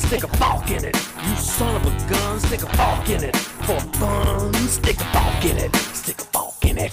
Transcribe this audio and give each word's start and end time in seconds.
stick 0.00 0.24
a 0.24 0.28
fork 0.36 0.70
in 0.70 0.84
it. 0.84 0.94
You 0.94 1.36
son 1.36 1.76
of 1.76 1.86
a 1.86 2.10
gun, 2.10 2.40
stick 2.40 2.62
a 2.62 2.76
fork 2.76 3.08
in 3.08 3.24
it. 3.24 3.36
For 3.36 3.80
fun, 3.98 4.52
stick 4.68 5.00
a 5.00 5.04
fork 5.04 5.44
in 5.44 5.56
it. 5.58 5.76
Stick 5.94 6.20
a 6.20 6.24
fork 6.24 6.64
in 6.64 6.78
it. 6.78 6.92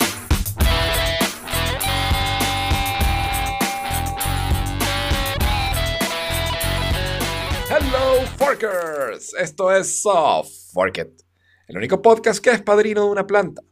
Hello 7.69 8.25
Forkers, 8.37 9.33
esto 9.39 9.71
es 9.71 10.01
Soft 10.01 10.51
Fork 10.73 10.97
It, 10.99 11.21
el 11.67 11.77
único 11.77 12.01
podcast 12.01 12.43
que 12.43 12.51
es 12.51 12.61
padrino 12.61 13.05
de 13.05 13.11
una 13.11 13.25
planta. 13.25 13.63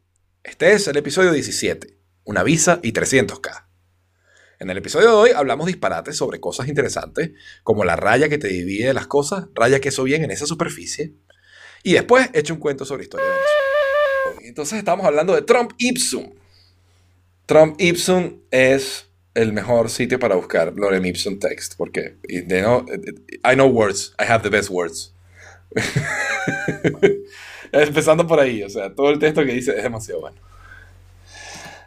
Este 0.43 0.73
es 0.73 0.87
el 0.87 0.97
episodio 0.97 1.31
17, 1.31 1.99
una 2.23 2.41
visa 2.41 2.79
y 2.81 2.91
300k. 2.91 3.70
En 4.61 4.69
el 4.69 4.77
episodio 4.77 5.07
de 5.09 5.15
hoy 5.15 5.29
hablamos 5.31 5.65
disparates 5.65 6.15
sobre 6.15 6.39
cosas 6.39 6.67
interesantes, 6.67 7.31
como 7.63 7.83
la 7.83 7.95
raya 7.95 8.29
que 8.29 8.37
te 8.37 8.47
divide 8.47 8.93
las 8.93 9.07
cosas, 9.07 9.45
raya 9.55 9.79
que 9.79 9.89
eso 9.89 10.03
bien 10.03 10.23
en 10.23 10.29
esa 10.29 10.45
superficie, 10.45 11.13
y 11.81 11.93
después 11.93 12.29
echo 12.33 12.53
un 12.53 12.59
cuento 12.59 12.85
sobre 12.85 13.01
historia 13.01 13.25
de 13.25 13.31
Venezuela. 13.31 14.47
Entonces 14.47 14.77
estamos 14.77 15.03
hablando 15.07 15.33
de 15.33 15.41
Trump 15.41 15.71
Ipsum. 15.79 16.35
Trump 17.47 17.81
Ipsum 17.81 18.41
es 18.51 19.07
el 19.33 19.51
mejor 19.51 19.89
sitio 19.89 20.19
para 20.19 20.35
buscar 20.35 20.73
Lorem 20.75 21.03
Ipsum 21.07 21.39
text, 21.39 21.73
porque 21.75 22.17
know- 22.45 22.85
I 23.43 23.55
know 23.55 23.67
words, 23.67 24.13
I 24.19 24.25
have 24.31 24.43
the 24.43 24.55
best 24.55 24.69
words. 24.69 25.11
Empezando 27.71 28.27
por 28.27 28.39
ahí, 28.39 28.61
o 28.61 28.69
sea, 28.69 28.93
todo 28.93 29.09
el 29.09 29.17
texto 29.17 29.43
que 29.43 29.53
dice 29.53 29.75
es 29.75 29.81
demasiado 29.81 30.21
bueno. 30.21 30.37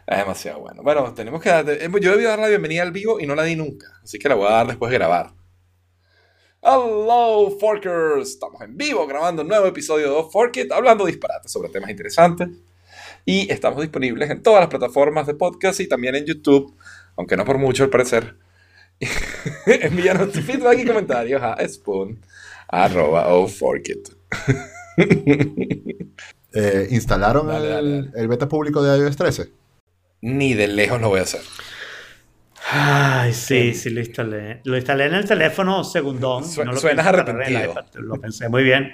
Es 0.07 0.17
demasiado 0.19 0.59
bueno. 0.59 0.83
Bueno, 0.83 1.13
tenemos 1.13 1.41
que 1.41 1.49
dar, 1.49 1.67
eh, 1.67 1.89
yo 1.99 2.11
debí 2.11 2.23
dar 2.23 2.37
la 2.37 2.47
bienvenida 2.47 2.83
al 2.83 2.91
vivo 2.91 3.19
y 3.19 3.25
no 3.25 3.33
la 3.33 3.43
di 3.43 3.55
nunca, 3.55 3.87
así 4.03 4.19
que 4.19 4.29
la 4.29 4.35
voy 4.35 4.47
a 4.47 4.51
dar 4.51 4.67
después 4.67 4.91
de 4.91 4.97
grabar. 4.97 5.31
Hello, 6.61 7.49
Forkers. 7.59 8.29
Estamos 8.29 8.61
en 8.61 8.77
vivo 8.77 9.05
grabando 9.07 9.41
un 9.41 9.47
nuevo 9.47 9.65
episodio 9.65 10.15
de 10.15 10.31
Fork 10.31 10.57
It, 10.57 10.71
hablando 10.71 11.05
disparates 11.05 11.51
sobre 11.51 11.69
temas 11.69 11.89
interesantes. 11.89 12.49
Y 13.23 13.51
estamos 13.51 13.81
disponibles 13.81 14.29
en 14.29 14.43
todas 14.43 14.61
las 14.61 14.69
plataformas 14.69 15.25
de 15.25 15.33
podcast 15.33 15.79
y 15.79 15.87
también 15.87 16.15
en 16.15 16.25
YouTube, 16.25 16.75
aunque 17.15 17.35
no 17.37 17.45
por 17.45 17.57
mucho 17.57 17.83
al 17.83 17.89
parecer. 17.89 18.35
Envíanos 19.65 20.31
tu 20.31 20.41
feedback 20.41 20.79
y 20.79 20.85
comentarios 20.85 21.41
a 21.41 21.57
spoon 21.67 22.19
arroba 22.67 23.33
o 23.33 23.47
fork 23.47 23.89
it. 23.89 24.09
Eh, 26.57 26.87
¿Instalaron 26.91 27.47
Dale, 27.47 27.65
el, 27.67 27.73
dale, 27.73 27.91
dale. 27.95 28.11
el 28.15 28.27
beta 28.29 28.47
público 28.47 28.81
de 28.81 28.97
iOS 28.97 29.17
13? 29.17 29.51
Ni 30.25 30.55
de 30.55 30.67
lejos 30.67 30.99
lo 30.99 31.09
voy 31.09 31.19
a 31.19 31.23
hacer. 31.23 31.41
Ay, 32.71 33.31
sí, 33.31 33.75
sí, 33.75 33.91
lo 33.91 33.99
instalé. 33.99 34.61
Lo 34.63 34.75
instalé 34.75 35.05
en 35.05 35.13
el 35.13 35.25
teléfono 35.25 35.83
segundón. 35.83 36.43
Su- 36.43 36.65
no 36.65 36.71
lo 36.71 36.79
suenas 36.79 37.05
arrepentido. 37.05 37.71
iPad, 37.71 37.85
Lo 37.95 38.15
pensé 38.15 38.49
muy 38.49 38.63
bien. 38.63 38.91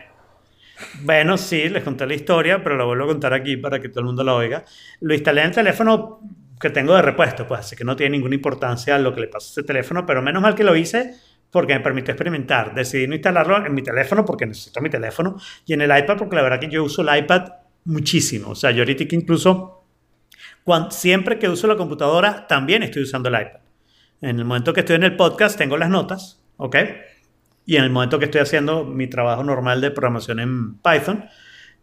Bueno, 1.03 1.37
sí, 1.37 1.69
les 1.69 1.83
conté 1.83 2.05
la 2.05 2.15
historia, 2.15 2.61
pero 2.61 2.75
la 2.75 2.83
vuelvo 2.83 3.05
a 3.05 3.07
contar 3.07 3.33
aquí 3.33 3.55
para 3.55 3.79
que 3.79 3.87
todo 3.87 4.01
el 4.01 4.07
mundo 4.07 4.25
la 4.25 4.33
oiga. 4.35 4.65
Lo 4.99 5.13
instalé 5.13 5.41
en 5.41 5.47
el 5.47 5.53
teléfono 5.55 6.19
que 6.59 6.69
tengo 6.69 6.95
de 6.95 7.01
repuesto, 7.01 7.47
pues 7.47 7.61
así 7.61 7.75
que 7.77 7.85
no 7.85 7.95
tiene 7.95 8.17
ninguna 8.17 8.35
importancia 8.35 8.97
lo 8.99 9.15
que 9.15 9.21
le 9.21 9.27
pasa 9.27 9.47
a 9.47 9.51
ese 9.51 9.63
teléfono, 9.63 10.05
pero 10.05 10.21
menos 10.21 10.41
mal 10.41 10.53
que 10.53 10.65
lo 10.65 10.75
hice 10.75 11.13
porque 11.49 11.73
me 11.75 11.79
permitió 11.79 12.11
experimentar. 12.13 12.75
Decidí 12.75 13.07
no 13.07 13.15
instalarlo 13.15 13.65
en 13.65 13.73
mi 13.73 13.83
teléfono 13.83 14.25
porque 14.25 14.45
necesito 14.45 14.81
mi 14.81 14.89
teléfono 14.89 15.37
y 15.65 15.73
en 15.73 15.81
el 15.81 15.97
iPad 15.97 16.17
porque 16.17 16.35
la 16.35 16.41
verdad 16.41 16.59
que 16.59 16.67
yo 16.69 16.83
uso 16.83 17.03
el 17.07 17.17
iPad 17.19 17.43
muchísimo. 17.85 18.49
O 18.49 18.55
sea, 18.55 18.71
yo 18.71 18.79
ahorita 18.81 19.05
incluso 19.15 19.80
cuan- 20.63 20.91
siempre 20.91 21.39
que 21.39 21.49
uso 21.49 21.67
la 21.67 21.75
computadora 21.75 22.47
también 22.47 22.83
estoy 22.83 23.03
usando 23.03 23.29
el 23.29 23.35
iPad. 23.35 23.59
En 24.21 24.37
el 24.39 24.45
momento 24.45 24.73
que 24.73 24.81
estoy 24.81 24.95
en 24.97 25.03
el 25.03 25.15
podcast 25.15 25.57
tengo 25.57 25.77
las 25.77 25.89
notas, 25.89 26.41
¿ok? 26.57 26.75
Y 27.65 27.75
en 27.77 27.83
el 27.83 27.89
momento 27.89 28.19
que 28.19 28.25
estoy 28.25 28.41
haciendo 28.41 28.83
mi 28.85 29.07
trabajo 29.07 29.43
normal 29.43 29.81
de 29.81 29.91
programación 29.91 30.39
en 30.39 30.75
Python, 30.79 31.25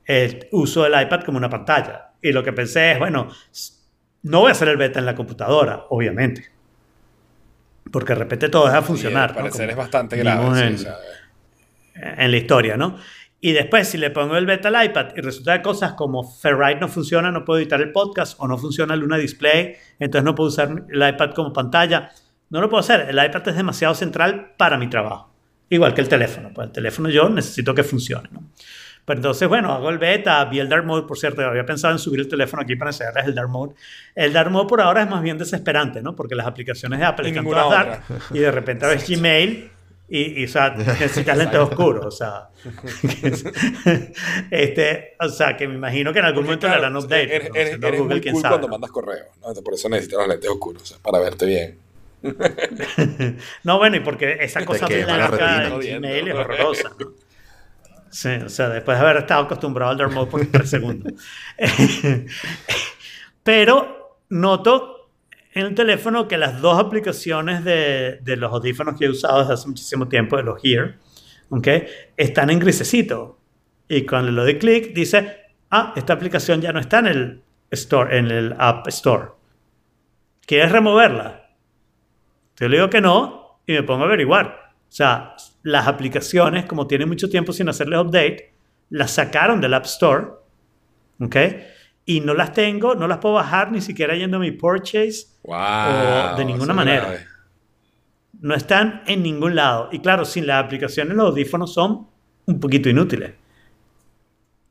eh, 0.07 0.49
uso 0.53 0.87
el 0.87 1.01
iPad 1.01 1.23
como 1.25 1.39
una 1.39 1.51
pantalla. 1.51 2.13
Y 2.23 2.33
lo 2.33 2.43
que 2.43 2.53
pensé 2.53 2.93
es, 2.93 2.99
bueno, 2.99 3.29
no 4.23 4.41
voy 4.41 4.49
a 4.49 4.53
hacer 4.53 4.69
el 4.69 4.77
beta 4.77 4.99
en 4.99 5.07
la 5.07 5.15
computadora, 5.15 5.85
obviamente. 5.91 6.47
Porque 7.93 8.13
de 8.13 8.19
repente 8.21 8.49
todo 8.49 8.67
deja 8.67 8.83
funcionar. 8.83 9.31
al 9.31 9.37
¿no? 9.37 9.43
parecer 9.43 9.71
es 9.71 9.77
bastante 9.77 10.17
grave. 10.17 10.77
sí, 10.77 10.87
en 11.95 12.31
la 12.31 12.37
historia, 12.37 12.77
¿no? 12.77 12.97
Y 13.41 13.53
después, 13.53 13.89
si 13.89 13.99
le 13.99 14.11
pongo 14.11 14.37
el 14.37 14.47
beta 14.47 14.69
al 14.69 14.85
iPad 14.85 15.09
y 15.17 15.21
resulta 15.21 15.57
que 15.57 15.63
cosas 15.63 15.93
como 15.93 16.25
Ferrite 16.25 16.81
no 16.81 16.89
funciona, 16.89 17.31
no 17.31 17.45
puedo 17.45 17.61
editar 17.61 17.81
el 17.81 17.93
podcast 17.93 18.37
o 18.41 18.49
no 18.49 18.59
funciona 18.59 18.97
Luna 18.97 19.17
Display, 19.17 19.77
entonces 20.01 20.25
no 20.25 20.35
puedo 20.35 20.49
usar 20.49 20.85
el 20.89 21.09
iPad 21.09 21.31
como 21.35 21.53
pantalla. 21.53 22.11
No 22.51 22.61
lo 22.61 22.69
puedo 22.69 22.81
hacer. 22.81 23.07
El 23.09 23.25
iPad 23.25 23.47
es 23.49 23.57
demasiado 23.57 23.95
central 23.95 24.55
para 24.57 24.77
mi 24.77 24.89
trabajo. 24.89 25.33
Igual 25.71 25.95
que 25.95 26.01
el 26.01 26.09
teléfono. 26.09 26.51
Pues 26.53 26.69
el 26.69 26.73
teléfono 26.73 27.11
yo 27.11 27.29
necesito 27.29 27.75
que 27.75 27.85
funcione, 27.85 28.29
¿no? 28.33 28.43
Pero 29.05 29.21
entonces, 29.21 29.49
bueno, 29.49 29.73
hago 29.73 29.89
el 29.89 29.97
beta, 29.97 30.45
vi 30.47 30.59
el 30.59 30.69
Dark 30.69 30.85
Mode, 30.85 31.07
por 31.07 31.17
cierto, 31.17 31.41
había 31.43 31.65
pensado 31.65 31.93
en 31.95 31.99
subir 31.99 32.21
el 32.21 32.29
teléfono 32.29 32.63
aquí 32.63 32.77
para 32.77 32.91
enseñarles 32.91 33.27
el 33.27 33.35
Dark 33.35 33.49
Mode. 33.49 33.75
El 34.15 34.35
Dark 34.35 34.51
Mode 34.51 34.67
por 34.69 34.83
ahora 34.83 35.03
es 35.03 35.09
más 35.09 35.23
bien 35.23 35.39
desesperante, 35.39 36.03
¿no? 36.03 36.15
Porque 36.15 36.35
las 36.35 36.47
aplicaciones 36.47 36.99
de 36.99 37.07
Apple 37.07 37.29
Y 37.29 37.31
están 37.31 37.45
todas 37.45 37.71
dark 37.71 38.03
otra. 38.05 38.27
y 38.35 38.39
de 38.41 38.51
repente 38.51 38.87
ves 38.87 39.09
Gmail 39.09 39.71
y, 40.09 40.41
y, 40.43 40.45
o 40.45 40.49
sea, 40.49 40.71
necesitas 40.71 41.37
lentes 41.39 41.59
oscuros, 41.61 42.07
o 42.07 42.11
sea. 42.11 42.49
este, 44.51 45.17
o 45.21 45.29
sea, 45.29 45.57
que 45.57 45.69
me 45.69 45.75
imagino 45.75 46.13
que 46.13 46.19
en 46.21 46.25
algún 46.25 46.45
porque, 46.47 46.67
momento 46.67 46.67
le 46.67 46.73
claro, 46.73 46.87
harán 46.87 46.97
update. 46.97 47.37
Eres, 47.37 47.49
¿no? 47.51 47.55
eres- 47.57 47.75
Si 47.75 47.79
no, 47.81 47.87
eres 47.89 48.01
Google, 48.01 48.15
muy 48.21 48.31
cool 48.33 48.41
sabe, 48.43 48.53
cuando 48.53 48.69
mandas 48.69 48.91
correos. 48.91 49.27
¿no? 49.41 49.55
Por 49.63 49.75
eso 49.75 49.89
necesitas 49.89 50.19
los 50.21 50.29
lentes 50.29 50.51
oscuros, 50.51 50.83
o 50.83 50.87
sea, 50.87 50.99
para 51.03 51.19
verte 51.21 51.47
bien. 51.47 51.79
No, 53.63 53.79
bueno, 53.79 53.97
y 53.97 54.01
porque 54.01 54.39
esa 54.41 54.65
cosa 54.65 54.89
la 54.89 55.29
blanca 55.29 55.67
en 55.69 55.79
Gmail 55.79 56.29
es 56.29 56.35
horrorosa. 56.35 56.91
¿no? 56.99 57.07
Sí, 58.11 58.31
o 58.45 58.49
sea, 58.49 58.71
después 58.71 58.99
de 58.99 59.05
haber 59.05 59.19
estado 59.19 59.45
acostumbrado 59.45 59.93
al 59.93 59.99
dark 59.99 60.13
mode 60.13 60.31
por 60.31 60.47
tres 60.47 60.71
segundos. 60.71 61.13
Pero 63.43 64.17
noto 64.31 64.98
en 65.55 65.67
el 65.67 65.75
teléfono 65.75 66.29
que 66.29 66.37
las 66.37 66.61
dos 66.61 66.79
aplicaciones 66.79 67.65
de, 67.65 68.21
los 68.37 68.53
audífonos 68.53 68.99
que 68.99 69.07
he 69.07 69.11
usado 69.11 69.41
desde 69.41 69.55
hace 69.55 69.69
muchísimo 69.69 70.09
tiempo, 70.09 70.37
de 70.37 70.43
los 70.43 70.61
Here, 70.63 70.97
¿ok? 71.51 71.69
están 72.17 72.51
en 72.51 72.59
grisecito. 72.59 73.39
Y 73.89 74.05
cuando 74.05 74.31
le 74.31 74.43
doy 74.43 74.59
clic, 74.59 74.93
dice, 74.95 75.37
ah, 75.71 75.93
esta 75.97 76.13
aplicación 76.13 76.61
ya 76.61 76.73
no 76.73 76.81
está 76.81 76.99
en 76.99 77.07
el 77.07 77.43
Store, 77.71 78.19
en 78.19 78.31
el 78.31 78.55
App 78.59 78.87
Store. 78.89 79.29
¿Quieres 80.47 80.73
removerla? 80.73 81.51
Le 82.59 82.69
digo 82.69 82.91
que 82.91 83.01
no 83.01 83.61
y 83.67 83.73
me 83.73 83.83
pongo 83.83 84.05
a 84.05 84.07
averiguar. 84.07 84.73
O 84.89 84.93
sea, 84.93 85.37
las 85.63 85.87
aplicaciones, 85.87 86.65
como 86.65 86.87
tienen 86.87 87.09
mucho 87.09 87.29
tiempo 87.29 87.53
sin 87.53 87.69
hacerles 87.69 88.01
update, 88.01 88.55
las 88.91 89.11
sacaron 89.13 89.61
del 89.61 89.75
App 89.75 89.85
Store, 89.85 90.27
¿ok? 91.21 91.37
Y 92.11 92.21
no 92.21 92.33
las 92.33 92.55
tengo, 92.55 92.95
no 92.95 93.07
las 93.07 93.19
puedo 93.19 93.35
bajar 93.35 93.71
ni 93.71 93.83
siquiera 93.83 94.15
yendo 94.17 94.39
a 94.39 94.41
mi 94.41 94.51
purchase. 94.51 95.27
Wow, 95.45 96.39
de 96.39 96.45
ninguna 96.47 96.73
manera. 96.73 97.03
grave. 97.03 97.27
No 98.41 98.55
están 98.55 99.03
en 99.07 99.23
ningún 99.23 99.55
lado. 99.55 99.91
Y 99.93 99.99
claro, 99.99 100.25
sin 100.25 100.47
las 100.47 100.65
aplicaciones 100.65 101.15
los 101.15 101.27
audífonos 101.33 101.75
son 101.75 102.07
un 102.47 102.61
poquito 102.61 102.89
inútiles. 102.89 103.33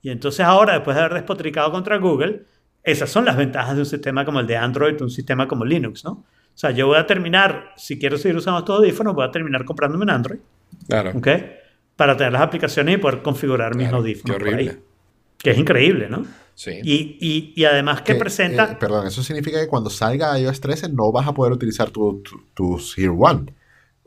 Y 0.01 0.09
entonces 0.09 0.39
ahora, 0.43 0.73
después 0.73 0.95
de 0.95 1.01
haber 1.03 1.13
despotricado 1.13 1.71
contra 1.71 1.97
Google, 1.97 2.45
esas 2.81 3.09
son 3.11 3.25
las 3.25 3.37
ventajas 3.37 3.75
de 3.75 3.81
un 3.81 3.85
sistema 3.85 4.25
como 4.25 4.39
el 4.39 4.47
de 4.47 4.57
Android, 4.57 4.99
un 4.99 5.11
sistema 5.11 5.47
como 5.47 5.63
Linux, 5.63 6.03
¿no? 6.05 6.11
O 6.11 6.25
sea, 6.59 6.71
yo 6.71 6.87
voy 6.87 6.97
a 6.97 7.05
terminar, 7.05 7.73
si 7.77 7.99
quiero 7.99 8.17
seguir 8.17 8.37
usando 8.37 8.59
estos 8.61 8.79
audífonos, 8.79 9.13
voy 9.13 9.25
a 9.27 9.31
terminar 9.31 9.63
comprándome 9.63 10.05
un 10.05 10.09
Android, 10.09 10.39
Claro. 10.87 11.11
¿ok? 11.15 11.27
Para 11.95 12.17
tener 12.17 12.33
las 12.33 12.41
aplicaciones 12.41 12.95
y 12.95 12.97
poder 12.97 13.21
configurar 13.21 13.75
mis 13.75 13.83
Claro, 13.89 13.97
audífonos. 13.97 14.37
Qué 14.37 14.43
por 14.43 14.53
ahí. 14.55 14.71
Que 15.37 15.51
es 15.51 15.57
increíble, 15.57 16.09
¿no? 16.09 16.25
Sí. 16.55 16.79
Y, 16.83 17.17
y, 17.21 17.53
y 17.55 17.65
además 17.65 18.01
que 18.01 18.13
Que, 18.13 18.19
presenta... 18.19 18.71
eh, 18.71 18.77
perdón, 18.79 19.05
eso 19.05 19.21
significa 19.21 19.59
que 19.59 19.67
cuando 19.67 19.89
salga 19.91 20.39
iOS 20.39 20.59
13 20.59 20.89
no 20.89 21.11
vas 21.11 21.27
a 21.27 21.33
poder 21.33 21.53
utilizar 21.53 21.91
tu, 21.91 22.23
tu, 22.55 22.81
Here 22.95 23.09
One. 23.09 23.53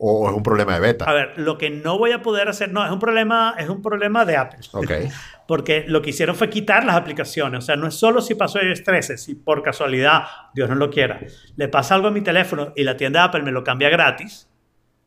O 0.02 0.28
es 0.30 0.34
un 0.34 0.42
problema 0.42 0.74
de 0.74 0.80
beta. 0.80 1.04
A 1.04 1.12
ver, 1.12 1.34
lo 1.36 1.58
que 1.58 1.68
no 1.68 1.98
voy 1.98 2.12
a 2.12 2.22
poder 2.22 2.48
hacer, 2.48 2.72
no, 2.72 2.84
es 2.84 2.90
un 2.90 2.98
problema, 2.98 3.54
es 3.58 3.68
un 3.68 3.82
problema 3.82 4.24
de 4.24 4.36
Apple. 4.36 4.60
Ok. 4.72 4.90
Porque 5.46 5.84
lo 5.86 6.00
que 6.00 6.10
hicieron 6.10 6.34
fue 6.34 6.48
quitar 6.48 6.84
las 6.84 6.96
aplicaciones. 6.96 7.58
O 7.58 7.60
sea, 7.62 7.76
no 7.76 7.86
es 7.86 7.94
solo 7.94 8.20
si 8.22 8.34
pasó 8.34 8.60
iOS 8.62 8.82
13, 8.82 9.18
si 9.18 9.34
por 9.34 9.62
casualidad, 9.62 10.22
Dios 10.54 10.68
no 10.70 10.74
lo 10.74 10.90
quiera, 10.90 11.20
le 11.56 11.68
pasa 11.68 11.94
algo 11.94 12.08
a 12.08 12.10
mi 12.10 12.22
teléfono 12.22 12.72
y 12.74 12.82
la 12.82 12.96
tienda 12.96 13.24
Apple 13.24 13.42
me 13.42 13.52
lo 13.52 13.62
cambia 13.62 13.90
gratis, 13.90 14.48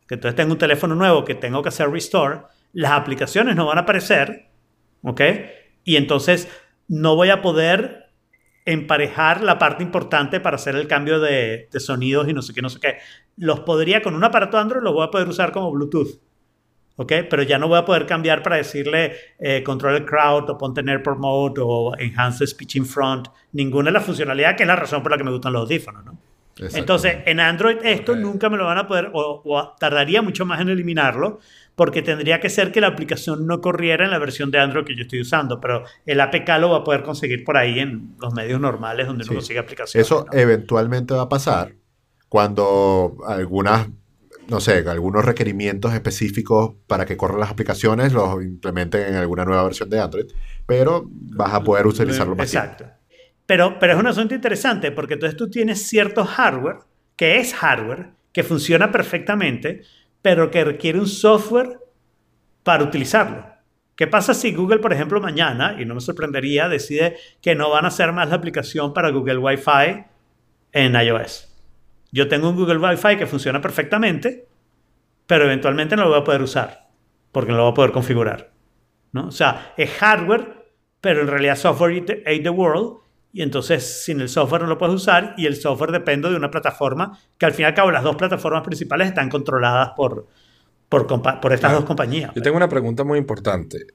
que 0.07 0.15
entonces 0.15 0.35
tengo 0.35 0.51
un 0.53 0.59
teléfono 0.59 0.95
nuevo 0.95 1.25
que 1.25 1.35
tengo 1.35 1.61
que 1.63 1.69
hacer 1.69 1.89
restore, 1.89 2.41
las 2.73 2.91
aplicaciones 2.91 3.55
no 3.55 3.65
van 3.65 3.79
a 3.79 3.81
aparecer, 3.81 4.49
¿ok? 5.01 5.21
Y 5.83 5.97
entonces 5.97 6.47
no 6.87 7.15
voy 7.15 7.29
a 7.29 7.41
poder 7.41 8.09
emparejar 8.65 9.43
la 9.43 9.59
parte 9.59 9.83
importante 9.83 10.39
para 10.39 10.55
hacer 10.55 10.75
el 10.75 10.87
cambio 10.87 11.19
de, 11.19 11.67
de 11.71 11.79
sonidos 11.79 12.29
y 12.29 12.33
no 12.33 12.41
sé 12.41 12.53
qué, 12.53 12.61
no 12.61 12.69
sé 12.69 12.79
qué. 12.79 12.97
Los 13.35 13.61
podría 13.61 14.01
con 14.01 14.15
un 14.15 14.23
aparato 14.23 14.57
Android, 14.57 14.83
los 14.83 14.93
voy 14.93 15.05
a 15.05 15.11
poder 15.11 15.27
usar 15.27 15.51
como 15.51 15.71
Bluetooth. 15.71 16.19
¿ok? 16.95 17.11
Pero 17.29 17.43
ya 17.43 17.57
no 17.57 17.67
voy 17.67 17.79
a 17.79 17.85
poder 17.85 18.05
cambiar 18.05 18.43
para 18.43 18.57
decirle 18.57 19.13
eh, 19.39 19.63
control 19.63 19.95
el 19.95 20.05
crowd 20.05 20.49
o 20.49 20.57
ponte 20.57 20.81
airport 20.81 21.19
mode 21.19 21.61
o 21.63 21.95
enhance 21.97 22.39
the 22.39 22.47
speech 22.47 22.75
in 22.75 22.85
front. 22.85 23.27
Ninguna 23.51 23.89
de 23.89 23.93
las 23.93 24.05
funcionalidades 24.05 24.57
que 24.57 24.63
es 24.63 24.67
la 24.67 24.75
razón 24.75 25.01
por 25.01 25.11
la 25.11 25.17
que 25.17 25.23
me 25.23 25.31
gustan 25.31 25.53
los 25.53 25.63
audífonos, 25.63 26.05
¿no? 26.05 26.17
Entonces, 26.55 27.17
en 27.25 27.39
Android 27.39 27.77
esto 27.83 28.15
nunca 28.15 28.47
me 28.47 28.57
lo 28.57 28.65
van 28.65 28.77
a 28.77 28.87
poder, 28.87 29.09
o, 29.11 29.41
o 29.43 29.75
tardaría 29.79 30.21
mucho 30.21 30.45
más 30.45 30.61
en 30.61 30.69
eliminarlo, 30.69 31.39
porque 31.75 32.01
tendría 32.01 32.39
que 32.39 32.49
ser 32.49 32.71
que 32.71 32.81
la 32.81 32.87
aplicación 32.87 33.47
no 33.47 33.59
corriera 33.61 34.05
en 34.05 34.11
la 34.11 34.19
versión 34.19 34.51
de 34.51 34.59
Android 34.59 34.85
que 34.85 34.95
yo 34.95 35.01
estoy 35.03 35.21
usando, 35.21 35.59
pero 35.59 35.83
el 36.05 36.21
APK 36.21 36.47
lo 36.59 36.69
va 36.71 36.77
a 36.77 36.83
poder 36.83 37.01
conseguir 37.03 37.43
por 37.43 37.57
ahí 37.57 37.79
en 37.79 38.15
los 38.21 38.33
medios 38.33 38.59
normales 38.61 39.07
donde 39.07 39.23
Sí. 39.23 39.29
uno 39.31 39.39
consigue 39.39 39.59
aplicaciones. 39.59 40.05
Eso 40.05 40.25
¿no? 40.31 40.37
eventualmente 40.37 41.13
va 41.13 41.23
a 41.23 41.29
pasar 41.29 41.73
cuando 42.29 43.17
algunas, 43.27 43.87
no 44.47 44.59
sé, 44.59 44.83
algunos 44.87 45.23
requerimientos 45.25 45.93
específicos 45.93 46.73
para 46.87 47.05
que 47.05 47.15
corran 47.17 47.39
las 47.39 47.51
aplicaciones 47.51 48.13
los 48.13 48.43
implementen 48.43 49.07
en 49.09 49.15
alguna 49.15 49.45
nueva 49.45 49.63
versión 49.63 49.89
de 49.89 49.99
Android, 49.99 50.25
pero 50.65 51.05
vas 51.09 51.53
a 51.53 51.63
poder 51.63 51.87
utilizarlo 51.87 52.35
más. 52.35 52.53
Exacto. 52.53 52.85
Pero, 53.45 53.77
pero 53.79 53.93
es 53.93 53.99
un 53.99 54.07
asunto 54.07 54.33
interesante 54.33 54.91
porque 54.91 55.15
entonces 55.15 55.37
tú 55.37 55.49
tienes 55.49 55.87
cierto 55.87 56.25
hardware, 56.25 56.77
que 57.15 57.37
es 57.37 57.53
hardware, 57.53 58.11
que 58.31 58.43
funciona 58.43 58.91
perfectamente, 58.91 59.83
pero 60.23 60.49
que 60.49 60.63
requiere 60.63 60.97
un 60.97 61.05
software 61.07 61.79
para 62.63 62.83
utilizarlo. 62.83 63.45
¿Qué 63.95 64.07
pasa 64.07 64.33
si 64.33 64.51
Google, 64.53 64.79
por 64.79 64.91
ejemplo, 64.93 65.21
mañana, 65.21 65.75
y 65.79 65.85
no 65.85 65.93
me 65.93 66.01
sorprendería, 66.01 66.67
decide 66.67 67.17
que 67.41 67.53
no 67.53 67.69
van 67.69 67.85
a 67.85 67.89
hacer 67.89 68.11
más 68.11 68.29
la 68.29 68.35
aplicación 68.37 68.93
para 68.93 69.11
Google 69.11 69.37
Wi-Fi 69.37 70.05
en 70.71 70.95
iOS? 70.95 71.53
Yo 72.11 72.27
tengo 72.27 72.49
un 72.49 72.55
Google 72.55 72.77
Wi-Fi 72.77 73.17
que 73.17 73.27
funciona 73.27 73.61
perfectamente, 73.61 74.47
pero 75.27 75.45
eventualmente 75.45 75.95
no 75.95 76.03
lo 76.03 76.09
voy 76.09 76.19
a 76.21 76.23
poder 76.23 76.41
usar, 76.41 76.87
porque 77.31 77.51
no 77.51 77.57
lo 77.57 77.63
voy 77.65 77.71
a 77.71 77.75
poder 77.75 77.91
configurar. 77.91 78.51
¿no? 79.11 79.27
O 79.27 79.31
sea, 79.31 79.73
es 79.77 79.91
hardware, 79.91 80.65
pero 81.01 81.21
en 81.21 81.27
realidad 81.27 81.55
software 81.57 82.01
ate 82.01 82.39
the- 82.39 82.49
world, 82.49 82.99
y 83.33 83.41
entonces 83.41 84.03
sin 84.05 84.21
el 84.21 84.29
software 84.29 84.61
no 84.61 84.67
lo 84.67 84.77
puedes 84.77 84.95
usar, 84.95 85.33
y 85.37 85.47
el 85.47 85.55
software 85.55 85.91
depende 85.91 86.29
de 86.29 86.35
una 86.35 86.51
plataforma, 86.51 87.19
que 87.37 87.47
al 87.47 87.53
fin 87.53 87.63
y 87.63 87.65
al 87.65 87.73
cabo 87.73 87.91
las 87.91 88.03
dos 88.03 88.15
plataformas 88.15 88.61
principales 88.63 89.07
están 89.07 89.27
controladas 89.27 89.89
por, 89.97 90.27
por, 90.87 91.01
estas 91.01 91.59
Claro. 91.59 91.75
dos 91.77 91.85
compañías. 91.85 92.31
Yo 92.35 92.41
tengo 92.43 92.55
una 92.55 92.69
pregunta 92.69 93.03
muy 93.03 93.17
importante. 93.17 93.87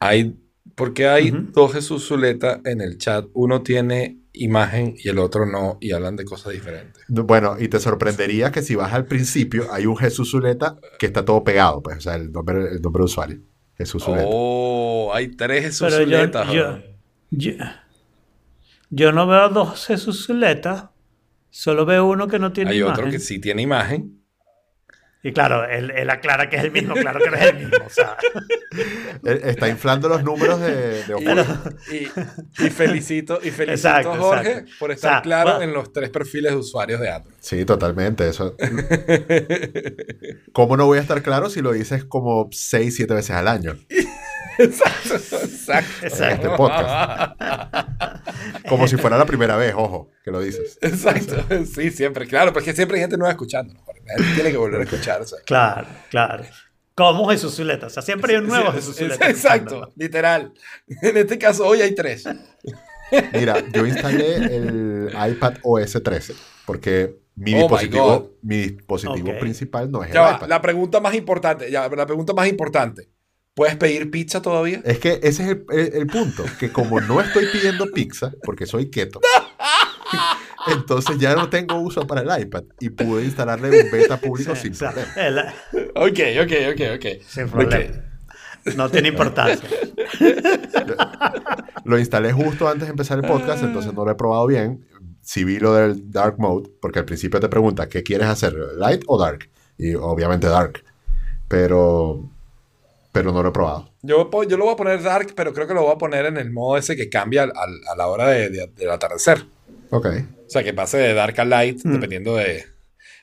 Hay, 0.00 0.36
¿Por 0.74 0.92
qué 0.92 1.06
hay 1.06 1.30
dos 1.52 1.72
Jesús 1.74 2.08
Zuleta 2.08 2.60
en 2.64 2.80
el 2.80 2.98
chat? 2.98 3.26
Uno 3.34 3.62
tiene 3.62 4.18
imagen 4.32 4.96
y 4.98 5.08
el 5.08 5.18
otro 5.20 5.46
no, 5.46 5.78
y 5.80 5.92
hablan 5.92 6.16
de 6.16 6.24
cosas 6.24 6.52
diferentes. 6.52 7.04
Bueno, 7.06 7.56
y 7.58 7.68
te 7.68 7.78
sorprendería 7.78 8.50
que 8.50 8.62
si 8.62 8.74
vas 8.74 8.92
al 8.92 9.06
principio, 9.06 9.72
hay 9.72 9.86
un 9.86 9.96
Jesús 9.96 10.32
Zuleta 10.32 10.76
que 10.98 11.06
está 11.06 11.24
todo 11.24 11.44
pegado, 11.44 11.82
pues, 11.84 11.98
o 11.98 12.00
sea, 12.00 12.16
el 12.16 12.32
nombre, 12.32 12.68
el 12.72 12.82
nombre 12.82 13.00
de 13.00 13.04
usuario. 13.04 13.38
Jesús 13.78 14.02
Zuleta. 14.02 14.26
Oh, 14.26 15.12
hay 15.14 15.28
tres 15.28 15.62
Jesús 15.62 15.86
Pero 15.88 16.02
yo, 16.04 16.52
yo, 16.52 16.78
yo, 17.30 17.52
yo 18.90 19.12
no 19.12 19.26
veo 19.26 19.48
dos 19.48 19.86
Jesús 19.86 20.28
solo 21.50 21.86
veo 21.86 22.06
uno 22.06 22.28
que 22.28 22.38
no 22.38 22.52
tiene 22.52 22.70
Hay 22.72 22.78
imagen. 22.78 22.92
otro 23.00 23.10
que 23.10 23.18
sí 23.18 23.38
tiene 23.40 23.62
imagen. 23.62 24.22
Y 25.22 25.32
claro, 25.32 25.64
él, 25.64 25.90
él 25.90 26.08
aclara 26.10 26.48
que 26.48 26.54
es 26.56 26.62
el 26.62 26.70
mismo, 26.70 26.94
claro 26.94 27.18
que 27.18 27.30
no 27.30 27.36
es 27.36 27.46
el 27.46 27.56
mismo. 27.56 27.84
O 27.84 27.90
sea, 27.90 28.16
Él 29.24 29.40
Está 29.44 29.68
inflando 29.68 30.08
los 30.08 30.22
números 30.22 30.60
de, 30.60 31.02
de 31.02 31.74
Y, 31.90 31.96
y- 31.96 32.08
y 32.66 32.70
felicito, 32.70 33.40
y 33.42 33.50
felicito 33.50 33.88
Exacto, 33.88 34.12
a 34.12 34.16
Jorge 34.18 34.50
exacto. 34.50 34.70
por 34.78 34.92
estar 34.92 35.10
O 35.10 35.14
sea, 35.14 35.22
claro 35.22 35.58
va- 35.58 35.64
en 35.64 35.72
los 35.72 35.92
tres 35.92 36.10
perfiles 36.10 36.52
de 36.52 36.58
usuarios 36.58 37.00
de 37.00 37.10
Android. 37.10 37.34
Sí, 37.40 37.64
totalmente. 37.64 38.28
Eso. 38.28 38.54
¿Cómo 40.52 40.76
no 40.76 40.86
voy 40.86 40.98
a 40.98 41.00
estar 41.00 41.20
claro 41.22 41.50
si 41.50 41.60
lo 41.60 41.72
dices 41.72 42.04
como 42.04 42.48
6, 42.52 42.94
7 42.94 43.14
veces 43.14 43.30
al 43.34 43.48
año? 43.48 43.76
Exacto, 44.58 45.14
exacto. 45.16 46.06
Exacto. 46.06 46.46
Este 46.46 46.56
podcast. 46.56 47.32
Como 48.68 48.86
si 48.88 48.96
fuera 48.96 49.16
la 49.18 49.26
primera 49.26 49.56
vez, 49.56 49.74
ojo, 49.76 50.10
que 50.24 50.30
lo 50.30 50.40
dices. 50.40 50.78
Exacto, 50.80 51.36
sí, 51.64 51.90
siempre, 51.90 52.26
claro, 52.26 52.52
porque 52.52 52.72
siempre 52.72 52.96
hay 52.96 53.02
gente 53.02 53.16
nueva 53.16 53.32
escuchando. 53.32 53.74
Tiene 54.34 54.50
que 54.50 54.56
volver 54.56 54.80
a 54.80 54.84
escuchar. 54.84 55.22
o 55.22 55.26
sea. 55.26 55.38
claro, 55.44 55.86
claro. 56.10 56.44
Como 56.94 57.28
Jesús 57.28 57.54
Zuleta. 57.54 57.88
O 57.88 57.90
sea, 57.90 58.02
siempre 58.02 58.32
hay 58.34 58.38
un 58.40 58.46
nuevo 58.48 58.72
Jesús 58.72 58.90
es- 58.92 58.98
Zuleta. 58.98 59.28
Exacto, 59.28 59.92
literal. 59.96 60.52
En 61.02 61.16
este 61.16 61.38
caso, 61.38 61.66
hoy 61.66 61.82
hay 61.82 61.94
tres. 61.94 62.24
Mira, 63.32 63.62
yo 63.72 63.86
instalé 63.86 64.36
el 64.36 65.10
iPad 65.30 65.54
OS 65.62 66.02
13 66.02 66.34
porque 66.64 67.16
mi 67.36 67.54
Oh 67.54 67.58
dispositivo, 67.58 68.36
mi 68.42 68.56
dispositivo 68.68 69.30
Ok. 69.30 69.38
principal 69.38 69.90
no 69.90 70.02
es 70.02 70.10
el 70.10 70.16
va, 70.18 70.36
iPad. 70.36 70.48
la 70.48 70.60
pregunta 70.62 71.00
más 71.00 71.14
importante, 71.14 71.70
ya, 71.70 71.88
la 71.88 72.06
pregunta 72.06 72.32
más 72.32 72.48
importante. 72.48 73.08
¿Puedes 73.56 73.74
pedir 73.76 74.10
pizza 74.10 74.42
todavía? 74.42 74.82
Es 74.84 74.98
que 74.98 75.18
ese 75.22 75.42
es 75.44 75.48
el, 75.48 75.64
el- 75.70 75.94
el 75.94 76.06
punto, 76.06 76.44
que 76.60 76.70
como 76.70 77.00
no 77.00 77.20
estoy 77.22 77.46
pidiendo 77.50 77.86
pizza, 77.90 78.30
porque 78.44 78.66
soy 78.66 78.90
keto, 78.90 79.18
entonces 80.66 81.16
ya 81.18 81.34
no 81.34 81.48
tengo 81.48 81.76
uso 81.80 82.06
para 82.06 82.20
el 82.20 82.42
iPad 82.42 82.64
y 82.80 82.90
pude 82.90 83.24
instalarle 83.24 83.84
un 83.84 83.90
beta 83.90 84.18
público 84.20 84.54
Sí, 84.54 84.62
sin 84.62 84.72
o 84.72 84.74
sea, 84.74 84.92
problema. 84.92 85.54
el- 85.72 85.88
Ok, 85.94 86.20
ok, 86.44 86.52
ok, 86.72 86.80
ok. 86.96 87.22
sin 87.26 87.48
problema. 87.48 87.94
No 88.76 88.90
tiene 88.90 89.08
importancia. 89.08 89.66
Lo 91.84 91.98
instalé 91.98 92.32
justo 92.32 92.68
antes 92.68 92.88
de 92.88 92.90
empezar 92.90 93.18
el 93.18 93.26
podcast, 93.26 93.62
entonces 93.62 93.94
no 93.94 94.04
lo 94.04 94.10
he 94.10 94.14
probado 94.16 94.46
bien. 94.46 94.84
Si 95.22 95.44
vi 95.44 95.58
lo 95.58 95.72
del 95.74 96.10
Dark 96.10 96.38
Mode, 96.38 96.68
porque 96.80 96.98
al 96.98 97.04
principio 97.04 97.40
te 97.40 97.48
pregunta, 97.48 97.88
¿qué 97.88 98.02
quieres 98.02 98.26
hacer? 98.28 98.54
¿Light 98.76 99.02
o 99.06 99.18
Dark? 99.18 99.48
Y 99.78 99.94
obviamente 99.94 100.46
Dark. 100.46 100.84
Pero, 101.48 102.28
pero 103.16 103.32
no 103.32 103.42
lo 103.42 103.48
he 103.48 103.52
probado. 103.52 103.90
Yo, 104.02 104.28
lo 104.30 104.64
voy 104.64 104.72
a 104.74 104.76
poner 104.76 105.02
dark, 105.02 105.32
pero 105.34 105.54
creo 105.54 105.66
que 105.66 105.72
lo 105.74 105.82
voy 105.84 105.92
a 105.92 105.98
poner 105.98 106.26
en 106.26 106.36
el 106.36 106.50
modo 106.52 106.76
ese 106.76 106.96
que 106.96 107.08
cambia 107.08 107.44
al- 107.44 107.52
al- 107.56 107.80
a 107.90 107.96
la 107.96 108.06
hora 108.08 108.28
de- 108.28 108.50
de- 108.50 108.66
del 108.66 108.90
atardecer. 108.90 109.44
Ok. 109.90 110.06
O 110.46 110.50
sea, 110.50 110.62
que 110.62 110.74
pase 110.74 110.98
de 110.98 111.14
dark 111.14 111.40
a 111.40 111.44
light, 111.46 111.80
Mm. 111.84 111.92
dependiendo 111.94 112.36
de... 112.36 112.66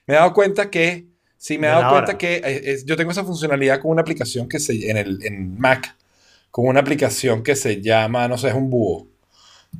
Me 0.08 0.16
he 0.16 0.18
dado 0.18 0.34
cuenta 0.34 0.70
que... 0.72 1.06
Sí, 1.38 1.58
me 1.60 1.68
he 1.68 1.70
dado 1.70 1.90
cuenta 1.92 2.12
hora. 2.12 2.18
que 2.18 2.36
eh, 2.38 2.62
es- 2.72 2.86
yo 2.86 2.96
tengo 2.98 3.12
esa 3.12 3.24
funcionalidad 3.24 3.80
con 3.82 3.92
una 3.92 4.02
aplicación 4.02 4.50
que 4.50 4.60
se... 4.60 4.90
En, 4.90 4.98
el, 4.98 5.20
en 5.24 5.60
Mac, 5.60 5.96
con 6.50 6.66
una 6.68 6.80
aplicación 6.80 7.44
que 7.44 7.56
se 7.56 7.80
llama, 7.82 8.28
no 8.28 8.38
sé, 8.40 8.48
es 8.48 8.56
un 8.56 8.70
búho. 8.72 9.08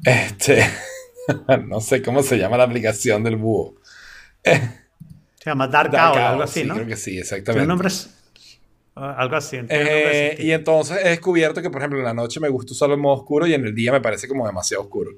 Este... 0.06 0.64
no 1.68 1.80
sé 1.82 2.02
cómo 2.04 2.22
se 2.22 2.38
llama 2.38 2.58
la 2.58 2.66
aplicación 2.66 3.24
del 3.24 3.38
búho. 3.38 3.76
Se 4.44 5.50
llama 5.50 5.68
Dark, 5.68 5.92
Dark 5.92 6.14
Owl, 6.16 6.22
algo 6.22 6.44
así, 6.44 6.62
sí, 6.62 6.68
¿no? 6.68 6.76
creo 6.76 6.88
que 6.88 6.96
sí, 6.98 7.06
Tiene 7.12 7.22
exactamente. 7.22 7.64
un 7.64 7.68
nombre... 7.70 7.90
ah, 8.96 9.16
Algo 9.18 9.36
así. 9.36 9.58
Eh, 9.70 10.36
y 10.40 10.52
entonces 10.52 10.98
he 11.04 11.10
descubierto 11.10 11.62
que, 11.62 11.70
por 11.70 11.82
ejemplo, 11.82 12.00
en 12.00 12.06
la 12.06 12.14
noche 12.14 12.40
me 12.40 12.50
gusta 12.50 12.74
usarlo 12.74 12.96
en 12.96 13.02
modo 13.02 13.16
oscuro 13.16 13.48
y 13.48 13.54
en 13.54 13.66
el 13.66 13.76
día 13.76 13.92
me 13.92 14.02
parece 14.02 14.28
como 14.28 14.46
demasiado 14.46 14.84
oscuro. 14.84 15.12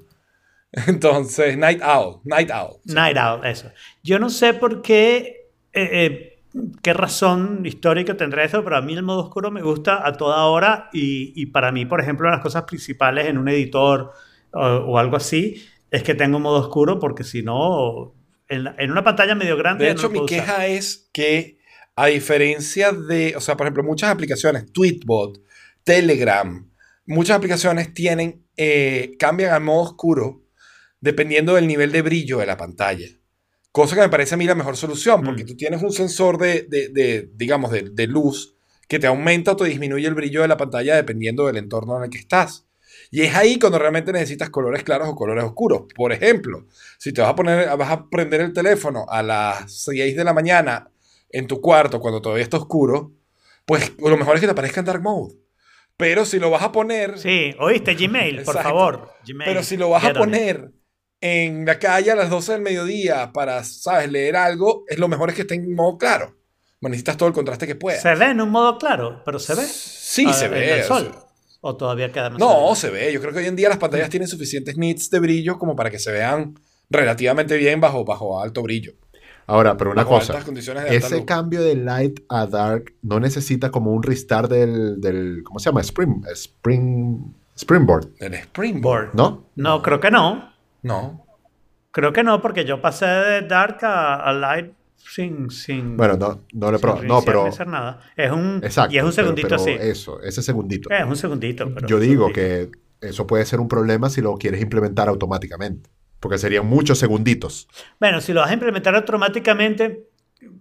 Entonces, 0.87 1.57
Night 1.57 1.81
Owl, 1.83 2.19
Night 2.25 2.51
Owl. 2.51 2.77
Night 2.85 3.17
Owl, 3.17 3.45
eso. 3.45 3.71
Yo 4.03 4.19
no 4.19 4.29
sé 4.29 4.53
por 4.53 4.81
qué, 4.81 5.49
eh, 5.73 5.89
eh, 5.93 6.39
qué 6.81 6.93
razón 6.93 7.65
histórica 7.65 8.17
tendrá 8.17 8.43
eso, 8.43 8.63
pero 8.63 8.77
a 8.77 8.81
mí 8.81 8.93
el 8.93 9.03
modo 9.03 9.21
oscuro 9.23 9.51
me 9.51 9.61
gusta 9.61 10.05
a 10.05 10.13
toda 10.13 10.45
hora 10.45 10.89
y, 10.91 11.33
y 11.41 11.47
para 11.47 11.71
mí, 11.71 11.85
por 11.85 12.01
ejemplo, 12.01 12.29
las 12.29 12.41
cosas 12.41 12.63
principales 12.63 13.27
en 13.27 13.37
un 13.37 13.47
editor 13.49 14.11
o, 14.51 14.59
o 14.61 14.97
algo 14.97 15.15
así 15.17 15.63
es 15.91 16.03
que 16.03 16.13
tengo 16.15 16.39
modo 16.39 16.59
oscuro 16.59 16.99
porque 16.99 17.23
si 17.23 17.41
no, 17.41 18.13
en, 18.49 18.65
la- 18.65 18.75
en 18.77 18.91
una 18.91 19.03
pantalla 19.03 19.35
medio 19.35 19.55
grande... 19.57 19.85
De 19.85 19.93
no 19.93 20.01
hecho, 20.01 20.07
lo 20.07 20.09
mi 20.09 20.19
puedo 20.19 20.25
usar. 20.25 20.45
queja 20.45 20.67
es 20.67 21.09
que, 21.13 21.54
a 21.95 22.07
diferencia 22.07 22.91
de, 22.91 23.35
o 23.37 23.41
sea, 23.41 23.55
por 23.55 23.65
ejemplo, 23.67 23.83
muchas 23.83 24.09
aplicaciones, 24.11 24.71
Tweetbot, 24.71 25.41
Telegram, 25.83 26.69
muchas 27.05 27.37
aplicaciones 27.37 27.93
tienen, 27.93 28.43
eh, 28.57 29.15
cambian 29.19 29.53
al 29.53 29.61
modo 29.61 29.81
oscuro 29.83 30.43
dependiendo 30.99 31.55
del 31.55 31.67
nivel 31.67 31.91
de 31.91 32.01
brillo 32.01 32.39
de 32.39 32.45
la 32.47 32.57
pantalla. 32.57 33.07
Cosa 33.71 33.95
que 33.95 34.01
me 34.01 34.09
parece 34.09 34.35
a 34.35 34.37
mí 34.37 34.45
la 34.45 34.55
mejor 34.55 34.75
solución, 34.77 35.21
porque 35.23 35.43
Mm. 35.43 35.47
tú 35.47 35.55
tienes 35.57 35.83
un 35.83 35.91
sensor 35.91 36.37
de, 36.37 36.63
de- 36.69 36.89
de, 36.89 37.29
digamos, 37.35 37.71
de, 37.71 37.89
de 37.91 38.07
luz 38.07 38.55
que 38.87 38.99
te 38.99 39.07
aumenta 39.07 39.51
o 39.51 39.55
te 39.55 39.65
disminuye 39.65 40.07
el 40.07 40.13
brillo 40.15 40.41
de 40.41 40.47
la 40.47 40.57
pantalla 40.57 40.95
dependiendo 40.95 41.45
del 41.47 41.57
entorno 41.57 41.97
en 41.97 42.05
el 42.05 42.09
que 42.09 42.17
estás. 42.17 42.65
Y 43.11 43.21
es 43.21 43.35
ahí 43.35 43.59
cuando 43.59 43.77
realmente 43.77 44.11
necesitas 44.11 44.49
colores 44.49 44.83
claros 44.83 45.07
o 45.09 45.15
colores 45.15 45.43
oscuros. 45.43 45.83
Por 45.95 46.11
ejemplo, 46.11 46.65
si 46.97 47.13
te 47.13 47.21
vas 47.21 47.31
a 47.31 47.35
poner, 47.35 47.67
vas 47.77 47.91
a 47.91 48.09
prender 48.09 48.41
el 48.41 48.53
teléfono 48.53 49.05
a 49.09 49.21
las 49.21 49.71
6 49.83 50.15
de 50.15 50.23
la 50.23 50.33
mañana 50.33 50.89
en 51.37 51.47
tu 51.47 51.61
cuarto 51.61 51.99
cuando 51.99 52.21
todavía 52.21 52.43
está 52.43 52.57
oscuro, 52.57 53.11
pues 53.65 53.93
lo 53.99 54.17
mejor 54.17 54.35
es 54.35 54.41
que 54.41 54.47
te 54.47 54.51
aparezca 54.51 54.79
en 54.79 54.85
dark 54.85 55.01
mode. 55.01 55.35
Pero 55.97 56.25
si 56.25 56.39
lo 56.39 56.49
vas 56.49 56.61
a 56.63 56.71
poner, 56.71 57.17
Sí, 57.17 57.53
oíste, 57.59 57.95
Gmail, 57.95 58.43
por 58.43 58.61
favor. 58.61 59.09
Gmail, 59.25 59.47
pero 59.49 59.63
si 59.63 59.77
lo 59.77 59.89
vas 59.89 60.03
a 60.05 60.13
poner 60.13 60.71
en 61.21 61.65
la 61.65 61.79
calle 61.79 62.11
a 62.11 62.15
las 62.15 62.29
12 62.29 62.51
del 62.53 62.61
mediodía 62.61 63.31
para, 63.33 63.63
sabes, 63.63 64.11
leer 64.11 64.35
algo, 64.35 64.83
es 64.87 64.99
lo 64.99 65.07
mejor 65.07 65.29
es 65.29 65.35
que 65.35 65.41
esté 65.43 65.55
en 65.55 65.73
modo 65.73 65.97
claro. 65.97 66.35
Bueno, 66.81 66.91
necesitas 66.91 67.17
todo 67.17 67.29
el 67.29 67.33
contraste 67.33 67.65
que 67.65 67.75
puedas. 67.75 68.01
Se 68.01 68.13
ve 68.15 68.25
en 68.25 68.41
un 68.41 68.49
modo 68.49 68.77
claro, 68.77 69.21
pero 69.25 69.39
se 69.39 69.55
ve. 69.55 69.63
Sí, 69.65 70.25
Ah, 70.27 70.33
se 70.33 70.45
en 70.45 70.51
ve. 70.51 70.73
el 70.73 70.81
o 70.81 70.83
sol. 70.83 71.09
sea, 71.11 71.23
O 71.61 71.75
todavía 71.77 72.11
queda 72.11 72.25
demasiado 72.25 72.69
No, 72.69 72.75
se 72.75 72.89
ve. 72.91 73.11
Yo 73.13 73.21
creo 73.21 73.31
que 73.33 73.39
hoy 73.39 73.45
en 73.47 73.55
día 73.55 73.69
las 73.69 73.77
pantallas 73.79 74.09
tienen 74.09 74.27
suficientes 74.27 74.77
nits 74.77 75.09
de 75.09 75.19
brillo 75.19 75.57
como 75.57 75.75
para 75.75 75.89
que 75.89 75.97
se 75.99 76.11
vean 76.11 76.53
relativamente 76.89 77.57
bien 77.57 77.79
bajo, 77.81 78.03
bajo 78.05 78.39
alto 78.39 78.61
brillo. 78.61 78.93
Ahora, 79.47 79.77
pero 79.77 79.91
una 79.91 80.05
cosa. 80.05 80.39
Ese 80.87 81.17
luz. 81.17 81.25
cambio 81.25 81.61
de 81.61 81.75
light 81.75 82.19
a 82.29 82.47
dark 82.47 82.93
no 83.03 83.19
necesita 83.19 83.69
como 83.71 83.91
un 83.91 84.01
restart 84.01 84.49
del, 84.49 84.99
del 84.99 85.43
¿cómo 85.43 85.59
se 85.59 85.65
llama? 85.69 85.81
Spring, 85.81 86.23
Spring, 86.33 87.33
Springboard, 87.55 88.07
El 88.19 88.33
Springboard. 88.33 89.11
Board. 89.11 89.15
¿no? 89.15 89.45
No, 89.55 89.81
creo 89.81 89.99
que 89.99 90.09
no. 90.11 90.51
No. 90.81 91.25
Creo 91.91 92.11
que 92.11 92.23
no, 92.23 92.41
porque 92.41 92.65
yo 92.65 92.81
pasé 92.81 93.05
de 93.05 93.41
Dark 93.43 93.83
a, 93.85 94.15
a 94.15 94.33
Light 94.33 94.73
sin, 94.97 95.49
sin, 95.51 95.95
Bueno, 95.95 96.17
no, 96.17 96.41
no 96.53 96.69
sin 96.71 96.79
probado. 96.81 97.03
No, 97.03 97.21
pero. 97.21 97.45
hacer 97.45 97.67
nada. 97.67 98.01
Es 98.17 98.31
un, 98.31 98.61
Exacto. 98.63 98.93
y 98.93 98.97
es 98.97 99.03
un 99.03 99.13
segundito 99.13 99.47
pero 99.49 99.61
así. 99.61 99.71
Eso, 99.71 100.21
ese 100.21 100.41
segundito. 100.41 100.89
Es 100.89 101.05
un 101.05 101.15
segundito. 101.15 101.71
pero 101.73 101.87
Yo 101.87 101.99
digo 101.99 102.27
segundito. 102.33 102.71
que 103.01 103.07
eso 103.07 103.27
puede 103.27 103.45
ser 103.45 103.59
un 103.59 103.67
problema 103.67 104.09
si 104.09 104.21
lo 104.21 104.35
quieres 104.37 104.61
implementar 104.61 105.07
automáticamente. 105.07 105.89
Porque 106.19 106.37
serían 106.37 106.65
muchos 106.65 106.97
segunditos. 106.99 107.67
Bueno, 107.99 108.21
si 108.21 108.33
lo 108.33 108.41
vas 108.41 108.49
a 108.49 108.53
implementar 108.53 108.95
automáticamente, 108.95 110.09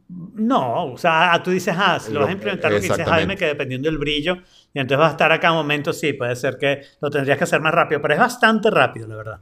no. 0.08 0.92
O 0.92 0.98
sea, 0.98 1.40
tú 1.42 1.50
dices, 1.50 1.74
ah, 1.78 1.98
si 2.00 2.12
lo, 2.12 2.20
Lo- 2.20 2.26
vas 2.26 2.30
a 2.30 2.32
implementar 2.34 2.70
lo 2.72 2.76
que 2.80 2.82
dice. 2.86 3.04
Jaime, 3.04 3.36
que 3.36 3.46
dependiendo 3.46 3.88
del 3.88 3.98
brillo, 3.98 4.36
y 4.72 4.80
entonces 4.80 5.00
va 5.00 5.08
a 5.08 5.10
estar 5.12 5.32
a 5.32 5.40
cada 5.40 5.54
momento, 5.54 5.92
sí, 5.92 6.12
puede 6.12 6.36
ser 6.36 6.58
que 6.58 6.82
lo 7.00 7.10
tendrías 7.10 7.38
que 7.38 7.44
hacer 7.44 7.60
más 7.60 7.72
rápido, 7.74 8.00
pero 8.02 8.14
es 8.14 8.20
bastante 8.20 8.70
rápido, 8.70 9.06
la 9.08 9.16
verdad. 9.16 9.40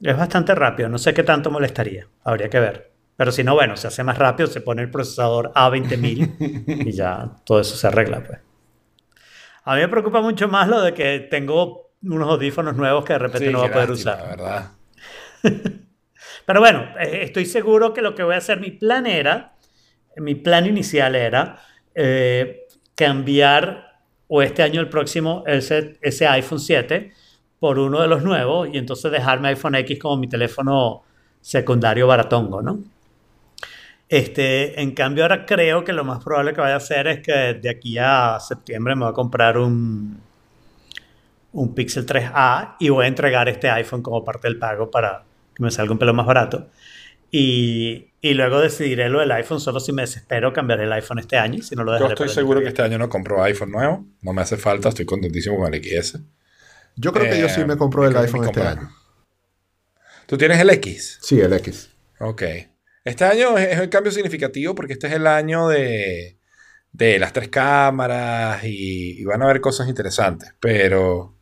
Es 0.00 0.16
bastante 0.16 0.54
rápido, 0.54 0.88
no 0.88 0.98
sé 0.98 1.12
qué 1.12 1.24
tanto 1.24 1.50
molestaría, 1.50 2.06
habría 2.24 2.48
que 2.48 2.60
ver. 2.60 2.92
Pero 3.16 3.32
si 3.32 3.42
no, 3.42 3.54
bueno, 3.54 3.76
se 3.76 3.88
hace 3.88 4.04
más 4.04 4.16
rápido, 4.16 4.46
se 4.48 4.60
pone 4.60 4.82
el 4.82 4.90
procesador 4.90 5.50
A20000 5.56 6.30
y 6.84 6.92
ya 6.92 7.30
todo 7.44 7.60
eso 7.60 7.76
se 7.76 7.86
arregla, 7.88 8.22
pues. 8.22 8.38
A 9.64 9.74
mí 9.74 9.80
me 9.80 9.88
preocupa 9.88 10.20
mucho 10.20 10.48
más 10.48 10.68
lo 10.68 10.80
de 10.80 10.94
que 10.94 11.20
tengo 11.30 11.90
unos 12.02 12.28
audífonos 12.28 12.76
nuevos 12.76 13.04
que 13.04 13.12
de 13.14 13.18
repente 13.18 13.46
Sí, 13.46 13.52
no 13.52 13.58
voy 13.58 13.68
a 13.68 13.72
poder 13.72 13.88
lástima, 13.88 14.10
usar. 14.12 14.18
la 14.18 14.24
verdad. 14.36 14.72
Pero 16.46 16.60
bueno, 16.60 16.84
eh, 16.98 17.20
estoy 17.22 17.46
seguro 17.46 17.92
que 17.92 18.02
lo 18.02 18.14
que 18.14 18.22
voy 18.22 18.34
a 18.34 18.38
hacer, 18.38 18.60
mi 18.60 18.70
plan 18.70 19.06
era, 19.06 19.54
mi 20.16 20.34
plan 20.34 20.66
inicial 20.66 21.14
era 21.14 21.58
eh, 21.94 22.66
cambiar 22.94 24.02
o 24.28 24.42
este 24.42 24.62
año 24.62 24.80
el 24.80 24.88
próximo 24.88 25.42
ese, 25.46 25.98
ese 26.02 26.26
iPhone 26.26 26.60
7 26.60 27.12
por 27.58 27.78
uno 27.78 28.00
de 28.00 28.08
los 28.08 28.22
nuevos 28.22 28.68
y 28.72 28.78
entonces 28.78 29.10
dejarme 29.10 29.48
iPhone 29.48 29.74
X 29.76 29.98
como 29.98 30.16
mi 30.16 30.28
teléfono 30.28 31.02
secundario 31.40 32.06
baratongo, 32.06 32.62
¿no? 32.62 32.78
Este, 34.08 34.80
en 34.80 34.92
cambio 34.92 35.24
ahora 35.24 35.44
creo 35.44 35.84
que 35.84 35.92
lo 35.92 36.02
más 36.02 36.24
probable 36.24 36.54
que 36.54 36.60
vaya 36.62 36.74
a 36.74 36.78
hacer 36.78 37.06
es 37.08 37.20
que 37.20 37.54
de 37.54 37.68
aquí 37.68 37.98
a 37.98 38.38
septiembre 38.40 38.94
me 38.94 39.02
voy 39.02 39.10
a 39.10 39.14
comprar 39.14 39.58
un, 39.58 40.18
un 41.52 41.74
Pixel 41.74 42.06
3A 42.06 42.76
y 42.78 42.88
voy 42.90 43.06
a 43.06 43.08
entregar 43.08 43.48
este 43.48 43.70
iPhone 43.70 44.02
como 44.02 44.24
parte 44.24 44.48
del 44.48 44.58
pago 44.58 44.90
para 44.90 45.24
que 45.54 45.62
me 45.62 45.70
salga 45.70 45.92
un 45.92 45.98
pelo 45.98 46.14
más 46.14 46.26
barato. 46.26 46.68
Y, 47.30 48.12
y 48.20 48.34
luego 48.34 48.60
decidiré 48.60 49.08
lo 49.08 49.20
del 49.20 49.30
iPhone 49.32 49.60
solo 49.60 49.80
si 49.80 49.92
me 49.92 50.02
desespero 50.02 50.52
cambiaré 50.52 50.84
el 50.84 50.92
iPhone 50.92 51.18
este 51.18 51.36
año, 51.36 51.62
si 51.62 51.76
no 51.76 51.84
lo 51.84 51.98
Yo 51.98 52.06
estoy 52.06 52.28
seguro 52.28 52.60
que 52.60 52.68
este 52.68 52.82
año 52.82 52.98
no 52.98 53.08
compro 53.08 53.42
iPhone 53.42 53.70
nuevo. 53.70 54.06
No 54.22 54.32
me 54.32 54.42
hace 54.42 54.56
falta, 54.56 54.88
estoy 54.88 55.04
contentísimo 55.04 55.58
con 55.58 55.72
el 55.72 55.82
XS. 55.82 56.20
Yo 56.96 57.12
creo 57.12 57.30
que 57.30 57.40
yo 57.40 57.48
sí 57.48 57.60
Eh, 57.60 57.66
me 57.66 57.76
compro 57.76 58.06
el 58.06 58.16
iPhone 58.16 58.44
este 58.44 58.62
año. 58.62 58.90
¿Tú 60.26 60.36
tienes 60.36 60.58
el 60.60 60.70
X? 60.70 61.18
Sí, 61.22 61.40
el 61.40 61.52
X. 61.52 61.90
Ok. 62.20 62.42
Este 63.04 63.24
año 63.24 63.56
es, 63.56 63.68
es 63.68 63.80
un 63.80 63.88
cambio 63.88 64.12
significativo 64.12 64.74
porque 64.74 64.94
este 64.94 65.06
es 65.06 65.14
el 65.14 65.26
año 65.26 65.68
de, 65.68 66.38
de 66.92 67.18
las 67.18 67.32
tres 67.32 67.48
cámaras 67.48 68.64
y, 68.64 69.20
y 69.20 69.24
van 69.24 69.42
a 69.42 69.46
haber 69.46 69.60
cosas 69.60 69.88
interesantes, 69.88 70.54
pero, 70.60 71.37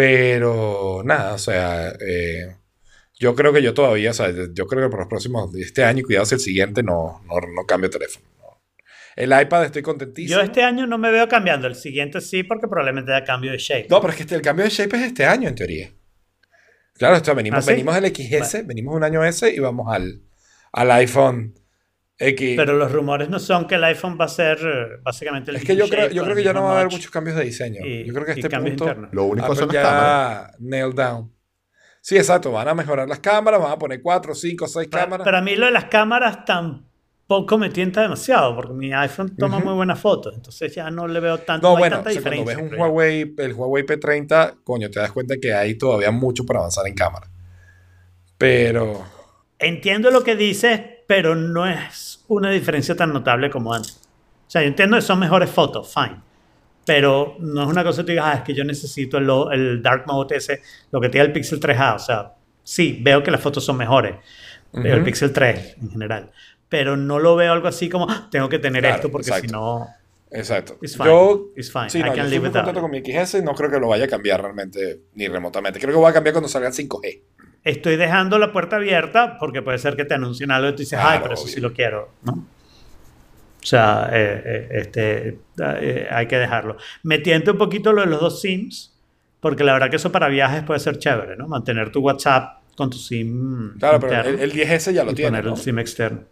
pero 0.00 1.02
nada, 1.04 1.34
o 1.34 1.38
sea, 1.38 1.92
eh, 2.00 2.56
yo 3.18 3.34
creo 3.34 3.52
que 3.52 3.60
yo 3.62 3.74
todavía, 3.74 4.12
o 4.12 4.14
sea, 4.14 4.30
yo 4.30 4.66
creo 4.66 4.84
que 4.84 4.88
por 4.90 5.00
los 5.00 5.08
próximos, 5.08 5.54
este 5.56 5.84
año 5.84 6.02
cuidado 6.04 6.24
si 6.24 6.36
el 6.36 6.40
siguiente 6.40 6.82
no, 6.82 7.20
no, 7.26 7.34
no 7.54 7.66
cambio 7.66 7.90
teléfono. 7.90 8.24
no. 8.38 8.62
El 9.14 9.38
iPad 9.38 9.66
estoy 9.66 9.82
contentísimo. 9.82 10.38
Yo 10.38 10.42
este 10.42 10.62
año 10.62 10.86
no 10.86 10.96
me 10.96 11.10
veo 11.10 11.28
cambiando, 11.28 11.66
el 11.66 11.74
siguiente 11.74 12.22
sí, 12.22 12.44
porque 12.44 12.66
probablemente 12.66 13.12
haya 13.12 13.26
cambio 13.26 13.52
de 13.52 13.58
shape. 13.58 13.88
No, 13.90 14.00
pero 14.00 14.12
es 14.12 14.16
que 14.16 14.22
este- 14.22 14.36
el 14.36 14.40
cambio 14.42 14.64
de 14.64 14.70
shape 14.70 14.96
es 14.96 15.02
este 15.02 15.26
año, 15.26 15.48
en 15.50 15.54
teoría. 15.54 15.90
Claro, 16.94 17.16
esto, 17.16 17.34
venimos, 17.34 17.58
¿Ah, 17.58 17.62
sí? 17.62 17.70
venimos 17.72 17.94
del 17.94 18.06
XS, 18.06 18.62
venimos 18.66 18.94
un 18.96 19.04
año 19.04 19.22
S 19.22 19.52
y 19.54 19.58
vamos 19.58 19.94
al, 19.94 20.22
al 20.72 20.90
iPhone 20.92 21.54
X. 22.22 22.54
Pero 22.56 22.74
los 22.74 22.92
rumores 22.92 23.28
no 23.30 23.38
son 23.38 23.66
que 23.66 23.76
el 23.76 23.84
iPhone 23.84 24.18
va 24.20 24.26
a 24.26 24.28
ser 24.28 24.58
eh, 24.62 25.00
básicamente 25.02 25.50
el 25.50 25.56
es 25.56 25.64
que 25.64 25.74
yo 25.74 25.88
creo, 25.88 26.10
yo 26.10 26.22
que 26.34 26.42
ya 26.44 26.52
no 26.52 26.64
va 26.64 26.72
a 26.76 26.80
haber 26.80 26.92
muchos 26.92 27.10
cambios 27.10 27.36
de 27.36 27.44
diseño. 27.44 27.80
y- 27.84 28.04
yo 28.04 28.12
creo 28.12 28.26
que 28.26 28.32
a 28.32 28.34
este 28.34 28.50
punto 28.50 28.68
internos. 28.84 29.10
Lo 29.12 29.24
único 29.24 29.46
Apple 29.46 29.58
son 29.58 29.68
las 29.68 29.74
ya 29.74 29.82
cámaras. 29.82 30.52
nailed 30.60 30.94
down. 30.94 31.32
Sí, 32.02 32.16
exacto, 32.16 32.52
van 32.52 32.68
a 32.68 32.74
mejorar 32.74 33.08
las 33.08 33.20
cámaras, 33.20 33.60
van 33.60 33.72
a 33.72 33.78
poner 33.78 34.00
4, 34.02 34.34
5, 34.34 34.66
6 34.68 34.88
Pa- 34.88 35.00
cámaras. 35.00 35.24
Para 35.24 35.40
mí 35.40 35.54
lo 35.56 35.66
de 35.66 35.72
las 35.72 35.84
cámaras 35.86 36.44
tampoco 36.46 37.58
me 37.58 37.68
tienta 37.70 38.00
demasiado, 38.02 38.54
porque 38.56 38.72
mi 38.72 38.92
iPhone 38.92 39.34
toma 39.36 39.58
muy 39.58 39.74
buenas 39.74 39.98
fotos, 40.00 40.34
entonces 40.34 40.74
ya 40.74 40.90
no 40.90 41.06
le 41.06 41.20
veo 41.20 41.38
tanto, 41.38 41.68
no, 41.68 41.76
hay 41.76 41.80
bueno, 41.80 41.96
tanta 41.96 42.10
o 42.10 42.12
sea, 42.14 42.22
cuando 42.22 42.44
ves 42.44 42.56
un. 42.56 42.74
Huawei, 42.78 43.34
el 43.38 43.52
Huawei 43.52 43.84
P30, 43.84 44.56
coño, 44.64 44.90
te 44.90 44.98
das 45.00 45.12
cuenta 45.12 45.36
que 45.40 45.52
hay 45.54 45.76
todavía 45.76 46.10
mucho 46.10 46.44
para 46.44 46.60
avanzar 46.60 46.86
en 46.86 46.94
cámara. 46.94 47.28
Pero, 48.38 49.04
Entiendo 49.58 50.10
lo 50.10 50.24
que 50.24 50.36
dices, 50.36 50.80
pero 51.06 51.34
no 51.34 51.66
es 51.66 52.09
una 52.38 52.50
diferencia 52.50 52.96
tan 52.96 53.12
notable 53.12 53.50
como 53.50 53.72
antes. 53.74 54.00
O 54.46 54.50
sea, 54.50 54.62
yo 54.62 54.68
entiendo 54.68 54.96
que 54.96 55.02
son 55.02 55.18
mejores 55.18 55.50
fotos, 55.50 55.92
fine. 55.92 56.20
Pero 56.86 57.36
no 57.40 57.62
es 57.62 57.68
una 57.68 57.84
cosa 57.84 57.98
que 58.02 58.06
tú 58.06 58.10
digas, 58.12 58.24
ah, 58.26 58.34
es 58.38 58.42
que 58.42 58.54
yo 58.54 58.64
necesito 58.64 59.18
el, 59.18 59.28
el 59.52 59.82
Dark 59.82 60.04
Mode 60.06 60.36
ese, 60.36 60.62
lo 60.90 61.00
que 61.00 61.08
tiene 61.08 61.26
el 61.26 61.32
Pixel 61.32 61.60
3A. 61.60 61.94
O 61.96 61.98
sea, 61.98 62.32
sí, 62.62 62.98
veo 63.02 63.22
que 63.22 63.30
las 63.30 63.40
fotos 63.40 63.64
son 63.64 63.76
mejores. 63.76 64.16
Veo 64.72 64.94
el 64.94 65.00
Ujú. 65.00 65.04
Pixel 65.06 65.32
3 65.32 65.76
en 65.82 65.90
general. 65.90 66.30
Pero 66.68 66.96
no 66.96 67.18
lo 67.18 67.36
veo 67.36 67.52
algo 67.52 67.68
así 67.68 67.88
como, 67.88 68.06
"Ah, 68.08 68.28
tengo 68.30 68.48
que 68.48 68.58
tener 68.58 68.82
Claro, 68.82 68.96
esto 68.96 69.10
porque 69.10 69.30
si 69.32 69.46
no, 69.48 69.88
exacto. 70.30 70.78
it's 70.80 70.96
fine. 70.96 71.08
Yo, 71.08 71.48
it's 71.56 71.72
fine. 71.72 71.90
sí, 71.90 71.98
I 71.98 72.02
no, 72.02 72.06
yo 72.08 72.14
can 72.14 72.24
estoy 72.26 72.38
live 72.38 72.48
muy 72.48 72.52
contento 72.52 72.80
con 72.80 72.90
mi 72.90 72.98
XS 73.00 73.38
y 73.38 73.42
no 73.42 73.54
creo 73.54 73.70
que 73.70 73.80
lo 73.80 73.88
vaya 73.88 74.04
a 74.04 74.08
cambiar 74.08 74.40
realmente 74.42 75.00
ni 75.14 75.26
remotamente. 75.28 75.78
Creo 75.80 75.92
que 75.94 76.00
va 76.00 76.10
a 76.10 76.12
cambiar 76.12 76.32
cuando 76.34 76.48
salga 76.48 76.68
el 76.68 76.74
5G. 76.74 77.22
Estoy 77.64 77.96
dejando 77.96 78.38
la 78.38 78.52
puerta 78.52 78.76
abierta 78.76 79.36
porque 79.38 79.60
puede 79.62 79.78
ser 79.78 79.94
que 79.96 80.04
te 80.04 80.14
anuncien 80.14 80.50
algo 80.50 80.68
y 80.68 80.72
tú 80.72 80.78
dices, 80.78 80.98
ay, 80.98 81.18
Claro, 81.18 81.22
pero 81.24 81.34
eso 81.34 81.46
sí 81.46 81.54
obvio. 81.58 81.68
lo 81.68 81.74
quiero, 81.74 82.08
¿no? 82.22 82.32
O 82.32 83.66
sea, 83.66 84.08
eh, 84.12 84.42
eh, 84.44 84.68
este, 84.72 85.38
eh, 85.58 86.08
hay 86.10 86.26
que 86.26 86.36
dejarlo. 86.38 86.78
Me 87.02 87.18
tienta 87.18 87.52
un 87.52 87.58
poquito 87.58 87.92
lo 87.92 88.00
de 88.00 88.06
los 88.06 88.20
dos 88.20 88.40
SIMs, 88.40 88.96
porque 89.40 89.64
la 89.64 89.74
verdad 89.74 89.90
que 89.90 89.96
eso 89.96 90.10
para 90.10 90.28
viajes 90.28 90.62
puede 90.62 90.80
ser 90.80 90.98
chévere, 90.98 91.36
¿no? 91.36 91.46
Mantener 91.46 91.90
tu 91.92 92.00
WhatsApp 92.00 92.60
con 92.74 92.88
tu 92.88 92.96
SIM 92.96 93.76
Claro, 93.78 94.00
pero 94.00 94.22
el, 94.30 94.40
el 94.40 94.52
10S 94.52 94.92
ya 94.92 95.04
lo 95.04 95.10
y 95.12 95.14
tiene. 95.14 95.30
poner 95.32 95.44
¿no? 95.44 95.50
un 95.52 95.56
SIM 95.58 95.78
externo. 95.78 96.22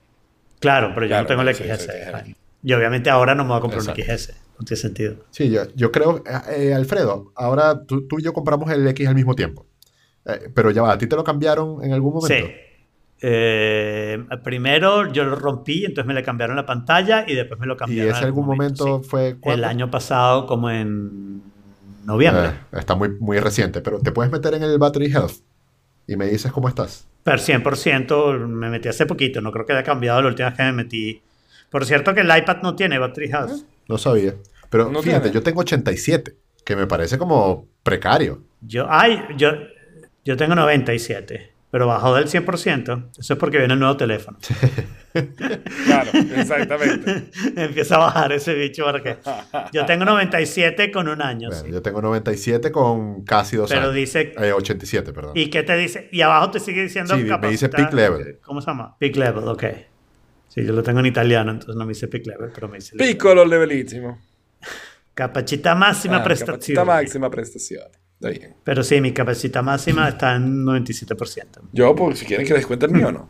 Claro, 0.60 0.92
pero 0.94 1.04
yo 1.04 1.10
Claro, 1.10 1.22
no 1.24 1.28
tengo 1.28 1.42
el 1.42 1.54
XS. 1.54 1.82
sí, 1.84 1.88
sí. 2.24 2.36
Y 2.62 2.72
obviamente 2.72 3.10
ahora 3.10 3.34
no 3.34 3.44
me 3.44 3.50
voy 3.50 3.58
a 3.58 3.60
comprar 3.60 3.82
Exacto. 3.82 4.00
un 4.02 4.18
XS. 4.18 4.32
No 4.58 4.64
tiene 4.64 4.80
sentido. 4.80 5.16
Sí, 5.30 5.50
yo, 5.50 5.62
yo 5.76 5.92
creo, 5.92 6.24
eh, 6.50 6.72
Alfredo, 6.74 7.30
ahora 7.36 7.84
tú, 7.84 8.08
tú 8.08 8.18
y 8.18 8.22
yo 8.24 8.32
compramos 8.32 8.70
el 8.72 8.88
X 8.88 9.06
al 9.06 9.14
mismo 9.14 9.34
tiempo. 9.36 9.66
Eh, 10.24 10.50
pero 10.54 10.70
ya 10.70 10.82
va, 10.82 10.92
¿a 10.92 10.98
ti 10.98 11.06
te 11.06 11.16
lo 11.16 11.24
cambiaron 11.24 11.82
en 11.84 11.92
algún 11.92 12.14
momento? 12.14 12.46
Sí. 12.48 12.54
Eh, 13.20 14.24
primero 14.44 15.12
yo 15.12 15.24
lo 15.24 15.34
rompí, 15.34 15.84
entonces 15.84 16.06
me 16.06 16.14
le 16.14 16.22
cambiaron 16.22 16.54
la 16.56 16.64
pantalla 16.66 17.24
y 17.26 17.34
después 17.34 17.58
me 17.58 17.66
lo 17.66 17.74
¿Y 17.74 17.76
cambiaron. 17.76 18.10
ese 18.12 18.20
en 18.20 18.26
algún 18.26 18.46
momento 18.46 19.00
sí. 19.02 19.08
fue 19.08 19.28
El 19.28 19.38
cuándo? 19.40 19.66
año 19.66 19.90
pasado, 19.90 20.46
como 20.46 20.70
en 20.70 21.42
noviembre. 22.04 22.48
Eh, 22.48 22.78
está 22.78 22.94
muy, 22.94 23.10
muy 23.18 23.40
reciente, 23.40 23.80
pero 23.80 23.98
te 24.00 24.12
puedes 24.12 24.30
meter 24.30 24.54
en 24.54 24.62
el 24.62 24.78
Battery 24.78 25.06
Health 25.06 25.32
y 26.06 26.16
me 26.16 26.26
dices 26.26 26.52
cómo 26.52 26.68
estás. 26.68 27.06
Pero 27.24 27.38
100% 27.38 28.46
me 28.46 28.70
metí 28.70 28.88
hace 28.88 29.04
poquito, 29.04 29.40
no 29.40 29.50
creo 29.52 29.66
que 29.66 29.72
haya 29.72 29.82
cambiado 29.82 30.22
la 30.22 30.28
última 30.28 30.48
vez 30.50 30.56
que 30.56 30.62
me 30.64 30.72
metí. 30.72 31.22
Por 31.70 31.84
cierto 31.84 32.14
que 32.14 32.20
el 32.20 32.34
iPad 32.34 32.58
no 32.62 32.76
tiene 32.76 32.98
battery 32.98 33.26
health. 33.30 33.62
No 33.88 33.98
sabía. 33.98 34.34
Pero 34.70 34.90
No 34.90 35.02
fíjate, 35.02 35.22
tiene. 35.24 35.34
yo 35.34 35.42
tengo 35.42 35.60
87, 35.60 36.36
que 36.64 36.76
me 36.76 36.86
parece 36.86 37.18
como 37.18 37.66
precario. 37.82 38.42
Yo, 38.60 38.86
ay, 38.88 39.20
yo, 39.36 39.50
yo 40.28 40.36
tengo 40.36 40.54
97, 40.54 41.52
pero 41.70 41.86
bajó 41.86 42.14
del 42.14 42.26
100%. 42.28 43.10
Eso 43.18 43.32
es 43.32 43.38
porque 43.38 43.58
viene 43.58 43.72
el 43.74 43.80
nuevo 43.80 43.96
teléfono. 43.96 44.38
Claro, 45.86 46.10
exactamente. 46.36 47.30
Empieza 47.56 47.96
a 47.96 47.98
bajar 47.98 48.30
ese 48.32 48.54
bicho 48.54 48.84
porque 48.84 49.16
yo 49.72 49.84
tengo 49.86 50.04
97 50.04 50.92
con 50.92 51.08
un 51.08 51.22
año. 51.22 51.48
Bueno, 51.48 51.64
sí. 51.64 51.72
Yo 51.72 51.82
tengo 51.82 52.00
97 52.02 52.70
con 52.70 53.24
casi 53.24 53.56
dos 53.56 53.68
Pero 53.70 53.84
años. 53.84 53.94
dice 53.94 54.32
Eh, 54.38 54.52
87, 54.52 55.12
perdón. 55.12 55.32
¿Y 55.34 55.48
qué 55.50 55.62
te 55.64 55.76
dice? 55.76 56.08
Y 56.12 56.20
abajo 56.20 56.50
te 56.52 56.60
sigue 56.60 56.82
diciendo 56.82 57.16
Sí, 57.16 57.24
me 57.24 57.48
dice 57.48 57.68
peak 57.68 57.92
level. 57.94 58.38
¿Cómo 58.42 58.60
se 58.60 58.66
llama? 58.68 58.96
Peak 58.98 59.16
level, 59.16 59.48
ok. 59.48 59.64
Sí, 60.48 60.64
yo 60.64 60.72
lo 60.72 60.82
tengo 60.82 61.00
en 61.00 61.06
italiano, 61.06 61.50
entonces 61.50 61.74
no 61.74 61.84
me 61.84 61.94
dice 61.94 62.06
peak 62.06 62.26
level, 62.26 62.50
pero 62.54 62.68
me 62.68 62.76
dice 62.76 62.94
level. 62.94 63.12
Piccolo 63.12 63.44
levelísimo. 63.44 64.20
Capacità 65.14 65.74
máxima 65.74 66.18
Ah, 66.18 66.22
prestazione. 66.22 66.74
capacità 66.76 66.84
máxima 66.84 67.28
prestazione. 67.30 67.90
Está 68.20 68.30
bien. 68.30 68.54
Pero 68.64 68.82
sí, 68.82 69.00
mi 69.00 69.12
capacità 69.12 69.62
máxima 69.62 70.08
está 70.08 70.34
en 70.36 70.64
97%. 70.64 71.60
Yo, 71.72 71.94
por 71.94 72.16
si 72.16 72.26
quieren 72.26 72.46
que 72.46 72.54
les 72.54 72.66
cuente 72.66 72.86
el 72.86 72.92
mío, 72.92 73.12
¿no? 73.12 73.28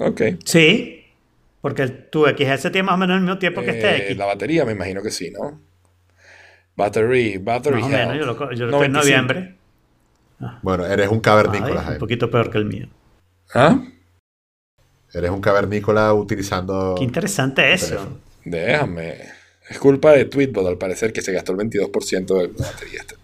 Ok. 0.00 0.20
Sí, 0.44 1.04
porque 1.60 1.86
tu 1.88 2.24
XS 2.26 2.62
tiene 2.72 2.82
más 2.84 2.94
o 2.94 2.98
menos 2.98 3.16
el 3.16 3.22
mismo 3.22 3.38
tiempo 3.38 3.60
que 3.62 3.70
este 3.70 3.90
Eh, 3.96 4.04
X. 4.06 4.16
la 4.16 4.26
batería 4.26 4.64
me 4.64 4.72
imagino 4.72 5.02
que 5.02 5.10
sí, 5.10 5.30
¿no? 5.30 5.60
Battery, 6.76 7.38
battery 7.38 7.76
Más 7.82 7.84
o 7.84 7.88
menos, 7.88 8.16
yo 8.18 8.26
lo, 8.26 8.36
co- 8.36 8.50
yo 8.52 8.66
lo 8.66 8.72
tengo 8.72 8.84
en 8.84 8.92
95. 8.92 8.98
noviembre. 9.00 9.56
Bueno, 10.62 10.84
eres 10.86 11.08
un 11.08 11.20
cavernícola, 11.20 11.84
Ay, 11.86 11.92
un 11.94 11.98
poquito 11.98 12.28
peor 12.30 12.50
que 12.50 12.58
el 12.58 12.64
mío. 12.64 12.88
¿Ah? 13.54 13.80
Eres 15.12 15.30
un 15.30 15.40
cavernícola 15.40 16.12
utilizando... 16.12 16.96
Qué 16.98 17.04
interesante 17.04 17.72
eso. 17.72 17.86
teléfono. 17.94 18.18
Déjame. 18.44 19.14
Es 19.70 19.78
culpa 19.78 20.10
de 20.12 20.24
Tweetbot, 20.24 20.66
al 20.66 20.76
parecer, 20.76 21.12
que 21.12 21.22
se 21.22 21.32
gastó 21.32 21.52
el 21.52 21.58
22% 21.58 22.26
de 22.26 22.48
la 22.58 22.66
batería. 22.66 23.00
esta. 23.00 23.14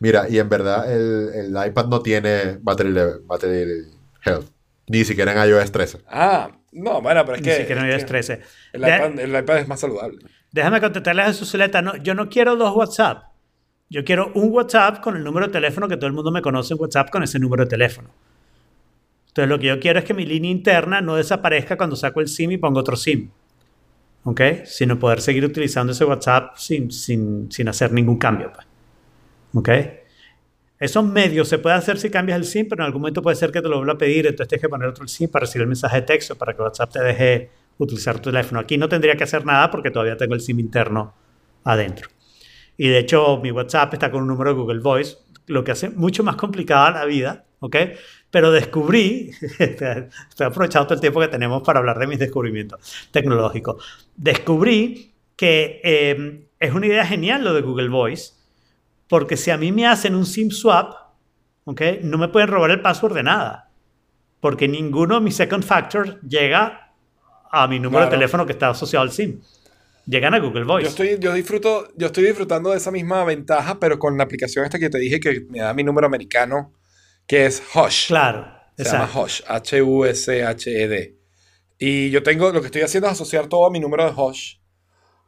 Mira, 0.00 0.28
y 0.28 0.38
en 0.38 0.48
verdad 0.48 0.92
el, 0.92 1.30
el 1.54 1.66
iPad 1.68 1.86
no 1.86 2.00
tiene 2.00 2.58
battery, 2.60 3.84
health. 4.24 4.46
Ni 4.88 5.04
siquiera 5.04 5.32
en 5.32 5.48
iOS 5.50 5.72
13. 5.72 5.98
Ah, 6.08 6.50
no, 6.72 7.00
bueno, 7.00 7.24
pero 7.24 7.36
es 7.36 7.40
Ni 7.42 7.48
que. 7.48 7.56
siquiera 7.56 7.80
no 7.82 7.86
es 7.88 7.94
hay 7.94 7.98
que 8.04 8.18
estrés. 8.18 8.40
El 8.72 8.80
De- 8.82 8.88
iPad, 8.96 9.18
el 9.20 9.36
iPad 9.36 9.58
es 9.58 9.68
más 9.68 9.80
saludable. 9.80 10.18
Déjame 10.52 10.80
contestarle 10.80 11.22
a 11.22 11.26
Jesús 11.26 11.50
Zuleta. 11.50 11.80
No, 11.82 11.96
yo 11.96 12.14
no 12.14 12.28
quiero 12.28 12.56
dos 12.56 12.74
WhatsApp. 12.76 13.24
Yo 13.88 14.04
quiero 14.04 14.30
un 14.34 14.50
WhatsApp 14.52 15.00
con 15.00 15.16
el 15.16 15.24
número 15.24 15.46
de 15.46 15.52
teléfono 15.52 15.88
que 15.88 15.96
todo 15.96 16.06
el 16.06 16.12
mundo 16.12 16.30
me 16.30 16.42
conoce 16.42 16.74
en 16.74 16.80
WhatsApp 16.80 17.10
con 17.10 17.22
ese 17.22 17.38
número 17.38 17.64
de 17.64 17.70
teléfono. 17.70 18.10
Entonces 19.28 19.48
lo 19.48 19.58
que 19.58 19.66
yo 19.66 19.80
quiero 19.80 19.98
es 19.98 20.04
que 20.04 20.14
mi 20.14 20.26
línea 20.26 20.50
interna 20.50 21.00
no 21.00 21.16
desaparezca 21.16 21.76
cuando 21.76 21.96
saco 21.96 22.20
el 22.20 22.28
SIM 22.28 22.52
y 22.52 22.58
pongo 22.58 22.80
otro 22.80 22.96
SIM. 22.96 23.30
¿Ok? 24.24 24.40
Sino 24.64 24.98
poder 24.98 25.20
seguir 25.20 25.44
utilizando 25.44 25.92
ese 25.92 26.04
WhatsApp 26.04 26.56
sin, 26.56 26.90
sin, 26.90 27.50
sin 27.50 27.68
hacer 27.68 27.92
ningún 27.92 28.18
cambio. 28.18 28.52
pues. 28.54 28.66
¿Ok? 29.54 29.68
Eso 30.78 31.02
medio 31.02 31.44
se 31.44 31.58
puede 31.58 31.76
hacer 31.76 31.98
si 31.98 32.10
cambias 32.10 32.36
el 32.36 32.44
SIM, 32.44 32.68
pero 32.68 32.82
en 32.82 32.86
algún 32.86 33.00
momento 33.00 33.22
puede 33.22 33.36
ser 33.36 33.52
que 33.52 33.62
te 33.62 33.68
lo 33.68 33.76
vuelva 33.76 33.94
a 33.94 33.98
pedir, 33.98 34.26
entonces 34.26 34.48
tienes 34.48 34.62
que 34.62 34.68
poner 34.68 34.88
otro 34.88 35.06
SIM 35.06 35.30
para 35.30 35.44
recibir 35.44 35.62
el 35.62 35.68
mensaje 35.68 35.96
de 35.96 36.02
texto, 36.02 36.34
para 36.36 36.54
que 36.54 36.62
WhatsApp 36.62 36.92
te 36.92 37.02
deje 37.02 37.50
utilizar 37.78 38.18
tu 38.18 38.30
teléfono. 38.30 38.60
Aquí 38.60 38.76
no 38.76 38.88
tendría 38.88 39.16
que 39.16 39.24
hacer 39.24 39.46
nada 39.46 39.70
porque 39.70 39.90
todavía 39.90 40.16
tengo 40.16 40.34
el 40.34 40.40
SIM 40.40 40.60
interno 40.60 41.14
adentro. 41.62 42.10
Y 42.76 42.88
de 42.88 42.98
hecho, 42.98 43.40
mi 43.42 43.52
WhatsApp 43.52 43.94
está 43.94 44.10
con 44.10 44.22
un 44.22 44.28
número 44.28 44.50
de 44.50 44.56
Google 44.56 44.80
Voice, 44.80 45.16
lo 45.46 45.62
que 45.62 45.72
hace 45.72 45.90
mucho 45.90 46.24
más 46.24 46.36
complicada 46.36 46.90
la 46.90 47.04
vida, 47.04 47.44
¿ok? 47.60 47.76
Pero 48.30 48.50
descubrí, 48.50 49.30
estoy 49.58 50.46
aprovechando 50.46 50.86
todo 50.86 50.94
el 50.94 51.00
tiempo 51.00 51.20
que 51.20 51.28
tenemos 51.28 51.62
para 51.62 51.78
hablar 51.78 51.98
de 51.98 52.08
mis 52.08 52.18
descubrimientos 52.18 53.08
tecnológicos, 53.12 53.82
descubrí 54.16 55.12
que 55.36 55.80
eh, 55.84 56.48
es 56.58 56.74
una 56.74 56.86
idea 56.86 57.06
genial 57.06 57.44
lo 57.44 57.54
de 57.54 57.60
Google 57.60 57.88
Voice, 57.88 58.32
porque 59.08 59.36
si 59.36 59.50
a 59.50 59.56
mí 59.56 59.72
me 59.72 59.86
hacen 59.86 60.14
un 60.14 60.26
SIM 60.26 60.50
swap, 60.50 60.92
¿ok? 61.64 61.80
No 62.02 62.18
me 62.18 62.28
pueden 62.28 62.48
robar 62.48 62.70
el 62.70 62.80
password 62.82 63.14
de 63.14 63.22
nada, 63.22 63.70
porque 64.40 64.68
ninguno 64.68 65.16
de 65.16 65.20
mis 65.20 65.36
second 65.36 65.64
factors 65.64 66.16
llega 66.26 66.92
a 67.50 67.66
mi 67.68 67.78
número 67.78 68.00
Claro. 68.00 68.10
de 68.10 68.16
teléfono 68.16 68.46
que 68.46 68.52
está 68.52 68.70
asociado 68.70 69.02
al 69.02 69.10
SIM. 69.12 69.40
Llegan 70.06 70.34
a 70.34 70.38
Google 70.38 70.64
Voice. 70.64 70.84
Yo 70.84 70.90
estoy, 70.90 71.18
yo 71.18 71.32
disfruto, 71.32 71.88
yo 71.96 72.06
estoy 72.08 72.24
disfrutando 72.24 72.70
de 72.70 72.76
esa 72.76 72.90
misma 72.90 73.24
ventaja, 73.24 73.78
pero 73.80 73.98
con 73.98 74.18
la 74.18 74.24
aplicación 74.24 74.64
esta 74.64 74.78
que 74.78 74.90
te 74.90 74.98
dije 74.98 75.18
que 75.20 75.46
me 75.48 75.60
da 75.60 75.72
mi 75.72 75.82
número 75.82 76.06
americano, 76.06 76.72
que 77.26 77.46
es 77.46 77.62
Hush. 77.74 78.08
Claro, 78.08 78.46
Se 78.76 78.84
llama. 78.84 79.08
Hush, 79.14 79.40
H-U-S-H-E-D. 79.46 81.16
Y 81.78 82.10
yo 82.10 82.22
tengo, 82.22 82.52
lo 82.52 82.60
que 82.60 82.66
estoy 82.66 82.82
haciendo 82.82 83.06
es 83.08 83.14
asociar 83.14 83.46
todo 83.48 83.66
a 83.66 83.70
mi 83.70 83.80
número 83.80 84.04
de 84.04 84.12
Hush, 84.14 84.56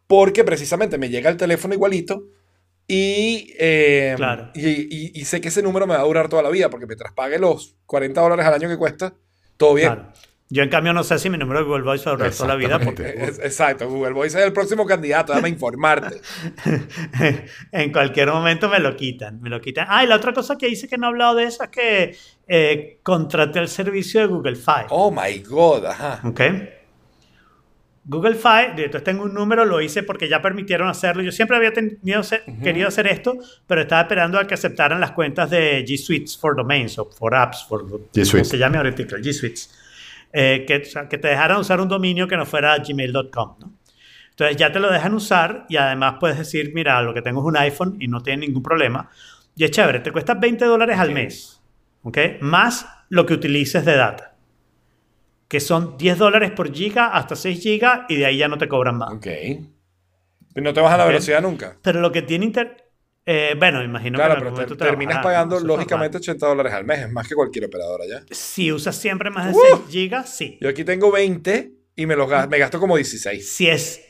porque 0.07 0.45
precisamente 0.45 0.99
me 0.99 1.09
llega 1.09 1.31
el 1.31 1.37
teléfono 1.37 1.75
igualito 1.75 2.25
y, 2.89 3.53
eh, 3.59 4.15
Claro. 4.17 4.51
y, 4.55 4.69
y- 4.69 5.13
y 5.15 5.25
sé 5.25 5.41
que 5.41 5.49
ese 5.49 5.63
número 5.63 5.87
me 5.87 5.95
va 5.95 6.01
a 6.01 6.05
durar 6.05 6.29
toda 6.29 6.43
la 6.43 6.51
vida, 6.51 6.71
porque 6.71 6.87
mientras 6.87 7.13
pague 7.13 7.39
los 7.39 7.77
40 7.87 8.21
dólares 8.21 8.47
al 8.47 8.55
año 8.55 8.69
que 8.69 8.77
cuesta, 8.77 9.15
todo 9.57 9.75
bien. 9.75 9.93
Claro. 9.95 10.13
Yo, 10.49 10.63
en 10.63 10.69
cambio, 10.69 10.93
no 10.93 11.03
sé 11.03 11.19
si 11.19 11.29
mi 11.29 11.39
número 11.39 11.59
de 11.59 11.67
Google 11.67 11.83
Voice 11.83 12.05
va 12.05 12.13
a 12.13 12.17
durar 12.17 12.31
toda 12.33 12.47
la 12.51 12.55
vida 12.55 12.79
porque 12.79 13.03
Es- 13.19 13.41
exacto, 13.41 13.89
Google 13.89 14.13
Voice 14.13 14.39
es 14.39 14.45
el 14.47 14.53
próximo 14.53 14.87
candidato, 14.87 15.33
déjame 15.33 15.49
informarte. 15.49 16.21
en 17.73 17.91
cualquier 17.93 18.29
momento 18.29 18.69
me 18.69 18.79
lo 18.79 18.95
quitan. 18.95 19.41
Me 19.43 19.51
lo 19.51 19.61
quitan. 19.61 19.87
Ah, 19.91 20.05
y 20.05 20.07
la 20.07 20.15
otra 20.15 20.33
cosa 20.33 20.57
que 20.57 20.69
hice 20.69 20.87
que 20.87 20.99
no 20.99 21.07
he 21.07 21.09
hablado 21.09 21.35
de 21.35 21.45
eso 21.45 21.65
es 21.65 21.71
que 21.71 22.17
eh, 22.47 23.01
contraté 23.03 23.59
el 23.59 23.67
servicio 23.69 24.21
de 24.21 24.27
Google 24.29 24.55
Fi. 24.55 24.87
Oh 24.91 25.11
my 25.11 25.39
god, 25.41 25.87
ajá. 25.87 26.21
¿Ok? 26.25 26.41
Google 28.09 28.37
Fi, 28.37 28.71
entonces 28.77 29.03
tengo 29.03 29.25
un 29.25 29.35
número, 29.35 29.65
lo 29.65 29.81
hice 29.81 30.05
porque 30.05 30.29
ya 30.29 30.41
permitieron 30.41 30.89
hacerlo. 30.89 31.23
Yo 31.23 31.33
siempre 31.33 31.57
había 31.57 31.73
tenido, 31.73 32.23
querido 32.63 32.87
hacer 32.87 33.09
esto, 33.09 33.37
pero 33.67 33.81
estaba 33.81 34.03
esperando 34.03 34.39
a 34.39 34.47
que 34.47 34.55
aceptaran 34.55 35.01
las 35.01 35.11
cuentas 35.11 35.51
de 35.51 35.85
G 35.85 35.99
Suites 35.99 36.39
for 36.39 36.55
Domains 36.55 36.97
o 36.99 37.11
for 37.11 37.35
Apps, 37.35 37.67
for, 37.69 37.85
G 37.85 38.25
Suite. 38.25 38.31
como 38.31 38.45
se 38.45 38.59
llame 38.59 38.77
ahorita, 38.77 39.17
G 39.17 39.33
Suites. 39.33 39.75
Eh, 40.33 40.65
que, 40.67 40.77
o 40.77 40.85
sea, 40.85 41.09
que 41.09 41.19
te 41.19 41.29
dejaran 41.29 41.59
usar 41.59 41.81
un 41.81 41.89
dominio 41.89 42.29
que 42.29 42.37
no 42.37 42.47
fuera 42.47 42.79
gmail.com. 42.79 43.57
¿no? 43.59 43.73
Entonces 44.31 44.57
ya 44.57 44.71
te 44.71 44.79
lo 44.79 44.93
dejan 44.93 45.15
usar 45.15 45.65
y 45.69 45.77
además 45.77 46.17
puedes 46.21 46.37
decir, 46.37 46.73
mira, 46.75 47.01
lo 47.01 47.15
que 47.15 47.23
tengo 47.23 47.41
es 47.41 47.47
un 47.47 47.57
iPhone 47.57 47.97
y 47.99 48.07
no 48.07 48.23
tiene 48.23 48.47
ningún 48.47 48.63
problema. 48.63 49.11
Y 49.57 49.65
es 49.65 49.71
chévere, 49.71 50.01
te 50.01 50.13
cuesta 50.13 50.35
20 50.35 50.65
dólares 50.67 50.99
al 50.99 51.11
mes, 51.11 51.63
¿ok? 52.03 52.19
Más 52.41 52.87
lo 53.09 53.25
que 53.25 53.33
utilices 53.33 53.85
de 53.87 53.97
data, 53.97 54.26
que 55.49 55.61
son 55.61 55.97
10 55.97 56.19
dólares 56.19 56.51
por 56.53 56.73
giga 56.73 57.09
hasta 57.09 57.37
6 57.37 57.61
gigas 57.61 58.01
y 58.09 58.17
de 58.17 58.27
ahí 58.27 58.39
ya 58.39 58.49
no 58.49 58.59
te 58.59 58.69
cobran 58.69 58.97
más. 58.99 59.13
Ok. 59.13 59.27
Pero 60.55 60.65
no 60.65 60.73
te 60.73 60.81
bajas 60.81 60.99
la 60.99 61.05
Ok. 61.05 61.09
velocidad 61.11 61.43
nunca. 61.43 61.77
Pero 61.83 62.01
lo 62.01 62.11
que 62.13 62.23
tiene 62.23 62.47
inter... 62.47 62.91
eh, 63.27 63.55
bueno, 63.59 63.83
imagino 63.83 64.17
Claro, 64.19 64.35
que 64.35 64.39
en 64.39 64.41
pero 64.41 64.49
algún 64.49 64.57
te- 64.57 64.63
momento 64.63 64.77
te 64.77 64.85
lo 64.85 64.91
terminas 64.91 65.19
pagando 65.23 65.61
lógicamente 65.61 66.17
80 66.19 66.47
dólares 66.47 66.73
al 66.73 66.85
mes, 66.85 67.01
es 67.01 67.13
más 67.13 67.29
que 67.29 67.35
cualquier 67.35 67.67
operadora 67.67 68.05
ya. 68.09 68.23
Si 68.31 68.73
usas 68.73 68.97
siempre 68.97 69.31
más 69.31 69.47
de 69.47 69.53
¡Uh! 69.53 69.61
6 69.77 69.81
gigas, 69.91 70.35
sí. 70.37 70.59
Yo 70.61 70.69
aquí 70.69 70.85
tengo 70.85 71.11
20 71.13 71.73
y 71.97 72.07
me, 72.07 72.17
los 72.17 72.29
gas- 72.29 72.49
me 72.49 72.59
gasto 72.59 72.79
como 72.81 72.97
16. 72.97 73.49
Si 73.53 73.69
es, 73.69 74.01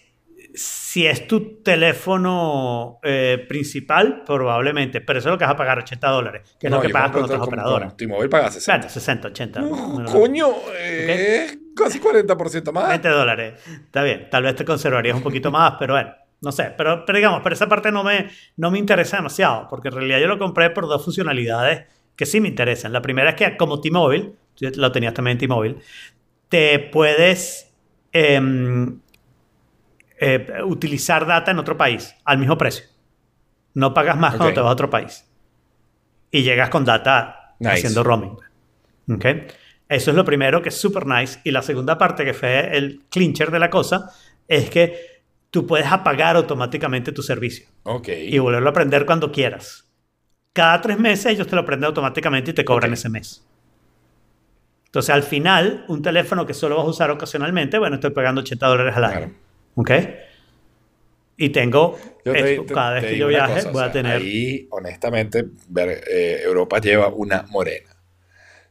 si 0.57 1.07
es 1.07 1.29
tu 1.29 1.63
teléfono 1.63 2.99
eh, 3.03 3.45
principal, 3.49 4.23
probablemente. 4.25 5.01
Pero 5.03 5.19
eso 5.19 5.29
es 5.29 5.33
lo 5.35 5.39
que 5.39 5.45
vas 5.45 5.53
a 5.55 5.57
pagar, 5.57 5.79
80 5.79 6.09
dólares, 6.09 6.57
que 6.59 6.67
es 6.69 6.71
lo 6.73 6.81
que 6.81 6.89
pagas 6.89 7.11
con 7.13 7.25
otras 7.25 7.39
con- 7.39 7.49
operadoras. 7.49 7.89
Con 7.91 7.97
T-Mobile 7.99 8.29
paga 8.29 8.51
60. 8.51 8.79
Claro, 8.81 8.93
60, 8.95 9.29
80. 9.29 9.61
No, 9.61 10.05
coño, 10.11 10.49
es 10.79 11.59
casi 11.77 12.01
40% 12.01 12.73
más. 12.73 12.89
20 12.89 13.09
dólares. 13.09 13.55
Está 13.85 14.03
bien. 14.03 14.29
Tal 14.31 14.43
vez 14.43 14.57
te 14.57 14.65
conservarías 14.65 15.15
un 15.17 15.23
poquito 15.23 15.51
más, 15.51 15.75
pero 15.79 15.95
bueno. 15.95 16.11
No 16.41 16.53
sé, 16.53 16.73
pero, 16.77 17.05
pero 17.07 17.17
digamos, 17.17 17.41
pero 17.43 17.55
esa 17.55 17.67
parte 17.67 17.91
no 17.91 18.05
me, 18.05 18.29
no 18.57 18.71
me 18.71 18.79
interesa 18.79 19.17
demasiado, 19.17 19.67
porque 19.71 19.89
en 19.89 19.95
realidad 19.95 20.19
yo 20.21 20.27
lo 20.29 20.39
compré 20.39 20.69
por 20.71 20.87
dos 20.87 21.03
funcionalidades 21.03 21.85
que 22.15 22.27
sí 22.27 22.41
me 22.41 22.49
interesan. 22.49 22.93
La 22.93 23.01
primera 23.01 23.31
es 23.31 23.37
que 23.37 23.57
como 23.57 23.81
T-Mobile, 23.81 24.33
lo 24.61 24.93
tenías 24.93 25.15
también 25.15 25.37
en 25.37 25.39
T-Mobile, 25.39 25.77
te 26.51 26.79
puedes 26.79 27.75
em, 28.13 29.01
eh, 30.19 30.47
utilizar 30.65 31.27
data 31.27 31.51
en 31.51 31.59
otro 31.59 31.77
país 31.77 32.15
al 32.25 32.39
mismo 32.39 32.57
precio. 32.57 32.87
No 33.75 33.93
pagas 33.93 34.17
más 34.17 34.37
cuando 34.37 34.55
te 34.55 34.61
vas 34.61 34.71
a 34.71 34.73
otro 34.73 34.89
país. 34.91 35.25
Y 36.31 36.43
llegas 36.43 36.71
con 36.71 36.85
data 36.85 37.55
Nice. 37.59 37.73
haciendo 37.75 38.03
roaming. 38.03 38.37
¿Ok? 39.11 39.25
Eso 39.89 40.11
es 40.11 40.17
lo 40.17 40.25
primero 40.25 40.61
que 40.63 40.71
es 40.71 40.77
super 40.81 41.07
nice. 41.07 41.41
Y 41.45 41.51
la 41.51 41.63
segunda 41.63 41.97
parte 41.99 42.25
que 42.25 42.35
fue 42.35 42.77
el 42.77 43.05
clincher 43.11 43.51
de 43.51 43.59
la 43.59 43.71
cosa 43.71 44.11
es 44.49 44.69
que 44.71 45.23
tú 45.51 45.67
puedes 45.67 45.87
apagar 45.87 46.37
automáticamente 46.37 47.13
tu 47.13 47.23
servicio 47.23 47.67
Ok. 47.85 48.09
y 48.09 48.39
volverlo 48.39 48.71
a 48.71 48.73
prender 48.73 49.07
cuando 49.07 49.31
quieras. 49.31 49.89
Cada 50.53 50.81
tres 50.81 50.99
meses 50.99 51.27
ellos 51.27 51.47
te 51.47 51.55
lo 51.57 51.65
prenden 51.65 51.87
automáticamente 51.89 52.51
y 52.51 52.55
te 52.55 52.65
cobran 52.65 52.93
ese 52.95 53.09
mes. 53.09 53.47
Entonces, 54.87 55.15
al 55.15 55.23
final, 55.23 55.85
un 55.89 56.01
teléfono 56.03 56.47
que 56.47 56.55
solo 56.55 56.77
vas 56.77 56.87
a 56.87 56.91
usar 56.91 57.11
ocasionalmente, 57.11 57.79
bueno, 57.79 57.97
estoy 57.97 58.11
pagando 58.11 58.41
80 58.41 58.67
dólares 58.67 58.97
al 58.97 59.05
año. 59.05 59.17
Claro. 59.19 59.33
¿Ok? 59.77 59.91
Y 61.39 61.51
tengo, 61.51 61.99
Yo 62.25 62.33
te- 62.33 62.53
esto, 62.55 62.65
te- 62.65 62.75
cada 62.75 62.95
vez 62.95 63.05
te 63.05 63.11
que 63.11 63.19
yo 63.19 63.29
viaje, 63.29 63.55
cosa, 63.55 63.71
voy 63.71 63.77
o 63.77 63.81
a 63.81 63.85
sea, 63.85 63.93
tener... 63.93 64.17
Ahí, 64.17 64.67
honestamente, 64.71 65.45
ver, 65.69 66.03
eh, 66.11 66.41
Europa 66.45 66.81
lleva 66.81 67.09
una 67.09 67.43
morena. 67.51 67.91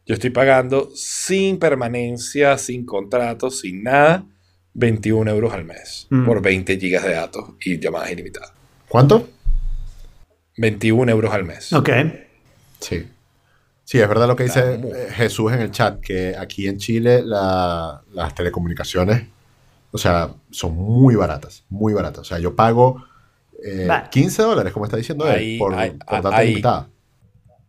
Yo 0.06 0.14
estoy 0.14 0.32
pagando 0.32 0.90
sin 0.96 1.58
permanencia, 1.60 2.58
sin 2.58 2.86
contrato, 2.86 3.50
sin 3.50 3.84
nada, 3.84 4.26
21 4.74 5.30
euros 5.32 5.54
al 5.54 5.64
mes 5.64 6.08
Mm. 6.10 6.26
por 6.26 6.42
20 6.42 6.78
gigas 6.80 7.04
de 7.04 7.14
datos 7.14 7.52
y 7.64 7.80
llamadas 7.80 8.12
ilimitadas. 8.12 8.52
¿Cuánto? 8.90 9.30
21 10.58 11.10
euros 11.12 11.34
al 11.34 11.44
mes. 11.44 11.72
Ok. 11.74 11.90
Sí. 12.80 13.08
Sí, 13.84 14.00
es 14.00 14.08
verdad 14.08 14.28
lo 14.28 14.36
que 14.36 14.44
dice 14.44 14.74
eh, 14.76 15.08
Jesús 15.14 15.52
en 15.54 15.62
el 15.62 15.72
chat, 15.72 16.00
que 16.00 16.36
aquí 16.38 16.68
en 16.68 16.78
Chile 16.78 17.22
la- 17.24 18.02
las 18.14 18.34
telecomunicaciones, 18.34 19.28
o 19.96 19.98
sea, 19.98 20.30
son 20.52 20.76
muy 20.76 21.16
baratas, 21.16 21.64
muy 21.70 21.94
baratas. 21.94 22.20
O 22.20 22.24
sea, 22.26 22.40
yo 22.40 22.56
pago 22.56 23.04
eh, 23.64 23.88
Va. 23.90 24.10
15 24.10 24.42
dólares, 24.44 24.74
como 24.74 24.86
está 24.86 24.98
diciendo 24.98 25.26
él, 25.28 25.36
Ahí- 25.40 25.58
por, 25.58 25.74
ahí- 25.74 25.92
por 25.92 26.22
data 26.22 26.36
ahí. 26.38 26.48
ilimitada. 26.50 26.90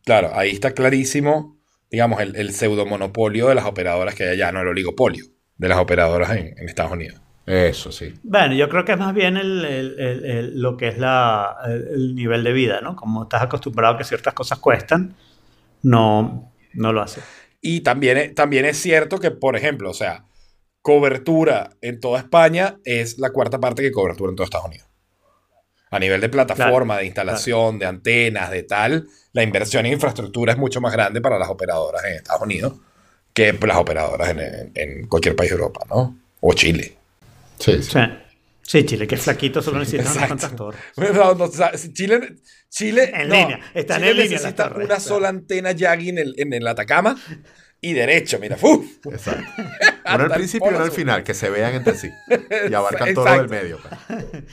Claro, 0.05 0.31
ahí 0.35 0.51
está 0.51 0.73
clarísimo, 0.73 1.57
digamos, 1.91 2.21
el, 2.21 2.37
el 2.37 2.53
pseudomonopolio 2.53 3.49
de 3.49 3.55
las 3.55 3.65
operadoras 3.65 4.15
que 4.15 4.25
hay 4.25 4.31
allá, 4.31 4.53
no 4.53 4.61
el 4.61 4.69
oligopolio 4.69 5.25
de 5.57 5.69
las 5.69 5.79
operadoras 5.79 6.31
en, 6.37 6.55
en 6.59 6.69
Estados 6.69 6.93
Unidos. 6.93 7.21
Eso 7.47 7.93
sí. 7.93 8.13
Bueno, 8.25 8.55
yo 8.55 8.69
creo 8.69 8.85
que 8.85 8.93
es 8.93 8.99
más 8.99 9.15
bien 9.15 9.37
el, 9.37 9.65
el- 9.65 10.01
el- 10.01 10.25
el- 10.25 10.61
lo 10.61 10.77
que 10.77 10.89
es 10.89 10.99
la, 10.99 11.57
el, 11.67 11.87
el 11.95 12.15
nivel 12.17 12.43
de 12.45 12.53
vida, 12.53 12.81
¿no? 12.81 12.97
Como 12.97 13.23
estás 13.23 13.43
acostumbrado 13.43 13.95
a 13.95 13.99
que 13.99 14.05
ciertas 14.05 14.35
cosas 14.35 14.59
cuestan, 14.59 15.15
no, 15.83 16.53
no 16.75 16.93
lo 16.93 17.01
haces. 17.03 17.25
Y 17.61 17.81
también, 17.81 18.35
también 18.35 18.65
es 18.65 18.77
cierto 18.79 19.19
que, 19.19 19.31
por 19.31 19.57
ejemplo, 19.57 19.91
o 19.91 19.95
sea, 19.95 20.25
cobertura 20.87 21.71
en 21.81 21.99
toda 21.99 22.21
España 22.21 22.77
es 22.85 23.19
la 23.19 23.31
cuarta 23.31 23.59
parte 23.59 23.83
que 23.83 23.91
cobertura 23.91 24.31
en 24.31 24.37
todo 24.37 24.45
Estados 24.45 24.67
Unidos. 24.67 24.87
A 25.91 25.99
nivel 25.99 26.21
de 26.21 26.29
plataforma, 26.29 26.97
de 26.99 27.07
instalación, 27.07 27.81
de 27.81 27.87
antenas, 27.87 28.53
de 28.53 28.63
tal, 28.63 29.09
la 29.33 29.43
inversión 29.43 29.85
en 29.85 29.95
infraestructura 29.95 30.53
es 30.53 30.59
mucho 30.59 30.81
más 30.81 30.93
grande 30.93 31.21
para 31.21 31.41
las 31.41 31.49
operadoras 31.49 32.05
en 32.05 32.13
Estados 32.13 32.43
Unidos 32.43 32.75
que 33.35 33.53
las 33.53 33.77
operadoras 33.79 34.31
en, 34.31 34.39
en- 34.39 34.73
en 34.77 35.07
cualquier 35.09 35.35
país 35.35 35.51
de 35.51 35.57
Europa, 35.57 35.81
¿no? 35.91 36.17
O 36.41 36.53
Chile. 36.55 36.97
Sí, 37.59 37.83
sí. 37.83 37.91
Sí. 37.91 38.01
Sí, 38.63 38.85
Chile, 38.85 39.07
que 39.09 39.17
es 39.17 39.23
flaquito, 39.23 39.63
solo 39.63 39.81
necesita 39.81 40.11
unas 40.13 40.27
cuantas 40.29 40.55
torres. 40.57 40.81
No, 40.97 41.35
no, 41.35 41.45
o 41.45 41.49
sea, 41.53 41.77
si 41.77 41.93
Chile, 41.93 42.37
Chile, 42.69 43.11
En 43.13 43.29
no, 43.29 43.35
línea, 43.37 43.61
están 43.75 43.99
Chile 43.99 44.11
en 44.11 44.17
línea 44.19 44.31
las 44.33 44.43
necesita 44.43 44.63
torres, 44.69 44.87
una 44.87 44.87
claro. 44.97 45.01
sola 45.01 45.29
antena 45.31 45.73
Yagi 45.73 46.09
en 46.11 46.19
el, 46.19 46.35
en 46.39 46.53
el 46.53 46.67
Atacama 46.67 47.17
y 47.87 47.93
derecho, 47.93 48.39
mira, 48.41 48.57
¡uf! 48.61 48.85
Exacto. 49.07 49.45
Una 50.07 50.15
al 50.15 50.21
el 50.23 50.31
principio 50.33 50.71
y 50.71 50.75
una 50.75 50.85
al 50.85 50.91
final, 50.91 51.23
que 51.23 51.35
se 51.35 51.51
vean 51.51 51.75
entre 51.75 51.95
sí. 51.95 52.11
Y 52.69 52.75
abarcan 52.75 53.15
todo 53.15 53.27
Exacto. 53.27 53.43
el 53.45 53.49
medio. 53.49 53.79
pues. 53.81 53.95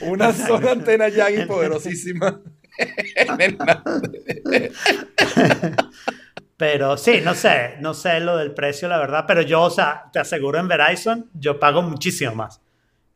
Una 0.02 0.32
sola 0.32 0.70
antena 0.72 1.08
Yagi 1.08 1.46
poderosísima. 1.46 2.40
Pero 6.56 6.96
sí, 6.96 7.20
no 7.24 7.34
sé, 7.34 7.74
no 7.80 7.92
sé 7.92 8.20
lo 8.20 8.36
del 8.36 8.54
precio, 8.54 8.86
la 8.88 8.98
verdad, 8.98 9.24
pero 9.26 9.42
yo, 9.42 9.62
o 9.62 9.70
sea, 9.70 10.04
te 10.12 10.20
aseguro 10.20 10.60
en 10.60 10.68
Verizon, 10.68 11.28
yo 11.34 11.58
pago 11.58 11.82
muchísimo 11.82 12.36
más. 12.36 12.60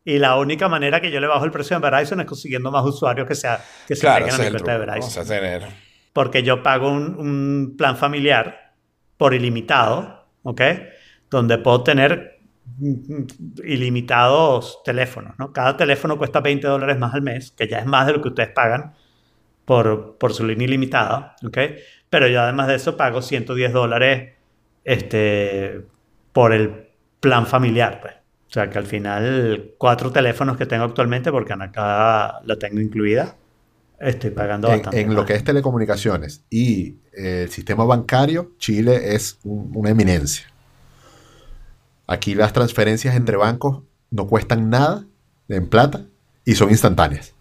Y 0.04 0.18
la 0.18 0.36
única 0.36 0.68
manera 0.68 1.00
que 1.00 1.12
yo 1.12 1.20
le 1.20 1.28
bajo 1.28 1.44
el 1.44 1.52
precio 1.52 1.76
en 1.76 1.82
Verizon 1.82 2.18
es 2.20 2.26
consiguiendo 2.26 2.72
más 2.72 2.84
usuarios 2.84 3.28
que, 3.28 3.36
sea, 3.36 3.64
que 3.86 3.94
se 3.94 4.00
Claro, 4.00 4.26
a 4.26 4.38
mi 4.38 4.50
cuenta 4.50 4.72
de. 4.72 4.78
Verizon. 4.78 5.10
Sea, 5.10 5.24
tener... 5.24 5.66
Porque 6.12 6.42
yo 6.42 6.64
pago 6.64 6.90
un, 6.90 7.14
un 7.16 7.74
plan 7.76 7.96
familiar 7.96 8.67
por 9.18 9.34
ilimitado, 9.34 10.26
¿ok? 10.44 10.62
Donde 11.28 11.58
puedo 11.58 11.82
tener 11.82 12.38
ilimitados 13.64 14.80
teléfonos, 14.84 15.38
¿no? 15.38 15.52
Cada 15.52 15.76
teléfono 15.76 16.16
cuesta 16.16 16.40
20 16.40 16.66
dólares 16.66 16.98
más 16.98 17.12
al 17.14 17.22
mes, 17.22 17.50
que 17.50 17.68
ya 17.68 17.80
es 17.80 17.86
más 17.86 18.06
de 18.06 18.14
lo 18.14 18.22
que 18.22 18.28
ustedes 18.28 18.50
pagan 18.50 18.94
por, 19.64 20.16
por 20.16 20.32
su 20.32 20.46
línea 20.46 20.66
ilimitada, 20.66 21.36
¿ok? 21.44 21.58
Pero 22.08 22.28
yo 22.28 22.40
además 22.40 22.68
de 22.68 22.76
eso 22.76 22.96
pago 22.96 23.20
110 23.20 23.72
dólares 23.72 24.34
este, 24.84 25.84
por 26.32 26.52
el 26.54 26.88
plan 27.20 27.46
familiar, 27.46 28.00
pues. 28.00 28.14
O 28.48 28.50
sea 28.50 28.70
que 28.70 28.78
al 28.78 28.86
final, 28.86 29.74
cuatro 29.76 30.10
teléfonos 30.10 30.56
que 30.56 30.64
tengo 30.64 30.84
actualmente, 30.84 31.30
porque 31.30 31.52
acá 31.52 32.40
la 32.44 32.56
tengo 32.58 32.80
incluida, 32.80 33.36
estoy 34.00 34.30
pagando 34.30 34.68
En, 34.68 34.74
bastante. 34.74 35.00
en 35.00 35.14
lo 35.14 35.24
que 35.24 35.34
es 35.34 35.44
telecomunicaciones 35.44 36.44
y 36.50 36.96
eh, 37.12 37.42
el 37.44 37.50
sistema 37.50 37.84
bancario, 37.84 38.52
Chile 38.58 39.14
es 39.14 39.38
un- 39.44 39.70
una 39.74 39.90
eminencia. 39.90 40.46
Aquí 42.06 42.34
las 42.34 42.52
transferencias 42.52 43.14
entre 43.16 43.36
bancos 43.36 43.82
no 44.10 44.26
cuestan 44.26 44.70
nada 44.70 45.04
en 45.48 45.68
plata 45.68 46.06
y 46.44 46.54
son 46.54 46.70
instantáneas. 46.70 47.34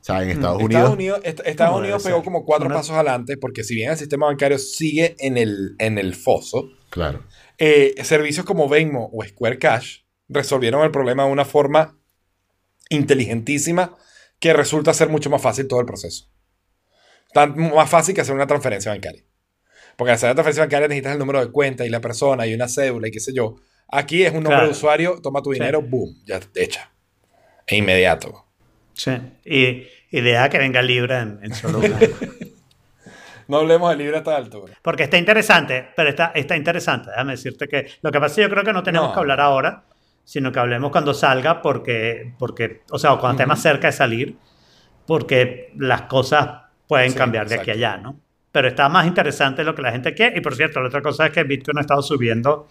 O 0.00 0.02
sea, 0.04 0.22
en 0.22 0.30
Estados 0.30 0.56
Unidos, 0.62 0.70
Estados 0.80 0.94
Unidos, 0.94 1.20
est- 1.24 1.40
Estados 1.44 1.72
¿Cómo 1.72 1.82
debe 1.82 1.92
Unidos 1.94 2.02
pegó 2.04 2.24
como 2.24 2.44
cuatro 2.44 2.66
Una- 2.66 2.76
pasos 2.76 2.92
adelante 2.96 3.36
porque 3.36 3.62
si 3.62 3.74
bien 3.74 3.90
el 3.90 3.96
sistema 3.98 4.26
bancario 4.26 4.58
sigue 4.58 5.14
en 5.18 5.36
el, 5.36 5.76
en 5.78 5.98
el 5.98 6.14
foso, 6.14 6.70
claro. 6.88 7.22
eh, 7.58 7.94
servicios 8.02 8.46
como 8.46 8.68
Venmo 8.68 9.10
o 9.12 9.22
Square 9.24 9.58
Cash 9.58 9.98
resolvieron 10.28 10.82
el 10.84 10.90
problema 10.90 11.26
de 11.26 11.30
una 11.32 11.44
forma 11.44 11.96
inteligentísima 12.88 13.94
que 14.40 14.52
resulta 14.52 14.92
ser 14.94 15.08
mucho 15.08 15.30
más 15.30 15.40
fácil 15.42 15.68
todo 15.68 15.80
el 15.80 15.86
proceso. 15.86 16.26
Tan 17.32 17.56
más 17.72 17.88
fácil 17.88 18.14
que 18.14 18.22
hacer 18.22 18.34
una 18.34 18.46
transferencia 18.46 18.90
bancaria. 18.90 19.22
Porque 19.96 20.12
hacer 20.12 20.30
la 20.30 20.34
transferencia 20.34 20.64
bancaria 20.64 20.88
necesitas 20.88 21.12
el 21.12 21.18
número 21.18 21.44
de 21.44 21.52
cuenta 21.52 21.84
y 21.86 21.90
la 21.90 22.00
persona 22.00 22.46
y 22.46 22.54
una 22.54 22.66
cédula 22.68 23.06
y 23.08 23.10
qué 23.12 23.20
sé 23.20 23.32
yo. 23.32 23.56
Aquí 23.88 24.22
es 24.24 24.30
un 24.30 24.36
nombre 24.42 24.52
Claro. 24.54 24.66
de 24.66 24.72
usuario, 24.72 25.20
toma 25.22 25.42
tu 25.42 25.52
Sí. 25.52 25.58
dinero, 25.60 25.82
boom, 25.82 26.16
ya 26.24 26.40
hecha. 26.54 26.90
E 27.66 27.76
inmediato. 27.76 28.46
Sí. 28.94 29.12
Y 29.44 29.86
que 30.10 30.58
venga 30.58 30.82
libre 30.82 31.18
en, 31.18 31.38
en 31.42 31.54
solo 31.54 31.78
una. 31.78 31.98
No 33.48 33.56
hablemos 33.58 33.90
de 33.90 33.96
libre 33.96 34.14
a 34.14 34.18
esta 34.20 34.36
altura. 34.36 34.74
Porque 34.80 35.02
está 35.02 35.18
interesante, 35.18 35.88
pero 35.96 36.10
está, 36.10 36.30
está 36.36 36.56
interesante. 36.56 37.10
Déjame 37.10 37.32
decirte 37.32 37.66
que 37.66 37.88
lo 38.00 38.12
que 38.12 38.20
pasa 38.20 38.26
es 38.32 38.36
que 38.36 38.42
yo 38.42 38.48
creo 38.50 38.62
que 38.62 38.72
no 38.72 38.84
tenemos 38.84 39.08
No. 39.08 39.12
que 39.14 39.18
hablar 39.18 39.40
ahora, 39.40 39.86
sino 40.30 40.52
que 40.52 40.60
hablemos 40.60 40.92
cuando 40.92 41.12
salga, 41.12 41.60
porque, 41.60 42.34
porque 42.38 42.82
o 42.92 43.00
sea, 43.00 43.14
o 43.14 43.18
cuando 43.18 43.42
esté 43.42 43.48
más 43.48 43.60
cerca 43.60 43.88
de 43.88 43.92
salir, 43.92 44.36
porque 45.04 45.72
las 45.76 46.02
cosas 46.02 46.66
pueden 46.86 47.10
Sí, 47.10 47.18
cambiar 47.18 47.48
de 47.48 47.56
aquí 47.56 47.70
a 47.70 47.74
exacto. 47.74 47.88
allá, 47.96 48.00
¿no? 48.00 48.20
Pero 48.52 48.68
está 48.68 48.88
más 48.88 49.08
interesante 49.08 49.64
lo 49.64 49.74
que 49.74 49.82
la 49.82 49.90
gente 49.90 50.14
quiere. 50.14 50.38
Y 50.38 50.40
por 50.40 50.54
cierto, 50.54 50.80
la 50.80 50.86
otra 50.86 51.02
cosa 51.02 51.26
es 51.26 51.32
que 51.32 51.42
Bitcoin 51.42 51.78
ha 51.78 51.80
estado 51.80 52.00
subiendo 52.00 52.68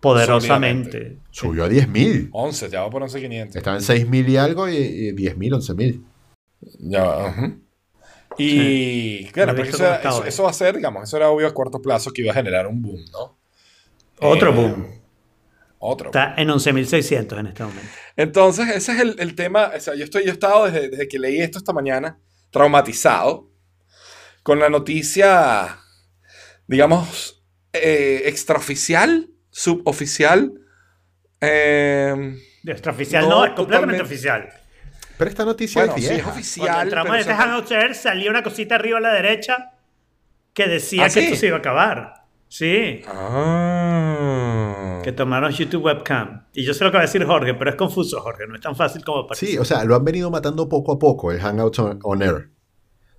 poderosamente. 0.00 1.18
Subió 1.30 1.64
a 1.64 1.68
10.000. 1.68 2.30
11, 2.32 2.70
ya 2.70 2.80
va 2.80 2.88
por 2.88 3.02
11.500. 3.02 3.56
Estaba 3.56 3.76
en 3.76 3.82
6.000 3.82 4.26
y 4.26 4.36
algo 4.38 4.70
y, 4.70 4.76
y 4.76 5.12
10.000, 5.12 5.52
11.000. 5.52 6.02
Ya 6.78 7.04
va, 7.04 7.28
ujú. 7.28 7.60
Y 8.38 9.26
claro, 9.26 9.52
No 9.52 9.58
he 9.58 9.60
porque 9.60 9.70
visto 9.70 9.84
eso, 9.84 10.08
eso, 10.08 10.24
eso 10.24 10.42
va 10.44 10.50
a 10.50 10.54
ser, 10.54 10.76
digamos, 10.76 11.02
eso 11.02 11.18
era 11.18 11.28
obvio 11.28 11.46
a 11.46 11.52
corto 11.52 11.82
plazo 11.82 12.10
que 12.10 12.22
iba 12.22 12.30
a 12.32 12.34
generar 12.34 12.66
un 12.66 12.80
boom, 12.80 13.04
¿no? 13.12 13.36
Otro 14.20 14.50
Eh, 14.50 14.54
boom. 14.54 14.86
Otro. 15.78 16.06
Está 16.08 16.34
en 16.36 16.48
11.600 16.48 17.38
en 17.40 17.46
este 17.48 17.62
momento. 17.64 17.88
Entonces, 18.16 18.68
ese 18.74 18.92
es 18.92 19.00
el, 19.00 19.16
el 19.18 19.34
tema. 19.34 19.70
O 19.76 19.80
sea, 19.80 19.94
yo, 19.94 20.04
estoy, 20.04 20.24
yo 20.24 20.30
he 20.30 20.32
estado 20.32 20.64
desde, 20.66 20.88
desde 20.88 21.06
que 21.08 21.18
leí 21.18 21.40
esto 21.40 21.58
esta 21.58 21.72
mañana 21.72 22.18
traumatizado 22.50 23.50
con 24.42 24.58
la 24.58 24.68
noticia, 24.70 25.78
digamos, 26.66 27.44
eh, 27.72 28.22
extraoficial, 28.26 29.28
suboficial. 29.50 30.52
eh, 31.40 32.36
Extraoficial 32.64 33.22
No, 33.28 33.28
no, 33.40 33.44
es 33.44 33.52
completamente 33.52 33.98
totalmente. 33.98 34.02
oficial. 34.02 34.48
Pero 35.18 35.30
esta 35.30 35.44
noticia 35.44 35.82
bueno, 35.84 35.96
es 35.96 36.02
sí, 36.04 36.08
vieja. 36.10 36.16
es 36.16 36.22
Cuando 36.24 36.40
oficial. 36.40 36.82
entramos 36.82 37.10
pero 37.10 37.14
en 37.14 37.20
este 37.30 37.34
Hangout 37.34 37.68
Share, 37.70 37.94
salía 37.94 38.30
una 38.30 38.42
cosita 38.42 38.74
arriba 38.74 38.98
a 38.98 39.00
la 39.00 39.12
derecha 39.12 39.72
que 40.52 40.66
decía 40.68 41.02
¿Ah, 41.04 41.06
que 41.06 41.12
sí? 41.12 41.20
esto 41.20 41.36
se 41.36 41.46
iba 41.48 41.56
a 41.56 41.58
acabar. 41.60 42.14
Sí, 42.48 43.02
Ah. 43.06 44.85
Que 45.06 45.12
tomaron 45.12 45.52
YouTube 45.52 45.84
Webcam. 45.84 46.46
Y 46.52 46.64
yo 46.64 46.74
sé 46.74 46.82
lo 46.82 46.90
que 46.90 46.96
va 46.96 47.04
a 47.04 47.06
decir 47.06 47.24
Jorge, 47.24 47.54
pero 47.54 47.70
es 47.70 47.76
confuso, 47.76 48.20
Jorge. 48.20 48.44
No 48.48 48.56
es 48.56 48.60
tan 48.60 48.74
fácil 48.74 49.04
como 49.04 49.24
parece. 49.24 49.46
Sí, 49.46 49.56
o 49.56 49.64
sea, 49.64 49.84
lo 49.84 49.94
han 49.94 50.04
venido 50.04 50.32
matando 50.32 50.68
poco 50.68 50.90
a 50.90 50.98
poco 50.98 51.30
el 51.30 51.38
Hangouts 51.38 51.78
on, 51.78 52.00
on 52.02 52.22
Air. 52.22 52.50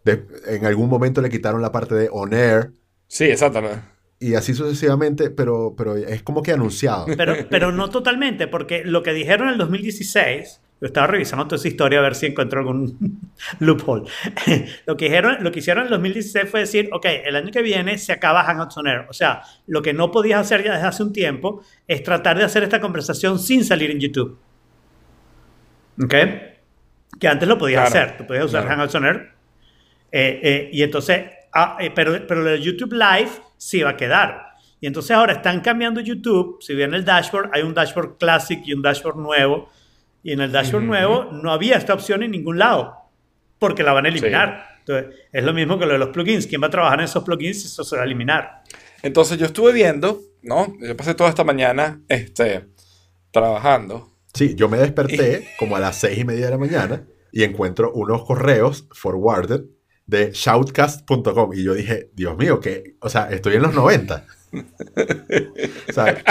De- 0.04 0.28
en 0.48 0.66
algún 0.66 0.90
momento 0.90 1.22
le 1.22 1.30
quitaron 1.30 1.62
la 1.62 1.72
parte 1.72 1.96
de 1.96 2.10
on 2.12 2.34
air 2.34 2.72
Sí, 3.08 3.24
exacto. 3.24 3.62
y 4.20 4.36
así 4.36 4.54
sucesivamente, 4.54 5.30
pero, 5.30 5.76
pero 5.78 5.96
es 5.96 6.24
como 6.24 6.44
que 6.44 6.52
anunciado. 6.52 7.06
Pero, 7.16 7.36
pero 7.50 7.72
no 7.72 7.90
totalmente, 7.90 8.50
porque 8.50 8.84
lo 8.84 9.02
que 9.02 9.14
dijeron 9.14 9.48
en 9.48 9.54
el 9.54 9.58
2016, 9.60 10.60
yo 10.80 10.86
estaba 10.88 11.08
revisando 11.08 11.46
toda 11.46 11.58
esa 11.58 11.68
historia 11.68 12.00
a 12.00 12.02
ver 12.04 12.14
si 12.14 12.28
encuentro 12.28 12.60
algún 12.60 13.32
loophole. 13.60 14.10
lo, 14.86 14.96
que 14.96 15.06
dijeron, 15.06 15.38
lo 15.42 15.52
que 15.52 15.60
hicieron 15.60 15.82
en 15.82 15.88
el 15.88 15.92
2016 15.92 16.50
fue 16.50 16.60
decir, 16.62 16.90
ok, 16.92 17.06
el 17.26 17.36
año 17.36 17.52
que 17.52 17.62
viene 17.62 17.98
se 17.98 18.14
acaba 18.14 18.44
Hangouts 18.44 18.78
on 18.78 18.88
Air. 18.88 19.06
O 19.10 19.14
sea, 19.14 19.42
lo 19.66 19.82
que 19.82 19.94
no 19.94 20.12
podías 20.12 20.42
hacer 20.42 20.64
ya 20.64 20.74
desde 20.74 20.88
hace 20.88 21.04
un 21.04 21.14
tiempo 21.14 21.64
es 21.88 22.04
tratar 22.04 22.38
de 22.38 22.44
hacer 22.44 22.64
esta 22.64 22.80
conversación 22.80 23.40
sin 23.40 23.66
salir 23.66 23.90
en 23.90 24.00
YouTube. 24.00 24.38
¿Ok? 26.04 26.14
Que 27.20 27.28
antes 27.28 27.48
lo 27.48 27.58
podías 27.58 27.90
Claro, 27.90 28.06
hacer. 28.06 28.18
Tú 28.18 28.28
podías 28.28 28.46
usar 28.46 28.62
claro. 28.62 28.76
Hangouts 28.76 28.96
on 28.96 29.06
Air. 29.06 29.32
Eh, 30.12 30.40
eh, 30.44 30.70
y 30.72 30.84
entonces, 30.84 31.26
ah, 31.54 31.78
eh, 31.80 31.92
pero, 31.94 32.26
pero 32.28 32.44
lo 32.44 32.52
de 32.52 32.62
YouTube 32.62 32.94
Live 32.94 33.32
sí 33.58 33.82
va 33.82 33.92
a 33.92 33.98
quedar. 33.98 34.48
Y 34.80 34.86
entonces 34.86 35.12
ahora 35.12 35.34
están 35.34 35.62
cambiando 35.62 36.02
YouTube. 36.02 36.60
Si 36.62 36.76
bien 36.76 36.94
el 36.94 37.04
dashboard, 37.04 37.50
hay 37.52 37.64
un 37.64 37.74
dashboard 37.74 38.18
Classic 38.18 38.62
y 38.64 38.74
un 38.74 38.82
dashboard 38.82 39.18
nuevo. 39.18 39.70
Y 40.28 40.34
en 40.34 40.42
el 40.42 40.52
dashboard 40.52 40.84
Ujú. 40.84 40.92
nuevo 40.92 41.24
no 41.32 41.54
había 41.54 41.78
esta 41.78 41.94
opción 41.94 42.22
en 42.22 42.32
ningún 42.32 42.60
lado. 42.60 42.94
Porque 43.60 43.82
la 43.82 43.94
van 43.94 44.08
a 44.08 44.10
eliminar. 44.10 44.62
Entonces, 44.80 45.16
es 45.32 45.42
lo 45.42 45.54
mismo 45.54 45.80
que 45.80 45.86
lo 45.86 45.94
de 45.94 46.00
los 46.00 46.10
plugins. 46.10 46.48
¿Quién 46.48 46.62
va 46.62 46.68
a 46.68 46.70
trabajar 46.70 47.00
en 47.00 47.06
esos 47.06 47.24
plugins? 47.24 47.64
Eso 47.64 47.86
se 47.86 47.96
va 47.96 48.02
a 48.02 48.06
eliminar. 48.06 48.62
Entonces 49.04 49.38
yo 49.38 49.46
estuve 49.46 49.72
viendo, 49.72 50.20
¿no? 50.42 50.76
Yo 50.82 50.98
pasé 50.98 51.14
toda 51.14 51.30
esta 51.30 51.46
mañana 51.46 52.02
este, 52.10 52.68
trabajando. 53.32 54.18
Sí, 54.34 54.54
yo 54.56 54.68
me 54.68 54.78
desperté 54.78 55.48
como 55.60 55.78
a 55.78 55.80
las 55.80 55.96
seis 55.96 56.18
y 56.18 56.26
media 56.26 56.48
de 56.48 56.52
la 56.52 56.58
mañana 56.58 57.08
y 57.32 57.46
encuentro 57.46 57.94
unos 57.94 58.26
correos 58.26 58.86
forwarded 58.92 59.62
de 60.08 60.32
shoutcast.com 60.34 61.54
y 61.54 61.64
yo 61.64 61.74
dije, 61.74 62.10
Dios 62.14 62.36
mío, 62.36 62.60
que, 62.60 62.98
o 63.00 63.08
sea, 63.08 63.30
estoy 63.30 63.56
en 63.56 63.62
los 63.62 63.74
90. 63.74 64.26
o 65.90 65.94
sea, 65.94 66.22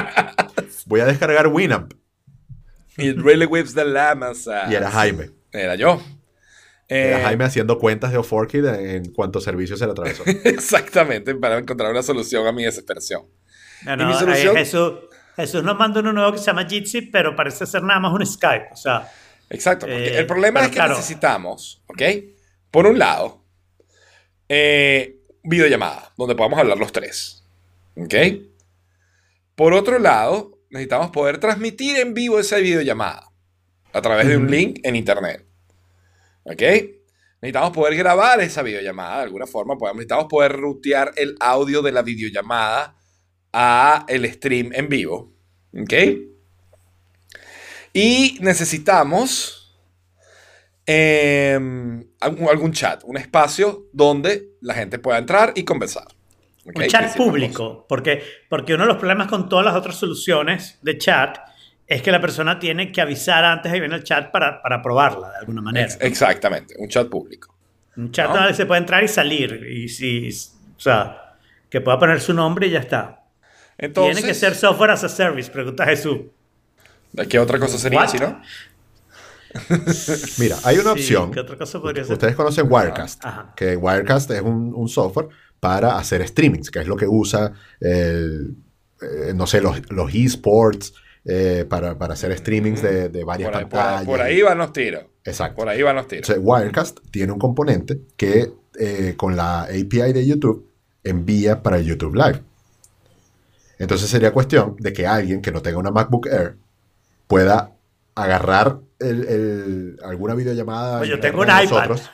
voy 0.85 1.01
a 1.01 1.07
descargar 1.07 1.47
Winamp 1.47 1.95
It 2.99 3.17
really 3.19 3.47
whips 3.47 3.75
the 3.75 3.85
llamas. 3.85 4.47
y 4.47 4.75
era 4.75 4.91
Jaime. 4.91 5.31
Era 5.53 5.75
yo. 5.75 6.01
Era 6.89 7.19
Eh, 7.19 7.23
Jaime 7.25 7.45
haciendo 7.45 7.79
cuentas 7.79 8.13
de 8.13 8.19
Oforkid 8.19 8.65
en 8.65 9.13
cuanto 9.13 9.41
servicio 9.41 9.77
se 9.77 9.87
le 9.87 9.93
atravesó. 9.93 10.23
Exactamente, 10.45 11.35
para 11.35 11.59
encontrar 11.59 11.91
una 11.91 12.03
solución 12.03 12.47
a 12.47 12.53
mi 12.53 12.65
desesperación. 12.65 13.23
No, 13.85 13.97
mi 13.97 14.03
no, 14.05 14.09
ahí 14.11 14.19
solución? 14.19 14.57
Jesús, 14.57 14.93
Jesús 15.37 15.63
nos 15.65 15.77
manda 15.77 16.01
uno 16.01 16.13
nuevo 16.13 16.33
que 16.33 16.39
se 16.39 16.45
llama 16.47 16.65
Jitsi, 16.67 17.03
pero 17.03 17.35
parece 17.37 17.67
ser 17.67 17.83
nada 17.83 18.01
más 18.01 18.13
un 18.13 18.25
Skype. 18.25 18.69
O 18.73 18.77
sea, 18.77 19.11
Exacto, 19.51 19.87
porque 19.87 20.09
Eh, 20.15 20.19
el 20.19 20.27
problema 20.27 20.61
es 20.63 20.69
que 20.69 20.75
claro. 20.77 20.97
necesitamos, 20.97 21.83
¿ok? 21.89 22.03
Por 22.71 22.87
un 22.87 22.99
lado, 22.99 23.43
eh, 24.49 25.21
videollamada, 25.43 26.13
donde 26.17 26.35
podamos 26.35 26.59
hablar 26.59 26.79
los 26.79 26.93
tres, 26.93 27.45
¿ok? 27.97 28.15
Por 29.55 29.73
otro 29.73 29.99
lado, 29.99 30.56
necesitamos 30.77 31.11
poder 31.11 31.39
transmitir 31.39 31.97
en 31.99 32.15
vivo 32.15 32.39
esa 32.39 32.57
videollamada 32.59 33.31
a 33.93 34.01
través 34.03 34.29
de 34.29 34.37
un 34.37 34.51
link 34.51 34.81
en 34.83 34.97
internet, 34.97 35.47
¿ok? 36.45 36.63
Necesitamos 37.43 37.71
poder 37.73 37.97
grabar 37.97 38.41
esa 38.41 38.63
videollamada 38.63 39.19
de 39.19 39.23
alguna 39.25 39.47
forma, 39.47 39.77
podemos- 39.77 39.97
necesitamos 39.97 40.27
poder 40.29 40.53
rutear 40.53 41.13
el 41.17 41.37
audio 41.41 41.83
de 41.83 41.93
la 41.93 42.03
videollamada 42.03 42.97
a 43.53 44.05
el 44.09 44.31
stream 44.33 44.71
en 44.75 44.89
vivo, 44.89 45.33
¿ok? 45.73 45.93
Y 47.93 48.39
necesitamos 48.41 49.63
em, 50.87 52.07
algún, 52.21 52.49
algún 52.49 52.73
chat, 52.73 53.03
un 53.05 53.17
espacio 53.17 53.89
donde 53.93 54.51
la 54.61 54.75
gente 54.75 54.99
pueda 54.99 55.19
entrar 55.19 55.53
y 55.57 55.65
conversar. 55.65 56.07
¿Ok? 56.67 56.77
Un 56.77 56.87
chat 56.87 57.17
público, 57.17 57.87
porque, 57.89 58.23
porque 58.49 58.75
uno 58.75 58.85
de 58.85 58.89
los 58.89 58.97
problemas 58.99 59.29
con 59.29 59.49
todas 59.49 59.65
las 59.65 59.75
otras 59.75 59.97
soluciones 59.97 60.79
de 60.83 60.99
chat 60.99 61.39
es 61.87 62.03
que 62.03 62.11
la 62.11 62.21
persona 62.21 62.59
tiene 62.59 62.91
que 62.91 63.01
avisar 63.01 63.45
antes 63.45 63.71
de 63.71 63.79
viene 63.81 63.95
el 63.95 64.03
chat 64.05 64.31
para, 64.31 64.61
para 64.61 64.83
probarla 64.83 65.31
de 65.31 65.37
alguna 65.39 65.63
manera. 65.63 65.87
Ex- 65.87 65.99
exactamente, 66.01 66.75
un 66.79 66.89
chat 66.89 67.09
público. 67.09 67.55
Un 67.97 68.11
chat 68.11 68.29
¿no? 68.29 68.37
donde 68.37 68.55
se 68.55 68.67
puede 68.67 68.81
entrar 68.81 69.03
y 69.05 69.09
salir. 69.09 69.65
Y 69.71 69.89
si, 69.89 70.29
o 70.77 70.81
sea, 70.81 71.37
que 71.71 71.81
pueda 71.81 71.99
poner 71.99 72.21
su 72.21 72.35
nombre 72.35 72.67
y 72.67 72.71
ya 72.71 72.81
está. 72.81 73.23
Entonces, 73.79 74.17
Tiene 74.17 74.29
que 74.29 74.35
ser 74.35 74.55
software 74.55 74.91
as 74.91 75.05
a 75.05 75.09
service, 75.09 75.51
pregunta 75.51 75.85
Jesús. 75.85 76.19
¿qué 77.31 77.39
otra 77.39 77.59
cosa 77.59 77.79
sería 77.79 78.01
What? 78.01 78.09
si 78.09 78.19
no? 78.19 78.41
Mira, 80.39 80.57
hay 80.65 80.77
una 80.79 80.93
Sí, 80.95 81.01
opción. 81.01 81.31
¿Qué 81.31 81.41
otra 81.41 81.57
cosa 81.57 81.81
podría 81.81 82.05
ser? 82.05 82.13
Ustedes 82.15 82.35
conocen 82.37 82.67
Wirecast, 82.71 83.25
Ajá. 83.25 83.53
que 83.57 83.77
Wirecast 83.77 84.31
es 84.33 84.43
un, 84.43 84.73
un 84.75 84.89
software 84.89 85.29
para 85.61 85.99
hacer 85.99 86.27
streamings, 86.27 86.71
que 86.71 86.81
es 86.81 86.87
lo 86.87 86.97
que 86.97 87.07
usa, 87.09 87.53
el, 87.81 88.57
eh, 89.01 89.33
no 89.35 89.47
sé, 89.47 89.61
los, 89.61 89.81
los 89.91 90.15
esports 90.15 90.95
eh, 91.25 91.65
para, 91.69 91.99
para 91.99 92.15
hacer 92.15 92.37
streamings 92.39 92.83
de, 92.83 93.09
de 93.09 93.25
varias 93.25 93.51
Por 93.51 93.59
ahí, 93.59 93.65
pantallas. 93.65 94.01
ahí- 94.01 94.07
por 94.07 94.21
ahí 94.21 94.43
van 94.43 94.59
los 94.59 94.73
tiros. 94.73 95.05
Exacto. 95.25 95.57
Por 95.57 95.69
ahí 95.69 95.83
van 95.83 95.97
los 95.97 96.07
tiros. 96.07 96.29
Entonces, 96.29 96.45
Wirecast 96.47 96.99
tiene 97.11 97.33
un 97.33 97.39
componente 97.39 98.01
que 98.17 98.53
eh, 98.79 99.15
con 99.17 99.35
la 99.37 99.63
API 99.63 100.13
de 100.13 100.25
YouTube 100.27 100.71
envía 101.03 101.63
para 101.63 101.79
YouTube 101.81 102.15
Live. 102.15 102.43
Entonces 103.79 104.09
sería 104.09 104.33
cuestión 104.33 104.77
de 104.79 104.93
que 104.93 105.07
alguien 105.07 105.43
que 105.43 105.53
no 105.53 105.63
tenga 105.63 105.79
una 105.79 105.91
MacBook 105.91 106.27
Air 106.29 106.57
pueda 107.27 107.73
agarrar 108.15 108.79
el- 108.99 109.25
el- 109.27 109.99
alguna 110.05 110.35
videollamada. 110.35 110.99
Pues 110.99 111.11
yo 111.11 111.21
tengo 111.21 111.41
un 111.43 111.47
de 111.49 111.53
iPad. 111.53 111.65
nosotros. 111.89 112.11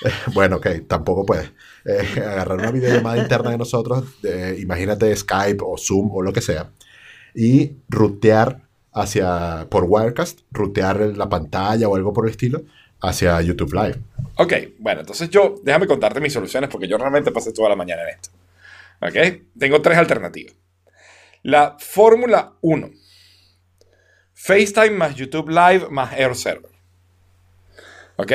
bueno, 0.34 0.56
ok, 0.56 0.66
tampoco 0.86 1.24
puede. 1.24 1.50
Eh, 1.84 2.06
agarrar 2.16 2.58
una 2.58 2.70
videollamada 2.70 3.18
interna 3.18 3.50
de 3.50 3.58
nosotros, 3.58 4.04
imagínate 4.58 5.14
Skype 5.14 5.62
o 5.64 5.78
Zoom 5.78 6.10
o 6.12 6.22
lo 6.22 6.32
que 6.32 6.40
sea, 6.40 6.70
y 7.34 7.76
rutear 7.88 8.62
hacia, 8.92 9.66
por 9.70 9.84
Wirecast, 9.84 10.40
rutear 10.50 10.98
la 11.16 11.28
pantalla 11.28 11.88
o 11.88 11.94
algo 11.94 12.12
por 12.12 12.26
el 12.26 12.30
estilo 12.30 12.62
hacia 13.00 13.40
YouTube 13.42 13.74
Live. 13.74 14.00
Ok, 14.36 14.52
bueno, 14.78 15.00
entonces 15.00 15.30
yo, 15.30 15.54
déjame 15.62 15.86
contarte 15.86 16.20
mis 16.20 16.32
soluciones 16.32 16.70
porque 16.70 16.88
yo 16.88 16.98
realmente 16.98 17.30
pasé 17.30 17.52
toda 17.52 17.68
la 17.68 17.76
mañana 17.76 18.02
en 18.02 18.08
esto. 18.08 18.30
Ok, 19.00 19.42
tengo 19.58 19.82
tres 19.82 19.98
alternativas. 19.98 20.54
La 21.42 21.76
fórmula 21.78 22.54
1. 22.62 22.90
FaceTime 24.34 24.90
más 24.90 25.14
YouTube 25.14 25.48
Live 25.48 25.88
más 25.90 26.12
Air 26.14 26.34
Server. 26.34 26.70
¿Ok? 28.16 28.32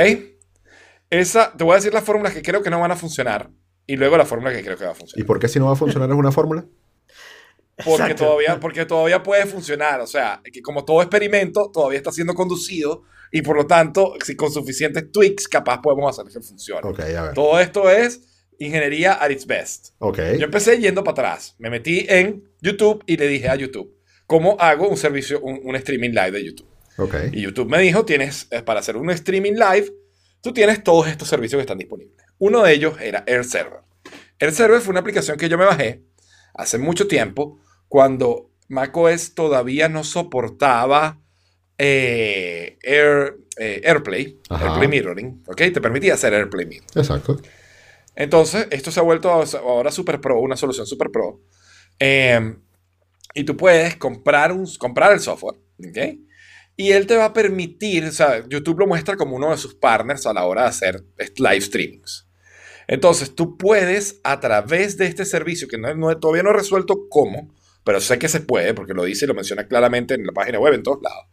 Esa, 1.12 1.52
te 1.56 1.63
voy 1.63 1.74
a 1.74 1.76
decir 1.76 1.93
las 1.93 2.04
fórmulas 2.04 2.34
que 2.34 2.41
creo 2.41 2.63
que 2.63 2.69
no 2.71 2.80
van 2.80 2.91
a 2.91 2.95
funcionar 2.95 3.52
y 3.86 3.97
luego 3.97 4.17
la 4.17 4.26
fórmula 4.26 4.52
que 4.54 4.63
creo 4.63 4.78
que 4.78 4.86
va 4.86 4.91
a 4.91 4.93
¿Y 4.93 4.97
funcionar. 4.97 5.28
por 5.28 5.39
qué 5.39 5.47
si 5.47 5.60
no 5.60 5.65
va 5.67 5.74
a 5.74 5.76
funcionar 5.76 6.10
es 6.10 6.15
una 6.15 6.32
fórmula? 6.32 6.65
Porque 7.84 8.04
Exacto. 8.04 8.26
todavía, 8.26 8.60
porque 8.60 8.86
todavía 8.86 9.21
puede 9.24 9.45
funcionar. 9.45 10.02
O 10.02 10.08
sea, 10.08 10.41
que 10.52 10.62
como 10.62 10.86
todo 10.86 11.02
experimento, 11.02 11.69
todavía 11.74 11.97
está 11.97 12.12
siendo 12.12 12.34
conducido 12.34 13.04
y 13.32 13.41
por 13.41 13.56
lo 13.56 13.67
tanto, 13.67 14.13
si 14.24 14.36
con 14.36 14.52
suficientes 14.52 15.12
tweaks, 15.12 15.47
capaz 15.47 15.82
podemos 15.82 16.17
hacer 16.17 16.32
que 16.32 16.39
funcione. 16.41 16.82
Ok, 16.88 17.00
a 17.00 17.21
ver. 17.24 17.34
Todo 17.34 17.60
esto 17.60 17.89
es 17.89 18.21
ingeniería 18.60 19.13
at 19.13 19.32
its 19.32 19.45
best. 19.47 19.89
Ok. 20.00 20.19
Yo 20.38 20.45
empecé 20.45 20.80
yendo 20.80 21.04
para 21.04 21.30
atrás. 21.30 21.56
Me 21.58 21.69
metí 21.69 22.06
en 22.08 22.43
YouTube 22.62 23.04
y 23.08 23.17
le 23.17 23.28
dije 23.28 23.50
a 23.50 23.56
YouTube, 23.56 23.93
¿cómo 24.28 24.56
hago 24.60 24.88
un 24.88 24.97
servicio, 24.97 25.41
un, 25.41 25.60
un 25.63 25.76
streaming 25.76 26.12
live 26.12 26.32
de 26.32 26.45
YouTube? 26.45 26.67
Ok. 26.97 27.15
Y 27.32 27.41
YouTube 27.41 27.69
me 27.69 27.80
dijo, 27.80 28.06
tienes, 28.06 28.47
eh, 28.52 28.62
para 28.62 28.82
hacer 28.82 28.95
un 28.95 29.10
streaming 29.10 29.54
live, 29.54 29.91
tú 30.41 30.54
tienes 30.54 30.84
todos 30.84 31.08
estos 31.08 31.27
servicios 31.27 31.58
que 31.58 31.62
están 31.62 31.77
disponibles. 31.77 32.17
Uno 32.38 32.63
de 32.63 32.73
ellos 32.73 32.99
era 32.99 33.23
Air 33.27 33.45
Server. 33.45 33.82
Air 34.39 34.51
Server 34.51 34.82
fue 34.82 34.91
una 34.91 34.99
aplicación 34.99 35.38
que 35.38 35.47
yo 35.49 35.58
me 35.58 35.65
bajé 35.65 36.01
hace 36.54 36.77
mucho 36.77 37.08
tiempo, 37.08 37.60
cuando 37.88 38.49
macOS 38.67 39.36
todavía 39.36 39.89
no 39.89 40.04
soportaba 40.04 41.19
eh, 41.77 42.77
Air, 42.84 43.38
eh, 43.58 43.82
AirPlay, 43.84 44.39
Ajá. 44.49 44.65
AirPlay 44.65 44.88
Mirroring, 44.88 45.43
¿ok? 45.47 45.58
Te 45.73 45.82
permitía 45.82 46.15
hacer 46.15 46.34
AirPlay 46.34 46.65
Mirroring. 46.65 46.89
Exacto. 46.95 47.39
Entonces, 48.15 48.67
esto 48.71 48.91
se 48.91 48.99
ha 48.99 49.04
vuelto 49.04 49.32
ahora 49.32 49.91
super 49.91 50.19
pro, 50.19 50.39
una 50.39 50.58
solución 50.58 50.86
super 50.86 51.10
pro. 51.12 51.41
Eh, 51.99 52.56
y 53.34 53.43
tú 53.43 53.56
puedes 53.56 53.95
comprar, 53.95 54.51
un, 54.51 54.67
comprar 54.77 55.13
el 55.13 55.19
software, 55.19 55.56
¿ok? 55.80 55.97
Y 56.82 56.91
él 56.94 57.06
te 57.06 57.15
va 57.15 57.26
a 57.26 57.34
permitir, 57.34 58.06
o 58.06 58.12
sea, 58.12 58.44
YouTube 58.50 58.80
lo 58.80 58.88
muestra 58.88 59.15
como 59.15 59.36
uno 59.36 59.52
de 59.52 59.58
sus 59.58 59.76
partners 59.76 60.26
a 60.26 60.34
la 60.34 60.46
hora 60.46 60.63
de 60.63 60.67
hacer 60.70 61.04
live 61.38 61.62
streamings. 61.62 62.28
Entonces, 62.88 63.36
tú 63.36 63.58
puedes, 63.58 64.20
a 64.24 64.39
través 64.39 64.98
de 64.98 65.06
este 65.06 65.26
servicio, 65.26 65.67
que 65.67 65.78
no, 65.78 65.94
no- 65.94 66.17
todavía 66.20 66.44
no 66.44 66.50
he 66.50 66.54
resuelto 66.54 67.08
cómo, 67.10 67.54
pero 67.84 68.02
sé 68.02 68.17
que 68.20 68.28
se 68.28 68.39
puede, 68.41 68.74
porque 68.74 68.94
lo 68.94 69.04
dice 69.04 69.26
y 69.26 69.28
lo 69.28 69.34
menciona 69.34 69.67
claramente 69.67 70.15
en 70.15 70.26
la 70.26 70.32
página 70.34 70.60
web 70.60 70.74
en 70.74 70.84
todos 70.84 71.00
lados. 71.04 71.26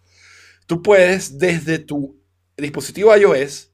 Tú 0.66 0.82
puedes, 0.82 1.38
desde 1.38 1.78
tu 1.78 2.20
dispositivo 2.56 3.16
iOS, 3.16 3.72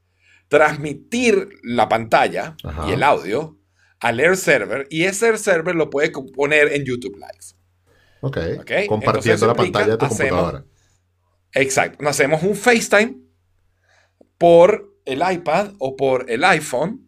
transmitir 0.49 1.49
la 1.63 1.89
pantalla 1.89 2.57
Ajá. 2.63 2.89
y 2.89 2.93
el 2.93 3.03
audio 3.03 3.59
al 4.01 4.21
Air 4.21 4.37
Server, 4.37 4.87
y 4.91 5.05
ese 5.05 5.27
Air 5.27 5.39
Server 5.39 5.75
lo 5.75 5.91
puedes 5.91 6.11
poner 6.35 6.73
en 6.73 6.85
YouTube 6.85 7.17
Live. 7.17 7.57
Ok. 8.21 8.37
Ok, 8.61 8.71
entonces 8.71 8.89
Compartiendo 8.89 9.47
la 9.49 9.55
pantalla 9.55 9.93
de 9.93 9.97
tu 9.99 10.05
hacemos- 10.07 10.31
computadora. 10.41 10.65
Exacto. 11.55 12.03
Nos 12.03 12.11
hacemos 12.11 12.43
un 12.43 12.55
FaceTime 12.55 13.17
por 14.39 14.95
el 15.05 15.23
iPad 15.29 15.73
o 15.79 15.97
por 15.97 16.31
el 16.31 16.45
iPhone. 16.45 17.01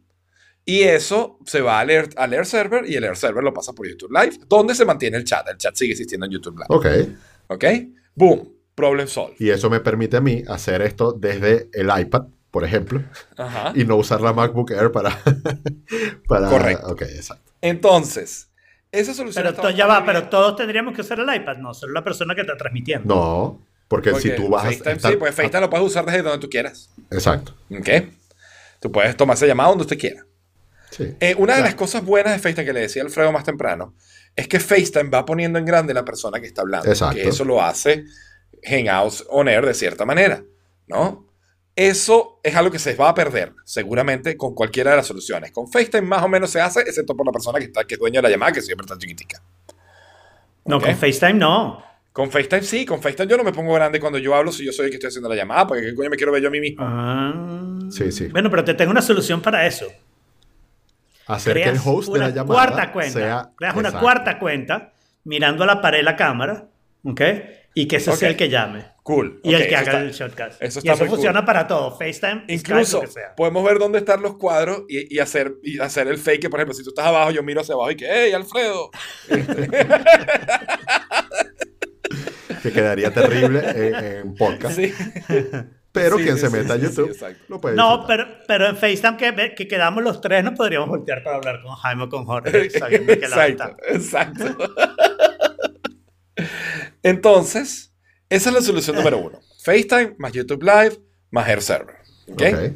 Y 0.65 0.83
eso 0.83 1.39
se 1.47 1.61
va 1.61 1.79
al 1.79 1.91
Air, 1.91 2.09
al 2.17 2.35
Air 2.35 2.45
Server 2.45 2.89
y 2.89 2.97
el 2.97 3.05
Air 3.05 3.17
Server 3.17 3.45
lo 3.45 3.55
pasa 3.55 3.73
por 3.73 3.89
YouTube 3.89 4.11
Live, 4.11 4.41
donde 4.49 4.75
se 4.75 4.85
mantiene 4.85 5.17
el 5.17 5.25
chat. 5.25 5.47
El 5.49 5.59
chat 5.59 5.77
sigue 5.77 5.93
existiendo 5.93 6.27
en 6.27 6.33
YouTube 6.33 6.57
Live. 6.57 6.67
Ok. 6.69 6.87
¿Ok? 7.49 7.65
Boom. 8.17 8.53
Problem 8.75 9.09
solved. 9.09 9.37
Y 9.39 9.51
eso 9.51 9.71
me 9.71 9.81
permite 9.81 10.19
a 10.19 10.21
mí 10.21 10.43
hacer 10.49 10.83
esto 10.83 11.13
desde 11.13 11.71
el 11.73 11.89
iPad, 11.99 12.27
por 12.51 12.63
ejemplo, 12.63 13.03
Ajá. 13.37 13.73
y 13.75 13.85
no 13.85 13.97
usar 13.97 14.21
la 14.21 14.35
MacBook 14.35 14.71
Air 14.71 14.93
para. 14.93 15.19
para 16.29 16.49
Correcto. 16.51 16.89
Ok, 16.89 17.03
exacto. 17.03 17.53
Entonces, 17.63 18.51
esa 18.93 19.15
solución. 19.15 19.47
Pero 19.57 19.71
ya 19.71 19.87
va, 19.87 20.01
bien. 20.01 20.07
pero 20.07 20.29
todos 20.29 20.57
tendríamos 20.57 20.95
que 20.95 21.01
usar 21.01 21.19
el 21.21 21.35
iPad, 21.35 21.57
no, 21.57 21.73
solo 21.73 21.95
la 21.95 22.05
persona 22.05 22.35
que 22.35 22.43
está 22.43 22.57
transmitiendo. 22.57 23.15
No, 23.15 23.67
porque, 23.89 24.11
Porque 24.11 24.31
si 24.31 24.35
tú 24.37 24.49
vas 24.49 24.65
FaceTime, 24.65 24.91
a. 24.91 24.95
estar- 24.97 25.11
Sí, 25.13 25.17
pues 25.17 25.35
FaceTime 25.35 25.61
lo 25.61 25.71
puedes 25.71 25.87
usar 25.87 26.05
desde 26.05 26.23
donde 26.23 26.39
tú 26.39 26.49
quieras. 26.51 26.91
Exacto. 27.11 27.55
¿Ok? 27.71 27.89
Tú 28.81 28.91
puedes 28.93 29.17
tomar 29.17 29.37
esa 29.37 29.47
llamada 29.47 29.69
donde 29.71 29.83
usted 29.83 29.99
quiera. 29.99 30.25
Sí. 30.91 31.15
Eh, 31.21 31.35
una 31.39 31.57
de 31.57 31.63
las 31.63 31.75
cosas 31.75 32.05
buenas 32.05 32.33
de 32.33 32.39
FaceTime 32.39 32.65
que 32.65 32.73
le 32.73 32.81
decía 32.81 33.03
Alfredo 33.03 33.31
más 33.33 33.45
temprano 33.45 33.95
es 34.35 34.49
que 34.49 34.61
FaceTime 34.61 35.11
va 35.11 35.25
poniendo 35.25 35.59
en 35.59 35.65
grande 35.65 35.93
la 35.95 36.05
persona 36.05 36.41
que 36.41 36.47
está 36.47 36.63
hablando. 36.63 36.89
Exacto. 36.89 37.17
Que 37.17 37.29
eso 37.29 37.45
lo 37.45 37.63
hace 37.63 38.05
Hangouts 38.65 39.25
On 39.31 39.49
Air 39.49 39.65
de 39.67 39.75
cierta 39.75 40.05
manera, 40.05 40.43
¿no? 40.87 41.27
Eso 41.75 42.41
es 42.43 42.55
algo 42.57 42.71
que 42.71 42.79
se 42.79 42.95
va 42.95 43.11
a 43.11 43.15
perder 43.15 43.53
seguramente 43.65 44.37
con 44.37 44.55
cualquiera 44.55 44.93
de 44.93 44.97
las 44.99 45.07
soluciones. 45.07 45.53
Con 45.53 45.71
FaceTime 45.71 46.03
más 46.07 46.23
o 46.23 46.29
menos 46.29 46.51
se 46.51 46.61
hace, 46.61 46.81
excepto 46.81 47.15
por 47.15 47.27
la 47.27 47.33
persona 47.33 47.59
que, 47.59 47.67
está, 47.67 47.85
que 47.85 47.95
es 47.95 48.01
dueña 48.01 48.19
de 48.19 48.23
la 48.23 48.31
llamada, 48.31 48.53
que 48.53 48.63
siempre 48.63 48.85
está 48.87 48.97
chiquitica. 48.97 49.43
No, 50.65 50.81
con 50.81 50.97
FaceTime 50.97 51.35
no. 51.35 51.85
Con 52.17 52.31
FaceTime 52.31 52.63
sí, 52.63 52.87
con 52.87 53.03
FaceTime 53.03 53.29
yo 53.29 53.37
no 53.37 53.45
me 53.45 53.53
pongo 53.53 53.75
grande 53.75 54.01
cuando 54.01 54.19
yo 54.19 54.35
hablo 54.35 54.51
si 54.51 54.65
yo 54.65 54.73
soy 54.73 54.87
el 54.87 54.91
que 54.91 54.97
estoy 54.97 55.09
haciendo 55.09 55.29
la 55.29 55.35
llamada, 55.35 55.67
porque 55.67 55.83
qué 55.83 55.95
coño 55.95 56.09
me 56.09 56.17
quiero 56.17 56.33
ver 56.33 56.41
yo 56.41 56.49
a 56.49 56.51
mí 56.51 56.61
mismo. 56.61 56.83
Ah. 56.83 57.79
Sí, 57.91 58.11
sí. 58.11 58.29
Bueno, 58.29 58.49
pero 58.49 58.65
te 58.65 58.73
tengo 58.73 58.91
una 58.91 59.03
solución 59.03 59.43
para 59.43 59.67
eso. 59.67 59.85
Hacer 61.27 61.57
que 61.59 61.65
el 61.65 61.77
host 61.85 62.09
de 62.09 62.15
una 62.19 62.29
la 62.29 62.35
llamada 62.35 62.55
cuarta 62.55 62.91
cuenta. 62.93 63.13
sea. 63.19 63.51
Creas 63.55 63.75
una 63.77 63.89
Exacto. 63.89 64.03
cuarta 64.03 64.39
cuenta 64.39 64.93
mirando 65.25 65.65
a 65.65 65.67
la 65.67 65.83
pared 65.83 66.03
la 66.03 66.17
cámara, 66.17 66.69
¿ok? 67.05 67.21
Y 67.75 67.87
que 67.87 67.97
ese 67.97 68.17
sea 68.17 68.31
el 68.31 68.37
que 68.37 68.49
llame. 68.49 68.87
Cool. 69.03 69.39
Y 69.45 69.53
el 69.53 69.67
que 69.67 69.75
eso 69.75 69.77
haga 69.77 69.83
está- 69.83 70.01
el 70.01 70.13
shotcast. 70.13 70.63
eso 70.63 70.79
y 70.79 70.89
está 70.89 70.93
eso 70.95 71.05
muy 71.05 71.11
funciona 71.11 71.41
cool. 71.41 71.47
para 71.47 71.67
todo. 71.67 71.99
FaceTime, 71.99 72.45
Incluso 72.49 72.85
Skype, 72.85 72.95
lo 72.95 73.01
que 73.03 73.07
sea. 73.09 73.35
podemos 73.37 73.63
ver 73.63 73.79
dónde 73.79 73.99
están 73.99 74.23
los 74.23 74.39
cuadros 74.39 74.85
y, 74.89 75.15
y 75.15 75.19
hacer, 75.19 75.57
y 75.63 75.79
hacer 75.81 76.09
el 76.09 76.17
fake. 76.17 76.49
Por 76.49 76.61
ejemplo, 76.61 76.73
si 76.75 76.83
tú 76.83 76.89
estás 76.89 77.05
abajo, 77.05 77.31
yo 77.31 77.43
miro 77.43 77.61
hacia 77.61 77.75
abajo 77.75 77.91
y 77.91 77.97
que, 77.97 78.07
¡Hey, 78.11 78.33
Alfredo! 78.33 78.91
Que 82.67 82.73
quedaría 82.73 83.13
terrible 83.13 83.61
en, 83.71 83.95
en 83.95 84.35
podcast. 84.35 84.77
Sí. 84.77 84.93
Pero 85.97 86.19
Sí, 86.19 86.25
quien 86.25 86.35
sí, 86.35 86.43
se 86.43 86.51
sí, 86.51 86.53
meta 86.53 86.75
a 86.75 86.77
sí, 86.77 86.83
sí, 86.83 86.89
YouTube 86.89 87.37
lo 87.49 87.59
puede 87.59 87.75
No, 87.75 88.05
pero, 88.07 88.27
pero 88.47 88.67
en 88.67 88.77
FaceTime 88.77 89.17
que, 89.17 89.55
que 89.55 89.67
quedamos 89.67 90.05
los 90.05 90.21
tres, 90.21 90.45
nos 90.45 90.53
podríamos 90.55 90.91
voltear 90.91 91.23
para 91.23 91.37
hablar 91.37 91.63
con 91.63 91.75
Jaime 91.75 92.03
o 92.03 92.09
con 92.11 92.27
Jorge. 92.27 92.69
sabiendo 92.79 93.15
que 93.19 93.29
la 93.29 93.47
Exacto, 93.47 93.77
exacto. 93.89 94.75
Entonces, 97.03 97.95
esa 98.29 98.51
es 98.51 98.55
la 98.55 98.61
solución 98.61 98.97
número 98.97 99.17
uno. 99.17 99.41
FaceTime 99.65 100.17
más 100.19 100.33
YouTube 100.33 100.63
Live 100.63 100.99
más 101.31 101.49
Air 101.49 101.63
Server. 101.63 101.97
¿ok? 102.29 102.43
Ok. 102.43 102.73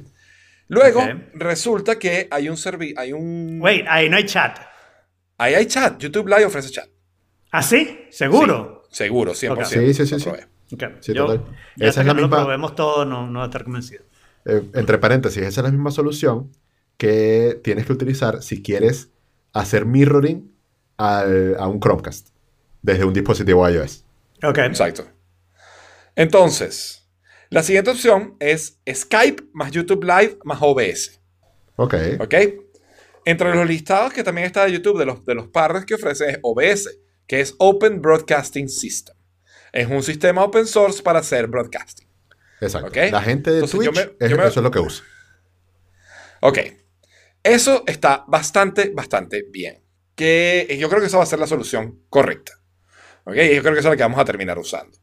Luego, 0.68 1.02
resulta 1.34 1.98
que 1.98 2.26
hay 2.30 2.48
un 2.48 2.56
servicio, 2.56 2.98
hay 2.98 3.12
un... 3.12 3.58
Wait, 3.60 3.84
ahí 3.86 4.08
no 4.08 4.16
hay 4.16 4.24
chat. 4.24 4.58
Ahí 5.36 5.54
hay 5.54 5.66
chat. 5.66 5.98
YouTube 5.98 6.28
Live 6.28 6.46
ofrece 6.46 6.70
chat. 6.70 6.88
¿Ah, 7.50 7.62
sí? 7.62 8.06
¿Seguro? 8.10 8.79
Seguro, 8.90 9.32
100%. 9.34 9.64
Sí, 9.66 9.94
sí, 9.94 10.06
sí, 10.06 10.12
Lo 10.12 10.18
sí. 10.18 10.30
Sí, 11.00 11.12
Yo, 11.14 11.26
total. 11.26 11.44
ya 11.76 11.88
Esa 11.88 12.00
es 12.02 12.06
la 12.06 12.14
misma- 12.14 12.36
lo 12.38 12.42
probemos 12.44 12.74
todo, 12.76 13.04
no, 13.04 13.26
no 13.26 13.40
voy 13.40 13.42
a 13.42 13.46
estar 13.46 13.64
convencido. 13.64 14.04
Eh, 14.44 14.62
entre 14.74 14.98
paréntesis, 14.98 15.42
esa 15.42 15.60
es 15.60 15.64
la 15.64 15.70
misma 15.70 15.90
solución 15.90 16.50
que 16.96 17.60
tienes 17.64 17.86
que 17.86 17.92
utilizar 17.92 18.42
si 18.42 18.62
quieres 18.62 19.08
hacer 19.52 19.84
mirroring 19.86 20.52
al- 20.96 21.56
a 21.58 21.66
un 21.66 21.80
Chromecast 21.80 22.28
desde 22.82 23.04
un 23.04 23.12
dispositivo 23.12 23.68
iOS. 23.68 24.04
Ok. 24.44 24.58
Exacto. 24.58 25.04
Entonces, 26.16 27.08
la 27.50 27.62
siguiente 27.62 27.90
opción 27.90 28.36
es 28.40 28.78
Skype 28.92 29.44
más 29.52 29.70
YouTube 29.72 30.04
Live 30.04 30.38
más 30.44 30.58
OBS. 30.60 31.20
Ok. 31.76 31.94
¿Ok? 32.20 32.34
Entre 33.24 33.54
los 33.54 33.66
listados 33.66 34.12
que 34.12 34.22
también 34.24 34.46
está 34.46 34.64
de 34.64 34.72
YouTube 34.72 34.98
de 34.98 35.06
los, 35.06 35.24
de 35.24 35.34
los 35.34 35.48
pares 35.48 35.84
que 35.84 35.94
ofrece 35.94 36.30
es 36.30 36.38
OBS, 36.42 36.98
que 37.30 37.40
es 37.40 37.54
Open 37.58 38.02
Broadcasting 38.02 38.68
System. 38.68 39.14
Es 39.72 39.86
un 39.88 40.02
sistema 40.02 40.42
open 40.42 40.66
source 40.66 41.00
para 41.00 41.20
hacer 41.20 41.46
broadcasting. 41.46 42.08
Exacto. 42.60 42.90
La 43.12 43.22
gente 43.22 43.52
de 43.52 43.58
Entonces, 43.60 43.80
yo 43.84 43.92
Twitch, 43.92 44.04
me- 44.18 44.24
es- 44.26 44.30
yo 44.32 44.36
me- 44.36 44.46
eso 44.48 44.58
es 44.58 44.64
lo 44.64 44.70
que 44.72 44.80
usa. 44.80 45.04
Ok. 46.40 46.58
Eso 47.44 47.84
está 47.86 48.24
bastante, 48.26 48.90
bastante 48.90 49.44
bien. 49.48 49.84
Que 50.16 50.76
yo 50.78 50.88
creo 50.88 51.00
que 51.00 51.06
esa 51.06 51.18
va 51.18 51.22
a 51.22 51.26
ser 51.26 51.38
la 51.38 51.46
solución 51.46 52.02
correcta. 52.08 52.52
Ok. 53.24 53.36
Y 53.36 53.54
yo 53.54 53.62
creo 53.62 53.74
que 53.74 53.78
esa 53.78 53.88
es 53.90 53.92
la 53.92 53.96
que 53.96 54.02
vamos 54.02 54.18
a 54.18 54.24
terminar 54.24 54.58
usando. 54.58 54.98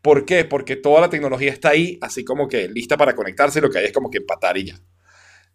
¿Por 0.00 0.24
qué? 0.24 0.44
Porque 0.44 0.76
toda 0.76 1.00
la 1.00 1.10
tecnología 1.10 1.50
está 1.50 1.70
ahí, 1.70 1.98
así 2.00 2.24
como 2.24 2.46
que 2.46 2.68
lista 2.68 2.96
para 2.96 3.16
conectarse 3.16 3.58
y 3.58 3.62
lo 3.62 3.70
que 3.70 3.78
hay 3.78 3.86
es 3.86 3.92
como 3.92 4.10
que 4.10 4.18
empatar 4.18 4.56
y 4.58 4.66
ya. 4.66 4.80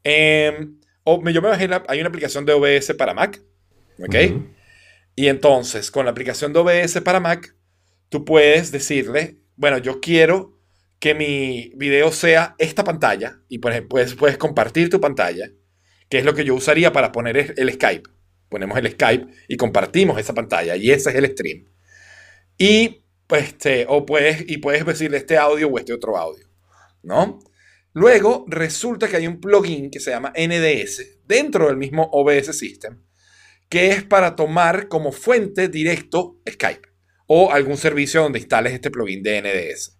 Em, 0.03 0.79
o- 1.05 1.23
yo 1.29 1.41
me 1.41 1.47
bajé, 1.47 1.69
la- 1.69 1.85
hay 1.87 2.01
una 2.01 2.09
aplicación 2.09 2.45
de 2.45 2.51
OBS 2.51 2.93
para 2.95 3.13
Mac. 3.13 3.41
¿Ok? 3.99 4.15
Y 5.19 5.27
entonces, 5.27 5.91
con 5.91 6.05
la 6.05 6.11
aplicación 6.11 6.53
de 6.53 6.59
OBS 6.59 7.01
para 7.01 7.19
Mac, 7.19 7.53
tú 8.07 8.23
puedes 8.23 8.71
decirle, 8.71 9.41
bueno, 9.57 9.77
yo 9.77 9.99
quiero 9.99 10.57
que 10.97 11.13
mi 11.13 11.73
video 11.75 12.13
sea 12.13 12.55
esta 12.57 12.85
pantalla 12.85 13.41
y 13.49 13.57
puedes, 13.57 13.83
puedes 14.15 14.37
compartir 14.37 14.89
tu 14.89 15.01
pantalla, 15.01 15.51
que 16.07 16.19
es 16.19 16.23
lo 16.23 16.33
que 16.33 16.45
yo 16.45 16.55
usaría 16.55 16.93
para 16.93 17.11
poner 17.11 17.35
el, 17.35 17.53
el 17.57 17.73
Skype. 17.73 18.09
Ponemos 18.47 18.77
el 18.77 18.91
Skype 18.91 19.27
y 19.49 19.57
compartimos 19.57 20.17
esa 20.17 20.33
pantalla 20.33 20.77
y 20.77 20.89
ese 20.89 21.09
es 21.09 21.15
el 21.17 21.29
stream. 21.33 21.65
Y 22.57 23.03
pues 23.27 23.49
este, 23.49 23.87
o 23.89 24.05
puedes, 24.05 24.49
y 24.49 24.59
puedes 24.59 24.85
decirle 24.85 25.17
este 25.17 25.37
audio 25.37 25.67
o 25.67 25.77
este 25.77 25.91
otro 25.91 26.15
audio, 26.15 26.47
¿no? 27.03 27.39
Luego 27.91 28.45
resulta 28.47 29.09
que 29.09 29.17
hay 29.17 29.27
un 29.27 29.41
plugin 29.41 29.91
que 29.91 29.99
se 29.99 30.11
llama 30.11 30.31
NDS 30.33 31.25
dentro 31.25 31.67
del 31.67 31.75
mismo 31.75 32.07
OBS 32.09 32.57
System 32.57 33.01
que 33.69 33.91
es 33.91 34.03
para 34.03 34.35
tomar 34.35 34.87
como 34.87 35.11
fuente 35.11 35.69
directo 35.69 36.41
Skype 36.49 36.89
o 37.27 37.51
algún 37.51 37.77
servicio 37.77 38.23
donde 38.23 38.39
instales 38.39 38.73
este 38.73 38.89
plugin 38.89 39.21
de 39.21 39.41
NDS. 39.41 39.99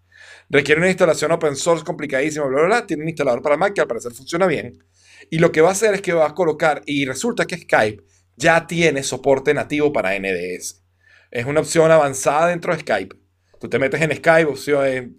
Requiere 0.50 0.82
una 0.82 0.90
instalación 0.90 1.32
open 1.32 1.56
source 1.56 1.86
complicadísima, 1.86 2.46
bla, 2.46 2.58
bla, 2.58 2.68
bla. 2.68 2.88
Tiene 2.88 3.04
un 3.04 3.10
instalador 3.10 3.44
para 3.44 3.56
Mac 3.56 3.74
que 3.74 3.82
al 3.82 3.88
parecer 3.88 4.12
funciona 4.14 4.48
bien. 4.48 4.84
Y 5.30 5.38
lo 5.38 5.52
que 5.52 5.62
va 5.62 5.70
a 5.70 5.74
hacer 5.74 5.94
es 5.94 6.02
que 6.02 6.14
va 6.14 6.26
a 6.26 6.34
colocar, 6.34 6.82
y 6.88 7.06
resulta 7.06 7.46
que 7.46 7.58
Skype 7.58 8.04
ya 8.36 8.66
tiene 8.66 9.04
soporte 9.04 9.54
nativo 9.54 9.94
para 9.94 10.18
NDS. 10.18 10.84
Es 11.30 11.46
una 11.46 11.60
opción 11.60 11.92
avanzada 11.92 12.48
dentro 12.48 12.74
de 12.74 12.80
Skype. 12.80 13.16
Tú 13.60 13.70
te 13.70 13.78
metes 13.78 14.02
en 14.02 14.16
Skype, 14.16 14.46
opciones, 14.46 15.10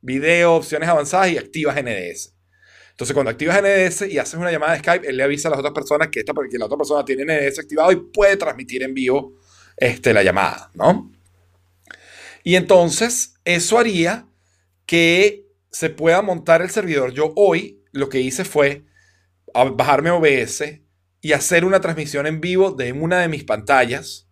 video, 0.00 0.54
opciones 0.54 0.88
avanzadas 0.88 1.30
y 1.30 1.38
activas 1.38 1.82
NDS. 1.82 2.35
Entonces, 2.96 3.12
cuando 3.12 3.30
activas 3.30 3.60
NDS 3.60 4.10
y 4.10 4.18
haces 4.18 4.40
una 4.40 4.50
llamada 4.50 4.72
de 4.72 4.78
Skype, 4.78 5.06
él 5.06 5.18
le 5.18 5.22
avisa 5.22 5.48
a 5.48 5.50
las 5.50 5.60
otras 5.60 5.74
personas 5.74 6.08
que, 6.08 6.20
esta, 6.20 6.32
que 6.50 6.56
la 6.56 6.64
otra 6.64 6.78
persona 6.78 7.04
tiene 7.04 7.26
NDS 7.26 7.58
activado 7.58 7.92
y 7.92 7.96
puede 7.96 8.38
transmitir 8.38 8.82
en 8.82 8.94
vivo 8.94 9.34
este, 9.76 10.14
la 10.14 10.22
llamada, 10.22 10.70
¿no? 10.72 11.12
Y 12.42 12.56
entonces, 12.56 13.34
eso 13.44 13.78
haría 13.78 14.26
que 14.86 15.46
se 15.70 15.90
pueda 15.90 16.22
montar 16.22 16.62
el 16.62 16.70
servidor. 16.70 17.12
Yo 17.12 17.34
hoy 17.36 17.84
lo 17.92 18.08
que 18.08 18.20
hice 18.20 18.46
fue 18.46 18.86
bajarme 19.52 20.10
OBS 20.10 20.80
y 21.20 21.32
hacer 21.34 21.66
una 21.66 21.82
transmisión 21.82 22.26
en 22.26 22.40
vivo 22.40 22.70
de 22.70 22.92
una 22.92 23.20
de 23.20 23.28
mis 23.28 23.44
pantallas 23.44 24.26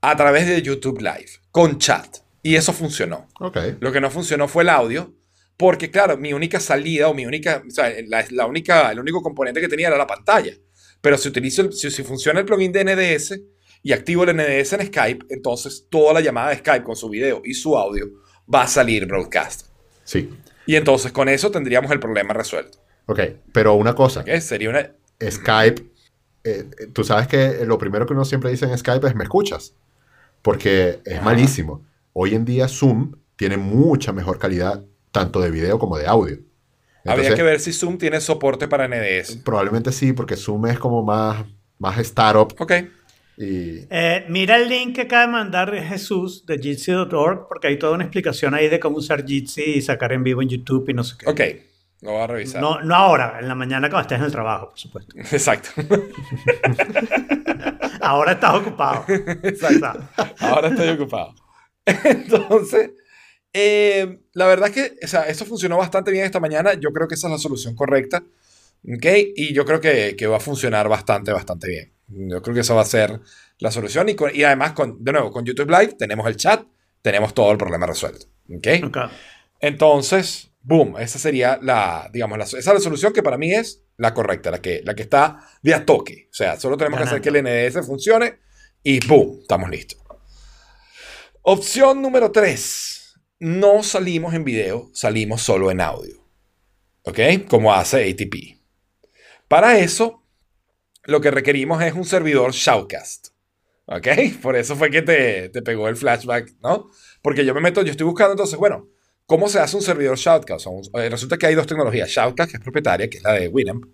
a 0.00 0.16
través 0.16 0.48
de 0.48 0.60
YouTube 0.60 1.00
Live 1.00 1.30
con 1.52 1.78
chat. 1.78 2.16
Y 2.42 2.56
eso 2.56 2.72
funcionó. 2.72 3.28
Ok. 3.38 3.58
Lo 3.78 3.92
que 3.92 4.00
no 4.00 4.10
funcionó 4.10 4.48
fue 4.48 4.64
el 4.64 4.70
audio, 4.70 5.14
porque 5.62 5.92
claro, 5.92 6.16
mi 6.18 6.32
única 6.32 6.58
salida 6.58 7.08
o 7.08 7.14
mi 7.14 7.24
única, 7.24 7.62
o 7.64 7.70
sea, 7.70 7.88
la, 8.08 8.24
la 8.30 8.46
única, 8.46 8.90
el 8.90 8.98
único 8.98 9.22
componente 9.22 9.60
que 9.60 9.68
tenía 9.68 9.86
era 9.86 9.96
la 9.96 10.08
pantalla. 10.08 10.52
Pero 11.00 11.16
si 11.16 11.28
utilizo, 11.28 11.62
el- 11.62 11.72
si, 11.72 11.88
si 11.90 12.02
funciona 12.02 12.40
el 12.40 12.46
plugin 12.46 12.72
de 12.72 12.84
NDS 12.84 13.40
y 13.84 13.92
activo 13.92 14.24
el 14.24 14.36
NDS 14.36 14.72
en 14.72 14.86
Skype, 14.88 15.26
entonces 15.30 15.86
toda 15.88 16.12
la 16.14 16.20
llamada 16.20 16.50
de 16.50 16.56
Skype 16.56 16.82
con 16.84 16.96
su 16.96 17.08
video 17.08 17.42
y 17.44 17.54
su 17.54 17.76
audio 17.78 18.06
va 18.52 18.62
a 18.62 18.66
salir 18.66 19.06
broadcast. 19.06 19.68
Sí. 20.02 20.28
Y 20.66 20.74
entonces 20.74 21.12
con 21.12 21.28
eso 21.28 21.52
tendríamos 21.52 21.92
el 21.92 22.00
problema 22.00 22.34
resuelto. 22.34 22.78
Ok. 23.06 23.20
Pero 23.52 23.74
una 23.74 23.94
cosa. 23.94 24.20
¿ok? 24.20 24.38
Sería 24.40 24.70
una... 24.70 24.90
Skype, 25.24 25.82
eh, 26.44 26.64
eh, 26.80 26.86
tú 26.92 27.04
sabes 27.04 27.28
que 27.28 27.64
lo 27.64 27.78
primero 27.78 28.04
que 28.04 28.14
uno 28.14 28.24
siempre 28.24 28.50
dice 28.50 28.64
en 28.64 28.76
Skype 28.76 29.06
es 29.06 29.14
me 29.14 29.22
escuchas, 29.22 29.76
porque 30.42 30.98
es 31.04 31.14
Ajá. 31.18 31.24
malísimo. 31.24 31.86
Hoy 32.12 32.34
en 32.34 32.44
día 32.44 32.66
Zoom 32.66 33.12
tiene 33.36 33.56
mucha 33.56 34.12
mejor 34.12 34.38
calidad 34.40 34.84
tanto 35.12 35.40
de 35.40 35.50
video 35.52 35.78
como 35.78 35.96
de 35.96 36.06
audio. 36.08 36.38
habría 37.04 37.28
Entonces, 37.28 37.34
que 37.36 37.42
ver 37.42 37.60
si 37.60 37.72
Zoom 37.72 37.98
tiene 37.98 38.20
soporte 38.20 38.66
para 38.66 38.88
NDS. 38.88 39.36
Probablemente 39.44 39.92
sí, 39.92 40.12
porque 40.12 40.36
Zoom 40.36 40.66
es 40.66 40.78
como 40.78 41.04
más, 41.04 41.44
más 41.78 41.98
startup 41.98 42.54
Ok. 42.58 42.72
y 43.36 43.86
Eh, 43.90 44.24
mira 44.28 44.56
el 44.56 44.68
link 44.68 44.94
que 44.96 45.02
acaba 45.02 45.26
de 45.26 45.32
mandar 45.32 45.72
Jesús 45.84 46.44
de 46.46 46.58
Jitsi.org 46.58 47.46
porque 47.48 47.68
hay 47.68 47.78
toda 47.78 47.92
una 47.92 48.04
explicación 48.04 48.54
ahí 48.54 48.68
de 48.68 48.80
cómo 48.80 48.96
usar 48.96 49.24
Jitsi 49.24 49.62
y 49.62 49.82
sacar 49.82 50.12
en 50.12 50.24
vivo 50.24 50.42
en 50.42 50.48
YouTube 50.48 50.88
y 50.88 50.94
no 50.94 51.04
sé 51.04 51.14
qué. 51.18 51.30
Ok. 51.30 51.40
Lo 52.02 52.12
voy 52.12 52.22
a 52.22 52.26
revisar. 52.26 52.60
No, 52.60 52.80
no 52.82 52.96
ahora, 52.96 53.36
en 53.38 53.46
la 53.46 53.54
mañana 53.54 53.88
cuando 53.88 54.02
estés 54.02 54.18
en 54.18 54.24
el 54.24 54.32
trabajo, 54.32 54.70
por 54.70 54.78
supuesto. 54.78 55.14
Exacto. 55.18 55.70
Ahora 58.00 58.32
estás 58.32 58.54
ocupado. 58.54 59.04
Exacto. 59.08 60.00
Ahora 60.40 60.68
estoy 60.68 60.88
ocupado. 60.88 61.34
Entonces, 61.86 62.90
eh, 63.52 64.20
la 64.32 64.46
verdad 64.46 64.68
es 64.70 64.74
que 64.74 65.04
o 65.04 65.08
sea, 65.08 65.22
eso 65.28 65.44
funcionó 65.44 65.76
bastante 65.76 66.10
bien 66.10 66.24
esta 66.24 66.40
mañana. 66.40 66.74
Yo 66.74 66.92
creo 66.92 67.06
que 67.08 67.14
esa 67.14 67.28
es 67.28 67.32
la 67.32 67.38
solución 67.38 67.74
correcta. 67.74 68.22
¿Ok? 68.84 69.06
Y 69.36 69.52
yo 69.54 69.64
creo 69.64 69.80
que, 69.80 70.16
que 70.16 70.26
va 70.26 70.38
a 70.38 70.40
funcionar 70.40 70.88
bastante, 70.88 71.32
bastante 71.32 71.68
bien. 71.68 71.92
Yo 72.08 72.42
creo 72.42 72.54
que 72.54 72.60
esa 72.62 72.74
va 72.74 72.82
a 72.82 72.86
ser 72.86 73.20
la 73.58 73.70
solución. 73.70 74.08
Y, 74.08 74.14
con- 74.16 74.34
y 74.34 74.42
además, 74.42 74.72
con, 74.72 75.02
de 75.04 75.12
nuevo, 75.12 75.30
con 75.30 75.44
YouTube 75.44 75.70
Live 75.70 75.94
tenemos 75.98 76.26
el 76.26 76.36
chat, 76.36 76.64
tenemos 77.00 77.32
todo 77.32 77.52
el 77.52 77.58
problema 77.58 77.86
resuelto. 77.86 78.26
¿Ok? 78.52 78.66
Ok. 78.86 78.98
Entonces, 79.60 80.50
boom, 80.62 80.96
esa 80.98 81.20
sería 81.20 81.58
la, 81.62 82.10
digamos, 82.12 82.36
la, 82.38 82.44
esa 82.44 82.58
es 82.58 82.66
la 82.66 82.80
solución 82.80 83.12
que 83.12 83.22
para 83.22 83.38
mí 83.38 83.52
es 83.54 83.84
la 83.98 84.12
correcta, 84.12 84.50
la 84.50 84.60
que, 84.60 84.82
la 84.84 84.94
que 84.96 85.02
está 85.02 85.48
de 85.62 85.74
a 85.74 85.84
toque. 85.86 86.26
O 86.30 86.34
sea, 86.34 86.58
solo 86.58 86.76
tenemos 86.76 86.98
que 86.98 87.04
hacer 87.04 87.20
que 87.20 87.28
el 87.28 87.44
NDS 87.44 87.86
funcione 87.86 88.40
y 88.82 88.98
boom, 89.06 89.38
estamos 89.42 89.70
listos. 89.70 90.00
Opción 91.42 92.02
número 92.02 92.30
3. 92.30 92.91
No 93.44 93.82
salimos 93.82 94.34
en 94.34 94.44
video, 94.44 94.88
salimos 94.92 95.42
solo 95.42 95.72
en 95.72 95.80
audio. 95.80 96.14
¿Ok? 97.02 97.18
Como 97.48 97.74
hace 97.74 98.08
ATP. 98.08 98.60
Para 99.48 99.80
eso, 99.80 100.22
lo 101.02 101.20
que 101.20 101.32
requerimos 101.32 101.82
es 101.82 101.92
un 101.94 102.04
servidor 102.04 102.52
Shoutcast. 102.52 103.30
¿Ok? 103.86 104.06
Por 104.40 104.54
eso 104.54 104.76
fue 104.76 104.90
que 104.92 105.02
te, 105.02 105.48
te 105.48 105.60
pegó 105.60 105.88
el 105.88 105.96
flashback, 105.96 106.54
¿no? 106.62 106.88
Porque 107.20 107.44
yo 107.44 107.52
me 107.52 107.60
meto, 107.60 107.82
yo 107.82 107.90
estoy 107.90 108.06
buscando 108.06 108.34
entonces, 108.34 108.56
bueno, 108.60 108.88
¿cómo 109.26 109.48
se 109.48 109.58
hace 109.58 109.74
un 109.74 109.82
servidor 109.82 110.16
Shoutcast? 110.16 110.68
O 110.68 110.70
un- 110.70 110.88
eh, 111.00 111.08
resulta 111.10 111.36
que 111.36 111.46
hay 111.46 111.56
dos 111.56 111.66
tecnologías, 111.66 112.08
Shoutcast, 112.10 112.48
que 112.48 112.58
es 112.58 112.62
propietaria, 112.62 113.10
que 113.10 113.16
es 113.18 113.24
la 113.24 113.32
de 113.32 113.48
Winamp, 113.48 113.86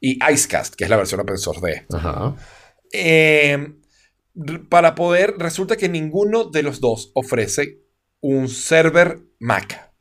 y 0.00 0.18
Icecast, 0.32 0.74
que 0.74 0.82
es 0.82 0.90
la 0.90 0.96
versión 0.96 1.20
open 1.20 1.38
source 1.38 1.64
de 1.64 1.72
esto. 1.74 1.96
Ajá. 1.96 2.34
Eh, 2.92 3.72
para 4.68 4.96
poder, 4.96 5.34
resulta 5.38 5.76
que 5.76 5.88
ninguno 5.88 6.46
de 6.46 6.64
los 6.64 6.80
dos 6.80 7.12
ofrece 7.14 7.85
un 8.28 8.48
server 8.48 9.20
Mac. 9.38 9.92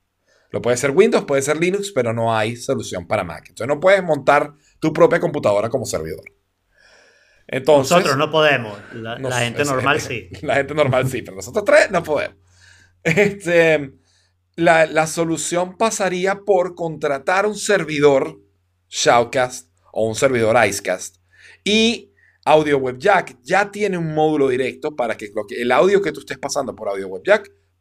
Lo 0.52 0.62
puede 0.62 0.78
ser 0.78 0.92
Windows, 0.92 1.26
puede 1.26 1.42
ser 1.42 1.58
Linux, 1.58 1.92
pero 1.94 2.14
no 2.14 2.36
hay 2.36 2.56
solución 2.56 3.06
para 3.08 3.24
Mac. 3.24 3.46
Entonces 3.50 3.68
no 3.68 3.80
puedes 3.80 4.04
montar 4.04 4.54
tu 4.80 4.94
propia 4.94 5.20
computadora 5.20 5.70
como 5.70 5.86
servidor. 5.86 6.24
Entonces, 7.48 7.92
Nosotros 7.92 8.18
no 8.18 8.32
podemos. 8.32 8.80
La, 8.94 9.40
gente 9.40 9.62
es- 9.62 9.68
normal 9.68 10.02
sí. 10.02 10.30
La 10.42 10.56
gente 10.56 10.74
normal 10.74 11.08
sí, 11.08 11.22
pero 11.22 11.36
nosotros 11.36 11.64
tres 11.66 11.92
no 11.92 12.02
podemos. 12.04 12.38
Este, 13.04 13.94
la, 14.56 14.88
la 14.88 15.06
solución 15.06 15.78
pasaría 15.78 16.40
por 16.40 16.74
contratar 16.74 17.46
un 17.46 17.56
servidor 17.56 18.40
Shoutcast 18.90 19.70
o 19.92 20.08
un 20.08 20.16
servidor 20.16 20.56
Icecast 20.66 21.18
y 21.64 22.12
Audio 22.46 22.78
Web 22.78 22.98
Jack 22.98 23.38
ya 23.44 23.70
tiene 23.70 23.98
un 23.98 24.14
módulo 24.16 24.48
directo 24.48 24.96
para 24.96 25.16
que, 25.16 25.32
lo 25.36 25.46
que 25.46 25.62
el 25.62 25.72
audio 25.72 26.02
que 26.02 26.12
tú 26.12 26.22
estés 26.22 26.38
pasando 26.40 26.76
por 26.76 26.90
Audio 26.90 27.08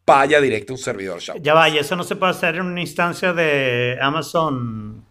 Vaya 0.07 0.41
directo 0.41 0.73
a 0.73 0.77
un 0.77 0.79
servidor 0.79 1.19
Shoutcast. 1.21 1.45
Ya 1.45 1.55
va, 1.55 1.69
y 1.69 1.79
eso 1.79 1.97
no 1.97 2.05
se 2.05 2.17
puede 2.17 2.33
hacer 2.33 2.57
en 2.57 2.63
una 2.67 2.81
instancia 2.81 3.33
de 3.33 3.97
Amazon 4.01 5.03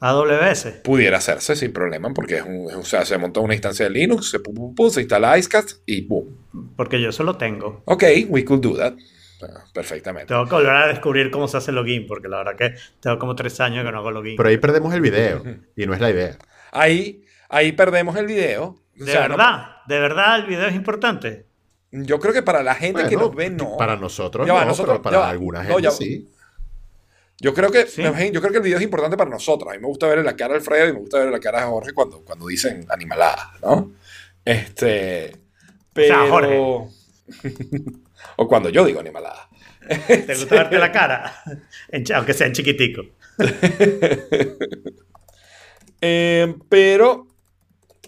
AWS. 0.00 0.80
Pudiera 0.84 1.18
hacerse 1.18 1.56
sin 1.56 1.72
problema 1.72 2.12
porque 2.14 2.36
es 2.36 2.42
un- 2.42 2.68
o 2.74 2.82
sea, 2.84 3.04
se 3.04 3.16
monta 3.18 3.40
una 3.40 3.54
instancia 3.54 3.86
de 3.86 3.90
Linux, 3.90 4.30
se, 4.30 4.38
pu- 4.42 4.52
pu- 4.54 4.74
pu- 4.74 4.90
se 4.90 5.00
instala 5.00 5.36
Icecast 5.38 5.78
y 5.86 6.02
boom. 6.06 6.36
Porque 6.76 7.00
yo 7.00 7.10
eso 7.10 7.22
lo 7.24 7.36
tengo. 7.36 7.82
Ok, 7.86 8.04
we 8.28 8.44
could 8.44 8.60
do 8.62 8.76
that. 8.76 8.94
Ah, 9.42 9.64
Perfectamente. 9.74 10.28
Tengo 10.28 10.46
que 10.46 10.54
volver 10.54 10.74
a 10.76 10.86
descubrir 10.86 11.30
cómo 11.30 11.46
se 11.48 11.58
hace 11.58 11.70
login, 11.72 12.06
porque 12.06 12.28
la 12.28 12.38
verdad 12.38 12.56
que 12.56 12.74
tengo 13.00 13.18
como 13.18 13.34
tres 13.36 13.58
años 13.60 13.84
que 13.84 13.92
no 13.92 13.98
hago 13.98 14.10
login. 14.10 14.36
Pero 14.36 14.48
ahí 14.48 14.56
perdemos 14.58 14.94
el 14.94 15.00
video 15.02 15.42
y 15.76 15.86
no 15.86 15.92
es 15.94 16.00
la 16.00 16.10
idea. 16.10 16.36
Ahí, 16.72 17.22
ahí 17.50 17.72
perdemos 17.72 18.16
el 18.16 18.26
video. 18.26 18.76
O 18.98 19.04
de 19.04 19.12
no- 19.14 19.20
verdad, 19.20 19.66
de 19.86 20.00
verdad 20.00 20.36
el 20.40 20.46
video 20.46 20.66
es 20.68 20.74
importante. 20.74 21.45
Yo 22.04 22.18
creo 22.20 22.32
que 22.32 22.42
para 22.42 22.62
la 22.62 22.74
gente 22.74 23.08
que 23.08 23.16
nos 23.16 23.34
ve, 23.34 23.50
no. 23.50 23.76
Para 23.76 23.96
nosotros 23.96 24.46
Ya 24.46 24.52
va, 24.54 24.60
no, 24.60 24.66
nosotros- 24.68 24.94
pero 24.96 25.02
para 25.02 25.16
ya 25.16 25.20
va. 25.20 25.28
alguna 25.30 25.62
No, 25.62 25.68
gente 25.68 25.82
ya- 25.82 25.90
sí. 25.90 26.28
Yo 27.38 27.52
creo 27.52 27.70
que 27.70 27.86
Sí. 27.86 28.02
yo 28.02 28.40
creo 28.40 28.50
que 28.50 28.56
el 28.58 28.62
video 28.62 28.78
es 28.78 28.84
importante 28.84 29.16
para 29.16 29.28
nosotros. 29.30 29.70
A 29.70 29.74
mí 29.76 29.80
me 29.80 29.86
gusta 29.88 30.06
ver 30.06 30.24
la 30.24 30.34
cara 30.34 30.54
de 30.54 30.58
Alfredo 30.60 30.88
y 30.88 30.92
me 30.94 30.98
gusta 31.00 31.18
ver 31.18 31.28
la 31.30 31.38
cara 31.40 31.60
de 31.60 31.66
Jorge 31.66 31.92
cuando, 31.92 32.20
cuando 32.24 32.46
dicen 32.46 32.86
animaladas, 32.88 33.60
¿no? 33.62 33.92
Este. 34.44 35.36
Pero. 35.92 36.14
sea, 36.14 36.30
Jorge. 36.30 36.58
o 38.36 38.48
cuando 38.48 38.68
yo 38.70 38.84
digo 38.86 39.00
animaladas. 39.00 39.48
¿Te 40.06 40.34
gusta 40.34 40.54
verte 40.56 40.78
la 40.78 40.90
cara? 40.90 41.42
Aunque 42.14 42.32
sea 42.34 42.46
en 42.46 42.52
chiquitico. 42.54 43.02
Eh, 46.00 46.54
pero, 46.68 47.26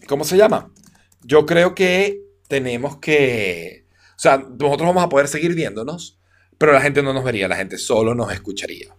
¿cómo 0.07 0.25
se 0.25 0.37
llama? 0.37 0.71
Yo 1.23 1.47
creo 1.47 1.75
que 1.75 2.21
tenemos 2.49 2.97
que, 2.99 3.85
o 4.17 4.19
sea, 4.19 4.39
nosotros 4.39 4.89
vamos 4.89 5.05
a 5.05 5.09
poder 5.09 5.29
seguir 5.29 5.55
viéndonos, 5.55 6.19
pero 6.59 6.73
la 6.73 6.81
gente 6.81 7.03
no 7.03 7.13
nos 7.13 7.23
vería, 7.25 7.47
la 7.49 7.57
gente 7.57 7.79
solo 7.79 8.15
nos 8.15 8.33
escucharía. 8.33 8.95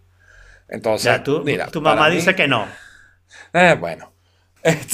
Entonces, 0.68 1.06
Ya, 1.06 1.24
tú, 1.24 1.42
mira, 1.44 1.68
tu 1.68 1.82
mamá 1.82 2.10
mí- 2.10 2.16
dice 2.16 2.36
que 2.36 2.48
no. 2.48 2.66
Eh, 3.54 3.76
bueno. 3.80 4.14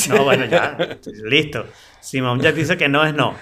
No, 0.09 0.23
bueno, 0.23 0.45
ya. 0.45 0.77
Listo. 1.23 1.65
Si 1.99 2.21
mamá 2.21 2.41
ya 2.41 2.51
dice 2.51 2.77
que 2.77 2.87
no 2.87 3.05
es 3.05 3.13
no. 3.13 3.35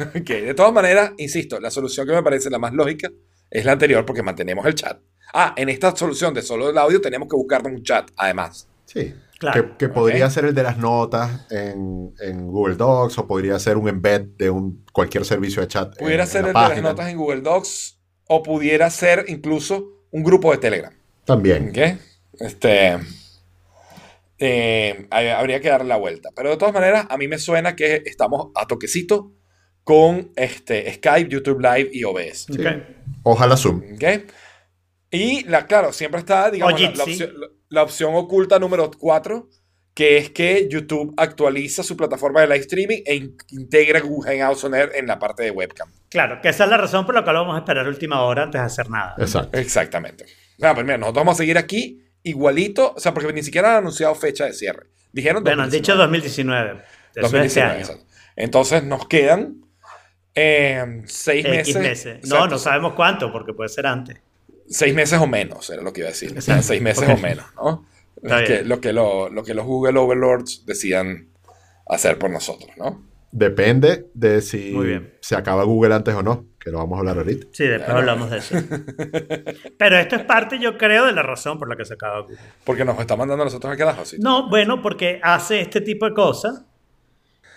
ok, 0.00 0.26
de 0.28 0.54
todas 0.54 0.72
maneras, 0.72 1.12
insisto, 1.18 1.58
la 1.60 1.70
solución 1.70 2.06
que 2.06 2.12
me 2.12 2.22
parece 2.22 2.50
la 2.50 2.58
más 2.58 2.72
lógica 2.72 3.10
es 3.50 3.64
la 3.64 3.72
anterior 3.72 4.04
porque 4.04 4.22
mantenemos 4.22 4.66
el 4.66 4.74
chat. 4.74 4.98
Ah, 5.34 5.54
en 5.56 5.68
esta 5.68 5.94
solución 5.96 6.34
de 6.34 6.42
solo 6.42 6.68
el 6.70 6.76
audio 6.78 7.00
tenemos 7.00 7.28
que 7.28 7.36
buscarnos 7.36 7.72
un 7.72 7.82
chat, 7.82 8.10
además. 8.16 8.68
Sí. 8.84 9.14
Claro. 9.42 9.72
Que, 9.72 9.76
que 9.76 9.88
podría 9.88 10.30
ser 10.30 10.44
el 10.44 10.54
de 10.54 10.62
las 10.62 10.78
notas 10.78 11.50
en, 11.50 12.14
en 12.20 12.46
Google 12.46 12.76
Docs 12.76 13.18
o 13.18 13.26
podría 13.26 13.58
ser 13.58 13.76
un 13.76 13.88
embed 13.88 14.20
de 14.38 14.50
un, 14.50 14.84
cualquier 14.92 15.24
servicio 15.24 15.60
de 15.62 15.66
chat. 15.66 15.98
Pudiera 15.98 16.22
en 16.22 16.28
ser 16.28 16.42
la 16.44 16.48
el 16.50 16.54
de 16.54 16.74
las 16.74 16.82
notas 16.82 17.08
en 17.08 17.16
Google 17.16 17.40
Docs 17.40 17.98
o 18.28 18.40
pudiera 18.44 18.88
ser 18.88 19.24
incluso 19.26 20.06
un 20.12 20.22
grupo 20.22 20.52
de 20.52 20.58
Telegram. 20.58 20.94
También. 21.24 21.72
Este. 22.38 22.98
eh, 24.38 25.08
habría 25.10 25.60
que 25.60 25.68
darle 25.70 25.88
la 25.88 25.96
vuelta. 25.96 26.30
Pero 26.36 26.50
de 26.50 26.56
todas 26.56 26.72
maneras, 26.72 27.06
a 27.08 27.16
mí 27.16 27.26
me 27.26 27.38
suena 27.38 27.74
que 27.74 28.02
estamos 28.06 28.52
a 28.54 28.66
toquecito 28.68 29.32
con 29.82 30.30
este, 30.36 30.92
Skype, 30.94 31.28
YouTube 31.28 31.60
Live 31.60 31.90
y 31.92 32.04
OBS. 32.04 32.46
Sí. 32.46 32.62
Ojalá 33.24 33.56
Zoom. 33.56 33.82
Y 35.10 35.44
la, 35.44 35.66
claro, 35.66 35.92
siempre 35.92 36.20
está, 36.20 36.50
digamos, 36.50 36.80
la, 36.80 37.04
opción, 37.04 37.30
la- 37.40 37.48
la 37.72 37.82
opción 37.82 38.14
oculta 38.14 38.58
número 38.58 38.90
4, 38.90 39.48
que 39.94 40.16
es 40.16 40.30
que 40.30 40.68
YouTube 40.70 41.12
actualiza 41.16 41.82
su 41.82 41.96
plataforma 41.96 42.40
de 42.40 42.46
live 42.46 42.60
streaming 42.60 43.02
e 43.04 43.14
in- 43.14 43.36
integra 43.50 44.00
Google 44.00 44.30
Hangouts 44.38 44.64
On 44.64 44.74
Air 44.74 44.92
en 44.94 45.06
la 45.06 45.18
parte 45.18 45.42
de 45.42 45.50
webcam. 45.50 45.90
Claro, 46.08 46.40
que 46.42 46.48
esa 46.50 46.64
es 46.64 46.70
la 46.70 46.76
razón 46.76 47.04
por 47.06 47.14
la 47.14 47.24
cual 47.24 47.36
vamos 47.36 47.56
a 47.56 47.58
esperar 47.58 47.86
última 47.88 48.22
hora 48.22 48.44
antes 48.44 48.60
de 48.60 48.66
hacer 48.66 48.88
nada. 48.90 49.14
Exacto. 49.18 49.58
Exactamente. 49.58 50.26
Ah, 50.62 50.72
pues 50.74 50.84
mira, 50.86 50.98
nosotros 50.98 51.22
vamos 51.22 51.34
a 51.34 51.38
seguir 51.38 51.58
aquí 51.58 52.02
igualito, 52.22 52.94
o 52.96 53.00
sea, 53.00 53.12
porque 53.12 53.32
ni 53.32 53.42
siquiera 53.42 53.72
han 53.72 53.76
anunciado 53.78 54.14
fecha 54.14 54.44
de 54.46 54.52
cierre. 54.52 54.86
Dijeron 55.12 55.42
Bueno, 55.42 55.62
han 55.62 55.70
dicho 55.70 55.94
2019. 55.96 56.68
2019. 56.70 56.82
Eso 56.82 56.82
es 56.82 57.16
este 57.16 57.20
2019, 57.22 57.70
año. 57.70 57.80
exacto. 57.80 58.04
Entonces 58.36 58.84
nos 58.84 59.06
quedan 59.08 59.56
eh, 60.34 61.02
seis 61.06 61.44
X 61.44 61.76
meses. 61.76 61.82
meses. 61.82 62.28
No, 62.30 62.46
no 62.46 62.58
sabemos 62.58 62.94
cuánto, 62.94 63.30
porque 63.32 63.52
puede 63.52 63.68
ser 63.68 63.86
antes. 63.86 64.18
Seis 64.72 64.94
meses 64.94 65.18
o 65.20 65.26
menos, 65.26 65.68
era 65.70 65.82
lo 65.82 65.92
que 65.92 66.00
iba 66.00 66.08
a 66.08 66.12
decir. 66.12 66.36
O 66.36 66.40
sea, 66.40 66.62
seis 66.62 66.80
meses 66.82 67.08
o 67.08 67.16
menos, 67.16 67.46
¿no? 67.56 67.86
Lo 68.22 68.44
que, 68.44 68.62
lo, 68.62 68.80
que 68.80 68.92
lo, 68.92 69.28
lo 69.30 69.42
que 69.42 69.52
los 69.52 69.66
Google 69.66 69.98
Overlords 69.98 70.64
decidan 70.64 71.26
hacer 71.88 72.18
por 72.18 72.30
nosotros, 72.30 72.70
¿no? 72.76 73.04
Depende 73.32 74.06
de 74.14 74.40
si 74.42 74.76
se 75.20 75.34
acaba 75.34 75.64
Google 75.64 75.92
antes 75.94 76.14
o 76.14 76.22
no, 76.22 76.46
que 76.60 76.70
lo 76.70 76.78
vamos 76.78 76.96
a 76.96 77.00
hablar 77.00 77.16
ahorita. 77.16 77.48
Sí, 77.50 77.64
después 77.64 77.86
Claro. 77.86 77.98
hablamos 77.98 78.30
de 78.30 78.38
eso. 78.38 78.54
Pero 79.78 79.96
esto 79.98 80.14
es 80.16 80.22
parte, 80.22 80.58
yo 80.60 80.78
creo, 80.78 81.06
de 81.06 81.12
la 81.12 81.22
razón 81.24 81.58
por 81.58 81.68
la 81.68 81.74
que 81.76 81.84
se 81.84 81.94
acaba 81.94 82.20
Google. 82.20 82.36
Porque 82.62 82.84
nos 82.84 82.96
está 83.00 83.16
mandando 83.16 83.42
a 83.42 83.46
nosotros 83.46 83.72
al 83.72 83.76
carajo, 83.78 84.04
¿sí? 84.04 84.18
No, 84.20 84.48
bueno, 84.48 84.80
porque 84.82 85.18
hace 85.22 85.60
este 85.60 85.80
tipo 85.80 86.06
de 86.06 86.14
cosas 86.14 86.62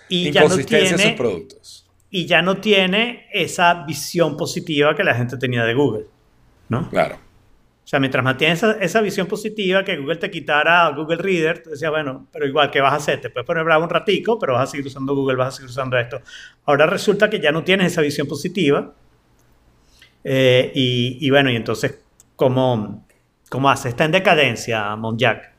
y 0.10 0.32
ya 0.32 0.42
no 0.42 0.46
Inconsistencia 0.48 0.80
en 0.90 0.94
sus 0.94 1.02
tiene 1.02 1.18
productos. 1.18 1.92
y 2.10 2.26
ya 2.26 2.42
no 2.42 2.58
tiene 2.58 3.28
esa 3.34 3.86
visión 3.86 4.36
positiva 4.36 4.96
que 4.96 5.04
la 5.04 5.14
gente 5.14 5.38
tenía 5.38 5.64
de 5.64 5.74
Google, 5.76 6.06
¿no? 6.70 6.90
Claro. 6.90 7.16
O 7.16 7.88
sea, 7.88 8.00
mientras 8.00 8.24
mantienes 8.24 8.64
esa, 8.64 8.72
esa 8.80 9.02
visión 9.02 9.28
positiva 9.28 9.84
que 9.84 9.96
Google 9.98 10.16
te 10.16 10.32
quitara 10.32 10.90
Google 10.90 11.18
Reader, 11.18 11.62
tú 11.62 11.70
decías, 11.70 11.92
bueno, 11.92 12.26
pero 12.34 12.48
igual, 12.48 12.72
¿qué 12.72 12.82
vas 12.82 12.94
a 12.94 12.96
hacer? 12.96 13.22
Te 13.22 13.30
puedes 13.30 13.46
poner 13.46 13.64
bravo 13.64 13.84
un 13.84 13.90
ratico, 13.92 14.40
pero 14.40 14.54
vas 14.54 14.64
a 14.70 14.72
seguir 14.72 14.88
usando 14.88 15.14
Google, 15.14 15.36
vas 15.36 15.50
a 15.50 15.58
seguir 15.58 15.70
usando 15.70 15.96
esto. 15.98 16.20
Ahora 16.66 16.88
resulta 16.88 17.30
que 17.30 17.40
ya 17.40 17.52
no 17.52 17.64
tienes 17.64 17.92
esa 17.92 18.02
visión 18.02 18.28
positiva. 18.28 18.92
Eh, 20.24 20.72
y, 20.74 21.18
y 21.22 21.30
bueno, 21.30 21.52
y 21.52 21.56
entonces, 21.56 22.00
¿cómo, 22.36 23.06
cómo 23.50 23.70
hace? 23.70 23.90
Está 23.90 24.06
en 24.06 24.12
decadencia, 24.12 24.96
Monjack. 24.96 25.52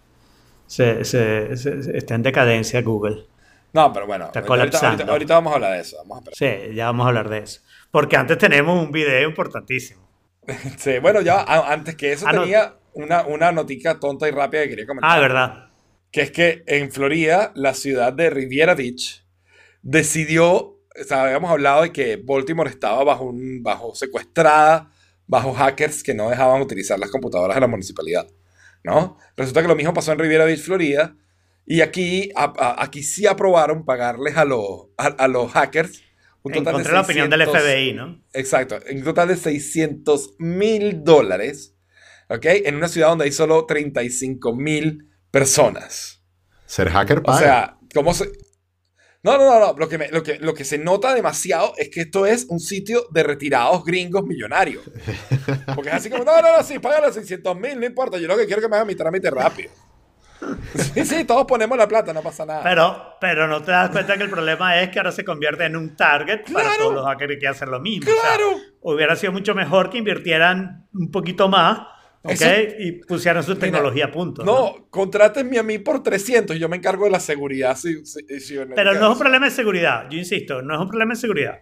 Se, 0.67 1.05
se- 1.05 1.53
está 1.97 2.17
en 2.17 2.23
decadencia 2.25 2.83
Google. 2.83 3.25
No, 3.73 3.93
pero 3.93 4.07
bueno, 4.09 4.27
Está 4.27 4.41
ahorita, 4.41 4.55
ahorita- 4.55 4.79
colapsando. 4.81 5.13
ahorita 5.13 5.35
vamos 5.35 5.53
a 5.53 5.55
hablar 5.57 5.73
de 5.75 5.81
eso. 5.81 5.97
Vamos 5.99 6.27
a. 6.27 6.31
Sí, 6.35 6.75
ya 6.75 6.87
vamos 6.87 7.05
a 7.05 7.09
hablar 7.11 7.29
de 7.29 7.39
eso. 7.39 7.61
Porque 7.93 8.17
antes 8.17 8.37
tenemos 8.39 8.83
un 8.83 8.91
video 8.91 9.29
importantísimo. 9.29 10.06
Sí, 10.79 10.99
bueno, 11.01 11.21
ya 11.21 11.43
antes 11.43 11.95
que 11.97 12.13
eso 12.13 12.27
Ah, 12.29 12.33
no. 12.33 12.43
tenía 12.43 12.77
una, 12.95 13.27
una 13.27 13.53
notica 13.53 13.99
tonta 14.01 14.29
y 14.29 14.31
rápida 14.31 14.63
que 14.63 14.71
quería 14.71 14.87
comentar. 14.87 15.11
Ah, 15.11 15.21
verdad. 15.21 15.69
que 16.13 16.21
es 16.23 16.31
que 16.31 16.63
en 16.67 16.91
Florida, 16.91 17.53
la 17.55 17.75
ciudad 17.75 18.13
de 18.13 18.31
Riviera 18.31 18.75
Beach 18.75 19.25
decidió, 19.83 20.53
o 20.55 21.05
sea, 21.07 21.25
habíamos 21.25 21.51
hablado 21.51 21.83
de 21.83 21.93
que 21.93 22.17
Baltimore 22.17 22.71
estaba 22.71 23.05
bajo, 23.05 23.25
un, 23.25 23.63
bajo 23.63 23.95
secuestrada, 23.95 24.91
bajo 25.27 25.53
hackers 25.53 26.03
que 26.03 26.15
no 26.15 26.31
dejaban 26.31 26.63
utilizar 26.63 26.99
las 26.99 27.11
computadoras 27.11 27.57
de 27.57 27.61
la 27.61 27.67
municipalidad, 27.67 28.27
¿no? 28.85 29.19
Resulta 29.37 29.63
que 29.63 29.69
lo 29.69 29.77
mismo 29.77 29.93
pasó 29.95 30.13
en 30.13 30.19
Riviera 30.19 30.45
Beach, 30.45 30.61
Florida, 30.63 31.17
y 31.67 31.81
aquí, 31.81 32.31
a- 32.37 32.53
a- 32.57 32.83
aquí 32.83 33.03
sí 33.03 33.27
aprobaron 33.27 33.85
pagarles 33.85 34.37
a 34.37 34.45
los, 34.45 34.87
a, 34.97 35.07
a 35.07 35.29
los 35.29 35.51
hackers 35.53 36.03
un 36.47 36.53
total 36.53 36.75
Encontré 36.75 36.91
de 36.93 36.95
la 36.97 37.03
opinión 37.03 37.31
del 37.31 37.41
600 37.41 37.63
FBI, 37.63 37.93
¿no? 37.93 38.23
Exacto, 38.33 38.79
en 38.87 38.99
un 38.99 39.05
total 39.05 39.29
de 39.29 39.37
600 39.37 40.35
mil 40.39 41.05
dólares, 41.05 41.77
¿ok? 42.29 42.45
En 42.65 42.77
una 42.77 42.89
ciudad 42.89 43.09
donde 43.09 43.25
hay 43.27 43.33
solo 43.33 43.67
35 43.67 44.55
mil 44.57 45.11
personas. 45.31 46.23
Ser 46.67 46.91
hacker 46.91 47.19
O 47.19 47.23
paga. 47.23 47.39
sea, 47.39 47.79
¿cómo 47.95 48.13
se...? 48.15 48.31
No, 49.23 49.37
no, 49.39 49.45
no, 49.45 49.59
no. 49.73 49.79
Lo 49.79 49.89
que, 49.89 49.99
me- 49.99 50.09
lo, 50.09 50.23
que, 50.23 50.39
lo 50.39 50.55
que 50.55 50.65
se 50.65 50.79
nota 50.79 51.13
demasiado 51.13 51.73
es 51.79 51.89
que 51.91 52.03
esto 52.03 52.27
es 52.27 52.47
un 52.49 52.61
sitio 52.61 53.09
de 53.11 53.25
retirados 53.25 53.85
gringos 53.85 54.23
millonarios. 54.25 54.85
Porque 55.75 55.89
es 55.89 55.95
así 55.97 56.11
como, 56.11 56.23
no, 56.25 56.41
no, 56.41 56.57
no, 56.57 56.63
sí, 56.63 56.79
paga 56.79 57.01
los 57.01 57.15
600 57.15 57.57
mil, 57.59 57.81
no 57.81 57.87
importa. 57.87 58.19
Yo 58.19 58.29
lo 58.29 58.37
que 58.37 58.47
quiero 58.47 58.61
es 58.61 58.67
que 58.67 58.71
me 58.71 58.77
hagan 58.77 58.87
mi 58.87 58.95
trámite 58.95 59.29
rápido. 59.31 59.71
Sí, 60.95 61.05
sí, 61.05 61.25
todos 61.25 61.45
ponemos 61.47 61.77
la 61.79 61.89
plata, 61.89 62.13
no 62.13 62.23
pasa 62.23 62.45
nada. 62.47 62.63
Pero, 62.63 63.17
pero 63.21 63.47
no 63.47 63.63
te 63.63 63.71
das 63.73 63.91
cuenta 63.91 64.17
que 64.17 64.25
el 64.25 64.31
problema 64.31 64.81
es 64.81 64.91
que 64.91 64.99
ahora 64.99 65.13
se 65.13 65.25
convierte 65.25 65.65
en 65.65 65.77
un 65.77 65.97
target 65.97 66.43
para 66.53 66.67
Claro. 66.69 66.79
todos 66.83 66.95
los 66.97 67.05
hackers 67.07 67.31
que 67.33 67.39
quieren 67.39 67.55
hacer 67.55 67.69
lo 67.69 67.81
mismo. 67.81 68.11
O 68.11 68.15
sea, 68.15 68.23
¡Claro! 68.37 68.57
hubiera 68.81 69.17
sido 69.17 69.33
mucho 69.33 69.55
mejor 69.55 69.91
que 69.91 69.99
invirtieran 69.99 70.87
un 70.93 71.11
poquito 71.11 71.49
más 71.49 71.81
¿ok? 72.23 72.33
Eso- 72.33 72.75
y 72.81 72.93
pusieran 73.05 73.43
su 73.45 73.55
tecnología 73.57 74.07
a 74.07 74.11
punto. 74.11 74.45
¿no? 74.45 74.53
No, 74.53 74.87
contrátenme 74.91 75.59
a 75.59 75.63
mí 75.63 75.79
por 75.79 76.03
300 76.03 76.57
y 76.57 76.59
yo 76.59 76.69
me 76.69 76.77
encargo 76.77 77.05
de 77.05 77.11
la 77.11 77.21
seguridad. 77.21 77.77
si- 77.77 78.05
si- 78.05 78.41
si- 78.41 78.57
Pero 78.75 78.95
no 78.95 79.07
es 79.07 79.13
un 79.13 79.19
problema 79.19 79.47
de 79.47 79.53
seguridad. 79.53 80.07
Yo 80.11 80.19
insisto, 80.19 80.61
no 80.61 80.75
es 80.75 80.81
un 80.81 80.89
problema 80.89 81.15
de 81.15 81.21
seguridad. 81.21 81.61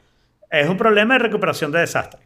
Es 0.51 0.69
un 0.69 0.77
problema 0.79 1.15
de 1.15 1.19
recuperación 1.21 1.71
de 1.71 1.81
desastre. 1.81 2.21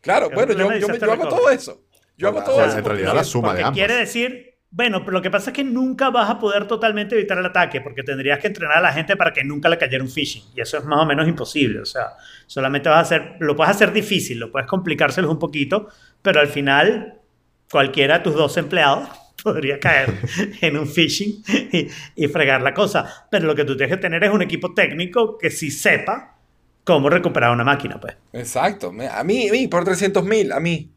Claro, 0.00 0.26
Es 0.28 0.34
bueno, 0.34 0.52
yo, 0.52 0.58
yo, 0.58 0.64
hago 0.66 0.86
recovery. 0.92 1.28
todo 1.28 1.50
eso. 1.50 1.82
Yo 2.16 2.28
hago 2.28 2.38
O 2.38 2.44
todo 2.44 2.56
sea, 2.56 2.66
eso. 2.66 2.76
en 2.78 2.82
porque 2.82 2.98
realidad 2.98 3.14
la 3.16 3.24
suma 3.24 3.54
de 3.54 3.60
ambas. 3.62 3.74
quiere 3.74 3.94
decir, 3.94 4.53
bueno, 4.74 5.04
pero 5.04 5.12
lo 5.12 5.22
que 5.22 5.30
pasa 5.30 5.50
es 5.50 5.56
que 5.56 5.62
nunca 5.62 6.10
vas 6.10 6.28
a 6.28 6.40
poder 6.40 6.66
totalmente 6.66 7.14
evitar 7.14 7.38
el 7.38 7.46
ataque, 7.46 7.80
porque 7.80 8.02
tendrías 8.02 8.40
que 8.40 8.48
entrenar 8.48 8.78
a 8.78 8.80
la 8.80 8.92
gente 8.92 9.14
para 9.14 9.32
que 9.32 9.44
nunca 9.44 9.68
le 9.68 9.78
cayera 9.78 10.02
un 10.02 10.10
phishing. 10.10 10.42
Y 10.52 10.60
eso 10.60 10.78
es 10.78 10.84
más 10.84 10.98
o 10.98 11.06
menos 11.06 11.28
imposible. 11.28 11.78
O 11.78 11.84
sea, 11.84 12.08
solamente 12.48 12.88
vas 12.88 12.98
a 12.98 13.00
hacer, 13.02 13.36
lo 13.38 13.54
puedes 13.54 13.70
hacer 13.70 13.92
difícil, 13.92 14.40
lo 14.40 14.50
puedes 14.50 14.66
complicárselos 14.66 15.30
un 15.30 15.38
poquito, 15.38 15.86
pero 16.20 16.40
al 16.40 16.48
final 16.48 17.20
cualquiera 17.70 18.18
de 18.18 18.24
tus 18.24 18.34
dos 18.34 18.56
empleados 18.56 19.08
podría 19.44 19.78
caer 19.78 20.12
en 20.60 20.76
un 20.76 20.88
phishing 20.88 21.44
y, 21.70 21.86
y 22.16 22.26
fregar 22.26 22.60
la 22.60 22.74
cosa. 22.74 23.28
Pero 23.30 23.46
lo 23.46 23.54
que 23.54 23.64
tú 23.64 23.76
tienes 23.76 23.96
que 23.96 24.02
tener 24.02 24.24
es 24.24 24.30
un 24.30 24.42
equipo 24.42 24.74
técnico 24.74 25.38
que 25.38 25.50
sí 25.50 25.70
sepa 25.70 26.34
cómo 26.82 27.08
recuperar 27.10 27.52
una 27.52 27.64
máquina, 27.64 28.00
pues. 28.00 28.16
Exacto. 28.32 28.88
A 28.88 29.22
mí, 29.22 29.48
a 29.48 29.52
mí, 29.52 29.68
por 29.68 29.84
300 29.84 30.24
mil, 30.24 30.50
a 30.52 30.58
mí. 30.58 30.93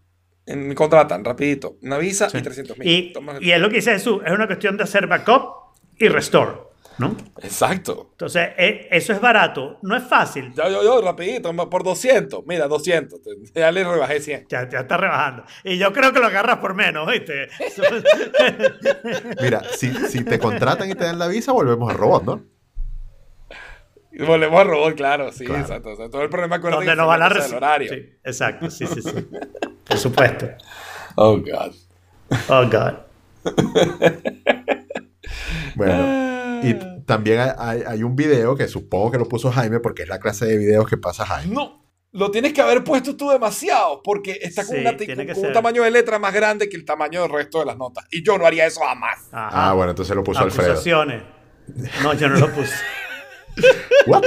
En- 0.47 0.67
Me 0.67 0.73
contratan, 0.75 1.23
rapidito. 1.23 1.77
Una 1.83 1.97
visa 1.99 2.29
Sí. 2.29 2.37
y 2.37 2.41
300 2.41 2.77
mil. 2.79 2.87
Y, 2.87 3.13
y 3.41 3.51
es 3.51 3.59
lo 3.59 3.69
que 3.69 3.75
dice 3.75 3.91
Jesús, 3.91 4.21
es 4.25 4.31
una 4.31 4.47
cuestión 4.47 4.75
de 4.77 4.83
hacer 4.83 5.05
backup 5.07 5.75
y 5.99 6.07
restore. 6.07 6.65
¿no? 6.99 7.15
Exacto. 7.43 8.07
Entonces, 8.13 8.49
eh, 8.57 8.87
eso 8.89 9.13
es 9.13 9.21
barato. 9.21 9.77
No 9.83 9.95
es 9.95 10.01
fácil. 10.03 10.51
Yo, 10.55 10.67
yo, 10.67 10.81
yo, 10.83 10.99
rapidito, 10.99 11.53
por 11.69 11.83
200. 11.83 12.43
Mira, 12.47 12.67
200. 12.67 13.19
Ya 13.53 13.71
le 13.71 13.83
rebajé 13.83 14.19
100. 14.19 14.47
Ya, 14.49 14.67
ya 14.67 14.79
está 14.79 14.97
rebajando. 14.97 15.43
Y 15.63 15.77
yo 15.77 15.93
creo 15.93 16.11
que 16.11 16.19
lo 16.19 16.25
agarras 16.25 16.57
por 16.57 16.73
menos, 16.73 17.07
¿viste? 17.11 17.49
Mira, 19.41 19.61
si, 19.77 19.91
si 20.07 20.23
te 20.23 20.39
contratan 20.39 20.89
y 20.89 20.95
te 20.95 21.03
dan 21.03 21.19
la 21.19 21.27
visa, 21.27 21.51
volvemos 21.51 21.91
al 21.91 21.97
robot, 21.97 22.23
¿no? 22.23 22.43
Volvemos 24.25 24.59
a 24.59 24.63
robot, 24.63 24.95
claro, 24.95 25.31
sí, 25.31 25.45
Claro. 25.45 25.61
exacto. 25.61 25.89
O 25.91 25.95
sea, 25.95 26.09
todo 26.09 26.23
el 26.23 26.29
problema 26.29 26.59
con 26.59 26.71
Donde 26.71 26.95
nos 26.95 27.05
van 27.07 27.21
a 27.21 27.27
el 27.27 27.31
recibir. 27.33 27.57
horario. 27.57 27.93
Sí, 27.93 28.09
exacto, 28.23 28.69
sí, 28.71 28.87
sí, 28.87 29.01
sí. 29.03 29.11
Por 29.87 29.97
supuesto. 29.97 30.47
Oh, 31.15 31.37
God. 31.37 31.73
Oh, 32.49 32.65
God. 32.69 32.93
Bueno, 35.75 36.61
y 36.63 36.73
también 37.05 37.39
hay, 37.57 38.03
un 38.03 38.15
video 38.15 38.55
que 38.55 38.67
supongo 38.67 39.11
que 39.11 39.17
lo 39.17 39.27
puso 39.27 39.51
Jaime 39.51 39.79
porque 39.79 40.03
es 40.03 40.09
la 40.09 40.19
clase 40.19 40.45
de 40.45 40.57
videos 40.57 40.87
que 40.87 40.97
pasa 40.97 41.25
Jaime. 41.25 41.53
No, 41.53 41.83
lo 42.11 42.31
tienes 42.31 42.53
que 42.53 42.61
haber 42.61 42.83
puesto 42.83 43.15
tú 43.15 43.29
demasiado 43.29 44.01
porque 44.03 44.39
está 44.41 44.65
con, 44.65 44.75
Sí, 44.75 44.81
una 44.81 44.97
ti- 44.97 45.05
tiene 45.05 45.25
que 45.25 45.33
con 45.33 45.45
un 45.45 45.53
tamaño 45.53 45.83
de 45.83 45.91
letra 45.91 46.19
más 46.19 46.33
grande 46.33 46.67
que 46.69 46.75
el 46.77 46.85
tamaño 46.85 47.21
del 47.21 47.31
resto 47.31 47.59
de 47.59 47.65
las 47.65 47.77
notas. 47.77 48.05
Y 48.11 48.23
yo 48.23 48.37
no 48.37 48.45
haría 48.45 48.65
eso 48.65 48.81
jamás. 48.81 49.19
Ajá. 49.31 49.49
Ah, 49.69 49.73
bueno, 49.73 49.91
entonces 49.91 50.15
lo 50.15 50.23
puso 50.23 50.39
Alfredo. 50.41 50.71
Acusaciones. 50.71 51.23
No, 52.01 52.13
yo 52.13 52.27
no 52.29 52.37
lo 52.39 52.51
puse. 52.53 52.73
¿What? 54.05 54.23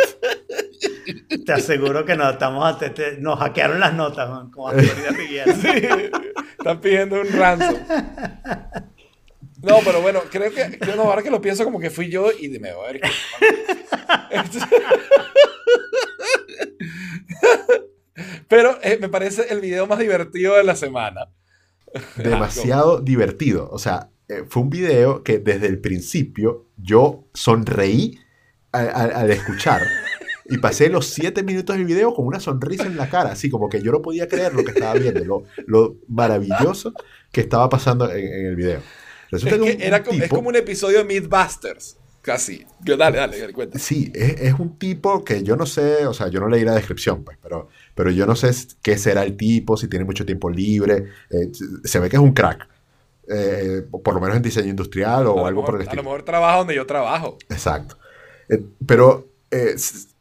Te 1.46 1.52
aseguro 1.52 2.04
que 2.04 2.16
no, 2.16 2.30
estamos, 2.30 2.78
te- 2.78 2.90
te- 2.90 3.16
nos 3.18 3.38
hackearon 3.38 3.80
las 3.80 3.94
notas, 3.94 4.28
man, 4.30 4.50
como 4.50 4.68
a 4.68 4.72
Florida 4.72 5.10
Riviera. 5.16 5.52
Están 6.58 6.80
pidiendo 6.80 7.20
un 7.20 7.28
ransom. 7.32 7.76
No, 9.62 9.78
pero 9.84 10.00
bueno, 10.00 10.20
creo 10.30 10.50
que, 10.52 10.78
no, 10.96 11.02
ahora 11.02 11.22
que 11.22 11.30
lo 11.30 11.40
pienso 11.40 11.64
como 11.64 11.78
que 11.80 11.90
fui 11.90 12.08
yo 12.10 12.30
y 12.32 12.48
me 12.58 12.72
voy 12.72 12.88
a 12.88 12.92
ver. 12.92 13.00
Pero 18.48 18.78
eh, 18.82 18.98
me 19.00 19.08
parece 19.08 19.46
el 19.50 19.60
video 19.60 19.86
más 19.86 19.98
divertido 19.98 20.56
de 20.56 20.64
la 20.64 20.76
semana. 20.76 21.28
Demasiado 22.16 23.00
divertido. 23.00 23.68
O 23.70 23.78
sea, 23.78 24.10
eh, 24.28 24.44
fue 24.48 24.62
un 24.62 24.70
video 24.70 25.22
que 25.22 25.38
desde 25.38 25.66
el 25.68 25.80
principio 25.80 26.68
yo 26.76 27.28
sonreí 27.34 28.18
al 28.72 29.30
escuchar. 29.30 29.82
Y 30.52 30.58
pasé 30.58 30.88
los 30.88 31.06
siete 31.06 31.42
minutos 31.44 31.76
del 31.76 31.84
video 31.84 32.12
con 32.12 32.26
una 32.26 32.40
sonrisa 32.40 32.84
en 32.84 32.96
la 32.96 33.08
cara, 33.08 33.30
así 33.30 33.48
como 33.50 33.68
que 33.68 33.80
yo 33.82 33.92
no 33.92 34.02
podía 34.02 34.26
creer 34.26 34.52
lo 34.52 34.64
que 34.64 34.72
estaba 34.72 34.94
viendo, 34.94 35.24
lo, 35.24 35.44
lo 35.66 35.96
maravilloso 36.08 36.92
que 37.30 37.42
estaba 37.42 37.68
pasando 37.68 38.10
en, 38.10 38.26
en 38.26 38.46
el 38.46 38.56
video. 38.56 38.80
Resulta 39.30 39.54
Es, 39.54 39.60
que 39.62 39.66
que 39.68 39.76
un- 39.76 39.82
era 39.82 39.96
un 39.98 40.02
como, 40.04 40.22
es 40.24 40.28
como 40.30 40.48
un 40.48 40.56
episodio 40.56 40.98
de 40.98 41.04
Mythbusters. 41.04 41.96
Casi. 42.22 42.66
Yo, 42.80 42.96
dale, 42.96 43.16
dale, 43.18 43.38
dale, 43.38 43.52
cuenta. 43.52 43.78
Sí, 43.78 44.10
es, 44.14 44.40
es 44.42 44.54
un 44.58 44.76
tipo 44.76 45.24
que 45.24 45.42
yo 45.44 45.56
no 45.56 45.64
sé, 45.66 46.04
o 46.06 46.12
sea, 46.12 46.26
yo 46.28 46.40
no 46.40 46.48
leí 46.48 46.64
la 46.64 46.74
descripción, 46.74 47.22
pues, 47.24 47.38
pero, 47.40 47.68
pero 47.94 48.10
yo 48.10 48.26
no 48.26 48.34
sé 48.36 48.50
qué 48.82 48.98
será 48.98 49.22
el 49.22 49.36
tipo, 49.36 49.76
si 49.76 49.86
tiene 49.88 50.04
mucho 50.04 50.26
tiempo 50.26 50.50
libre. 50.50 51.04
eh, 51.30 51.48
se 51.84 51.98
ve 52.00 52.10
que 52.10 52.16
es 52.16 52.22
un 52.22 52.32
crack, 52.32 52.68
eh, 53.28 53.84
por 54.02 54.14
lo 54.14 54.20
menos 54.20 54.36
en 54.36 54.42
diseño 54.42 54.68
industrial 54.68 55.28
o 55.28 55.46
algo 55.46 55.64
por 55.64 55.76
el 55.76 55.82
A 55.82 55.84
lo 55.84 55.90
estilo. 55.90 56.02
mejor 56.02 56.24
trabaja 56.24 56.58
donde 56.58 56.74
yo 56.74 56.84
trabajo. 56.86 57.38
Exacto. 57.48 57.96
Eh, 58.50 58.62
pero 58.86 59.28
eh, 59.50 59.74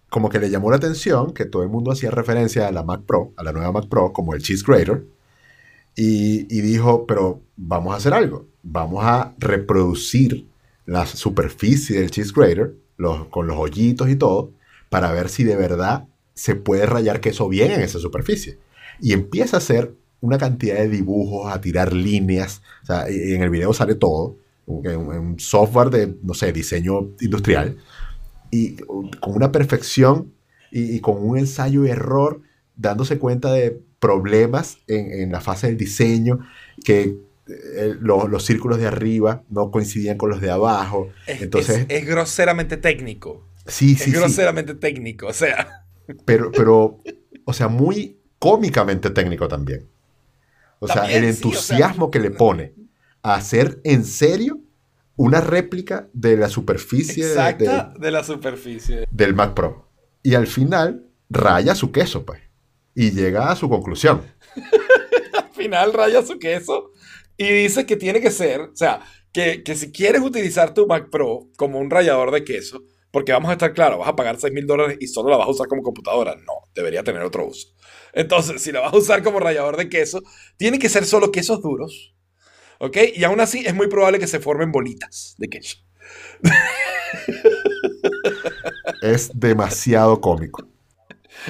como 0.10 0.30
que 0.30 0.40
le 0.40 0.50
llamó 0.50 0.70
la 0.72 0.78
atención 0.78 1.34
que 1.34 1.46
todo 1.46 1.64
el 1.64 1.70
mundo 1.70 1.92
hacía 1.92 2.12
referencia 2.12 2.68
a 2.68 2.72
la 2.72 2.84
Mac 2.84 3.02
Pro, 3.06 3.32
a 3.36 3.44
la 3.44 3.52
nueva 3.52 3.72
Mac 3.72 3.88
Pro, 3.90 4.14
como 4.14 4.34
el 4.34 4.42
Cheese 4.42 4.64
Grater, 4.66 5.04
y, 5.96 6.42
y 6.56 6.62
dijo, 6.62 7.06
pero 7.06 7.42
vamos 7.58 7.94
a 7.94 7.98
hacer 7.98 8.14
algo, 8.14 8.46
vamos 8.64 9.04
a 9.04 9.34
reproducir 9.38 10.46
la 10.86 11.06
superficie 11.06 12.00
del 12.00 12.12
Cheese 12.12 12.34
Grater, 12.34 12.74
los, 12.98 13.28
con 13.28 13.48
los 13.48 13.58
hoyitos 13.58 14.10
y 14.10 14.16
todo, 14.16 14.52
para 14.90 15.12
ver 15.12 15.30
si 15.30 15.44
de 15.44 15.56
verdad 15.56 16.06
se 16.34 16.56
puede 16.56 16.86
rayar 16.86 17.20
queso 17.22 17.50
bien 17.50 17.72
en 17.72 17.82
esa 17.82 18.00
superficie. 18.00 18.58
Y 19.02 19.14
empieza 19.14 19.58
a 19.58 19.60
hacer 19.60 19.94
una 20.22 20.38
cantidad 20.38 20.76
de 20.78 20.90
dibujos, 20.90 21.52
a 21.54 21.62
tirar 21.62 21.94
líneas, 21.94 22.62
o 22.84 22.86
sea, 22.88 23.08
en 23.08 23.42
el 23.42 23.50
video 23.50 23.74
sale 23.74 23.96
todo, 23.96 24.36
un- 24.66 24.88
un 24.88 25.40
software 25.40 25.90
de, 25.90 26.16
no 26.24 26.34
sé, 26.34 26.52
diseño 26.52 27.10
industrial, 27.22 27.78
y 28.52 28.76
con 28.78 29.34
una 29.36 29.52
perfección 29.52 30.34
y, 30.72 30.96
y 30.96 31.00
con 31.02 31.18
un 31.18 31.38
ensayo 31.38 31.86
y 31.86 31.90
error, 31.90 32.42
dándose 32.76 33.18
cuenta 33.20 33.52
de 33.54 33.80
problemas 34.00 34.78
en, 34.88 35.12
en 35.12 35.32
la 35.32 35.42
fase 35.42 35.68
del 35.68 35.78
diseño, 35.78 36.40
que 36.84 37.18
eh, 37.48 37.96
lo- 38.00 38.28
los 38.28 38.46
círculos 38.46 38.78
de 38.78 38.88
arriba 38.88 39.44
no 39.50 39.72
coincidían 39.72 40.18
con 40.18 40.30
los 40.30 40.40
de 40.42 40.52
abajo. 40.52 41.10
Es, 41.28 41.42
Entonces, 41.42 41.80
es- 41.80 41.86
es 41.90 42.06
groseramente 42.06 42.78
técnico. 42.78 43.44
sí, 43.66 43.94
Es 43.94 44.00
sí, 44.04 44.12
sí, 44.12 44.12
groseramente 44.12 44.76
técnico. 44.76 45.28
O 45.28 45.34
sea, 45.34 45.86
pero, 46.26 46.52
pero, 46.52 47.00
o 47.46 47.54
sea, 47.54 47.68
muy 47.68 48.18
cómicamente 48.40 49.10
técnico 49.10 49.48
también. 49.48 49.88
O 50.80 50.88
sea, 50.88 51.04
el 51.06 51.10
sí, 51.12 51.18
o 51.18 51.22
sea- 51.52 51.78
entusiasmo 51.78 52.12
que 52.12 52.20
le 52.20 52.32
pone 52.32 52.74
a 53.22 53.36
hacer 53.36 53.82
en 53.84 54.06
serio 54.06 54.60
una 55.20 55.42
réplica 55.42 56.10
de 56.14 56.38
la 56.38 56.48
superficie 56.50 57.26
exacta 57.26 57.92
de- 57.94 58.00
de 58.00 58.12
la 58.12 58.24
superficie. 58.24 59.06
del 59.12 59.34
Mac 59.36 59.54
Pro. 59.54 59.90
Y 60.24 60.36
al 60.36 60.48
final 60.48 61.06
raya 61.30 61.76
su 61.76 61.92
queso, 61.92 62.26
pues. 62.26 62.42
Y 62.96 63.12
llega 63.12 63.52
a 63.52 63.56
su 63.56 63.70
conclusión. 63.70 64.22
Al 65.34 65.50
final 65.54 65.94
raya 65.94 66.26
su 66.26 66.40
queso 66.40 66.92
y 67.38 67.50
dice 67.50 67.86
que 67.86 67.96
tiene 67.98 68.22
que 68.22 68.32
ser, 68.32 68.62
o 68.62 68.76
sea, 68.76 69.02
que, 69.34 69.62
que 69.64 69.76
si 69.76 69.92
quieres 69.92 70.22
utilizar 70.22 70.74
tu 70.74 70.88
Mac 70.88 71.10
Pro 71.10 71.50
como 71.58 71.80
un 71.80 71.90
rallador 71.90 72.32
de 72.32 72.44
queso, 72.46 72.82
porque 73.12 73.32
vamos 73.34 73.50
a 73.50 73.54
estar 73.54 73.74
claros, 73.74 74.00
vas 74.00 74.08
a 74.10 74.16
pagar 74.16 74.40
6 74.40 74.54
mil 74.54 74.66
dólares 74.68 74.98
y 75.02 75.08
solo 75.08 75.30
la 75.30 75.38
vas 75.38 75.48
a 75.48 75.52
usar 75.52 75.68
como 75.68 75.84
computadora. 75.84 76.36
No, 76.36 76.54
debería 76.74 77.04
tener 77.04 77.22
otro 77.24 77.46
uso. 77.48 77.68
Entonces, 78.14 78.62
si 78.62 78.72
la 78.72 78.80
vas 78.82 78.94
a 78.94 78.98
usar 78.98 79.22
como 79.24 79.40
rallador 79.40 79.76
de 79.78 79.90
queso, 79.90 80.22
tiene 80.58 80.80
que 80.80 80.90
ser 80.90 81.06
solo 81.06 81.32
quesos 81.32 81.62
duros. 81.62 82.16
¿Ok? 82.80 82.98
Y 83.16 83.24
aún 83.24 83.40
así 83.40 83.64
es 83.66 83.76
muy 83.76 83.88
probable 83.88 84.20
que 84.20 84.28
se 84.28 84.40
formen 84.40 84.72
bolitas 84.72 85.36
de 85.38 85.50
queso. 85.50 85.78
Es 89.02 89.32
demasiado 89.34 90.20
cómico. 90.22 90.66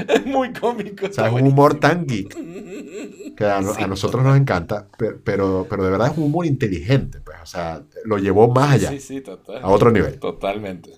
Es 0.07 0.25
muy 0.25 0.53
cómico. 0.53 1.07
O 1.07 1.11
sea, 1.11 1.27
es 1.27 1.33
un 1.33 1.47
humor 1.47 1.79
tan 1.79 2.05
geek 2.05 2.35
que 3.35 3.45
a, 3.45 3.61
no- 3.61 3.73
Sí, 3.73 3.81
a 3.83 3.87
nosotros 3.87 4.23
nos 4.23 4.37
encanta, 4.37 4.87
pero, 4.97 5.19
pero, 5.23 5.67
pero 5.69 5.83
de 5.83 5.89
verdad 5.91 6.11
es 6.11 6.17
un 6.17 6.25
humor 6.25 6.45
inteligente. 6.45 7.19
Pues. 7.21 7.37
O 7.41 7.45
sea, 7.45 7.83
lo 8.05 8.17
llevó 8.17 8.47
más 8.53 8.73
allá, 8.73 8.89
Sí, 8.89 8.99
sí, 8.99 9.21
total. 9.21 9.61
a 9.63 9.67
otro 9.69 9.91
nivel. 9.91 10.19
Totalmente. 10.19 10.91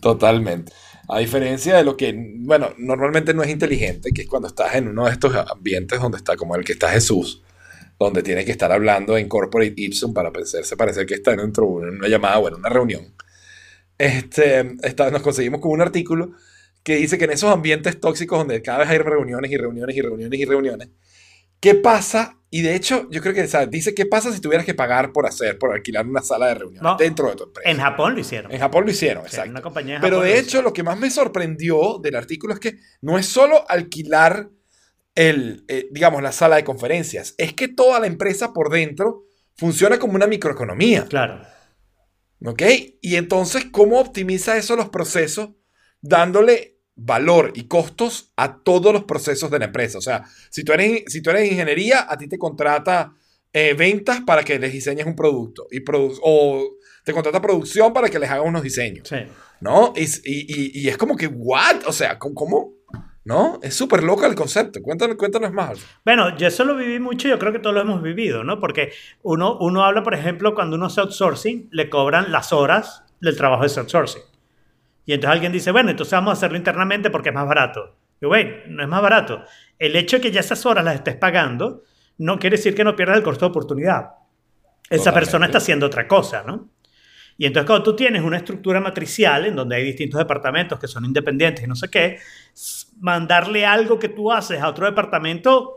Totalmente. 0.00 0.72
A 1.08 1.18
diferencia 1.20 1.76
de 1.76 1.84
lo 1.84 1.96
que, 1.96 2.12
bueno, 2.40 2.70
normalmente 2.78 3.32
no 3.32 3.42
es 3.42 3.50
inteligente, 3.50 4.10
que 4.12 4.22
es 4.22 4.28
cuando 4.28 4.48
estás 4.48 4.74
en 4.74 4.88
uno 4.88 5.06
de 5.06 5.12
estos 5.12 5.32
ambientes 5.50 6.00
donde 6.00 6.18
está 6.18 6.36
como 6.36 6.56
el 6.56 6.64
que 6.64 6.72
está 6.72 6.90
Jesús, 6.90 7.42
donde 7.98 8.22
tiene 8.22 8.44
que 8.44 8.50
estar 8.52 8.70
hablando 8.72 9.16
en 9.16 9.28
corporate 9.28 9.74
ipsum 9.76 10.12
para 10.12 10.32
parecerse, 10.32 10.76
parecer 10.76 11.06
que 11.06 11.14
está 11.14 11.34
dentro 11.34 11.64
de 11.80 11.90
una 11.90 12.08
llamada 12.08 12.38
o 12.38 12.48
en 12.48 12.54
una 12.54 12.68
reunión. 12.68 13.14
Este, 13.98 14.74
está- 14.82 15.10
nos 15.10 15.22
conseguimos 15.22 15.60
con 15.60 15.70
un 15.72 15.80
artículo 15.80 16.32
que 16.82 16.96
dice 16.96 17.18
que 17.18 17.24
en 17.24 17.32
esos 17.32 17.50
ambientes 17.52 17.98
tóxicos 17.98 18.38
donde 18.38 18.60
cada 18.62 18.78
vez 18.78 18.88
hay 18.90 18.98
reuniones 18.98 19.50
y 19.50 19.56
reuniones 19.56 19.96
y 19.96 20.02
reuniones 20.02 20.38
y 20.38 20.44
reuniones, 20.44 20.88
¿qué 21.60 21.74
pasa? 21.74 22.38
Y 22.50 22.62
de 22.62 22.74
hecho, 22.76 23.08
yo 23.10 23.20
creo 23.22 23.34
que 23.34 23.46
¿sabes? 23.48 23.70
dice, 23.70 23.94
¿qué 23.94 24.06
pasa 24.06 24.32
si 24.32 24.40
tuvieras 24.40 24.64
que 24.64 24.74
pagar 24.74 25.12
por 25.12 25.26
hacer, 25.26 25.58
por 25.58 25.72
alquilar 25.74 26.06
una 26.06 26.22
sala 26.22 26.46
de 26.48 26.54
reuniones 26.54 26.82
No. 26.82 26.96
dentro 26.96 27.28
de 27.28 27.36
tu 27.36 27.44
empresa? 27.44 27.68
En 27.70 27.78
Japón 27.78 28.14
lo 28.14 28.20
hicieron. 28.20 28.52
En 28.52 28.58
Japón 28.60 28.84
lo 28.84 28.90
hicieron, 28.90 29.24
exacto. 29.24 29.50
una 29.50 29.62
compañía 29.62 29.98
Pero 30.00 30.20
de 30.20 30.38
hecho, 30.38 30.62
lo 30.62 30.72
que 30.72 30.82
más 30.84 30.98
me 30.98 31.10
sorprendió 31.10 31.98
del 32.00 32.14
artículo 32.14 32.54
es 32.54 32.60
que 32.60 32.76
no 33.00 33.18
es 33.18 33.26
solo 33.26 33.68
alquilar 33.68 34.48
el, 35.16 35.64
eh, 35.68 35.88
digamos, 35.90 36.22
la 36.22 36.30
sala 36.30 36.56
de 36.56 36.64
conferencias, 36.64 37.34
es 37.38 37.52
que 37.54 37.66
toda 37.68 37.98
la 37.98 38.06
empresa 38.06 38.52
por 38.52 38.70
dentro 38.70 39.24
funciona 39.56 39.98
como 39.98 40.14
una 40.14 40.26
microeconomía. 40.28 41.06
Claro. 41.06 41.42
¿Ok? 42.44 42.62
Y 43.00 43.16
entonces, 43.16 43.64
¿cómo 43.72 43.98
optimiza 43.98 44.56
eso 44.56 44.76
los 44.76 44.90
procesos? 44.90 45.50
Dándole 46.00 46.78
valor 46.94 47.52
y 47.54 47.66
costos 47.66 48.32
a 48.36 48.62
todos 48.62 48.92
los 48.92 49.04
procesos 49.04 49.50
de 49.50 49.58
la 49.58 49.64
empresa. 49.66 49.98
O 49.98 50.02
sea, 50.02 50.24
si 50.50 50.62
tú 50.64 50.72
eres, 50.72 51.04
si 51.08 51.20
tú 51.22 51.30
eres 51.30 51.50
ingeniería, 51.50 52.06
a 52.08 52.16
ti 52.16 52.28
te 52.28 52.38
contrata 52.38 53.12
eh, 53.52 53.74
ventas 53.74 54.20
para 54.26 54.44
que 54.44 54.58
les 54.58 54.72
diseñes 54.72 55.06
un 55.06 55.16
producto. 55.16 55.66
Y 55.70 55.80
produ- 55.80 56.18
o 56.22 56.76
te 57.04 57.12
contrata 57.14 57.40
producción 57.40 57.92
para 57.92 58.08
que 58.10 58.18
les 58.18 58.30
haga 58.30 58.42
unos 58.42 58.62
diseños. 58.62 59.08
Sí. 59.08 59.16
¿No? 59.60 59.94
Y, 59.96 60.02
y- 60.04 60.46
y- 60.48 60.80
y 60.82 60.88
es 60.88 60.98
como 60.98 61.16
que, 61.16 61.26
¿what? 61.26 61.86
O 61.86 61.92
sea, 61.92 62.18
¿cómo? 62.18 62.74
¿No? 63.26 63.58
Es 63.60 63.74
súper 63.74 64.04
loco 64.04 64.24
el 64.24 64.36
concepto. 64.36 64.80
Cuéntanos, 64.80 65.16
cuéntanos 65.16 65.52
más. 65.52 65.84
Bueno, 66.04 66.36
yo 66.36 66.46
eso 66.46 66.64
lo 66.64 66.76
viví 66.76 67.00
mucho, 67.00 67.26
yo 67.26 67.40
creo 67.40 67.52
que 67.52 67.58
todos 67.58 67.74
lo 67.74 67.80
hemos 67.80 68.00
vivido, 68.00 68.44
¿no? 68.44 68.60
Porque 68.60 68.92
uno, 69.24 69.58
uno 69.58 69.84
habla, 69.84 70.04
por 70.04 70.14
ejemplo, 70.14 70.54
cuando 70.54 70.76
uno 70.76 70.86
hace 70.86 71.00
outsourcing, 71.00 71.68
le 71.72 71.90
cobran 71.90 72.30
las 72.30 72.52
horas 72.52 73.02
del 73.20 73.36
trabajo 73.36 73.62
de 73.62 73.66
ese 73.66 73.80
outsourcing. 73.80 74.22
Y 75.06 75.12
entonces 75.12 75.32
alguien 75.34 75.50
dice, 75.50 75.72
bueno, 75.72 75.90
entonces 75.90 76.12
vamos 76.12 76.30
a 76.30 76.32
hacerlo 76.34 76.56
internamente 76.56 77.10
porque 77.10 77.30
es 77.30 77.34
más 77.34 77.48
barato. 77.48 77.96
Y 78.20 78.26
bueno, 78.26 78.58
no 78.68 78.84
es 78.84 78.88
más 78.88 79.02
barato. 79.02 79.42
El 79.76 79.96
hecho 79.96 80.18
de 80.18 80.20
que 80.22 80.30
ya 80.30 80.38
esas 80.38 80.64
horas 80.64 80.84
las 80.84 80.94
estés 80.94 81.16
pagando 81.16 81.82
no 82.18 82.38
quiere 82.38 82.56
decir 82.56 82.76
que 82.76 82.84
no 82.84 82.94
pierdas 82.94 83.16
el 83.16 83.24
costo 83.24 83.46
de 83.46 83.50
oportunidad. 83.50 84.02
Esa 84.88 84.98
Totalmente. 84.98 85.12
persona 85.12 85.46
está 85.46 85.58
haciendo 85.58 85.86
otra 85.86 86.06
cosa, 86.06 86.44
¿no? 86.46 86.70
Y 87.38 87.46
entonces 87.46 87.66
cuando 87.66 87.82
tú 87.82 87.96
tienes 87.96 88.22
una 88.22 88.38
estructura 88.38 88.80
matricial 88.80 89.46
en 89.46 89.56
donde 89.56 89.76
hay 89.76 89.84
distintos 89.84 90.18
departamentos 90.18 90.78
que 90.78 90.88
son 90.88 91.04
independientes 91.04 91.64
y 91.64 91.66
no 91.66 91.74
sé 91.74 91.88
qué, 91.90 92.18
mandarle 92.98 93.66
algo 93.66 93.98
que 93.98 94.08
tú 94.08 94.32
haces 94.32 94.60
a 94.60 94.68
otro 94.68 94.86
departamento 94.86 95.72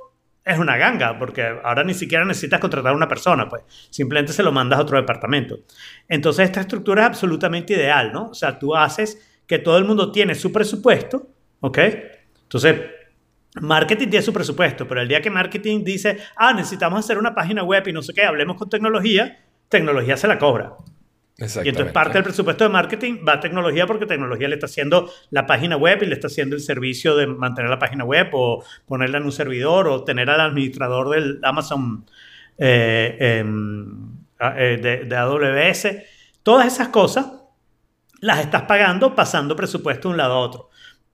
es 0.46 0.58
una 0.58 0.78
ganga, 0.78 1.20
porque 1.20 1.44
ahora 1.64 1.84
ni 1.84 1.94
siquiera 1.94 2.26
necesitas 2.26 2.60
contratar 2.60 2.94
a 2.94 2.96
una 2.96 3.08
persona, 3.08 3.48
pues 3.48 3.64
simplemente 3.90 4.34
se 4.34 4.42
lo 4.42 4.52
mandas 4.52 4.80
a 4.80 4.82
otro 4.82 4.98
departamento. 4.98 5.60
Entonces 6.08 6.46
esta 6.46 6.62
estructura 6.62 7.04
es 7.04 7.08
absolutamente 7.10 7.74
ideal, 7.74 8.12
¿no? 8.12 8.30
O 8.30 8.34
sea, 8.34 8.58
tú 8.58 8.76
haces 8.76 9.42
que 9.46 9.60
todo 9.60 9.78
el 9.78 9.86
mundo 9.86 10.12
tiene 10.12 10.36
su 10.36 10.52
presupuesto, 10.52 11.28
¿ok? 11.60 11.80
Entonces, 12.44 12.82
marketing 13.62 14.10
tiene 14.10 14.26
su 14.26 14.34
presupuesto, 14.34 14.88
pero 14.88 15.02
el 15.02 15.08
día 15.08 15.22
que 15.22 15.30
marketing 15.30 15.84
dice, 15.84 16.18
ah, 16.36 16.54
necesitamos 16.54 17.00
hacer 17.00 17.18
una 17.18 17.36
página 17.36 17.64
web 17.64 17.88
y 17.88 17.94
no 17.94 18.02
sé 18.02 18.14
qué, 18.14 18.24
hablemos 18.24 18.58
con 18.58 18.70
tecnología, 18.70 19.40
tecnología 19.68 20.18
se 20.18 20.28
la 20.28 20.40
cobra. 20.40 20.74
Y 21.64 21.70
entonces 21.70 21.94
parte 21.94 22.14
del 22.14 22.24
presupuesto 22.24 22.66
de 22.66 22.70
marketing 22.70 23.20
va 23.28 23.34
a 23.34 23.40
tecnología 23.40 23.88
porque 23.88 24.06
tecnología 24.06 24.48
le 24.50 24.56
está 24.56 24.66
haciendo 24.66 25.10
la 25.30 25.46
página 25.46 25.78
web 25.78 26.04
y 26.04 26.08
le 26.08 26.16
está 26.16 26.28
haciendo 26.28 26.56
el 26.56 26.62
servicio 26.62 27.16
de 27.16 27.28
mantener 27.28 27.70
la 27.70 27.80
página 27.80 28.04
web 28.04 28.30
o 28.34 28.64
ponerla 28.86 29.20
en 29.20 29.24
un 29.24 29.32
servidor 29.32 29.88
o 29.88 30.04
tener 30.04 30.30
al 30.30 30.42
administrador 30.42 31.10
del 31.10 31.40
Amazon 31.44 32.06
eh, 32.58 33.16
em, 33.20 34.18
eh, 34.40 34.80
de, 34.82 35.06
de 35.06 35.16
AWS. 35.16 35.88
Todas 36.44 36.68
esas 36.68 36.90
cosas 36.90 37.28
las 38.22 38.40
estás 38.40 38.64
pagando 38.64 39.16
pasando 39.16 39.56
presupuesto 39.56 40.10
de 40.10 40.14
un 40.14 40.18
lado 40.18 40.34
a 40.34 40.40
otro. 40.40 40.70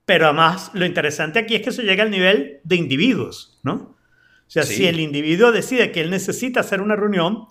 Pero 0.06 0.26
además 0.26 0.72
lo 0.74 0.86
interesante 0.86 1.40
aquí 1.40 1.56
es 1.56 1.62
que 1.62 1.70
eso 1.70 1.82
llega 1.82 2.04
al 2.04 2.12
nivel 2.12 2.60
de 2.64 2.76
individuos, 2.76 3.60
¿no? 3.64 3.74
O 3.74 4.50
sea, 4.50 4.64
Sí. 4.64 4.76
si 4.76 4.88
el 4.88 5.00
individuo 5.00 5.52
decide 5.52 5.92
que 5.92 6.02
él 6.02 6.12
necesita 6.12 6.60
hacer 6.60 6.82
una 6.82 6.96
reunión, 6.96 7.46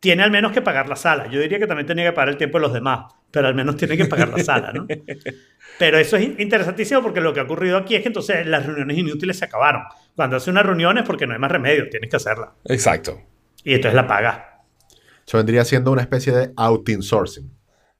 tiene 0.00 0.22
al 0.22 0.30
menos 0.30 0.52
que 0.52 0.62
pagar 0.62 0.88
la 0.88 0.96
sala. 0.96 1.26
Yo 1.28 1.40
diría 1.40 1.58
que 1.58 1.66
también 1.66 1.86
tiene 1.86 2.04
que 2.04 2.12
pagar 2.12 2.28
el 2.30 2.36
tiempo 2.36 2.58
de 2.58 2.62
los 2.62 2.72
demás, 2.72 3.12
pero 3.30 3.48
al 3.48 3.54
menos 3.54 3.76
tiene 3.76 3.96
que 3.96 4.04
pagar 4.06 4.28
la 4.28 4.42
sala, 4.42 4.72
¿no? 4.72 4.86
Pero 5.78 5.96
eso 5.98 6.16
es 6.16 6.24
in- 6.24 6.34
interesantísimo 6.38 7.02
porque 7.02 7.20
lo 7.20 7.32
que 7.32 7.38
ha 7.38 7.44
ocurrido 7.44 7.76
aquí 7.76 7.94
es 7.94 8.02
que 8.02 8.08
entonces 8.08 8.44
las 8.46 8.66
reuniones 8.66 8.98
inútiles 8.98 9.38
se 9.38 9.44
acabaron. 9.44 9.82
Cuando 10.16 10.36
hace 10.36 10.50
una 10.50 10.62
reunión 10.64 10.98
es 10.98 11.04
porque 11.04 11.24
no 11.24 11.34
hay 11.34 11.38
más 11.38 11.52
remedio, 11.52 11.88
tienes 11.88 12.10
que 12.10 12.16
hacerla. 12.16 12.52
Exacto. 12.64 13.20
Y 13.62 13.74
entonces 13.74 13.94
la 13.94 14.06
pagas. 14.08 14.40
Eso 15.24 15.36
vendría 15.36 15.64
siendo 15.64 15.92
una 15.92 16.00
especie 16.02 16.32
de 16.32 16.52
outsourcing. 16.56 17.48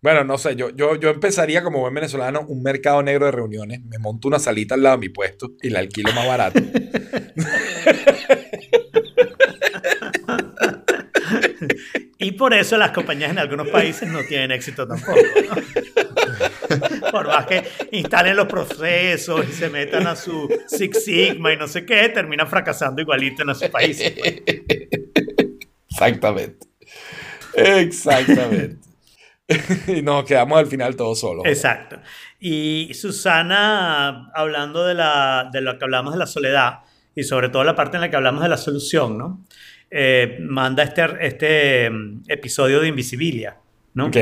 Bueno, 0.00 0.24
no 0.24 0.38
sé, 0.38 0.56
yo, 0.56 0.70
yo, 0.70 0.96
yo 0.96 1.10
empezaría 1.10 1.62
como 1.62 1.80
buen 1.80 1.92
venezolano 1.94 2.40
un 2.48 2.62
mercado 2.62 3.02
negro 3.02 3.26
de 3.26 3.32
reuniones, 3.32 3.84
me 3.84 3.98
monto 3.98 4.26
una 4.28 4.38
salita 4.38 4.74
al 4.74 4.82
lado 4.82 4.96
de 4.96 5.00
mi 5.00 5.08
puesto 5.08 5.52
y 5.62 5.70
la 5.70 5.80
alquilo 5.80 6.12
más 6.14 6.26
barato. 6.26 6.60
Y 12.18 12.32
por 12.32 12.52
eso 12.52 12.76
las 12.76 12.90
compañías 12.90 13.30
en 13.30 13.38
algunos 13.38 13.68
países 13.68 14.08
no 14.08 14.20
tienen 14.24 14.50
éxito 14.50 14.86
tampoco. 14.88 15.20
¿no? 15.48 17.10
Por 17.12 17.28
más 17.28 17.46
que 17.46 17.62
instalen 17.92 18.36
los 18.36 18.48
procesos 18.48 19.48
y 19.48 19.52
se 19.52 19.70
metan 19.70 20.06
a 20.08 20.16
su 20.16 20.48
Six 20.66 21.04
Sigma 21.04 21.52
y 21.52 21.56
no 21.56 21.68
sé 21.68 21.86
qué, 21.86 22.08
terminan 22.08 22.48
fracasando 22.48 23.00
igualito 23.00 23.42
en 23.42 23.50
esos 23.50 23.68
países. 23.68 24.12
pues. 24.18 24.42
Exactamente. 25.90 26.66
Exactamente. 27.54 28.88
y 29.86 30.02
nos 30.02 30.24
quedamos 30.24 30.58
al 30.58 30.66
final 30.66 30.96
todos 30.96 31.20
solos. 31.20 31.44
Exacto. 31.46 32.00
Y 32.40 32.92
Susana, 32.94 34.30
hablando 34.34 34.84
de, 34.84 34.94
la, 34.94 35.48
de 35.52 35.60
lo 35.60 35.78
que 35.78 35.84
hablamos 35.84 36.12
de 36.12 36.18
la 36.18 36.26
soledad 36.26 36.80
y 37.14 37.24
sobre 37.24 37.48
todo 37.48 37.64
la 37.64 37.74
parte 37.74 37.96
en 37.96 38.02
la 38.02 38.10
que 38.10 38.16
hablamos 38.16 38.42
de 38.42 38.48
la 38.48 38.56
solución, 38.56 39.18
¿no? 39.18 39.44
Eh, 39.90 40.38
manda 40.40 40.82
este, 40.82 41.06
este 41.20 41.90
mm, 41.90 42.22
episodio 42.28 42.80
de 42.80 42.88
Invisibilia, 42.88 43.56
¿no? 43.94 44.06
Ok. 44.06 44.16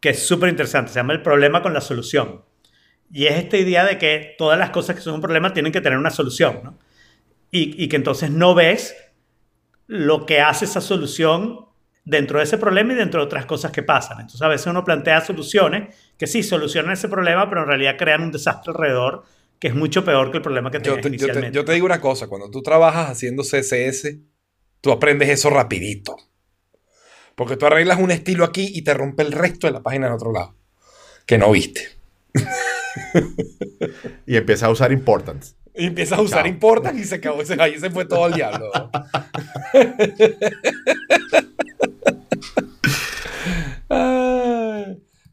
que 0.00 0.10
es 0.10 0.26
súper 0.26 0.48
interesante, 0.48 0.92
se 0.92 0.98
llama 0.98 1.12
El 1.12 1.22
problema 1.22 1.62
con 1.62 1.74
la 1.74 1.80
solución. 1.80 2.42
Y 3.12 3.26
es 3.26 3.36
esta 3.36 3.56
idea 3.56 3.84
de 3.84 3.98
que 3.98 4.34
todas 4.38 4.58
las 4.58 4.70
cosas 4.70 4.96
que 4.96 5.02
son 5.02 5.14
un 5.14 5.20
problema 5.20 5.52
tienen 5.52 5.72
que 5.72 5.80
tener 5.80 5.98
una 5.98 6.10
solución, 6.10 6.60
¿no? 6.64 6.78
Y, 7.50 7.82
y 7.82 7.88
que 7.88 7.96
entonces 7.96 8.30
no 8.30 8.54
ves 8.54 8.96
lo 9.86 10.26
que 10.26 10.40
hace 10.40 10.64
esa 10.64 10.80
solución 10.80 11.66
dentro 12.04 12.38
de 12.38 12.44
ese 12.44 12.56
problema 12.56 12.92
y 12.92 12.96
dentro 12.96 13.20
de 13.20 13.26
otras 13.26 13.46
cosas 13.46 13.72
que 13.72 13.82
pasan. 13.82 14.20
Entonces 14.20 14.40
a 14.42 14.48
veces 14.48 14.66
uno 14.68 14.84
plantea 14.84 15.20
soluciones 15.20 15.94
que 16.16 16.26
sí 16.26 16.42
solucionan 16.42 16.92
ese 16.92 17.08
problema, 17.08 17.48
pero 17.48 17.62
en 17.62 17.68
realidad 17.68 17.96
crean 17.98 18.22
un 18.22 18.32
desastre 18.32 18.72
alrededor 18.72 19.24
que 19.58 19.68
es 19.68 19.74
mucho 19.74 20.04
peor 20.04 20.30
que 20.30 20.38
el 20.38 20.42
problema 20.42 20.70
que 20.70 20.78
Yo 20.78 20.82
tenías 20.82 20.96
te, 20.96 21.02
yo, 21.02 21.02
te, 21.02 21.08
inicialmente. 21.08 21.56
yo 21.56 21.64
te 21.64 21.72
digo 21.72 21.86
una 21.86 22.00
cosa, 22.00 22.28
cuando 22.28 22.50
tú 22.50 22.62
trabajas 22.62 23.10
haciendo 23.10 23.42
CSS, 23.42 24.16
tú 24.86 24.92
aprendes 24.92 25.28
eso 25.28 25.50
rapidito. 25.50 26.16
Porque 27.34 27.56
tú 27.56 27.66
arreglas 27.66 27.98
un 27.98 28.12
estilo 28.12 28.44
aquí 28.44 28.70
y 28.72 28.82
te 28.82 28.94
rompe 28.94 29.24
el 29.24 29.32
resto 29.32 29.66
de 29.66 29.72
la 29.72 29.82
página 29.82 30.06
en 30.06 30.12
otro 30.12 30.30
lado. 30.32 30.54
Que 31.26 31.38
no 31.38 31.50
viste. 31.50 31.88
Y 34.26 34.36
empieza 34.36 34.66
a 34.66 34.70
usar 34.70 34.90
importance. 34.90 35.54
Y 35.74 35.88
empiezas 35.88 36.18
a 36.18 36.22
usar 36.22 36.44
Chao. 36.44 36.48
important 36.48 36.98
y 36.98 37.04
se 37.04 37.16
acabó. 37.16 37.42
Ahí 37.58 37.78
se 37.78 37.90
fue 37.90 38.06
todo 38.06 38.28
el 38.28 38.34
diablo. 38.34 38.70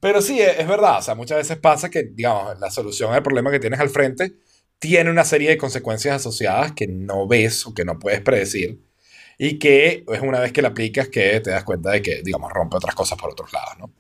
Pero 0.02 0.22
sí, 0.22 0.42
es 0.42 0.60
es 0.60 0.68
verdad. 0.68 0.98
O 0.98 1.02
sea, 1.02 1.16
muchas 1.16 1.38
veces 1.38 1.58
pasa 1.58 1.90
que, 1.90 2.04
digamos, 2.04 2.60
la 2.60 2.70
solución 2.70 3.14
al 3.14 3.24
problema 3.24 3.50
que 3.50 3.60
tienes 3.60 3.80
al 3.80 3.90
frente 3.90 4.34
tiene 4.78 5.10
una 5.10 5.24
serie 5.24 5.52
de 5.52 5.58
consecuencias 5.58 6.16
asociadas 6.16 6.74
que 6.74 6.88
no 6.88 7.28
ves 7.28 7.66
o 7.66 7.74
que 7.74 7.86
no 7.86 7.98
puedes 8.00 8.20
predecir. 8.20 8.82
Y 9.38 9.58
que 9.60 10.04
es 10.08 10.22
una 10.22 10.40
vez 10.40 10.52
que 10.52 10.62
la 10.62 10.70
aplicas 10.70 11.10
que 11.10 11.40
te 11.40 11.52
das 11.52 11.64
cuenta 11.64 11.92
de 11.92 12.02
que, 12.02 12.22
digamos, 12.24 12.52
rompe 12.52 12.78
otras 12.78 12.96
cosas 12.96 13.18
por 13.18 13.32
otros 13.32 13.52
lados, 13.52 13.80
¿no? 13.80 13.92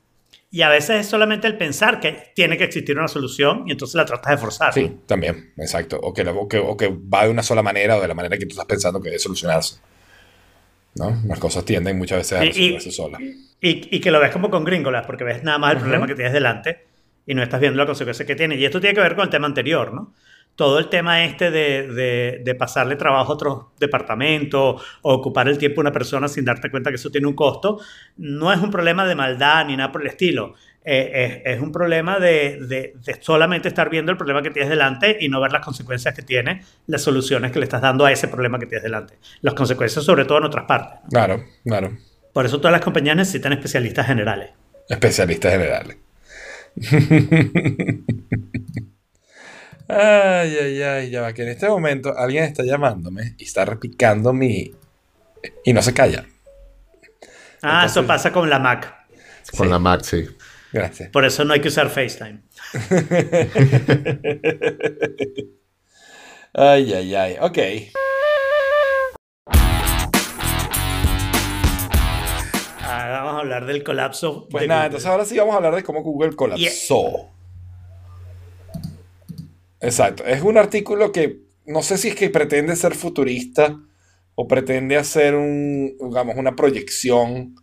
Y 0.53 0.61
a 0.61 0.69
veces 0.69 0.99
es 1.01 1.07
solamente 1.07 1.47
el 1.47 1.57
pensar 1.57 1.99
que 1.99 2.31
tiene 2.35 2.59
que 2.59 2.65
existir 2.65 2.95
una 2.95 3.07
solución 3.07 3.63
y 3.65 3.71
entonces 3.71 3.95
la 3.95 4.05
tratas 4.05 4.33
de 4.33 4.37
forzar. 4.37 4.67
¿no? 4.67 4.73
Sí, 4.73 4.97
también, 5.07 5.51
exacto. 5.57 5.99
O 5.99 6.13
que, 6.13 6.21
o 6.21 6.47
que, 6.47 6.59
o 6.59 6.77
que 6.77 6.89
va 6.89 7.23
de 7.23 7.31
una 7.31 7.41
sola 7.41 7.63
manera 7.63 7.97
o 7.97 8.01
de 8.01 8.07
la 8.07 8.13
manera 8.13 8.37
que 8.37 8.45
tú 8.45 8.51
estás 8.51 8.67
pensando 8.67 9.01
que 9.01 9.09
debe 9.09 9.17
solucionarse. 9.17 9.77
¿No? 10.93 11.23
Las 11.25 11.39
cosas 11.39 11.65
tienden 11.65 11.97
muchas 11.97 12.19
veces 12.19 12.37
a 12.37 12.43
resolverse 12.43 12.91
solas. 12.91 13.19
Y, 13.19 13.95
y 13.95 13.99
que 13.99 14.11
lo 14.11 14.19
ves 14.19 14.29
como 14.29 14.51
con 14.51 14.63
gringolas, 14.63 15.07
porque 15.07 15.23
ves 15.23 15.43
nada 15.43 15.57
más 15.57 15.73
el 15.73 15.79
problema 15.79 16.05
que 16.05 16.13
tienes 16.13 16.33
delante 16.33 16.85
y 17.25 17.33
no 17.33 17.41
estás 17.41 17.59
viendo 17.59 17.79
la 17.79 17.87
consecuencia 17.87 18.23
que 18.23 18.35
tiene. 18.35 18.55
Y 18.55 18.63
esto 18.63 18.79
tiene 18.79 18.93
que 18.93 19.01
ver 19.01 19.15
con 19.15 19.23
el 19.23 19.31
tema 19.31 19.47
anterior, 19.47 19.91
¿no? 19.91 20.13
Todo 20.55 20.77
el 20.79 20.89
tema 20.89 21.23
este 21.25 21.49
de, 21.49 21.87
de- 21.87 22.41
de 22.43 22.55
pasarle 22.55 22.95
trabajo 22.95 23.31
a 23.31 23.35
otro 23.35 23.71
departamento 23.79 24.75
o 25.01 25.13
ocupar 25.13 25.47
el 25.47 25.57
tiempo 25.57 25.77
de 25.81 25.87
una 25.87 25.91
persona 25.91 26.27
sin 26.27 26.45
darte 26.45 26.69
cuenta 26.69 26.91
que 26.91 26.95
eso 26.97 27.09
tiene 27.09 27.27
un 27.27 27.33
costo, 27.35 27.79
no 28.17 28.53
es 28.53 28.59
un 28.59 28.69
problema 28.69 29.05
de 29.05 29.15
maldad 29.15 29.65
ni 29.65 29.75
nada 29.75 29.91
por 29.91 30.01
el 30.01 30.07
estilo. 30.07 30.53
Eh, 30.85 31.41
es, 31.45 31.55
es 31.55 31.61
un 31.61 31.71
problema 31.71 32.19
de, 32.19 32.59
de- 32.67 32.93
de 33.03 33.17
solamente 33.21 33.69
estar 33.69 33.89
viendo 33.89 34.11
el 34.11 34.17
problema 34.17 34.41
que 34.43 34.51
tienes 34.51 34.69
delante 34.69 35.17
y 35.19 35.29
no 35.29 35.39
ver 35.41 35.51
las 35.53 35.63
consecuencias 35.65 36.13
que 36.13 36.21
tiene, 36.21 36.61
las 36.87 37.01
soluciones 37.01 37.51
que 37.51 37.59
le 37.59 37.63
estás 37.65 37.81
dando 37.81 38.05
a 38.05 38.11
ese 38.11 38.27
problema 38.27 38.59
que 38.59 38.65
tienes 38.67 38.83
delante. 38.83 39.17
Las 39.41 39.53
consecuencias 39.53 40.03
sobre 40.05 40.25
todo 40.25 40.37
en 40.39 40.43
otras 40.43 40.65
partes. 40.65 40.99
¿no? 41.03 41.09
Claro, 41.09 41.43
claro. 41.63 41.97
Por 42.33 42.45
eso 42.45 42.57
todas 42.57 42.73
las 42.73 42.81
compañías 42.81 43.15
necesitan 43.15 43.53
especialistas 43.53 44.05
generales. 44.07 44.49
Especialistas 44.89 45.51
generales. 45.53 45.97
ay, 49.87 50.55
ay, 50.57 50.81
ay, 50.81 51.09
ya 51.09 51.21
va, 51.21 51.33
que 51.33 51.43
en 51.43 51.49
este 51.49 51.67
momento 51.67 52.17
alguien 52.17 52.43
está 52.45 52.63
llamándome 52.63 53.35
y 53.37 53.43
está 53.43 53.65
repicando 53.65 54.33
mi... 54.33 54.73
Y 55.65 55.73
no 55.73 55.81
se 55.81 55.93
calla. 55.93 56.25
Ah, 57.61 57.85
eso 57.85 58.05
pasa 58.07 58.31
con 58.31 58.49
la 58.49 58.59
Mac. 58.59 58.93
Con 59.57 59.67
Sí. 59.67 59.71
la 59.71 59.79
Mac, 59.79 60.01
sí. 60.03 60.25
Gracias. 60.71 61.09
Por 61.09 61.25
eso 61.25 61.43
no 61.45 61.53
hay 61.53 61.61
que 61.61 61.67
usar 61.67 61.89
FaceTime. 61.89 62.41
Ay, 66.55 66.93
ay, 66.93 67.15
ay. 67.15 67.35
Ok. 67.41 67.57
Ah, 72.85 73.09
vamos 73.23 73.35
a 73.35 73.39
hablar 73.39 73.65
del 73.65 73.83
colapso. 73.83 74.47
Pues 74.49 74.61
de 74.61 74.67
nada, 74.67 74.81
Google. 74.81 74.85
entonces 74.87 75.09
ahora 75.09 75.25
sí 75.25 75.37
vamos 75.37 75.53
a 75.53 75.57
hablar 75.57 75.75
de 75.75 75.83
cómo 75.83 76.01
Google 76.03 76.35
colapsó. 76.35 77.29
Exacto. 79.83 80.23
Es 80.25 80.41
un 80.41 80.57
artículo 80.57 81.11
que 81.11 81.41
no 81.65 81.83
sé 81.83 81.97
si 81.97 82.07
es 82.09 82.15
que 82.15 82.29
pretende 82.29 82.75
ser 82.77 82.95
futurista 82.95 83.77
o 84.33 84.47
pretende 84.47 84.95
hacer 84.95 85.35
un, 85.35 85.97
digamos, 85.99 86.37
una 86.37 86.55
proyección 86.55 87.55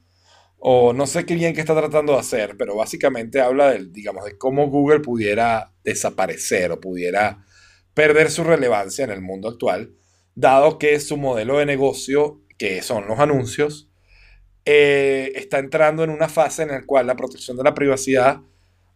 o 0.58 0.92
no 0.92 1.06
sé 1.06 1.24
qué 1.24 1.34
bien 1.34 1.54
que 1.54 1.60
está 1.60 1.74
tratando 1.74 2.12
de 2.12 2.18
hacer, 2.18 2.56
pero 2.58 2.76
básicamente 2.76 3.40
habla 3.40 3.70
del, 3.70 3.90
digamos, 3.90 4.26
de 4.26 4.36
cómo 4.36 4.68
Google 4.68 5.00
pudiera 5.00 5.72
desaparecer 5.82 6.72
o 6.72 6.80
pudiera 6.80 7.46
perder 7.94 8.30
su 8.30 8.44
relevancia 8.44 9.04
en 9.04 9.10
el 9.12 9.22
mundo 9.22 9.48
actual, 9.48 9.94
dado 10.34 10.78
que 10.78 11.00
su 11.00 11.16
modelo 11.16 11.56
de 11.56 11.64
negocio, 11.64 12.42
que 12.58 12.82
son 12.82 13.08
los 13.08 13.18
anuncios, 13.18 13.90
eh, 14.66 15.32
está 15.36 15.58
entrando 15.58 16.04
en 16.04 16.10
una 16.10 16.28
fase 16.28 16.64
en 16.64 16.68
la 16.68 16.84
cual 16.84 17.06
la 17.06 17.16
protección 17.16 17.56
de 17.56 17.64
la 17.64 17.74
privacidad 17.74 18.42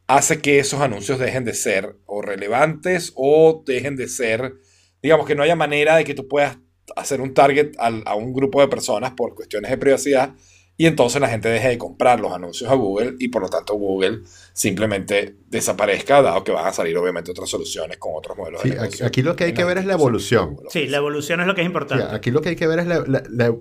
hace 0.07 0.41
que 0.41 0.59
esos 0.59 0.81
anuncios 0.81 1.19
dejen 1.19 1.45
de 1.45 1.55
ser 1.55 1.97
o 2.07 2.21
relevantes 2.23 3.13
o 3.17 3.63
dejen 3.67 3.97
de 3.97 4.09
ser, 4.09 4.55
digamos 5.03 5.27
que 5.27 5.35
no 5.35 5.43
haya 5.43 5.57
manera 5.57 5.97
de 5.97 6.05
que 6.05 6.15
tú 6.15 6.29
puedas 6.29 6.59
hacer 6.97 7.21
un 7.21 7.33
target 7.35 7.73
a 7.79 8.15
un 8.15 8.33
grupo 8.35 8.61
de 8.61 8.69
personas 8.69 9.13
por 9.13 9.35
cuestiones 9.35 9.71
de 9.71 9.79
privacidad 9.79 10.35
y 10.77 10.87
entonces 10.87 11.21
la 11.21 11.29
gente 11.29 11.49
deje 11.49 11.69
de 11.69 11.79
comprar 11.79 12.19
los 12.21 12.33
anuncios 12.33 12.69
a 12.71 12.75
Google 12.75 13.15
y 13.21 13.29
por 13.29 13.43
lo 13.43 13.49
tanto 13.49 13.75
Google 13.75 14.21
simplemente 14.53 15.37
desaparezca, 15.49 16.21
dado 16.23 16.43
que 16.45 16.53
van 16.53 16.67
a 16.67 16.73
salir 16.73 16.97
obviamente 16.99 17.31
otras 17.31 17.49
soluciones 17.49 17.97
con 17.99 18.13
otros 18.15 18.37
modelos 18.37 18.61
Sí, 18.63 18.71
de 18.71 18.75
aquí, 18.75 18.83
negocio. 18.83 19.07
aquí 19.07 19.23
lo 19.23 19.37
que 19.37 19.45
hay 19.45 19.53
que 19.55 19.65
ver 19.65 19.79
es 19.79 19.85
la 19.87 19.93
evolución. 19.95 20.57
Sí, 20.71 20.87
la 20.87 20.97
evolución 20.99 21.41
es 21.41 21.47
lo 21.47 21.55
que 21.55 21.61
es 21.61 21.65
Sí, 21.67 21.69
importante. 21.69 22.05
aquí 22.15 22.31
lo 22.31 22.41
que 22.41 22.51
hay 22.51 22.57
que 22.57 22.67
ver 22.67 22.79
es 22.81 22.87
la, 22.87 23.05
la- 23.07 23.23
la- 23.29 23.57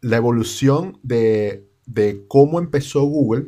la 0.00 0.16
evolución 0.16 0.98
de, 1.02 1.66
de 1.86 2.24
cómo 2.28 2.58
empezó 2.60 3.02
Google 3.02 3.46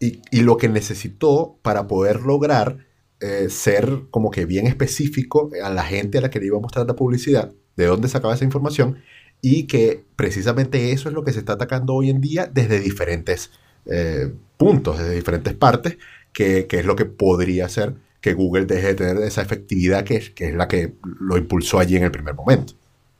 y, 0.00 0.42
lo 0.42 0.56
que 0.56 0.68
necesitó 0.68 1.58
para 1.62 1.86
poder 1.86 2.20
lograr 2.20 2.86
eh, 3.20 3.48
ser 3.50 4.02
como 4.10 4.30
que 4.30 4.44
bien 4.44 4.66
específico 4.66 5.50
a 5.62 5.70
la 5.70 5.82
gente 5.82 6.18
a 6.18 6.20
la 6.20 6.30
que 6.30 6.38
le 6.38 6.46
iba 6.46 6.58
a 6.58 6.60
mostrar 6.60 6.86
la 6.86 6.94
publicidad, 6.96 7.52
de 7.76 7.86
dónde 7.86 8.08
sacaba 8.08 8.34
esa 8.34 8.44
información, 8.44 8.98
y 9.40 9.64
que 9.64 10.04
precisamente 10.16 10.92
eso 10.92 11.08
es 11.08 11.14
lo 11.14 11.24
que 11.24 11.32
se 11.32 11.40
está 11.40 11.54
atacando 11.54 11.94
hoy 11.94 12.10
en 12.10 12.20
día 12.20 12.50
desde 12.52 12.80
diferentes 12.80 13.50
eh, 13.86 14.32
puntos, 14.56 14.98
desde 14.98 15.14
diferentes 15.14 15.54
partes, 15.54 15.98
que, 16.32 16.66
que 16.66 16.78
es 16.78 16.84
lo 16.84 16.96
que 16.96 17.04
podría 17.06 17.66
hacer 17.66 17.94
que 18.20 18.34
Google 18.34 18.66
deje 18.66 18.88
de 18.88 18.94
tener 18.94 19.16
esa 19.18 19.42
efectividad 19.42 20.04
que 20.04 20.32
que 20.34 20.48
es 20.48 20.54
la 20.54 20.68
que 20.68 20.94
lo 21.20 21.36
impulsó 21.38 21.78
allí 21.78 21.96
en 21.96 22.04
el 22.04 22.10
primer 22.10 22.34
momento. 22.34 22.74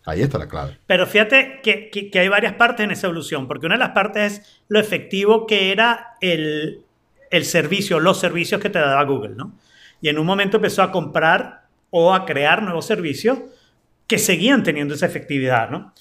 Ahí 0.09 0.23
está 0.23 0.39
la 0.39 0.49
clave. 0.49 0.79
Pero 0.87 1.07
fíjate 1.07 1.61
que, 1.63 2.11
hay 2.19 2.29
varias 2.29 2.55
partes 2.55 2.83
en 2.83 2.91
esa 2.91 3.09
evolución, 3.09 3.47
porque 3.47 3.67
una 3.67 3.75
de 3.75 3.81
las 3.81 3.91
partes 3.91 4.33
es 4.33 4.63
lo 4.67 4.81
efectivo 4.81 5.47
que 5.47 5.71
era 5.71 6.15
el, 6.23 6.81
el 7.31 7.45
servicio, 7.45 8.01
los 8.01 8.19
servicios 8.19 8.59
que 8.59 8.71
te 8.71 8.79
daba 8.79 9.05
Google, 9.05 9.35
¿no? 9.37 9.53
Y 10.01 10.09
en 10.09 10.19
un 10.19 10.25
momento 10.25 10.57
empezó 10.57 10.83
a 10.83 10.91
comprar 10.91 11.67
o 11.91 12.15
a 12.15 12.25
crear 12.25 12.63
nuevos 12.63 12.87
servicios 12.87 13.39
que 14.07 14.17
seguían 14.17 14.63
teniendo 14.63 14.95
esa 14.95 15.05
efectividad, 15.05 15.69
¿no? 15.69 15.93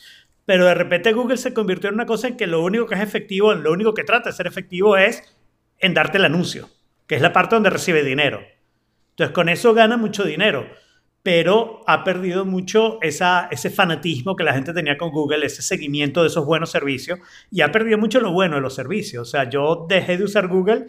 Pero 0.46 0.66
de 0.66 0.76
repente 0.76 1.12
Google 1.12 1.36
se 1.36 1.54
convirtió 1.54 1.90
en 1.90 1.96
una 1.96 2.06
cosa 2.06 2.30
en 2.30 2.38
que 2.38 2.48
lo 2.48 2.64
único 2.64 2.86
que 2.86 2.96
es 2.96 3.02
efectivo, 3.02 3.54
lo 3.56 3.74
único 3.74 3.94
que 3.94 4.06
trata 4.06 4.30
de 4.30 4.36
ser 4.38 4.48
efectivo 4.48 4.96
es 4.96 5.22
en 5.80 5.94
darte 5.94 6.18
el 6.18 6.24
anuncio, 6.24 6.70
que 7.08 7.16
es 7.16 7.22
la 7.22 7.34
parte 7.34 7.56
donde 7.56 7.72
recibe 7.72 8.06
dinero. 8.06 8.40
Entonces 9.10 9.34
con 9.34 9.50
eso 9.50 9.74
gana 9.74 9.98
mucho 9.98 10.24
dinero, 10.24 10.66
pero 11.28 11.82
ha 11.88 12.06
perdido 12.06 12.46
mucho 12.46 13.00
ese 13.02 13.70
fanatismo 13.70 14.38
que 14.38 14.46
la 14.46 14.54
gente 14.54 14.72
tenía 14.72 14.98
con 14.98 15.10
Google, 15.10 15.46
ese 15.46 15.62
seguimiento 15.62 16.22
de 16.22 16.28
esos 16.28 16.46
buenos 16.46 16.72
servicios, 16.72 17.20
y 17.52 17.60
ha 17.60 17.70
perdido 17.70 17.98
mucho 17.98 18.22
lo 18.22 18.32
bueno 18.32 18.56
de 18.56 18.62
los 18.62 18.76
servicios. 18.76 19.28
O 19.28 19.30
sea, 19.30 19.50
yo 19.50 19.88
dejé 19.90 20.16
de 20.16 20.24
usar 20.24 20.48
Google 20.48 20.86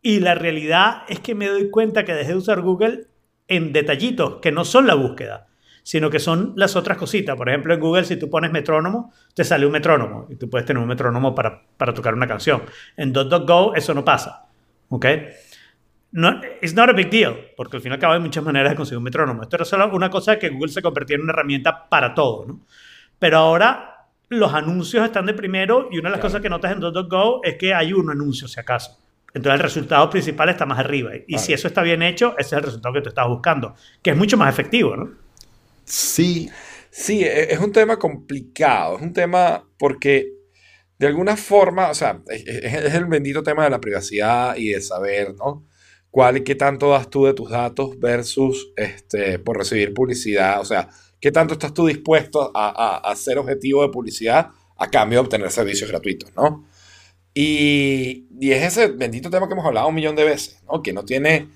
y 0.00 0.20
la 0.20 0.36
realidad 0.36 1.02
es 1.08 1.18
que 1.18 1.34
me 1.34 1.48
doy 1.48 1.70
cuenta 1.70 2.04
que 2.04 2.14
dejé 2.14 2.30
de 2.30 2.38
usar 2.38 2.60
Google 2.60 3.08
en 3.48 3.72
detallitos 3.72 4.36
que 4.40 4.52
no 4.52 4.64
son 4.64 4.86
la 4.86 4.94
búsqueda, 4.94 5.48
sino 5.82 6.08
que 6.08 6.20
son 6.20 6.52
las 6.54 6.76
otras 6.76 6.96
cositas. 6.96 7.34
Por 7.34 7.48
ejemplo, 7.48 7.74
en 7.74 7.80
Google, 7.80 8.04
si 8.04 8.14
tú 8.14 8.30
pones 8.30 8.52
metrónomo, 8.52 9.12
te 9.34 9.42
sale 9.42 9.66
un 9.66 9.72
metrónomo 9.72 10.28
y 10.30 10.36
tú 10.36 10.48
puedes 10.48 10.66
tener 10.66 10.80
un 10.80 10.88
metrónomo 10.88 11.34
para, 11.34 11.64
para 11.76 11.92
tocar 11.92 12.14
una 12.14 12.28
canción. 12.28 12.62
En 12.96 13.12
DuckDuckGo 13.12 13.74
eso 13.74 13.92
no 13.92 14.04
pasa. 14.04 14.46
¿Ok? 14.88 15.06
No, 16.12 16.40
it's 16.60 16.74
not 16.74 16.88
a 16.88 16.92
big 16.92 17.08
deal, 17.10 17.36
porque 17.56 17.76
al 17.76 17.82
fin 17.82 17.92
y 17.92 17.94
al 17.94 18.00
cabo 18.00 18.14
hay 18.14 18.20
muchas 18.20 18.42
maneras 18.42 18.70
de 18.70 18.76
conseguir 18.76 18.98
un 18.98 19.04
metrónomo. 19.04 19.42
Esto 19.42 19.56
era 19.56 19.64
solo 19.64 19.88
una 19.94 20.10
cosa 20.10 20.38
que 20.38 20.48
Google 20.48 20.72
se 20.72 20.82
convirtió 20.82 21.14
en 21.16 21.22
una 21.22 21.32
herramienta 21.32 21.88
para 21.88 22.14
todo, 22.14 22.46
¿no? 22.46 22.60
Pero 23.18 23.38
ahora 23.38 24.06
los 24.28 24.52
anuncios 24.52 25.04
están 25.04 25.26
de 25.26 25.34
primero 25.34 25.88
y 25.90 25.98
una 25.98 26.08
de 26.08 26.12
las 26.12 26.20
Claro. 26.20 26.22
cosas 26.22 26.42
que 26.42 26.48
notas 26.48 26.72
en 26.72 26.80
DuckDuckGo 26.80 27.42
es 27.44 27.56
que 27.56 27.74
hay 27.74 27.92
un 27.92 28.10
anuncio, 28.10 28.48
si 28.48 28.58
acaso. 28.58 28.98
Entonces 29.32 29.54
el 29.60 29.62
resultado 29.62 30.10
principal 30.10 30.48
está 30.48 30.66
más 30.66 30.78
arriba. 30.80 31.12
Y 31.28 31.38
si 31.38 31.52
eso 31.52 31.68
está 31.68 31.82
bien 31.82 32.02
hecho, 32.02 32.34
ese 32.36 32.48
es 32.48 32.52
el 32.54 32.62
resultado 32.64 32.92
que 32.94 33.02
tú 33.02 33.08
estás 33.10 33.28
buscando, 33.28 33.74
que 34.02 34.10
es 34.10 34.16
mucho 34.16 34.36
más 34.36 34.48
efectivo, 34.52 34.96
¿no? 34.96 35.10
Sí, 35.84 36.48
Sí, 36.92 37.22
e- 37.22 37.52
es 37.54 37.60
un 37.60 37.70
tema 37.70 37.96
complicado, 38.00 38.96
es 38.96 39.02
un 39.02 39.12
tema 39.12 39.62
porque 39.78 40.26
de 40.98 41.06
alguna 41.06 41.36
forma, 41.36 41.88
o 41.88 41.94
sea, 41.94 42.18
es- 42.26 42.44
es 42.44 42.94
el 42.94 43.04
bendito 43.04 43.44
tema 43.44 43.62
de 43.62 43.70
la 43.70 43.80
privacidad 43.80 44.56
y 44.56 44.70
de 44.70 44.80
saber, 44.80 45.34
¿no? 45.38 45.64
¿Cuál 46.10 46.38
y 46.38 46.44
qué 46.44 46.54
tanto 46.56 46.90
das 46.90 47.08
tú 47.08 47.26
de 47.26 47.34
tus 47.34 47.50
datos 47.50 47.98
versus 48.00 48.72
este, 48.76 49.38
por 49.38 49.56
recibir 49.58 49.94
publicidad? 49.94 50.60
O 50.60 50.64
sea, 50.64 50.88
¿qué 51.20 51.30
tanto 51.32 51.54
estás 51.54 51.72
tú 51.74 51.86
dispuesto 51.86 52.50
a, 52.54 52.68
a- 52.70 53.10
a 53.10 53.16
ser 53.16 53.38
objetivo 53.38 53.82
de 53.82 53.90
publicidad 53.90 54.48
a 54.76 54.90
cambio 54.90 55.18
de 55.20 55.24
obtener 55.26 55.50
servicios 55.50 55.90
gratuitos, 55.90 56.30
¿no? 56.34 56.64
Y, 57.34 58.26
y 58.40 58.52
es 58.52 58.62
ese 58.64 58.88
bendito 58.88 59.30
tema 59.30 59.46
que 59.46 59.54
hemos 59.54 59.66
hablado 59.66 59.88
un 59.88 59.94
millón 59.94 60.16
de 60.16 60.24
veces, 60.24 60.60
¿no? 60.70 60.82
Que 60.82 60.92
no 60.92 61.04
tiene, 61.04 61.48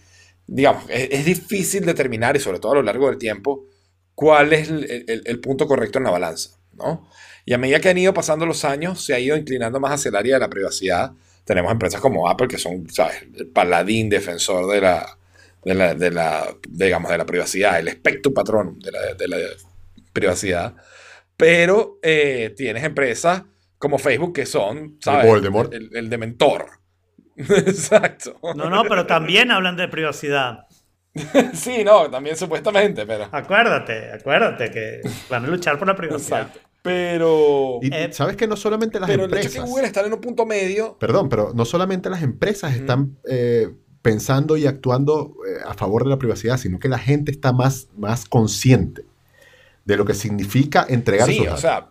digamos, 0.46 0.84
es, 0.88 1.08
es 1.10 1.24
difícil 1.24 1.84
determinar 1.84 2.36
y 2.36 2.40
sobre 2.40 2.60
todo 2.60 2.72
a 2.72 2.76
lo 2.76 2.82
largo 2.82 3.08
del 3.08 3.18
tiempo 3.18 3.66
cuál 4.14 4.52
es 4.52 4.68
el, 4.70 4.84
el- 5.08 5.22
el 5.26 5.40
punto 5.40 5.66
correcto 5.66 5.98
en 5.98 6.04
la 6.04 6.10
balanza, 6.10 6.50
¿no? 6.72 7.08
Y 7.44 7.52
a 7.54 7.58
medida 7.58 7.80
que 7.80 7.88
han 7.90 7.98
ido 7.98 8.14
pasando 8.14 8.46
los 8.46 8.64
años, 8.64 9.04
se 9.04 9.14
ha 9.14 9.18
ido 9.18 9.36
inclinando 9.36 9.80
más 9.80 9.92
hacia 9.92 10.08
el 10.10 10.16
área 10.16 10.36
de 10.36 10.40
la 10.40 10.48
privacidad. 10.50 11.12
Tenemos 11.44 11.70
empresas 11.72 12.00
como 12.00 12.28
Apple 12.28 12.48
que 12.48 12.58
son, 12.58 12.88
¿sabes? 12.90 13.22
El 13.34 13.48
paladín 13.48 14.08
defensor 14.08 14.72
de 14.72 14.80
la, 14.80 15.18
de 15.64 15.74
la, 15.74 15.94
de 15.94 16.10
la, 16.10 16.54
digamos, 16.68 17.10
de 17.10 17.18
la 17.18 17.26
privacidad, 17.26 17.78
el 17.78 17.88
espectro 17.88 18.32
patrón 18.32 18.78
de 18.78 18.92
la, 18.92 19.14
de 19.14 19.28
la 19.28 19.36
privacidad. 20.12 20.74
Pero 21.36 21.98
eh, 22.02 22.54
tienes 22.56 22.84
empresas 22.84 23.42
como 23.78 23.98
Facebook 23.98 24.32
que 24.32 24.46
son, 24.46 24.96
¿sabes? 25.00 25.26
Voldemort. 25.26 25.72
El, 25.72 25.90
el 25.94 26.08
dementor. 26.08 26.66
Exacto. 27.36 28.38
No, 28.54 28.70
no, 28.70 28.84
pero 28.84 29.06
también 29.06 29.50
hablan 29.50 29.76
de 29.76 29.88
privacidad. 29.88 30.66
Sí, 31.54 31.84
no, 31.84 32.10
también 32.10 32.36
supuestamente, 32.36 33.06
pero... 33.06 33.28
Acuérdate, 33.30 34.12
acuérdate 34.12 34.70
que 34.70 35.00
van 35.30 35.44
a 35.44 35.48
luchar 35.48 35.78
por 35.78 35.86
la 35.86 35.94
privacidad. 35.94 36.48
Exacto. 36.48 36.73
Pero... 36.84 37.78
y 37.80 37.88
Eh, 37.94 38.10
sabes 38.12 38.36
que 38.36 38.46
no 38.46 38.56
solamente 38.56 39.00
las 39.00 39.08
Pero 39.08 39.24
el 39.24 39.30
hecho 39.30 39.36
empresas. 39.36 39.64
que 39.64 39.70
Google 39.70 39.86
está 39.86 40.04
en 40.04 40.12
un 40.12 40.20
punto 40.20 40.44
medio... 40.44 40.98
Perdón, 40.98 41.30
pero 41.30 41.52
no 41.54 41.64
solamente 41.64 42.10
las 42.10 42.22
empresas 42.22 42.74
están 42.76 43.16
eh, 43.26 43.70
pensando 44.02 44.58
y 44.58 44.66
actuando 44.66 45.34
eh, 45.48 45.62
a 45.66 45.72
favor 45.72 46.04
de 46.04 46.10
la 46.10 46.18
privacidad, 46.18 46.58
sino 46.58 46.78
que 46.78 46.90
la 46.90 46.98
gente 46.98 47.32
está 47.32 47.54
más, 47.54 47.88
más 47.96 48.26
consciente 48.26 49.06
de 49.86 49.96
lo 49.96 50.04
que 50.04 50.12
significa 50.12 50.84
entregar 50.86 51.26
Sí, 51.26 51.36
sus 51.38 51.42
o 51.42 51.46
datos. 51.46 51.60
sea, 51.62 51.90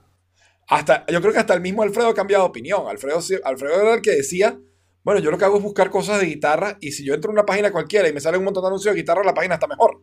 hasta, 0.67 1.05
yo 1.07 1.21
creo 1.21 1.33
que 1.33 1.39
hasta 1.39 1.55
el 1.55 1.61
mismo 1.61 1.81
Alfredo 1.81 2.09
ha 2.09 2.13
cambiado 2.13 2.43
de 2.43 2.49
opinión. 2.49 2.83
Alfredo, 2.87 3.19
Alfredo 3.45 3.81
era 3.81 3.95
el 3.95 4.01
que 4.03 4.11
decía, 4.11 4.59
bueno, 5.03 5.19
yo 5.21 5.31
lo 5.31 5.39
que 5.39 5.45
hago 5.45 5.57
es 5.57 5.63
buscar 5.63 5.89
cosas 5.89 6.19
de 6.19 6.27
guitarra 6.27 6.77
y 6.79 6.91
si 6.91 7.03
yo 7.03 7.15
entro 7.15 7.31
a 7.31 7.33
una 7.33 7.45
página 7.47 7.71
cualquiera 7.71 8.07
y 8.07 8.13
me 8.13 8.21
sale 8.21 8.37
un 8.37 8.43
montón 8.43 8.61
de 8.61 8.67
anuncios 8.67 8.93
de 8.93 9.01
guitarra, 9.01 9.23
la 9.23 9.33
página 9.33 9.55
está 9.55 9.65
mejor. 9.65 10.01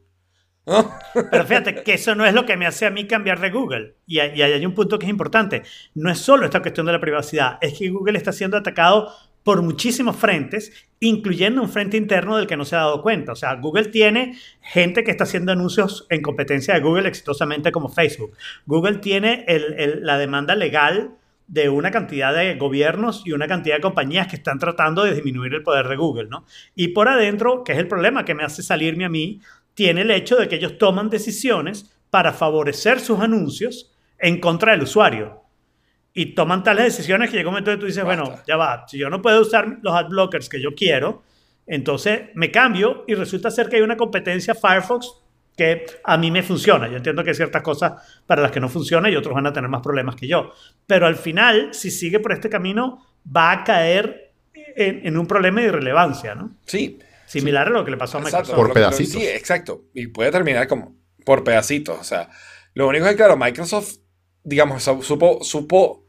Pero 1.30 1.44
fíjate 1.44 1.82
que 1.82 1.94
eso 1.94 2.14
no 2.14 2.24
es 2.24 2.34
lo 2.34 2.46
que 2.46 2.56
me 2.56 2.66
hace 2.66 2.86
a 2.86 2.90
mí 2.90 3.06
cambiar 3.06 3.40
de 3.40 3.50
Google. 3.50 3.94
Y, 4.06 4.18
hay- 4.20 4.64
un 4.64 4.74
punto 4.74 4.98
que 4.98 5.06
es 5.06 5.10
importante. 5.10 5.62
No 5.94 6.10
es 6.10 6.18
solo 6.18 6.44
esta 6.44 6.60
cuestión 6.60 6.86
de 6.86 6.92
la 6.92 7.00
privacidad, 7.00 7.58
es 7.60 7.78
que 7.78 7.88
Google 7.90 8.18
está 8.18 8.32
siendo 8.32 8.56
atacado 8.56 9.12
por 9.42 9.62
muchísimos 9.62 10.16
frentes, 10.16 10.70
incluyendo 11.00 11.62
un 11.62 11.70
frente 11.70 11.96
interno 11.96 12.36
del 12.36 12.46
que 12.46 12.58
no 12.58 12.66
se 12.66 12.76
ha 12.76 12.80
dado 12.80 13.00
cuenta. 13.02 13.32
O 13.32 13.36
sea, 13.36 13.54
Google 13.54 13.86
tiene 13.86 14.38
gente 14.60 15.02
que 15.02 15.10
está 15.10 15.24
haciendo 15.24 15.50
anuncios 15.52 16.06
en 16.10 16.20
competencia 16.20 16.74
de 16.74 16.80
Google 16.80 17.08
exitosamente 17.08 17.72
como 17.72 17.88
Facebook. 17.88 18.36
Google 18.66 18.98
tiene 18.98 19.46
la 20.02 20.18
demanda 20.18 20.54
legal 20.54 21.12
de 21.46 21.68
una 21.68 21.90
cantidad 21.90 22.32
de 22.32 22.54
gobiernos 22.56 23.22
y 23.24 23.32
una 23.32 23.48
cantidad 23.48 23.74
de 23.76 23.80
compañías 23.80 24.28
que 24.28 24.36
están 24.36 24.58
tratando 24.60 25.02
de 25.02 25.14
disminuir 25.14 25.52
el 25.54 25.64
poder 25.64 25.88
de 25.88 25.96
Google, 25.96 26.28
¿no? 26.28 26.44
Y 26.76 26.88
por 26.88 27.08
adentro, 27.08 27.64
que 27.64 27.72
es 27.72 27.78
el 27.78 27.88
problema 27.88 28.24
que 28.24 28.36
me 28.36 28.44
hace 28.44 28.62
salirme 28.62 29.04
a 29.04 29.08
mí, 29.08 29.40
tiene 29.80 30.02
el 30.02 30.10
hecho 30.10 30.36
de 30.36 30.46
que 30.46 30.56
ellos 30.56 30.76
toman 30.76 31.08
decisiones 31.08 31.90
para 32.10 32.34
favorecer 32.34 33.00
sus 33.00 33.18
anuncios 33.18 33.90
en 34.18 34.38
contra 34.38 34.72
del 34.72 34.82
usuario. 34.82 35.40
Y 36.12 36.34
toman 36.34 36.62
tales 36.62 36.84
decisiones 36.84 37.30
que 37.30 37.38
llega 37.38 37.48
un 37.48 37.54
momento 37.54 37.70
que 37.70 37.78
tú 37.78 37.86
dices, 37.86 38.04
Basta. 38.04 38.24
bueno, 38.24 38.42
ya 38.46 38.58
va, 38.58 38.84
si 38.86 38.98
yo 38.98 39.08
no 39.08 39.22
puedo 39.22 39.40
usar 39.40 39.78
los 39.80 39.94
ad 39.94 40.10
blockers 40.10 40.50
que 40.50 40.60
yo 40.60 40.74
quiero, 40.74 41.22
entonces 41.66 42.24
me 42.34 42.50
cambio 42.50 43.06
y 43.08 43.14
resulta 43.14 43.50
ser 43.50 43.70
que 43.70 43.76
hay 43.76 43.82
una 43.82 43.96
competencia 43.96 44.54
Firefox 44.54 45.14
que 45.56 45.86
a 46.04 46.18
mí 46.18 46.30
me 46.30 46.42
funciona. 46.42 46.86
Yo 46.86 46.98
entiendo 46.98 47.24
que 47.24 47.30
hay 47.30 47.36
ciertas 47.36 47.62
cosas 47.62 48.22
para 48.26 48.42
las 48.42 48.50
que 48.50 48.60
no 48.60 48.68
funciona 48.68 49.08
y 49.08 49.16
otros 49.16 49.34
van 49.34 49.46
a 49.46 49.52
tener 49.54 49.70
más 49.70 49.80
problemas 49.80 50.14
que 50.14 50.28
yo. 50.28 50.52
Pero 50.86 51.06
al 51.06 51.16
final, 51.16 51.72
si 51.72 51.90
sigue 51.90 52.20
por 52.20 52.32
este 52.32 52.50
camino, 52.50 53.02
va 53.34 53.50
a 53.50 53.64
caer 53.64 54.34
en, 54.52 55.06
en 55.06 55.16
un 55.16 55.26
problema 55.26 55.62
de 55.62 55.68
irrelevancia, 55.68 56.34
¿no? 56.34 56.50
Sí, 56.66 56.98
Similar 57.30 57.68
a 57.68 57.70
lo 57.70 57.84
que 57.84 57.90
le 57.92 57.96
pasó 57.96 58.18
a 58.18 58.20
exacto. 58.22 58.52
Microsoft. 58.52 58.56
Por 58.56 58.68
Lo 58.68 58.74
que- 58.74 58.80
lo- 58.80 58.86
pedacitos. 58.86 59.12
Sí, 59.22 59.26
exacto. 59.28 59.84
Y 59.94 60.08
puede 60.08 60.30
terminar 60.30 60.66
como 60.68 60.96
por 61.24 61.44
pedacitos. 61.44 61.98
O 61.98 62.04
sea, 62.04 62.28
lo 62.74 62.88
único 62.88 63.04
es 63.06 63.12
que, 63.12 63.16
claro, 63.16 63.36
Microsoft, 63.36 63.96
digamos, 64.42 64.82
su- 64.82 65.02
supo, 65.02 65.42
supo 65.42 66.06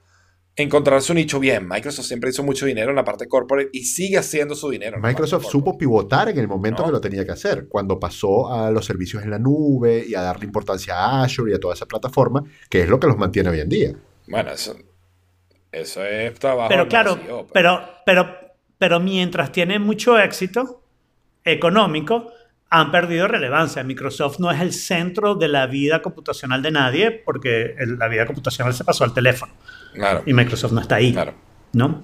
encontrar 0.55 1.01
su 1.01 1.13
nicho 1.13 1.39
bien. 1.39 1.67
Microsoft 1.67 2.05
siempre 2.05 2.29
hizo 2.29 2.43
mucho 2.43 2.65
dinero 2.65 2.89
en 2.89 2.95
la 2.97 3.05
parte 3.05 3.27
corporate 3.27 3.69
y 3.71 3.85
sigue 3.85 4.17
haciendo 4.17 4.53
su 4.53 4.69
dinero. 4.69 4.99
Microsoft 4.99 5.45
supo 5.45 5.77
pivotar 5.77 6.27
en 6.29 6.37
el 6.39 6.47
momento 6.47 6.81
No. 6.81 6.87
que 6.87 6.91
lo 6.91 7.01
tenía 7.01 7.23
que 7.25 7.31
hacer, 7.31 7.67
cuando 7.69 7.99
pasó 7.99 8.51
a 8.51 8.69
los 8.69 8.85
servicios 8.85 9.23
en 9.23 9.29
la 9.31 9.39
nube 9.39 10.03
y 10.07 10.13
a 10.13 10.21
darle 10.21 10.45
importancia 10.45 10.95
a 10.95 11.23
Azure 11.23 11.51
y 11.51 11.55
a 11.55 11.59
toda 11.59 11.73
esa 11.73 11.85
plataforma, 11.85 12.43
que 12.69 12.81
es 12.81 12.89
lo 12.89 12.99
que 12.99 13.07
los 13.07 13.17
mantiene 13.17 13.49
hoy 13.49 13.61
en 13.61 13.69
día. 13.69 13.93
Bueno, 14.27 14.51
eso, 14.51 14.75
eso 15.71 16.03
es 16.05 16.33
trabajo. 16.37 16.67
Pero 16.69 16.87
claro, 16.87 17.15
CEO, 17.15 17.37
pues. 17.43 17.51
pero, 17.53 17.79
pero, 18.05 18.25
pero 18.77 18.99
mientras 18.99 19.51
tienen 19.53 19.81
mucho 19.81 20.19
éxito 20.19 20.80
económico, 21.43 22.31
han 22.69 22.91
perdido 22.91 23.27
relevancia. 23.27 23.83
Microsoft 23.83 24.39
no 24.39 24.49
es 24.51 24.61
el 24.61 24.71
centro 24.73 25.35
de 25.35 25.47
la 25.47 25.67
vida 25.67 26.01
computacional 26.01 26.61
de 26.61 26.71
nadie 26.71 27.11
porque 27.11 27.75
la 27.97 28.07
vida 28.07 28.25
computacional 28.25 28.73
se 28.73 28.83
pasó 28.83 29.03
al 29.03 29.13
teléfono 29.13 29.53
Claro, 29.93 30.23
y 30.25 30.33
Microsoft 30.33 30.71
no 30.71 30.81
está 30.81 30.95
ahí. 30.95 31.11
claro. 31.11 31.33
¿no? 31.73 32.01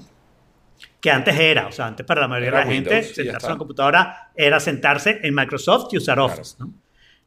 Que 1.00 1.12
antes 1.12 1.40
era, 1.40 1.68
o 1.68 1.72
sea, 1.72 1.88
antes 1.88 2.06
para 2.06 2.22
la 2.22 2.28
mayoría 2.28 2.50
Era 2.50 2.60
de 2.60 2.66
la 2.66 2.72
gente, 2.72 2.90
Windows, 2.96 3.16
sentarse 3.16 3.48
en 3.48 3.52
la 3.54 3.58
computadora 3.58 4.32
era 4.36 4.60
sentarse 4.60 5.20
en 5.24 5.36
Microsoft 5.36 5.88
y 5.94 5.98
usar 5.98 6.20
Office, 6.20 6.56
¿no? 6.60 6.74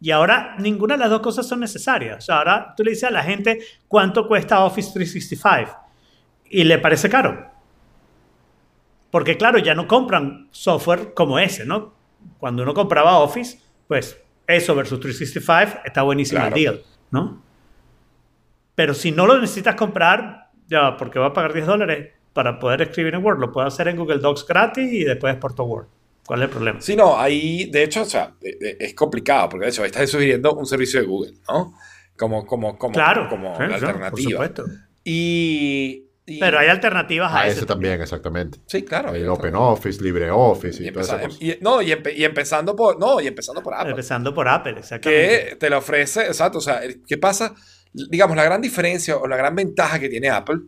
Y 0.02 0.10
ahora 0.10 0.56
ninguna 0.58 0.94
de 0.94 1.00
las 1.00 1.10
dos 1.10 1.20
cosas 1.20 1.46
son 1.46 1.60
necesarias. 1.60 2.18
O 2.18 2.20
sea, 2.22 2.38
ahora 2.38 2.74
tú 2.76 2.82
le 2.82 2.90
dices 2.90 3.04
a 3.04 3.10
la 3.10 3.22
gente 3.22 3.58
cuánto 3.86 4.26
cuesta 4.26 4.64
Office 4.64 4.90
365 4.94 5.78
y 6.48 6.64
le 6.64 6.78
parece 6.78 7.08
caro. 7.10 7.50
Porque 9.10 9.36
claro, 9.36 9.58
ya 9.58 9.74
no 9.74 9.86
compran 9.86 10.48
software 10.50 11.12
como 11.14 11.38
ese, 11.38 11.66
¿no? 11.66 11.94
Cuando 12.38 12.62
uno 12.62 12.74
compraba 12.74 13.18
Office, 13.18 13.58
pues 13.88 14.18
eso 14.46 14.74
versus 14.74 14.98
365 15.00 15.82
está 15.84 16.02
buenísimo 16.02 16.40
Claro. 16.40 16.56
el 16.56 16.62
deal, 16.62 16.82
¿no? 17.10 17.42
Pero 18.74 18.94
si 18.94 19.12
no 19.12 19.26
lo 19.26 19.38
necesitas 19.38 19.74
comprar, 19.74 20.50
ya, 20.68 20.96
porque 20.96 21.18
va 21.18 21.26
a 21.26 21.32
pagar 21.32 21.52
10 21.52 21.66
dólares 21.66 22.12
para 22.32 22.58
poder 22.58 22.82
escribir 22.82 23.14
en 23.14 23.24
Word, 23.24 23.38
lo 23.40 23.52
puede 23.52 23.66
hacer 23.68 23.88
en 23.88 23.96
Google 23.96 24.18
Docs 24.18 24.46
gratis 24.46 24.90
y 24.92 25.04
después 25.04 25.32
exporto 25.32 25.64
Word. 25.64 25.86
¿Cuál 26.26 26.40
es 26.40 26.44
el 26.44 26.50
problema? 26.50 26.80
Sí, 26.80 26.94
no, 26.96 27.18
ahí, 27.18 27.66
de 27.70 27.82
hecho, 27.82 28.02
o 28.02 28.04
sea, 28.04 28.32
es 28.40 28.94
complicado, 28.94 29.48
porque 29.48 29.66
de 29.66 29.72
hecho, 29.72 29.84
estás 29.84 30.08
sugiriendo 30.08 30.52
un 30.54 30.64
servicio 30.66 31.00
de 31.00 31.06
Google, 31.06 31.32
¿no? 31.48 31.74
Como, 32.16 32.46
como, 32.46 32.78
como, 32.78 32.94
claro, 32.94 33.28
como 33.28 33.56
sí, 33.56 33.62
la 33.62 33.74
sí, 33.78 33.80
por 33.80 33.88
alternativa. 33.90 34.30
supuesto. 34.30 34.64
Y, 35.04 36.04
y- 36.30 36.40
Pero 36.40 36.58
hay 36.58 36.68
alternativas 36.68 37.32
a, 37.32 37.40
A 37.40 37.46
ese 37.46 37.58
ese 37.58 37.66
también, 37.66 38.00
exacbién. 38.00 38.50
Sí, 38.66 38.82
claro. 38.82 39.10
Hay 39.10 39.22
hay 39.22 39.28
OpenOffice, 39.28 40.02
LibreOffice 40.02 40.82
Y, 40.82 40.88
y, 40.88 40.92
cosas. 40.92 41.36
y- 41.40 41.58
no, 41.60 41.82
y, 41.82 41.90
empe- 41.92 42.14
y 42.16 42.24
empezando 42.24 42.74
por, 42.76 42.98
no, 42.98 43.20
y 43.20 43.26
empezando 43.26 43.62
por 43.62 43.74
Apple. 43.74 43.90
Empezando 43.90 44.32
por 44.34 44.48
Apple, 44.48 44.76
exactamente. 44.78 45.48
que 45.50 45.56
te 45.56 45.70
la 45.70 45.78
ofrece, 45.78 46.26
exacto, 46.26 46.58
o 46.58 46.60
sea, 46.60 46.78
el- 46.84 47.02
¿qué 47.06 47.18
pasa? 47.18 47.54
Digamos, 47.92 48.36
la 48.36 48.44
gran 48.44 48.60
diferencia 48.60 49.16
o 49.16 49.26
la 49.26 49.36
gran 49.36 49.54
ventaja 49.54 49.98
que 49.98 50.08
tiene 50.08 50.28
Apple 50.30 50.58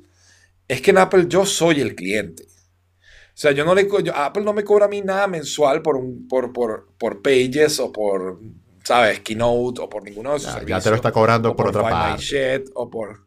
es 0.68 0.80
que 0.82 0.90
en 0.90 0.98
Apple 0.98 1.26
yo 1.28 1.44
soy 1.46 1.80
el 1.80 1.94
cliente. 1.94 2.44
O 2.44 3.34
sea, 3.42 3.52
yo 3.52 3.64
no 3.64 3.74
le, 3.74 3.88
yo- 4.02 4.14
Apple 4.14 4.42
no 4.44 4.52
me 4.52 4.64
cobra 4.64 4.84
a 4.86 4.88
mí 4.88 5.00
nada 5.00 5.26
mensual 5.26 5.80
por, 5.82 5.96
un, 5.96 6.26
por, 6.28 6.52
por, 6.52 6.88
por 6.98 7.22
Pages 7.22 7.78
o 7.80 7.90
por, 7.92 8.40
¿sabes? 8.84 9.20
Keynote 9.20 9.80
o 9.80 9.88
por 9.88 10.02
ninguno 10.02 10.32
de 10.34 10.38
sus 10.40 10.48
Ya, 10.48 10.52
ya 10.54 10.58
servicios. 10.58 10.84
te 10.84 10.90
lo 10.90 10.96
está 10.96 11.12
cobrando 11.12 11.50
o 11.52 11.56
por 11.56 11.68
otra 11.68 11.82
parte. 11.82 12.22
Shit, 12.22 12.70
o 12.74 12.90
por... 12.90 13.26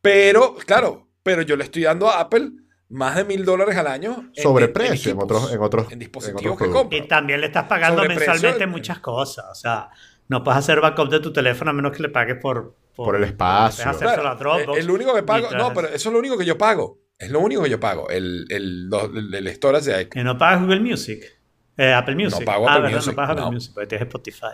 Pero, 0.00 0.54
claro, 0.66 1.08
pero 1.24 1.42
yo 1.42 1.56
le 1.56 1.64
estoy 1.64 1.82
dando 1.82 2.08
a 2.08 2.20
Apple 2.20 2.50
más 2.90 3.16
de 3.16 3.24
mil 3.24 3.44
dólares 3.44 3.76
al 3.76 3.88
año. 3.88 4.30
en- 4.36 4.42
Sobreprecio 4.42 5.10
en, 5.12 5.18
otros, 5.20 5.52
en 5.52 5.60
otros, 5.60 5.86
en 5.88 5.94
en 5.94 5.98
dispositivos 5.98 6.54
otros 6.54 6.68
que 6.68 6.72
compro. 6.72 6.96
Y 6.98 7.08
también 7.08 7.40
le 7.40 7.46
estás 7.48 7.64
pagando 7.64 8.02
Sobreprecio, 8.02 8.32
mensualmente 8.32 8.66
muchas 8.68 9.00
cosas. 9.00 9.46
O 9.50 9.54
sea, 9.56 9.88
no 10.28 10.44
puedes 10.44 10.58
hacer 10.58 10.80
backup 10.80 11.08
de 11.10 11.18
tu 11.18 11.32
teléfono 11.32 11.72
a 11.72 11.74
menos 11.74 11.90
que 11.90 12.02
le 12.02 12.10
pagues 12.10 12.36
por... 12.40 12.76
Por 12.94 13.16
el 13.16 13.24
espacio. 13.24 13.90
Claro, 13.98 14.36
Dropbox. 14.36 14.78
eh, 14.78 14.80
el 14.80 14.88
único 14.88 15.12
que 15.12 15.24
pago, 15.24 15.50
no, 15.50 15.74
pero 15.74 15.88
eso 15.88 16.08
es 16.10 16.12
lo 16.12 16.18
único 16.20 16.38
que 16.38 16.44
yo 16.44 16.56
pago. 16.56 17.00
Es 17.18 17.28
lo 17.28 17.40
único 17.40 17.62
que 17.64 17.70
yo 17.70 17.80
pago. 17.80 18.08
El, 18.08 18.46
el, 18.50 18.88
el, 19.16 19.34
el 19.34 19.48
storage 19.48 19.90
de 19.90 20.08
Que 20.08 20.22
no 20.22 20.38
pagas 20.38 20.60
Google 20.62 20.78
Music. 20.80 21.24
Eh, 21.76 21.92
Apple 21.92 22.14
Music. 22.14 22.44
pago 22.44 22.68
ah, 22.68 22.74
Apple 22.74 22.82
¿verdad? 22.84 22.96
Music, 22.98 23.12
No 23.12 23.16
pagas 23.16 23.30
Apple 23.32 23.44
no. 23.46 23.52
Music 23.52 23.72
porque 23.74 23.86
tienes 23.88 24.06
Spotify. 24.06 24.46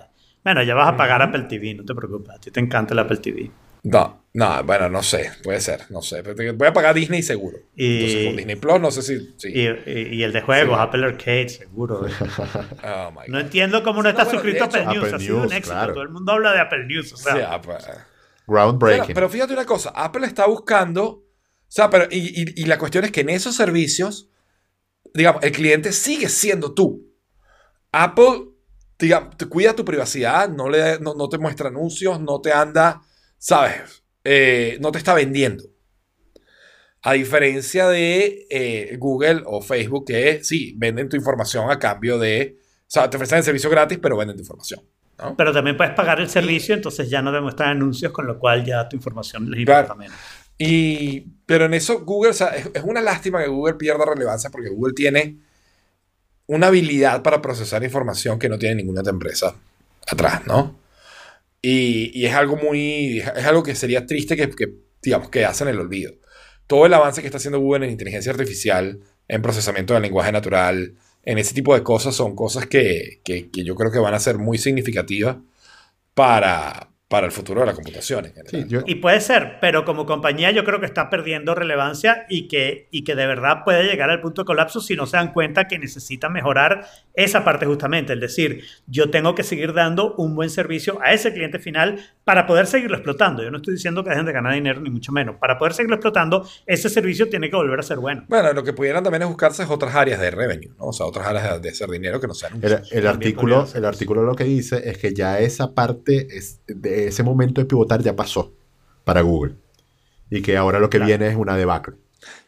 Bueno, 0.42 0.62
ya 0.62 0.74
vas 0.74 0.88
a 0.88 0.96
pagar 0.96 1.20
Apple 1.20 1.42
TV, 1.42 1.74
no 1.74 1.84
te 1.84 1.94
preocupes. 1.94 2.30
A 2.34 2.38
ti 2.38 2.50
te 2.50 2.60
encanta 2.60 2.94
el 2.94 3.00
Apple 3.00 3.18
TV. 3.18 3.50
No, 3.82 4.19
no, 4.32 4.62
bueno, 4.64 4.88
no 4.88 5.02
sé, 5.02 5.32
puede 5.42 5.60
ser, 5.60 5.82
no 5.90 6.02
sé. 6.02 6.22
Voy 6.22 6.68
a 6.68 6.72
pagar 6.72 6.94
Disney 6.94 7.22
seguro. 7.22 7.58
Y- 7.74 7.96
Entonces 7.96 8.26
con 8.26 8.36
Disney 8.36 8.56
Plus 8.56 8.80
no 8.80 8.90
sé 8.92 9.02
si. 9.02 9.34
sí. 9.38 9.48
Y, 9.52 9.66
y- 9.90 10.14
y 10.14 10.22
el 10.22 10.32
de 10.32 10.40
juegos, 10.42 10.76
Sí. 10.76 10.82
Apple 10.82 11.04
Arcade, 11.04 11.48
seguro. 11.48 12.02
Oh 12.84 13.10
my 13.12 13.28
No 13.28 13.40
entiendo 13.40 13.82
cómo 13.82 13.98
no 13.98 14.02
no, 14.04 14.08
estás 14.10 14.26
bueno, 14.26 14.40
suscrito 14.40 14.64
a 14.64 14.66
Apple 14.68 14.84
News. 14.86 14.96
Apple 15.04 15.16
ha 15.16 15.18
sido 15.18 15.36
un 15.38 15.52
éxito. 15.52 15.68
claro. 15.74 15.92
Todo 15.94 16.02
el 16.04 16.08
mundo 16.10 16.32
habla 16.32 16.52
de 16.52 16.60
Apple 16.60 16.86
News. 16.86 17.12
O 17.12 17.16
sea, 17.16 17.34
Sí, 17.34 17.40
ah, 17.46 17.60
pues. 17.60 17.84
Groundbreaking. 18.46 19.02
Pero, 19.06 19.14
pero 19.14 19.28
fíjate 19.28 19.52
una 19.52 19.64
cosa, 19.66 19.90
Apple 19.94 20.26
está 20.26 20.46
buscando, 20.46 21.04
o 21.08 21.24
sea, 21.68 21.90
pero, 21.90 22.06
y, 22.10 22.18
y- 22.42 22.62
y 22.62 22.64
la 22.66 22.78
cuestión 22.78 23.04
es 23.04 23.10
que 23.12 23.20
en 23.22 23.30
esos 23.30 23.54
servicios, 23.56 24.28
digamos, 25.14 25.42
el 25.42 25.52
cliente 25.52 25.92
sigue 25.92 26.28
siendo 26.28 26.72
tú. 26.74 27.06
Apple, 27.92 28.44
digamos, 28.98 29.36
te 29.36 29.46
cuida 29.46 29.74
tu 29.74 29.84
privacidad, 29.84 30.48
no, 30.48 30.68
le, 30.68 30.98
no, 31.00 31.14
no 31.14 31.28
te 31.28 31.38
muestra 31.38 31.68
anuncios, 31.68 32.20
no 32.20 32.40
te 32.40 32.52
anda, 32.52 33.00
¿sabes? 33.38 33.99
Eh, 34.24 34.78
no 34.80 34.92
te 34.92 34.98
está 34.98 35.14
vendiendo. 35.14 35.64
A 37.02 37.14
diferencia 37.14 37.88
de 37.88 38.46
eh, 38.50 38.96
Google 38.98 39.42
o 39.46 39.62
Facebook, 39.62 40.06
que 40.06 40.44
sí, 40.44 40.74
venden 40.76 41.08
tu 41.08 41.16
información 41.16 41.70
a 41.70 41.78
cambio 41.78 42.18
de, 42.18 42.58
o 42.60 42.84
sea, 42.86 43.08
te 43.08 43.16
ofrecen 43.16 43.38
el 43.38 43.44
servicio 43.44 43.70
gratis, 43.70 43.98
pero 44.02 44.16
venden 44.18 44.36
tu 44.36 44.42
información. 44.42 44.80
¿no? 45.18 45.34
Pero 45.36 45.52
también 45.52 45.76
puedes 45.76 45.94
pagar 45.94 46.20
el 46.20 46.28
servicio, 46.28 46.74
entonces 46.74 47.08
ya 47.08 47.22
no 47.22 47.32
demuestran 47.32 47.70
anuncios, 47.70 48.12
con 48.12 48.26
lo 48.26 48.38
cual 48.38 48.64
ya 48.64 48.88
tu 48.88 48.96
información 48.96 49.50
les 49.50 49.64
Claro. 49.64 49.82
importa 49.86 49.98
menos. 49.98 50.16
Y, 50.58 51.20
pero 51.46 51.64
en 51.64 51.72
eso 51.74 52.00
Google, 52.04 52.30
o 52.30 52.34
sea, 52.34 52.48
es, 52.48 52.68
es 52.74 52.82
una 52.82 53.00
lástima 53.00 53.42
que 53.42 53.48
Google 53.48 53.74
pierda 53.74 54.04
relevancia 54.04 54.50
porque 54.50 54.68
Google 54.68 54.92
tiene 54.92 55.38
una 56.46 56.66
habilidad 56.66 57.22
para 57.22 57.40
procesar 57.40 57.82
información 57.82 58.38
que 58.38 58.48
no 58.50 58.58
tiene 58.58 58.74
ninguna 58.74 59.00
otra 59.00 59.12
empresa 59.12 59.54
atrás, 60.06 60.46
¿no? 60.46 60.79
Y, 61.62 62.11
y 62.18 62.26
es 62.26 62.34
algo 62.34 62.56
muy, 62.56 63.18
es 63.18 63.44
algo 63.46 63.62
que 63.62 63.74
sería 63.74 64.06
triste 64.06 64.36
que, 64.36 64.48
que, 64.50 64.68
digamos, 65.02 65.28
que 65.30 65.44
hacen 65.44 65.68
el 65.68 65.78
olvido. 65.78 66.12
Todo 66.66 66.86
el 66.86 66.94
avance 66.94 67.20
que 67.20 67.26
está 67.26 67.38
haciendo 67.38 67.58
Google 67.61 67.84
en 67.86 67.92
inteligencia 67.92 68.32
artificial, 68.32 69.00
en 69.28 69.42
procesamiento 69.42 69.92
del 69.94 70.02
lenguaje 70.02 70.32
natural, 70.32 70.94
en 71.24 71.38
ese 71.38 71.52
tipo 71.54 71.74
de 71.74 71.82
cosas, 71.82 72.14
son 72.14 72.34
cosas 72.34 72.66
que, 72.66 73.20
que, 73.24 73.50
que 73.50 73.64
yo 73.64 73.74
creo 73.74 73.90
que 73.92 73.98
van 73.98 74.14
a 74.14 74.18
ser 74.20 74.38
muy 74.38 74.56
significativas 74.56 75.36
para, 76.14 76.88
para 77.08 77.26
el 77.26 77.32
futuro 77.32 77.61
de 77.61 77.66
la 77.66 77.74
computación. 77.74 78.26
en 78.26 78.32
general, 78.34 78.50
Sí, 78.50 78.64
yo- 78.68 78.80
¿no? 78.80 78.84
Y 78.86 78.96
puede 78.96 79.20
ser, 79.20 79.58
pero 79.61 79.84
como 79.84 80.06
compañía 80.06 80.50
yo 80.50 80.64
creo 80.64 80.80
que 80.80 80.86
está 80.86 81.11
perdiendo 81.11 81.54
relevancia 81.54 82.24
y 82.28 82.48
que, 82.48 82.88
y 82.90 83.04
que 83.04 83.14
de 83.14 83.26
verdad 83.26 83.58
puede 83.64 83.84
llegar 83.84 84.11
al 84.11 84.20
punto 84.20 84.42
de 84.42 84.46
colapso 84.46 84.80
si 84.80 84.96
no 84.96 85.06
se 85.06 85.16
dan 85.16 85.32
cuenta 85.32 85.68
que 85.68 85.78
necesita 85.78 86.28
mejorar 86.28 86.86
esa 87.24 87.44
parte 87.44 87.66
justamente. 87.66 88.12
Es 88.12 88.20
decir, 88.20 88.64
yo 88.86 89.10
tengo 89.10 89.34
que 89.34 89.42
seguir 89.42 89.72
dando 89.72 90.14
un 90.16 90.34
buen 90.34 90.50
servicio 90.50 90.98
a 91.02 91.12
ese 91.12 91.32
cliente 91.32 91.58
final 91.58 92.00
para 92.24 92.46
poder 92.46 92.66
seguirlo 92.66 92.96
explotando. 92.96 93.42
Yo 93.42 93.50
no 93.50 93.58
estoy 93.58 93.74
diciendo 93.74 94.02
que 94.04 94.10
dejen 94.10 94.26
de 94.26 94.32
ganar 94.32 94.54
dinero 94.54 94.80
ni 94.80 94.90
mucho 94.90 95.12
menos. 95.12 95.36
Para 95.36 95.58
poder 95.58 95.74
seguirlo 95.74 95.96
explotando, 95.96 96.46
ese 96.66 96.88
servicio 96.88 97.28
tiene 97.28 97.50
que 97.50 97.56
volver 97.56 97.78
a 97.78 97.82
ser 97.82 97.98
bueno. 97.98 98.24
Bueno, 98.28 98.52
lo 98.52 98.64
que 98.64 98.72
pudieran 98.72 99.02
también 99.02 99.22
es 99.22 99.28
buscarse 99.28 99.62
es 99.62 99.70
otras 99.70 99.94
áreas 99.94 100.20
de 100.20 100.30
revenue, 100.30 100.70
¿no? 100.78 100.86
O 100.86 100.92
sea, 100.92 101.06
otras 101.06 101.26
áreas 101.26 101.60
de, 101.60 101.68
hacer 101.68 101.88
dinero 101.90 102.20
que 102.20 102.26
no 102.26 102.34
sean 102.34 102.58
El, 102.62 102.80
el 102.90 103.06
artículo, 103.06 103.66
el 103.74 103.84
artículo 103.84 104.22
lo 104.22 104.34
que 104.34 104.44
dice 104.44 104.88
es 104.88 104.98
que 104.98 105.12
ya 105.14 105.38
esa 105.40 105.74
parte, 105.74 106.28
es, 106.36 106.60
de 106.66 107.08
ese 107.08 107.22
momento 107.22 107.60
de 107.60 107.66
pivotar 107.66 108.02
ya 108.02 108.14
pasó 108.16 108.52
para 109.04 109.20
Google. 109.22 109.54
Y 110.30 110.42
que 110.42 110.56
ahora 110.56 110.78
lo 110.78 110.88
que 110.88 110.98
Claro. 110.98 111.08
viene 111.08 111.28
es 111.28 111.36
una 111.36 111.56
debacle. 111.56 111.96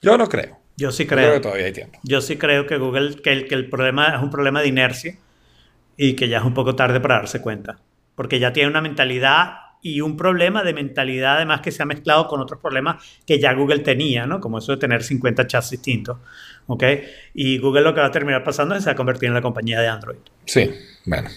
Yo 0.01 0.17
no 0.17 0.29
creo. 0.29 0.62
Yo 0.77 0.91
sí 0.93 1.05
Yo 1.05 1.09
creo 1.11 1.19
creo. 1.21 1.35
que 1.35 1.41
todavía 1.41 1.67
hay 1.67 1.73
tiempo. 1.73 1.99
Yo 2.03 2.21
sí 2.21 2.37
creo 2.37 2.67
que 2.67 2.77
Google, 2.79 3.17
que 3.23 3.33
el, 3.33 3.49
que 3.49 3.55
el 3.55 3.69
problema 3.69 4.15
es 4.17 4.23
un 4.23 4.31
problema 4.31 4.61
de 4.63 4.69
inercia 4.69 5.17
y 5.97 6.15
que 6.15 6.29
ya 6.29 6.39
es 6.39 6.45
un 6.45 6.55
poco 6.55 6.75
tarde 6.75 7.01
para 7.01 7.17
darse 7.17 7.41
cuenta. 7.41 7.79
Porque 8.15 8.39
ya 8.39 8.53
tiene 8.53 8.69
una 8.71 8.81
mentalidad 8.81 9.55
y 9.83 10.01
un 10.01 10.17
problema 10.17 10.63
de 10.63 10.73
mentalidad 10.75 11.37
además 11.37 11.61
que 11.61 11.73
se 11.73 11.83
ha 11.83 11.87
mezclado 11.87 12.29
con 12.29 12.41
otros 12.41 12.61
problemas 12.61 13.05
que 13.27 13.41
ya 13.41 13.53
Google 13.53 13.81
tenía, 13.81 14.27
¿no? 14.27 14.41
Como 14.41 14.59
eso 14.59 14.73
de 14.73 14.79
tener 14.79 15.03
50 15.03 15.47
chats 15.47 15.71
distintos, 15.71 16.19
¿ok? 16.67 16.85
Y 17.35 17.59
Google 17.59 17.83
lo 17.83 17.93
que 17.95 18.01
va 18.01 18.07
a 18.07 18.11
terminar 18.13 18.45
pasando 18.45 18.75
es 18.75 18.79
que 18.79 18.83
se 18.85 18.91
va 18.91 18.93
a 18.93 18.97
convertir 18.97 19.27
en 19.29 19.35
la 19.35 19.43
compañía 19.43 19.81
de 19.81 19.89
Android. 19.89 20.19
Sí, 20.47 20.71
bueno, 21.05 21.29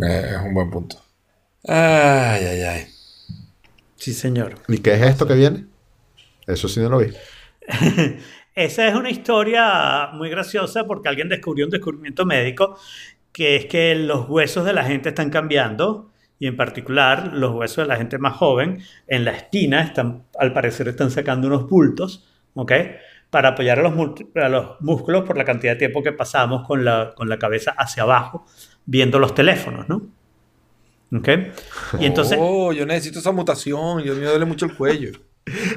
eh, 0.00 0.32
es 0.32 0.38
un 0.44 0.52
buen 0.52 0.70
punto. 0.70 1.02
Ay, 1.66 2.44
ay, 2.44 2.60
ay. 2.62 2.86
Sí, 3.96 4.12
señor. 4.12 4.56
¿Y 4.68 4.78
qué 4.78 4.92
es 4.94 5.02
esto 5.02 5.26
que 5.26 5.34
viene? 5.34 5.64
Eso 6.46 6.68
sí 6.68 6.80
no 6.80 6.90
lo 6.90 6.98
vi. 6.98 7.06
Esa 8.54 8.86
es 8.86 8.94
una 8.94 9.10
historia 9.10 10.10
muy 10.12 10.30
graciosa 10.30 10.84
porque 10.84 11.08
alguien 11.08 11.28
descubrió 11.28 11.66
un 11.66 11.70
descubrimiento 11.70 12.24
médico 12.24 12.78
que 13.32 13.56
es 13.56 13.66
que 13.66 13.96
los 13.96 14.28
huesos 14.28 14.64
de 14.64 14.72
la 14.72 14.84
gente 14.84 15.08
están 15.08 15.28
cambiando 15.28 16.12
y 16.38 16.46
en 16.46 16.56
particular 16.56 17.32
los 17.32 17.52
huesos 17.52 17.78
de 17.78 17.86
la 17.86 17.96
gente 17.96 18.16
más 18.18 18.34
joven 18.36 18.80
en 19.08 19.24
la 19.24 19.32
espina 19.32 19.82
están, 19.82 20.24
al 20.38 20.52
parecer 20.52 20.86
están 20.86 21.10
sacando 21.10 21.48
unos 21.48 21.68
bultos, 21.68 22.28
¿ok? 22.54 22.72
Para 23.30 23.50
apoyar 23.50 23.80
a 23.80 23.82
los, 23.82 23.92
a 24.36 24.48
los 24.48 24.80
músculos 24.80 25.24
por 25.24 25.36
la 25.36 25.44
cantidad 25.44 25.72
de 25.72 25.78
tiempo 25.80 26.02
que 26.02 26.12
pasamos 26.12 26.64
con 26.64 26.84
la, 26.84 27.12
con 27.16 27.28
la 27.28 27.40
cabeza 27.40 27.72
hacia 27.72 28.04
abajo 28.04 28.46
viendo 28.86 29.18
los 29.18 29.34
teléfonos, 29.34 29.88
¿no? 29.88 30.02
Y 31.98 32.06
entonces... 32.06 32.38
Oh, 32.40 32.72
yo 32.72 32.86
necesito 32.86 33.18
esa 33.18 33.32
mutación. 33.32 34.02
Yo 34.02 34.14
me 34.14 34.26
duele 34.26 34.44
mucho 34.44 34.66
el 34.66 34.76
cuello. 34.76 35.12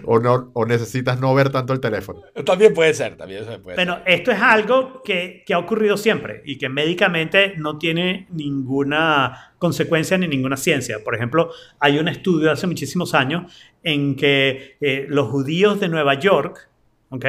O, 0.06 0.20
no, 0.20 0.50
o 0.54 0.66
necesitas 0.66 1.20
no 1.20 1.34
ver 1.36 1.50
tanto 1.50 1.74
el 1.74 1.82
teléfono. 1.82 2.22
también 2.46 2.74
puede 2.74 2.94
ser, 2.94 3.18
también 3.18 3.44
se 3.44 3.60
puede 3.60 3.76
Bueno, 3.76 3.96
ser. 3.96 4.04
esto 4.14 4.32
es 4.32 4.42
algo 4.42 5.02
que, 5.04 5.44
que 5.46 5.54
ha 5.54 5.60
ocurrido 5.60 5.98
siempre 5.98 6.42
y 6.46 6.58
que 6.58 6.70
médicamente 6.70 7.54
no 7.58 7.78
tiene 7.78 8.28
ninguna 8.32 9.54
consecuencia 9.60 10.18
ni 10.18 10.28
ninguna 10.28 10.56
ciencia. 10.56 11.04
Por 11.04 11.16
ejemplo, 11.16 11.52
hay 11.80 12.00
un 12.00 12.08
estudio 12.08 12.52
hace 12.52 12.66
muchísimos 12.66 13.14
años 13.14 13.52
en 13.84 14.16
que 14.16 14.78
eh, 14.80 15.06
los 15.10 15.28
judíos 15.28 15.80
de 15.82 15.90
Nueva 15.90 16.14
York 16.14 16.70
¿ok? 17.10 17.26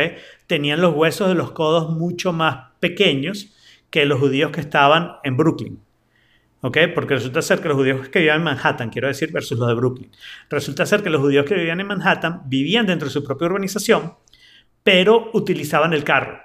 tenían 0.46 0.80
los 0.80 0.94
huesos 0.94 1.28
de 1.28 1.34
los 1.34 1.50
codos 1.50 1.90
mucho 1.90 2.32
más 2.32 2.72
pequeños 2.78 3.54
que 3.90 4.04
los 4.04 4.20
judíos 4.20 4.52
que 4.52 4.60
estaban 4.60 5.12
en 5.24 5.36
Brooklyn. 5.36 5.80
¿Ok? 6.60 6.78
Porque 6.94 7.14
resulta 7.14 7.42
ser 7.42 7.60
que 7.60 7.68
los 7.68 7.76
judíos 7.76 8.08
que 8.08 8.18
vivían 8.18 8.38
en 8.38 8.44
Manhattan, 8.44 8.90
quiero 8.90 9.08
decir, 9.08 9.32
versus 9.32 9.58
los 9.58 9.68
de 9.68 9.74
Brooklyn, 9.74 10.10
resulta 10.50 10.86
ser 10.86 11.02
que 11.02 11.10
los 11.10 11.20
judíos 11.20 11.46
que 11.46 11.54
vivían 11.54 11.80
en 11.80 11.86
Manhattan 11.86 12.42
vivían 12.46 12.86
dentro 12.86 13.08
de 13.08 13.12
su 13.12 13.24
propia 13.24 13.46
urbanización, 13.46 14.14
pero 14.82 15.30
utilizaban 15.34 15.92
el 15.92 16.04
carro 16.04 16.40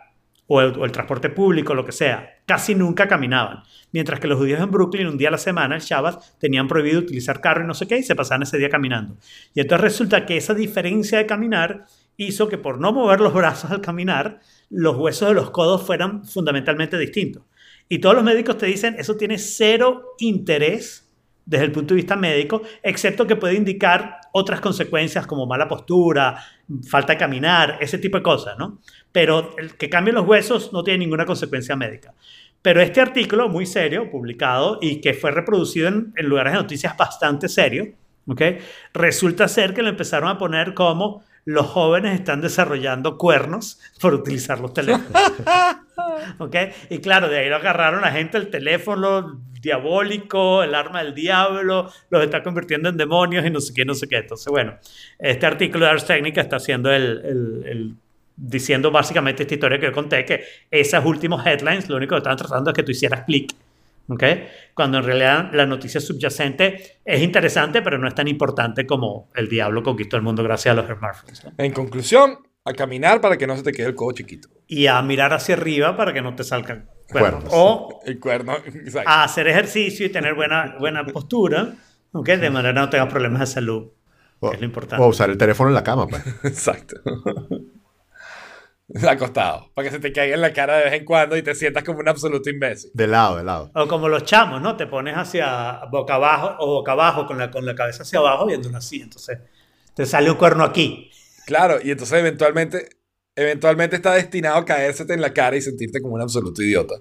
o 0.47 0.61
el, 0.61 0.77
o 0.77 0.85
el 0.85 0.91
transporte 0.91 1.29
público, 1.29 1.73
lo 1.73 1.85
que 1.85 1.91
sea. 1.91 2.29
Casi 2.45 2.75
nunca 2.75 3.07
caminaban. 3.07 3.63
Mientras 3.91 4.19
que 4.19 4.27
los 4.27 4.37
judíos 4.37 4.59
en 4.59 4.69
Brooklyn, 4.69 5.07
un 5.07 5.17
día 5.17 5.29
a 5.29 5.31
la 5.31 5.37
semana, 5.37 5.75
el 5.75 5.81
Shabbat, 5.81 6.37
tenían 6.39 6.67
prohibido 6.67 6.99
utilizar 6.99 7.39
carro 7.39 7.63
y 7.63 7.67
no 7.67 7.73
sé 7.73 7.87
qué, 7.87 7.97
y 7.97 8.03
se 8.03 8.15
pasaban 8.15 8.43
ese 8.43 8.57
día 8.57 8.69
caminando. 8.69 9.17
Y 9.53 9.61
entonces 9.61 9.83
resulta 9.83 10.25
que 10.25 10.37
esa 10.37 10.53
diferencia 10.53 11.17
de 11.17 11.25
caminar 11.25 11.85
hizo 12.17 12.47
que 12.47 12.57
por 12.57 12.79
no 12.79 12.91
mover 12.91 13.21
los 13.21 13.33
brazos 13.33 13.71
al 13.71 13.81
caminar, 13.81 14.39
los 14.69 14.97
huesos 14.97 15.29
de 15.29 15.35
los 15.35 15.51
codos 15.51 15.85
fueran 15.85 16.25
fundamentalmente 16.25 16.97
distintos. 16.97 17.43
Y 17.89 17.99
todos 17.99 18.15
los 18.15 18.23
médicos 18.23 18.57
te 18.57 18.65
dicen, 18.65 18.95
eso 18.97 19.15
tiene 19.15 19.37
cero 19.37 20.15
interés 20.19 21.03
desde 21.45 21.65
el 21.65 21.71
punto 21.71 21.93
de 21.93 21.97
vista 21.97 22.15
médico, 22.15 22.61
excepto 22.81 23.27
que 23.27 23.35
puede 23.35 23.55
indicar 23.55 24.21
otras 24.31 24.61
consecuencias 24.61 25.27
como 25.27 25.45
mala 25.45 25.67
postura, 25.67 26.41
falta 26.87 27.13
de 27.13 27.19
caminar, 27.19 27.77
ese 27.81 27.97
tipo 27.97 28.17
de 28.17 28.23
cosas, 28.23 28.57
¿no? 28.57 28.79
Pero 29.11 29.55
el 29.57 29.75
que 29.75 29.89
cambie 29.89 30.13
los 30.13 30.25
huesos 30.25 30.71
no 30.71 30.83
tiene 30.83 30.99
ninguna 30.99 31.25
consecuencia 31.25 31.75
médica. 31.75 32.13
Pero 32.61 32.81
este 32.81 33.01
artículo 33.01 33.49
muy 33.49 33.65
serio, 33.65 34.09
publicado 34.09 34.79
y 34.81 35.01
que 35.01 35.13
fue 35.13 35.31
reproducido 35.31 35.89
en, 35.89 36.13
en 36.15 36.27
lugares 36.27 36.53
de 36.53 36.59
noticias 36.59 36.95
bastante 36.95 37.49
serios, 37.49 37.89
¿ok? 38.25 38.41
Resulta 38.93 39.47
ser 39.49 39.73
que 39.73 39.83
lo 39.83 39.89
empezaron 39.89 40.29
a 40.29 40.37
poner 40.37 40.73
como 40.73 41.23
los 41.45 41.67
jóvenes 41.67 42.17
están 42.17 42.39
desarrollando 42.39 43.17
cuernos 43.17 43.81
por 43.99 44.13
utilizar 44.13 44.61
los 44.61 44.73
teléfonos. 44.73 45.11
¿Ok? 46.39 46.55
Y 46.89 46.99
claro, 46.99 47.29
de 47.29 47.39
ahí 47.39 47.49
lo 47.49 47.57
agarraron 47.57 48.01
la 48.01 48.11
gente 48.11 48.37
el 48.37 48.49
teléfono 48.49 49.41
diabólico, 49.61 50.63
el 50.63 50.75
arma 50.75 51.03
del 51.03 51.13
diablo, 51.13 51.89
los 52.09 52.23
está 52.23 52.43
convirtiendo 52.43 52.89
en 52.89 52.97
demonios 52.97 53.45
y 53.45 53.49
no 53.49 53.61
sé 53.61 53.73
qué, 53.73 53.85
no 53.85 53.93
sé 53.93 54.07
qué. 54.07 54.17
Entonces, 54.17 54.47
bueno, 54.47 54.77
este 55.19 55.45
artículo 55.45 55.85
de 55.85 55.91
Ars 55.91 56.05
Technica 56.05 56.41
está 56.41 56.57
haciendo 56.57 56.91
el, 56.91 57.03
el- 57.23 57.63
el- 57.67 57.95
diciendo 58.35 58.89
básicamente 58.91 59.43
esta 59.43 59.53
historia 59.53 59.79
que 59.79 59.85
yo 59.85 59.91
conté, 59.91 60.25
que 60.25 60.43
esas 60.71 61.05
últimos 61.05 61.45
headlines 61.45 61.87
lo 61.87 61.95
único 61.97 62.15
que 62.15 62.17
estaban 62.19 62.37
tratando 62.37 62.71
es 62.71 62.75
que 62.75 62.83
tú 62.83 62.91
hicieras 62.91 63.21
clic. 63.25 63.53
¿ok? 64.09 64.23
Cuando 64.73 64.97
en 64.97 65.03
realidad 65.05 65.51
la 65.53 65.65
noticia 65.65 66.01
subyacente 66.01 66.97
es 67.05 67.21
interesante, 67.21 67.81
pero 67.81 67.97
no 67.97 68.07
es 68.07 68.15
tan 68.15 68.27
importante 68.27 68.85
como 68.85 69.29
el 69.35 69.47
diablo 69.47 69.81
conquistó 69.83 70.17
el 70.17 70.23
mundo 70.23 70.43
gracias 70.43 70.73
a 70.77 70.81
los 70.81 70.87
smartphones. 70.97 71.45
¿no? 71.45 71.51
En 71.57 71.71
conclusión, 71.71 72.39
a 72.65 72.73
caminar 72.73 73.19
para 73.21 73.37
que 73.37 73.45
no 73.47 73.55
se 73.57 73.63
te 73.63 73.71
quede 73.71 73.87
el 73.87 73.95
codo 73.95 74.13
chiquito. 74.13 74.47
Y 74.67 74.87
a 74.87 75.01
mirar 75.01 75.33
hacia 75.33 75.55
arriba 75.55 75.95
para 75.97 76.13
que 76.13 76.21
no 76.21 76.35
te 76.35 76.43
salgan 76.43 76.89
cuernos. 77.09 77.43
Cuernos. 77.43 77.53
O 77.53 77.99
El 78.05 78.19
cuerno, 78.19 78.55
exacto. 78.65 79.09
a 79.09 79.23
hacer 79.23 79.47
ejercicio 79.47 80.05
y 80.05 80.09
tener 80.09 80.33
buena, 80.33 80.75
buena 80.79 81.05
postura, 81.05 81.73
¿ok? 82.11 82.27
De 82.29 82.49
manera 82.49 82.73
que 82.73 82.79
no 82.79 82.89
tengas 82.89 83.09
problemas 83.09 83.41
de 83.41 83.47
salud, 83.47 83.91
O, 84.39 84.49
que 84.49 84.55
es 84.55 84.61
lo 84.61 84.65
importante. 84.65 85.03
o 85.03 85.07
usar 85.07 85.29
el 85.29 85.37
teléfono 85.37 85.69
en 85.69 85.75
la 85.75 85.83
cama, 85.83 86.07
pues. 86.07 86.23
Exacto. 86.43 86.95
Acostado. 89.09 89.71
Para 89.73 89.87
que 89.87 89.95
se 89.95 89.99
te 89.99 90.11
caiga 90.11 90.35
en 90.35 90.41
la 90.41 90.53
cara 90.53 90.77
de 90.77 90.83
vez 90.85 90.93
en 90.93 91.05
cuando 91.05 91.35
y 91.35 91.41
te 91.41 91.55
sientas 91.55 91.83
como 91.83 91.99
un 91.99 92.07
absoluto 92.07 92.49
imbécil. 92.49 92.91
De 92.93 93.07
lado, 93.07 93.37
de 93.37 93.43
lado. 93.43 93.71
O 93.73 93.87
como 93.87 94.07
los 94.07 94.23
chamos, 94.23 94.61
¿no? 94.61 94.75
Te 94.75 94.85
pones 94.87 95.15
hacia 95.17 95.79
boca 95.89 96.15
abajo 96.15 96.55
o 96.59 96.67
boca 96.67 96.91
abajo 96.91 97.25
con 97.25 97.37
la, 97.39 97.49
con 97.49 97.65
la 97.65 97.73
cabeza 97.75 98.03
hacia 98.03 98.19
abajo 98.19 98.45
viendo 98.45 98.69
así. 98.77 99.01
Entonces, 99.01 99.39
te 99.95 100.05
sale 100.05 100.29
un 100.29 100.37
cuerno 100.37 100.63
aquí. 100.63 101.09
Claro, 101.45 101.79
y 101.83 101.91
entonces 101.91 102.19
eventualmente, 102.19 102.89
eventualmente 103.35 103.95
está 103.95 104.13
destinado 104.13 104.57
a 104.57 104.65
caérsete 104.65 105.13
en 105.13 105.21
la 105.21 105.33
cara 105.33 105.55
y 105.55 105.61
sentirte 105.61 106.01
como 106.01 106.15
un 106.15 106.21
absoluto 106.21 106.61
idiota. 106.61 106.95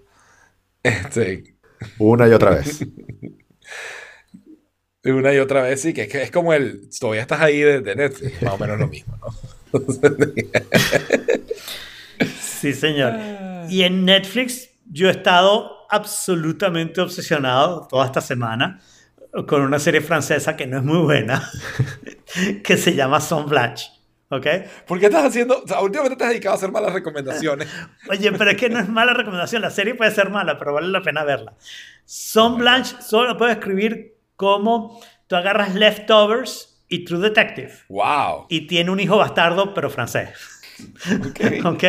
Este, 0.82 1.56
Una 1.98 2.28
y 2.28 2.32
otra 2.32 2.50
vez. 2.50 2.84
una 5.04 5.34
y 5.34 5.38
otra 5.38 5.62
vez, 5.62 5.80
sí, 5.80 5.92
que 5.92 6.02
es, 6.02 6.08
que 6.08 6.22
es 6.22 6.30
como 6.30 6.52
el. 6.52 6.88
Todavía 6.98 7.22
estás 7.22 7.40
ahí 7.40 7.60
de, 7.60 7.80
de 7.80 7.96
Netflix, 7.96 8.42
más 8.42 8.54
o 8.54 8.58
menos 8.58 8.78
lo 8.78 8.88
mismo, 8.88 9.16
¿no? 9.18 9.28
Sí, 12.40 12.72
señor. 12.72 13.14
Y 13.68 13.82
en 13.82 14.04
Netflix 14.04 14.70
yo 14.84 15.08
he 15.08 15.10
estado 15.10 15.88
absolutamente 15.90 17.00
obsesionado 17.00 17.88
toda 17.88 18.06
esta 18.06 18.20
semana 18.20 18.80
con 19.48 19.62
una 19.62 19.80
serie 19.80 20.00
francesa 20.00 20.56
que 20.56 20.66
no 20.66 20.78
es 20.78 20.84
muy 20.84 20.98
buena, 20.98 21.50
que 22.64 22.76
se 22.76 22.94
llama 22.94 23.20
Son 23.20 23.48
Blanche. 23.48 23.90
¿Ok? 24.32 24.46
¿Por 24.86 24.98
qué 24.98 25.06
estás 25.06 25.26
haciendo.? 25.26 25.62
O 25.62 25.68
sea, 25.68 25.80
últimamente 25.80 26.16
te 26.16 26.24
has 26.24 26.30
dedicado 26.30 26.54
a 26.54 26.56
hacer 26.56 26.72
malas 26.72 26.94
recomendaciones. 26.94 27.68
Oye, 28.08 28.32
pero 28.32 28.50
es 28.50 28.56
que 28.56 28.70
no 28.70 28.78
es 28.78 28.88
mala 28.88 29.12
recomendación. 29.12 29.60
La 29.60 29.70
serie 29.70 29.94
puede 29.94 30.10
ser 30.10 30.30
mala, 30.30 30.56
pero 30.56 30.72
vale 30.72 30.88
la 30.88 31.02
pena 31.02 31.22
verla. 31.22 31.54
Son 32.06 32.56
Blanche 32.56 32.96
solo 33.02 33.28
lo 33.28 33.36
puedo 33.36 33.52
escribir 33.52 34.16
como 34.36 34.98
tú 35.26 35.36
agarras 35.36 35.74
Leftovers 35.74 36.82
y 36.88 37.04
True 37.04 37.20
Detective. 37.20 37.72
¡Wow! 37.90 38.46
Y 38.48 38.66
tiene 38.66 38.90
un 38.90 39.00
hijo 39.00 39.18
bastardo, 39.18 39.74
pero 39.74 39.90
francés. 39.90 40.30
Ok. 41.28 41.64
¿Ok? 41.66 41.84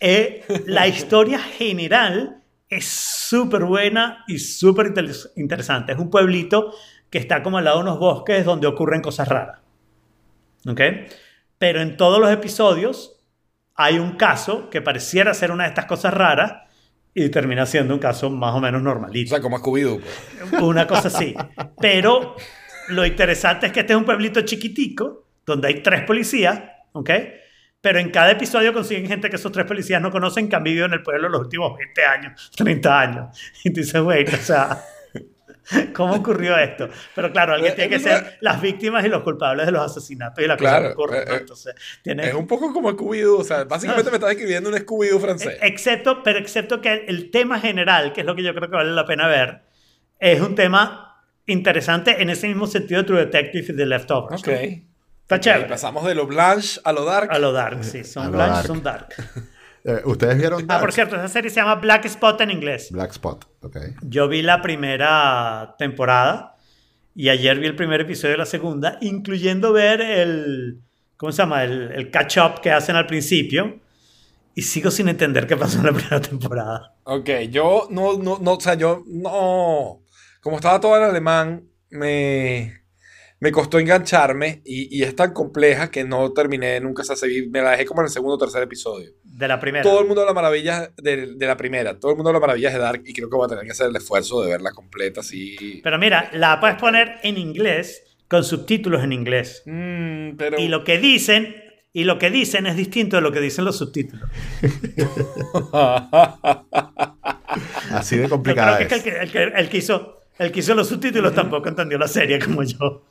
Eh, 0.00 0.44
la 0.64 0.88
historia 0.88 1.38
general 1.38 2.42
es 2.70 2.86
súper 2.86 3.64
buena 3.64 4.24
y 4.26 4.38
súper 4.38 4.94
interesante. 5.36 5.92
Es 5.92 5.98
un 5.98 6.08
pueblito 6.08 6.74
que 7.10 7.18
está 7.18 7.42
como 7.42 7.58
al 7.58 7.64
lado 7.64 7.76
de 7.76 7.82
unos 7.82 7.98
bosques 7.98 8.42
donde 8.46 8.66
ocurren 8.66 9.02
cosas 9.02 9.28
raras. 9.28 9.60
¿Ok? 10.66 10.80
Pero 11.62 11.80
en 11.80 11.96
todos 11.96 12.18
los 12.18 12.28
episodios 12.32 13.20
hay 13.76 14.00
un 14.00 14.16
caso 14.16 14.68
que 14.68 14.82
pareciera 14.82 15.32
ser 15.32 15.52
una 15.52 15.62
de 15.62 15.68
estas 15.68 15.84
cosas 15.84 16.12
raras 16.12 16.54
y 17.14 17.28
termina 17.28 17.66
siendo 17.66 17.94
un 17.94 18.00
caso 18.00 18.30
más 18.30 18.52
o 18.56 18.60
menos 18.60 18.80
O 18.80 18.84
normalito. 18.84 19.30
sea, 19.30 19.40
como 19.40 19.58
Scooby-Doo. 19.60 20.00
pues. 20.50 20.60
Una 20.60 20.88
cosa 20.88 21.06
así. 21.06 21.36
Pero 21.80 22.34
lo 22.88 23.06
interesante 23.06 23.66
es 23.66 23.72
que 23.72 23.78
este 23.78 23.92
es 23.92 23.96
un 23.96 24.04
pueblito 24.04 24.40
chiquitico 24.40 25.28
donde 25.46 25.68
hay 25.68 25.84
tres 25.84 26.02
policías, 26.02 26.60
¿ok? 26.94 27.10
Pero 27.80 28.00
en 28.00 28.10
cada 28.10 28.32
episodio 28.32 28.72
consiguen 28.72 29.06
gente 29.06 29.30
que 29.30 29.36
esos 29.36 29.52
tres 29.52 29.64
policías 29.64 30.02
no 30.02 30.10
conocen, 30.10 30.48
que 30.48 30.56
han 30.56 30.64
vivido 30.64 30.86
en 30.86 30.94
el 30.94 31.02
pueblo 31.04 31.28
los 31.28 31.42
últimos 31.42 31.78
20 31.78 32.04
años, 32.04 32.50
30 32.56 33.00
años. 33.00 33.38
Y 33.62 33.70
dices, 33.70 34.02
güey, 34.02 34.24
o 34.24 34.36
sea, 34.36 34.82
¿cómo 35.94 36.14
ocurrió 36.14 36.56
esto? 36.58 36.88
Pero 37.14 37.32
claro, 37.32 37.54
alguien 37.54 37.72
Eh, 37.72 37.76
tiene 37.76 37.90
que 37.90 37.98
ser 38.00 38.38
las 38.40 38.60
víctimas 38.60 39.04
y 39.04 39.08
los 39.08 39.22
culpables 39.22 39.66
de 39.66 39.72
los 39.72 39.82
asesinatos 39.84 40.42
y 40.44 40.46
la 40.48 40.56
cosa 40.56 40.78
Claro, 40.94 41.14
eh, 41.14 41.24
eh, 41.26 41.36
Entonces, 41.40 41.74
tiene... 42.02 42.28
Es 42.28 42.34
un 42.34 42.46
poco 42.46 42.72
como 42.72 42.90
Scooby-Doo. 42.92 43.38
O 43.40 43.44
sea, 43.44 43.64
básicamente 43.68 44.10
me 44.10 44.16
estás 44.16 44.30
escribiendo 44.32 44.70
un 44.70 44.76
Scooby-Doo 44.76 45.20
francés. 45.20 45.54
Eh, 45.54 45.58
Excepto, 45.62 46.22
pero 46.22 46.38
excepto 46.38 46.80
que 46.80 46.92
el, 46.92 47.04
el 47.08 47.30
tema 47.30 47.60
general, 47.60 48.12
que 48.12 48.20
es 48.22 48.26
lo 48.26 48.34
que 48.34 48.42
yo 48.42 48.54
creo 48.54 48.68
que 48.70 48.76
vale 48.76 48.90
la 48.92 49.06
pena 49.06 49.26
ver, 49.28 49.62
es 50.18 50.40
un 50.40 50.54
tema 50.54 51.24
interesante 51.46 52.22
en 52.22 52.30
ese 52.30 52.46
mismo 52.48 52.66
sentido 52.66 53.02
de 53.02 53.06
True 53.06 53.20
Detective 53.26 53.72
y 53.72 53.76
de 53.76 53.86
Leftovers. 53.86 54.40
Ok. 54.42 54.48
¿no? 54.48 54.54
Está 55.22 55.36
Ok, 55.36 55.40
chévere. 55.40 55.64
Pasamos 55.68 56.04
de 56.04 56.14
lo 56.14 56.26
blanche 56.26 56.80
a 56.84 56.92
lo 56.92 57.04
dark. 57.04 57.32
A 57.32 57.38
lo 57.38 57.52
dark, 57.52 57.84
sí. 57.84 58.04
Son 58.04 58.30
blanche, 58.32 58.54
dark. 58.54 58.66
son 58.66 58.82
dark. 58.82 59.14
Eh, 59.84 60.00
¿Ustedes 60.04 60.38
vieron 60.38 60.62
Ah, 60.68 60.78
por 60.78 60.80
Dark? 60.80 60.92
cierto, 60.92 61.16
esa 61.16 61.28
serie 61.28 61.50
se 61.50 61.56
llama 61.56 61.74
Black 61.76 62.04
Spot 62.04 62.40
en 62.40 62.50
inglés. 62.50 62.88
Black 62.92 63.10
Spot, 63.12 63.44
ok. 63.62 63.76
Yo 64.02 64.28
vi 64.28 64.42
la 64.42 64.62
primera 64.62 65.74
temporada 65.78 66.56
y 67.14 67.28
ayer 67.28 67.58
vi 67.58 67.66
el 67.66 67.74
primer 67.76 68.00
episodio 68.00 68.32
de 68.32 68.38
la 68.38 68.46
segunda, 68.46 68.98
incluyendo 69.00 69.72
ver 69.72 70.00
el, 70.00 70.80
¿cómo 71.16 71.32
se 71.32 71.42
llama? 71.42 71.64
El, 71.64 71.92
el 71.92 72.10
catch-up 72.10 72.60
que 72.60 72.70
hacen 72.70 72.96
al 72.96 73.06
principio. 73.06 73.80
Y 74.54 74.62
sigo 74.62 74.90
sin 74.90 75.08
entender 75.08 75.46
qué 75.46 75.56
pasó 75.56 75.78
en 75.78 75.86
la 75.86 75.92
primera 75.94 76.20
temporada. 76.20 76.94
Ok, 77.04 77.28
yo 77.50 77.88
no, 77.90 78.18
no, 78.18 78.38
no, 78.38 78.52
o 78.52 78.60
sea, 78.60 78.74
yo 78.74 79.02
no. 79.06 80.02
Como 80.42 80.56
estaba 80.56 80.78
todo 80.78 80.96
en 80.98 81.04
alemán, 81.04 81.64
me, 81.88 82.82
me 83.40 83.50
costó 83.50 83.78
engancharme 83.78 84.60
y, 84.64 84.94
y 84.98 85.04
es 85.04 85.16
tan 85.16 85.32
compleja 85.32 85.90
que 85.90 86.04
no 86.04 86.32
terminé 86.32 86.78
nunca. 86.80 87.00
O 87.00 87.04
sea, 87.04 87.16
seguí- 87.16 87.48
me 87.48 87.62
la 87.62 87.70
dejé 87.70 87.86
como 87.86 88.02
en 88.02 88.06
el 88.06 88.12
segundo 88.12 88.34
o 88.34 88.38
tercer 88.38 88.62
episodio. 88.62 89.12
De 89.42 89.48
la 89.48 89.58
primera. 89.58 89.82
Todo 89.82 90.00
el 90.00 90.06
mundo 90.06 90.20
habla 90.22 90.34
maravillas 90.34 90.90
de, 90.96 91.34
de 91.34 91.46
la 91.48 91.56
primera, 91.56 91.98
todo 91.98 92.12
el 92.12 92.16
mundo 92.16 92.30
habla 92.30 92.38
maravillas 92.38 92.72
de 92.72 92.78
Dark 92.78 93.02
y 93.04 93.12
creo 93.12 93.28
que 93.28 93.34
voy 93.36 93.46
a 93.46 93.48
tener 93.48 93.64
que 93.64 93.72
hacer 93.72 93.88
el 93.88 93.96
esfuerzo 93.96 94.40
de 94.42 94.50
verla 94.52 94.70
completa 94.70 95.18
así. 95.20 95.80
Pero 95.82 95.98
mira, 95.98 96.30
la 96.34 96.60
puedes 96.60 96.76
poner 96.76 97.16
en 97.24 97.38
inglés 97.38 98.04
con 98.28 98.44
subtítulos 98.44 99.02
en 99.02 99.12
inglés. 99.12 99.64
Mm, 99.66 100.36
pero. 100.36 100.60
Y 100.60 100.68
lo 100.68 100.84
que 100.84 100.98
dicen, 100.98 101.56
y 101.92 102.04
lo 102.04 102.18
que 102.20 102.30
dicen 102.30 102.68
es 102.68 102.76
distinto 102.76 103.16
de 103.16 103.22
lo 103.22 103.32
que 103.32 103.40
dicen 103.40 103.64
los 103.64 103.78
subtítulos. 103.78 104.28
Así 107.90 108.16
de 108.16 108.24
Yo 108.24 108.28
complicada 108.30 108.76
creo 108.78 108.88
que, 108.88 108.94
es 108.96 109.02
que 109.02 109.10
el, 109.10 109.30
que, 109.32 109.42
el 109.42 109.52
que- 109.52 109.58
el 109.60 109.68
que 109.68 109.78
hizo, 109.78 110.20
el 110.38 110.52
que 110.52 110.60
hizo 110.60 110.74
los 110.74 110.88
subtítulos 110.88 111.34
tampoco 111.34 111.68
entendió 111.68 111.98
la 111.98 112.08
serie 112.08 112.38
como 112.38 112.62
yo. 112.62 113.04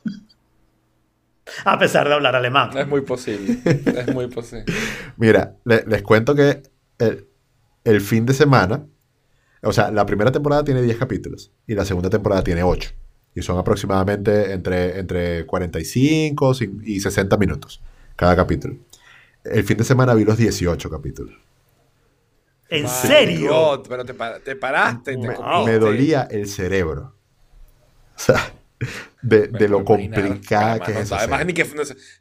A 1.64 1.78
pesar 1.78 2.06
de 2.08 2.14
hablar 2.14 2.36
alemán. 2.36 2.70
es 2.76 2.86
muy 2.86 3.00
posible. 3.02 3.58
Es 3.64 4.14
muy 4.14 4.28
posible. 4.28 4.64
Mira, 5.16 5.56
le- 5.64 5.84
les 5.86 6.02
cuento 6.02 6.34
que 6.34 6.62
el, 6.98 7.26
el 7.84 8.00
fin 8.00 8.24
de 8.26 8.32
semana, 8.34 8.86
o 9.62 9.72
sea, 9.72 9.90
la 9.90 10.06
primera 10.06 10.30
temporada 10.30 10.62
tiene 10.64 10.82
10 10.82 10.96
capítulos 10.98 11.50
y 11.66 11.74
la 11.74 11.84
segunda 11.84 12.10
temporada 12.10 12.42
tiene 12.44 12.62
8. 12.62 12.90
Y 13.34 13.42
son 13.42 13.58
aproximadamente 13.58 14.52
entre, 14.52 14.98
entre 15.00 15.46
45 15.46 16.52
y 16.84 17.00
60 17.00 17.36
minutos 17.38 17.82
cada 18.14 18.36
capítulo. 18.36 18.76
El 19.42 19.64
fin 19.64 19.76
de 19.78 19.84
semana 19.84 20.14
vi 20.14 20.24
los 20.24 20.36
18 20.36 20.90
capítulos. 20.90 21.34
¿En 22.68 22.84
My 22.84 22.88
serio? 22.88 23.52
God, 23.52 23.86
pero 23.88 24.04
te, 24.04 24.14
pa- 24.14 24.38
te 24.38 24.54
paraste, 24.56 25.16
te 25.16 25.18
Me, 25.28 25.34
me 25.66 25.78
dolía 25.78 26.28
el 26.30 26.46
cerebro. 26.48 27.14
O 28.14 28.18
sea, 28.18 28.52
de, 29.22 29.48
de 29.48 29.68
lo 29.68 29.84
complicada 29.84 30.72
Además, 30.72 30.86
que 30.88 31.00
es 31.00 31.10
no, 31.10 31.16
además 31.16 31.46
ni 31.46 31.52
que 31.52 31.66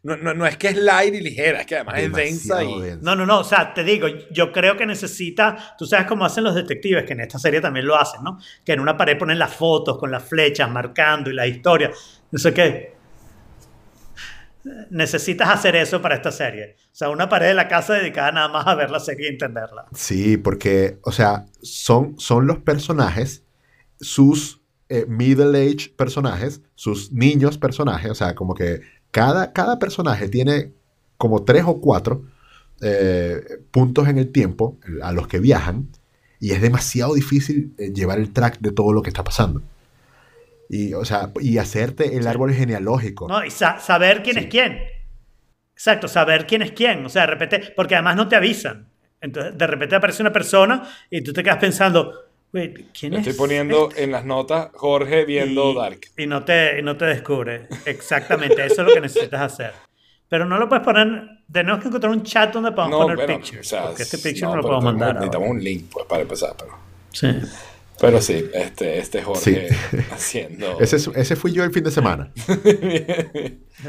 no, 0.04 0.18
no- 0.18 0.34
no 0.34 0.46
es 0.48 0.58
que 0.58 0.68
es 0.70 0.78
light 0.78 1.14
y 1.16 1.22
ligera, 1.22 1.62
es 1.62 1.66
que 1.66 1.76
además 1.76 1.96
es 2.00 2.12
densa 2.14 2.58
Demasiado 2.60 2.86
y... 2.86 2.90
densa. 2.90 3.00
No, 3.06 3.16
no, 3.16 3.26
no, 3.26 3.40
o 3.40 3.44
sea, 3.44 3.74
te 3.74 3.84
digo, 3.84 4.08
yo 4.32 4.52
creo 4.52 4.78
que 4.78 4.86
necesita, 4.86 5.76
tú 5.78 5.86
sabes 5.86 6.06
cómo 6.08 6.26
hacen 6.26 6.44
los 6.44 6.56
detectives, 6.56 7.06
que 7.06 7.14
en 7.14 7.22
esta 7.22 7.40
serie 7.40 7.62
también 7.62 7.86
lo 7.86 7.96
hacen, 7.96 8.24
¿no? 8.24 8.40
Que 8.66 8.74
en 8.74 8.80
una 8.80 8.96
pared 8.98 9.18
ponen 9.18 9.40
las 9.40 9.54
fotos 9.54 9.98
con 9.98 10.12
las 10.12 10.24
flechas 10.24 10.70
marcando 10.70 11.30
y 11.30 11.34
la 11.34 11.48
historia, 11.48 11.92
no 12.32 12.40
sé 12.40 12.54
qué. 12.54 12.94
Necesitas 14.92 15.50
hacer 15.50 15.76
eso 15.76 16.02
para 16.04 16.16
esta 16.16 16.32
serie. 16.32 16.76
O 16.86 16.96
sea, 16.96 17.10
una 17.10 17.28
pared 17.28 17.48
de 17.48 17.54
la 17.56 17.68
casa 17.68 17.96
dedicada 17.96 18.32
nada 18.32 18.48
más 18.48 18.68
a 18.68 18.76
ver 18.76 18.92
la 18.92 19.00
serie 19.00 19.26
y 19.28 19.32
entenderla. 19.32 19.86
Sí, 19.96 20.38
porque, 20.38 21.00
o 21.04 21.12
sea, 21.12 21.46
son, 21.64 22.20
son 22.20 22.46
los 22.46 22.60
personajes, 22.60 23.44
sus 24.00 24.61
eh, 24.92 25.06
middle-age 25.08 25.94
personajes, 25.96 26.62
sus 26.76 27.12
niños 27.12 27.58
personajes, 27.58 28.12
o 28.12 28.16
sea, 28.16 28.36
como 28.36 28.54
que 28.54 28.82
cada, 29.12 29.54
cada 29.54 29.80
personaje 29.80 30.28
tiene 30.30 30.74
como 31.18 31.44
tres 31.44 31.64
o 31.66 31.80
cuatro 31.82 32.24
eh, 32.82 33.42
puntos 33.72 34.08
en 34.08 34.18
el 34.18 34.32
tiempo 34.32 34.78
a 35.02 35.12
los 35.12 35.28
que 35.28 35.40
viajan 35.40 35.88
y 36.40 36.52
es 36.52 36.62
demasiado 36.62 37.14
difícil 37.14 37.74
eh, 37.78 37.92
llevar 37.94 38.20
el 38.20 38.34
track 38.34 38.60
de 38.60 38.72
todo 38.72 38.92
lo 38.94 39.02
que 39.02 39.10
está 39.10 39.24
pasando. 39.24 39.62
Y, 40.70 40.94
o 40.94 41.04
sea, 41.06 41.32
y 41.42 41.58
hacerte 41.58 42.16
el 42.18 42.28
árbol 42.28 42.54
genealógico. 42.54 43.28
¿no? 43.28 43.44
Y 43.46 43.52
sa- 43.52 43.80
saber 43.80 44.24
quién 44.24 44.36
Sí. 44.38 44.42
es 44.44 44.48
quién. 44.50 44.78
Exacto, 45.76 46.08
saber 46.08 46.48
quién 46.48 46.62
es 46.62 46.72
quién. 46.72 47.06
O 47.06 47.10
sea, 47.10 47.24
de 47.24 47.28
repente, 47.28 47.74
porque 47.76 47.96
además 47.96 48.16
no 48.16 48.28
te 48.28 48.36
avisan. 48.36 48.88
Entonces, 49.20 49.58
de 49.58 49.68
repente 49.68 49.96
aparece 49.96 50.24
una 50.24 50.32
persona 50.34 50.84
y 51.10 51.22
tú 51.22 51.34
te 51.34 51.44
quedas 51.44 51.58
pensando, 51.58 52.14
"Wait, 52.54 52.88
¿quién 52.98 53.14
Me 53.14 53.20
es? 53.20 53.28
estoy 53.28 53.38
poniendo 53.38 53.90
este?" 53.90 54.04
en 54.04 54.12
las 54.12 54.26
notas 54.26 54.70
Jorge 54.74 55.26
viendo 55.26 55.72
y, 55.72 55.76
Dark. 55.76 56.00
Y 56.18 56.26
no 56.28 56.44
te, 56.44 56.80
y 56.80 56.84
no 56.84 56.98
te 56.98 57.06
descubre. 57.06 57.68
Exactamente, 57.86 58.66
eso 58.66 58.82
es 58.82 58.88
lo 58.88 58.94
que 58.94 59.02
necesitas 59.02 59.42
hacer. 59.42 59.74
Pero 60.30 60.46
no 60.46 60.58
lo 60.58 60.70
puedes 60.70 60.84
poner. 60.86 61.24
Tenemos 61.52 61.82
que 61.82 61.88
encontrar 61.90 62.12
un 62.14 62.24
chat 62.24 62.54
donde 62.54 62.72
podamos 62.72 62.92
No, 63.00 63.02
poner 63.06 63.18
pero, 63.18 63.38
pictures. 63.40 63.68
o 63.68 63.70
sea, 63.70 63.88
porque 63.88 64.04
este 64.04 64.18
picture 64.18 64.42
no, 64.48 64.50
no, 64.52 64.56
lo 64.58 64.62
podemos 64.62 64.80
tenemos- 64.84 64.94
mandar. 65.00 65.16
Necesitamos 65.16 65.48
ahora. 65.48 65.58
un 65.60 65.64
link 65.64 65.86
pues, 65.92 66.06
para 66.06 66.22
empezar, 66.22 66.56
pero... 66.58 66.72
Sí. 67.12 67.28
Pero 68.00 68.20
sí, 68.22 68.46
este, 68.54 68.98
este 68.98 69.22
Jorge 69.22 69.70
Sí. 69.70 69.98
haciendo... 70.12 70.80
Ese, 70.80 70.96
es- 70.96 71.08
ese 71.14 71.36
fui 71.36 71.52
yo 71.52 71.64
el 71.66 71.72
fin 71.74 71.84
de 71.84 71.92
semana. 71.92 72.32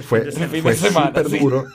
fue 0.02 0.30
fin 0.32 0.40
de 0.40 0.48
fin 0.48 0.62
fue 0.62 0.72
de 0.72 0.76
semana, 0.78 1.08
súper 1.08 1.28
sí. 1.30 1.38
duro. 1.38 1.66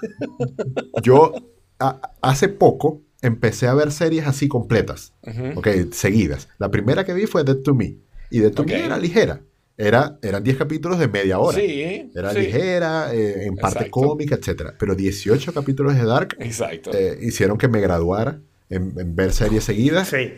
Yo 1.02 1.34
a- 1.80 2.02
hace 2.22 2.50
poco 2.50 3.02
empecé 3.22 3.68
a 3.68 3.74
ver 3.74 3.92
series 3.92 4.28
así 4.28 4.48
completas, 4.48 5.14
Ujú. 5.24 5.60
ok, 5.60 5.68
seguidas. 5.92 6.48
La 6.58 6.70
primera 6.72 7.06
que 7.06 7.14
vi 7.14 7.26
fue 7.26 7.44
Dead 7.44 7.58
to 7.58 7.74
Me. 7.74 7.98
Y 8.30 8.40
Dead 8.40 8.52
to. 8.52 8.64
Me 8.64 8.84
era 8.86 8.98
ligera. 8.98 9.42
Era, 9.80 10.18
eran 10.24 10.44
10 10.44 10.58
capítulos 10.58 10.98
de 10.98 11.08
media 11.08 11.38
hora. 11.38 11.56
Sí, 11.60 12.10
Era 12.16 12.32
sí. 12.34 12.40
ligera, 12.40 13.14
eh, 13.14 13.46
en 13.46 13.56
parte 13.58 13.86
Exacto. 13.86 13.92
cómica, 13.92 14.34
etc. 14.36 14.74
Pero 14.80 14.96
18 14.96 15.54
capítulos 15.54 15.94
de 15.96 16.04
Dark 16.04 16.36
Exacto. 16.40 16.92
eh, 16.96 17.20
hicieron 17.22 17.60
que 17.60 17.68
me 17.68 17.80
graduara 17.80 18.42
en, 18.70 18.94
en 19.00 19.16
ver 19.16 19.32
series 19.34 19.64
seguidas. 19.64 20.08
Sí. 20.08 20.34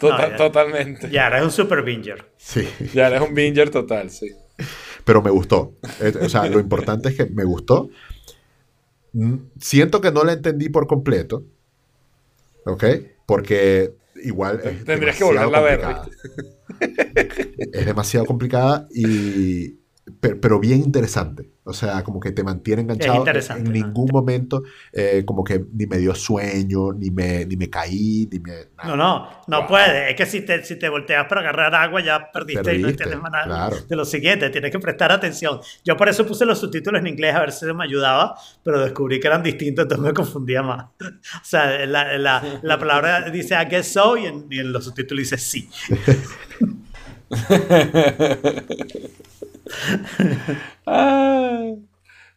Tota- 0.00 0.22
no, 0.24 0.30
ya. 0.30 0.36
totalmente. 0.36 1.06
Ya. 1.06 1.12
Ya, 1.12 1.26
eres 1.28 1.44
un 1.44 1.50
super 1.52 1.84
binger. 1.84 2.24
Sí. 2.36 2.66
eres 2.94 3.20
un 3.20 3.32
binger 3.32 3.70
total, 3.70 4.10
sí. 4.10 4.32
pero 5.04 5.22
me 5.22 5.30
gustó. 5.30 5.76
O 6.20 6.28
sea, 6.28 6.44
lo 6.46 6.58
importante 6.58 7.10
es 7.10 7.14
que 7.16 7.26
me 7.26 7.44
gustó. 7.44 7.90
Mm, 9.12 9.36
Siento 9.60 10.00
que 10.00 10.10
no 10.10 10.24
la 10.24 10.32
entendí 10.32 10.68
por 10.68 10.88
completo. 10.88 11.44
¿Ok? 12.66 12.84
Porque 13.26 13.94
igual. 14.22 14.60
es 14.64 14.84
Tendrías 14.84 15.16
que 15.16 15.24
volverla 15.24 15.58
a 15.58 15.62
ver. 15.62 15.80
Es 17.72 17.86
demasiado 17.86 18.26
complicada 18.26 18.88
y. 18.90 19.83
Pero, 20.24 20.40
pero 20.40 20.58
bien 20.60 20.80
interesante. 20.80 21.50
O 21.64 21.72
sea, 21.72 22.02
como 22.04 22.18
que 22.20 22.30
te 22.32 22.42
mantiene 22.42 22.82
enganchado. 22.82 23.16
interesante, 23.18 23.60
en 23.62 23.66
¿no? 23.66 23.86
ningún 23.86 24.08
momento, 24.12 24.62
eh, 24.92 25.22
como 25.26 25.42
que 25.44 25.64
ni 25.72 25.86
me 25.86 25.98
dio 25.98 26.14
sueño, 26.14 26.92
ni 26.92 27.10
me, 27.10 27.44
ni 27.46 27.56
me 27.56 27.68
caí, 27.70 28.28
ni 28.30 28.38
me. 28.38 28.52
nada. 28.76 28.88
No, 28.88 28.96
no, 28.96 29.28
no 29.46 29.58
Wow. 29.60 29.68
puede. 29.68 30.10
Es 30.10 30.16
que 30.16 30.26
si 30.26 30.42
te, 30.42 30.62
si 30.64 30.76
te 30.78 30.88
volteas 30.88 31.26
para 31.26 31.40
agarrar 31.42 31.74
agua 31.74 32.02
ya 32.02 32.30
perdiste, 32.32 32.60
y 32.60 32.78
no 32.78 32.86
Perdiste, 32.88 32.90
entiendes 33.04 33.20
más 33.20 33.32
nada 33.32 33.44
claro. 33.46 33.76
de 33.88 33.96
lo 33.96 34.04
siguiente. 34.04 34.50
Tienes 34.50 34.70
que 34.70 34.78
prestar 34.78 35.12
atención. 35.12 35.60
Yo 35.84 35.96
por 35.96 36.08
eso 36.08 36.26
puse 36.26 36.44
los 36.46 36.58
subtítulos 36.58 37.00
en 37.00 37.06
inglés 37.06 37.34
a 37.34 37.40
ver 37.40 37.52
si 37.52 37.66
me 37.66 37.84
ayudaba, 37.84 38.34
pero 38.62 38.80
descubrí 38.82 39.20
que 39.20 39.26
eran 39.26 39.42
distintos, 39.42 39.82
entonces 39.84 40.04
me 40.06 40.12
confundía 40.14 40.62
más. 40.62 40.86
O 41.00 41.44
sea, 41.46 41.84
la, 41.86 42.16
la, 42.18 42.60
la 42.62 42.78
palabra 42.78 43.28
dice 43.30 43.54
I 43.54 43.66
guess 43.68 43.92
so 43.92 44.16
y 44.16 44.26
en, 44.26 44.46
y 44.50 44.58
en 44.60 44.72
los 44.72 44.84
subtítulos 44.84 45.22
dice 45.30 45.38
sí. 45.38 45.68
Ah, 50.86 51.72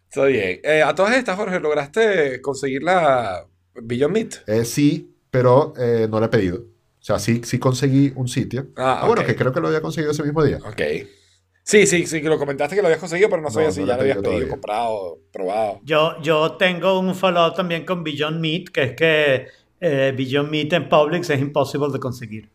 está 0.10 0.26
bien. 0.26 0.60
Eh, 0.64 0.82
a 0.84 0.96
todas 0.96 1.16
estas, 1.16 1.36
Jorge, 1.38 1.60
¿lograste 1.60 2.42
conseguir 2.42 2.84
la 2.84 3.46
Beyond 3.76 4.14
Meat? 4.14 4.36
Eh, 4.48 4.66
sí, 4.66 5.16
pero 5.30 5.74
eh, 5.78 6.08
no 6.10 6.20
la 6.20 6.28
he 6.28 6.30
pedido. 6.30 6.58
O 6.60 7.04
sea, 7.08 7.20
sí, 7.20 7.42
sí 7.44 7.60
conseguí 7.60 8.12
un 8.16 8.28
sitio. 8.28 8.68
Ah, 8.76 9.04
bueno, 9.06 9.22
ok. 9.22 9.28
que 9.28 9.36
creo 9.36 9.54
que 9.54 9.60
lo 9.62 9.68
había 9.68 9.82
conseguido 9.82 10.12
ese 10.12 10.24
mismo 10.24 10.44
día. 10.44 10.60
Ok. 10.66 10.82
Sí, 11.64 11.86
sí, 11.86 12.06
sí, 12.08 12.22
que 12.22 12.30
lo 12.30 12.38
comentaste 12.40 12.76
que 12.76 12.82
lo 12.82 12.88
habías 12.88 13.00
conseguido, 13.02 13.30
pero 13.30 13.42
no 13.42 13.50
No, 13.50 13.52
sabía 13.52 13.72
no 13.72 13.74
si 13.74 13.82
lo 13.82 13.86
ya 13.86 13.96
lo 13.98 14.02
habías 14.02 14.20
pedido 14.20 14.24
todavía. 14.24 14.48
comprado, 14.48 15.20
probado. 15.32 15.82
Yo, 15.84 16.22
yo 16.22 16.56
tengo 16.58 17.00
un 17.00 17.14
follow 17.14 17.54
también 17.54 17.86
con 17.86 18.04
Beyond 18.04 18.40
Meat, 18.40 18.70
que 18.70 18.84
es 18.84 18.96
que 18.96 19.48
eh, 19.82 20.14
Beyond 20.16 20.50
Meat 20.50 20.74
en 20.74 20.90
Publix 20.90 21.30
es 21.30 21.40
imposible 21.42 21.90
de 21.92 22.00
conseguir. 22.00 22.50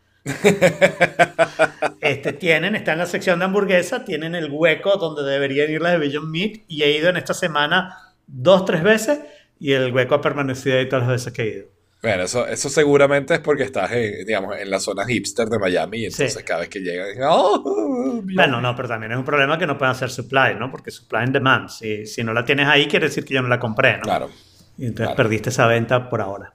Este, 2.01 2.33
tienen, 2.33 2.75
está 2.77 2.93
en 2.93 2.99
la 2.99 3.07
sección 3.07 3.39
de 3.39 3.45
hamburguesa, 3.47 4.05
tienen 4.05 4.35
el 4.35 4.49
hueco 4.51 4.97
donde 4.97 5.29
deberían 5.31 5.71
ir 5.71 5.81
las 5.83 5.93
de 5.93 5.99
Beyond 5.99 6.31
Meat 6.31 6.61
y 6.69 6.83
he 6.83 6.97
ido 6.97 7.09
en 7.09 7.17
esta 7.17 7.35
semana 7.35 7.97
dos, 8.27 8.65
tres 8.65 8.83
veces 8.83 9.21
y 9.59 9.73
el 9.73 9.93
hueco 9.93 10.15
ha 10.17 10.21
permanecido 10.21 10.79
ahí 10.79 10.89
todas 10.89 11.07
las 11.07 11.13
veces 11.13 11.33
que 11.33 11.43
he 11.43 11.47
ido. 11.49 11.67
Bueno, 12.03 12.25
eso, 12.25 12.47
eso 12.49 12.69
seguramente 12.69 13.35
es 13.35 13.41
porque 13.41 13.63
estás 13.63 13.93
en, 13.93 14.27
digamos, 14.27 14.57
en 14.59 14.69
la 14.71 14.81
zona 14.81 15.05
hipster 15.07 15.47
de 15.49 15.59
Miami 15.61 15.99
y 15.99 16.05
entonces 16.07 16.35
Sí. 16.35 16.43
cada 16.43 16.61
vez 16.61 16.69
que 16.69 16.81
llegan, 16.81 17.07
dicen, 17.07 17.23
¡Oh! 17.29 18.21
Bueno, 18.25 18.61
no, 18.61 18.75
pero 18.75 18.89
también 18.89 19.13
es 19.13 19.19
un 19.19 19.25
problema 19.25 19.57
que 19.57 19.69
no 19.69 19.79
pueden 19.79 19.93
hacer 19.93 20.11
supply, 20.11 20.57
¿no? 20.59 20.69
Porque 20.69 20.91
supply 20.91 21.21
and 21.21 21.33
demand. 21.33 21.69
Si, 21.69 22.05
si 22.07 22.25
no 22.25 22.33
la 22.33 22.45
tienes 22.45 22.67
ahí, 22.67 22.87
quiere 22.89 23.07
decir 23.07 23.25
que 23.25 23.35
yo 23.35 23.43
no 23.43 23.47
la 23.49 23.61
compré, 23.61 23.99
¿no? 23.99 24.03
Claro. 24.03 24.31
Y 24.79 24.87
entonces 24.87 25.07
claro. 25.09 25.17
perdiste 25.17 25.51
esa 25.51 25.69
venta 25.69 26.09
por 26.11 26.21
ahora. 26.21 26.53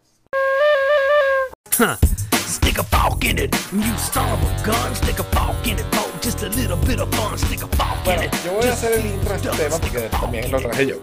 Stick 2.78 2.94
a 2.94 2.98
fork 3.10 3.24
in 3.26 3.40
it. 3.40 3.56
You 3.74 3.98
son 3.98 4.30
of 4.32 4.40
a 4.44 4.64
gun. 4.68 4.96
Stick 4.96 5.20
a 5.20 5.24
fork 5.24 5.66
in 5.66 5.80
it 5.80 5.86
for 5.96 6.22
just 6.22 6.44
a 6.44 6.50
little 6.50 6.78
bit 6.86 7.00
of 7.00 7.10
fun. 7.16 7.36
Stick 7.36 7.64
a 7.64 7.68
fork 7.76 8.04
Bueno, 8.06 8.22
in 8.22 8.28
it. 8.28 8.36
yo 8.46 8.54
voy 8.54 8.68
a 8.68 8.74
hacer 8.74 8.94
el 9.00 9.06
intro 9.08 9.30
de 9.32 9.36
este 9.38 9.50
tema 9.50 9.80
porque 9.80 10.00
también 10.22 10.52
lo 10.52 10.60
traje 10.62 10.86
yo. 10.86 11.02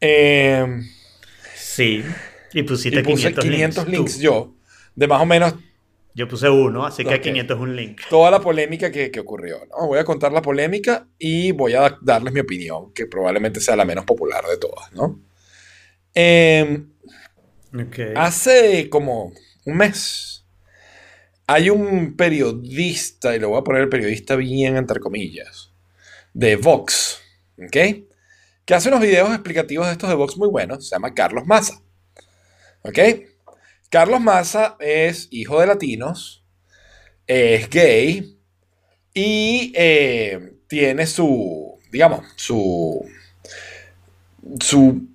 Eh, 0.00 0.64
Sí. 1.56 2.04
Y 2.52 2.62
pusiste 2.62 3.00
y 3.00 3.02
puse 3.02 3.34
500, 3.34 3.44
500 3.44 3.88
links, 3.88 4.18
yo, 4.20 4.54
de 4.94 5.06
más 5.08 5.20
o 5.20 5.26
menos 5.26 5.54
Yo 6.14 6.28
puse 6.28 6.48
uno, 6.48 6.86
así 6.86 7.04
que 7.04 7.16
Ok. 7.16 7.20
500 7.20 7.56
es 7.56 7.60
un 7.62 7.74
link. 7.76 8.00
toda 8.08 8.30
la 8.30 8.40
polémica 8.40 8.90
que, 8.92 9.10
que 9.10 9.18
ocurrió. 9.20 9.58
¿no? 9.68 9.88
Voy 9.88 9.98
a 9.98 10.04
contar 10.04 10.30
la 10.30 10.40
polémica 10.40 11.08
y 11.18 11.50
voy 11.50 11.74
a 11.74 11.80
da- 11.80 11.98
darles 12.00 12.32
mi 12.32 12.40
opinión, 12.40 12.92
que 12.92 13.06
probablemente 13.06 13.60
sea 13.60 13.74
la 13.74 13.84
menos 13.84 14.04
popular 14.04 14.44
de 14.46 14.56
todas. 14.56 14.92
¿no? 14.92 15.18
Eh, 16.14 16.84
Ok. 17.74 17.98
hace 18.14 18.88
como 18.88 19.32
un 19.66 19.76
mes 19.76 20.35
hay 21.46 21.70
un 21.70 22.16
periodista, 22.16 23.34
y 23.34 23.38
lo 23.38 23.50
voy 23.50 23.60
a 23.60 23.64
poner 23.64 23.82
el 23.82 23.88
periodista 23.88 24.36
bien 24.36 24.76
entre 24.76 25.00
comillas, 25.00 25.72
de 26.34 26.56
Vox, 26.56 27.20
¿ok? 27.58 27.76
Que 28.64 28.74
hace 28.74 28.88
unos 28.88 29.00
videos 29.00 29.30
explicativos 29.30 29.86
de 29.86 29.92
estos 29.92 30.08
de 30.08 30.16
Vox 30.16 30.36
muy 30.36 30.48
buenos, 30.48 30.88
se 30.88 30.94
llama 30.94 31.14
Carlos 31.14 31.46
Massa, 31.46 31.80
¿ok? 32.82 32.98
Carlos 33.90 34.20
Massa 34.20 34.76
es 34.80 35.28
hijo 35.30 35.60
de 35.60 35.66
latinos, 35.68 36.44
es 37.26 37.70
gay 37.70 38.38
y 39.14 39.72
eh, 39.76 40.58
tiene 40.66 41.06
su, 41.06 41.78
digamos, 41.90 42.26
su, 42.36 43.08
su 44.60 45.08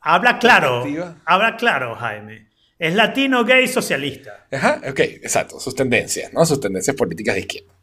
Habla 0.00 0.38
claro. 0.38 0.84
Habla 1.26 1.56
claro, 1.56 1.94
Jaime. 1.94 2.49
Es 2.80 2.94
latino, 2.94 3.44
gay, 3.44 3.68
socialista. 3.68 4.46
Ajá, 4.50 4.80
ok, 4.88 5.00
exacto, 5.00 5.60
sus 5.60 5.74
tendencias, 5.74 6.32
¿no? 6.32 6.44
Sus 6.46 6.58
tendencias 6.60 6.96
políticas 6.96 7.34
de 7.34 7.42
izquierda. 7.42 7.74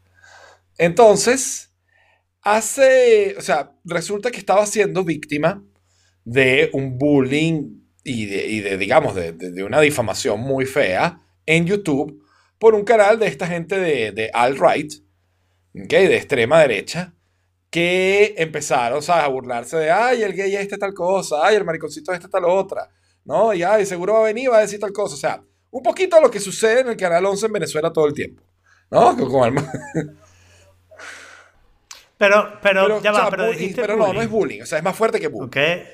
Entonces, 0.76 1.72
hace, 2.42 3.34
o 3.38 3.40
sea, 3.40 3.72
resulta 3.84 4.30
que 4.30 4.38
estaba 4.38 4.66
siendo 4.66 5.04
víctima 5.04 5.62
de 6.24 6.70
un 6.72 6.98
bullying 6.98 7.80
y 8.04 8.26
de, 8.26 8.46
y 8.48 8.60
de, 8.60 8.76
digamos, 8.76 9.14
de, 9.14 9.32
de- 9.32 9.52
de 9.52 9.62
una 9.64 9.80
difamación 9.80 10.40
muy 10.40 10.66
fea 10.66 11.20
en 11.46 11.64
YouTube 11.66 12.20
por 12.58 12.74
un 12.74 12.84
canal 12.84 13.18
de 13.20 13.28
esta 13.28 13.46
gente 13.46 13.78
de, 13.78 14.30
alt-right, 14.34 14.92
¿ok? 15.74 15.90
de 15.90 16.16
extrema 16.16 16.60
derecha, 16.60 17.14
que 17.70 18.34
empezaron, 18.38 19.02
¿sabes? 19.02 19.24
A 19.24 19.28
burlarse 19.28 19.76
de, 19.76 19.90
ay, 19.90 20.22
el 20.22 20.32
gay 20.32 20.56
este 20.56 20.76
tal 20.76 20.92
cosa, 20.94 21.36
ay, 21.46 21.56
el 21.56 21.64
mariconcito 21.64 22.12
este 22.12 22.28
tal 22.28 22.44
otra, 22.46 22.88
¿no? 23.28 23.52
Y 23.54 23.62
ay, 23.62 23.86
seguro 23.86 24.14
va 24.14 24.20
a 24.20 24.24
venir 24.24 24.44
y 24.44 24.48
va 24.48 24.58
a 24.58 24.62
decir 24.62 24.80
tal 24.80 24.92
cosa. 24.92 25.14
O 25.14 25.18
sea, 25.18 25.42
un 25.70 25.82
poquito 25.82 26.20
lo 26.20 26.30
que 26.30 26.40
sucede 26.40 26.80
en 26.80 26.88
el 26.88 26.96
Canal 26.96 27.24
11 27.26 27.46
en 27.46 27.52
Venezuela 27.52 27.92
todo 27.92 28.06
el 28.08 28.14
tiempo, 28.14 28.42
¿no? 28.90 29.14
Con- 29.28 29.54
Pero, 32.16 32.58
pero, 32.60 33.00
ya 33.00 33.12
o 33.12 33.14
sea, 33.14 33.24
va, 33.24 33.30
pero 33.30 33.50
dijiste 33.50 33.80
pero 33.80 33.96
no, 33.96 34.12
no 34.12 34.20
es 34.20 34.28
bullying. 34.28 34.62
O 34.62 34.66
sea, 34.66 34.78
es 34.78 34.84
más 34.84 34.96
fuerte 34.96 35.20
que 35.20 35.28
bullying. 35.28 35.50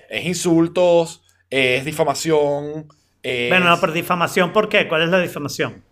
Es 0.09 0.25
insultos, 0.25 1.23
es 1.51 1.85
difamación. 1.85 2.89
Es... 3.23 3.51
Bueno, 3.51 3.67
no, 3.69 3.79
por 3.79 3.93
difamación, 3.93 4.51
¿por 4.53 4.69
qué? 4.71 4.89
¿Cuál 4.89 5.03
es 5.03 5.11
la 5.11 5.21
difamación? 5.21 5.85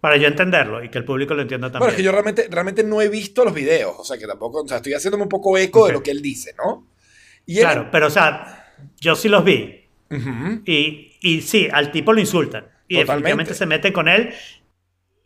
Para 0.00 0.16
yo 0.16 0.28
entenderlo 0.28 0.82
y 0.84 0.88
que 0.90 0.96
el 0.98 1.04
público 1.04 1.34
lo 1.34 1.42
entienda 1.42 1.66
también. 1.66 1.80
Bueno, 1.80 1.90
es 1.92 1.96
que 1.96 2.02
yo 2.02 2.12
realmente, 2.12 2.46
realmente 2.50 2.84
no 2.84 3.02
he 3.02 3.08
visto 3.08 3.44
los 3.44 3.52
videos. 3.54 3.94
O 3.98 4.04
sea, 4.04 4.16
que 4.16 4.26
tampoco. 4.26 4.62
O 4.62 4.68
sea, 4.68 4.78
estoy 4.78 4.94
haciéndome 4.94 5.24
un 5.24 5.28
poco 5.28 5.56
eco 5.58 5.86
de 5.86 5.92
lo 5.94 6.02
que 6.02 6.10
él 6.10 6.22
dice, 6.22 6.54
¿no? 6.56 6.86
Y 7.44 7.56
él- 7.58 7.64
Claro, 7.64 7.88
pero 7.92 8.06
o 8.06 8.10
sea, 8.10 8.72
yo 9.00 9.14
sí 9.14 9.28
los 9.28 9.44
vi. 9.44 9.83
Ujú. 10.16 10.62
Y, 10.66 11.16
y 11.20 11.40
sí, 11.42 11.68
al 11.72 11.90
tipo 11.90 12.12
lo 12.12 12.20
insultan. 12.20 12.64
Y 12.88 12.96
Totalmente. 13.00 13.00
definitivamente 13.06 13.54
se 13.54 13.66
meten 13.66 13.92
con 13.92 14.08
él. 14.08 14.34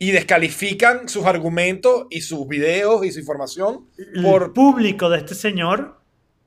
Y 0.01 0.11
descalifican 0.11 1.09
sus 1.09 1.25
argumentos 1.25 2.07
y 2.09 2.21
sus 2.21 2.47
videos 2.47 3.05
y 3.05 3.11
su 3.11 3.19
información 3.19 3.87
El 4.15 4.23
por. 4.23 4.53
público 4.53 5.09
de 5.09 5.17
este 5.17 5.35
señor 5.35 5.99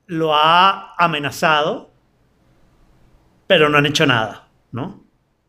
lo 0.07 0.35
ha 0.35 0.95
amenazado, 0.97 1.93
pero 3.47 3.69
no 3.69 3.79
han 3.79 3.87
hecho 3.87 4.07
nada, 4.07 4.49
¿no? 4.73 5.05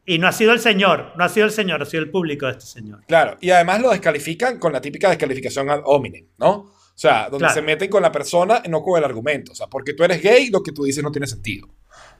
Y 0.06 0.20
no 0.20 0.28
ha 0.28 0.34
sido 0.34 0.52
el 0.52 0.60
señor, 0.60 1.14
no 1.15 1.24
ha 1.24 1.30
sido 1.30 1.45
el 1.45 1.52
señor, 1.53 1.82
ha 1.82 1.86
sido 1.86 2.03
el 2.03 2.11
público 2.11 2.45
de 2.45 2.52
este 2.53 2.65
señor. 2.65 3.06
Claro, 3.07 3.38
y 3.40 3.52
además 3.52 3.82
lo 3.82 3.90
descalifican 3.91 4.60
con 4.60 4.74
la 4.74 4.82
típica 4.82 5.07
descalificación 5.10 5.70
ad 5.70 5.80
hominem, 5.86 6.28
¿no? 6.38 6.49
O 6.52 6.74
sea, 6.95 7.24
donde 7.30 7.40
Claro. 7.40 7.53
se 7.53 7.61
meten 7.61 7.90
con 7.90 8.03
la 8.03 8.11
persona, 8.11 8.61
no 8.70 8.82
con 8.84 8.98
el 8.99 9.03
argumento. 9.06 9.53
O 9.53 9.56
sea, 9.56 9.68
porque 9.68 9.94
tú 9.94 10.03
eres 10.03 10.22
gay, 10.22 10.49
lo 10.49 10.61
que 10.61 10.74
tú 10.74 10.84
dices 10.84 11.02
no 11.03 11.11
tiene 11.11 11.26
sentido. 11.26 11.68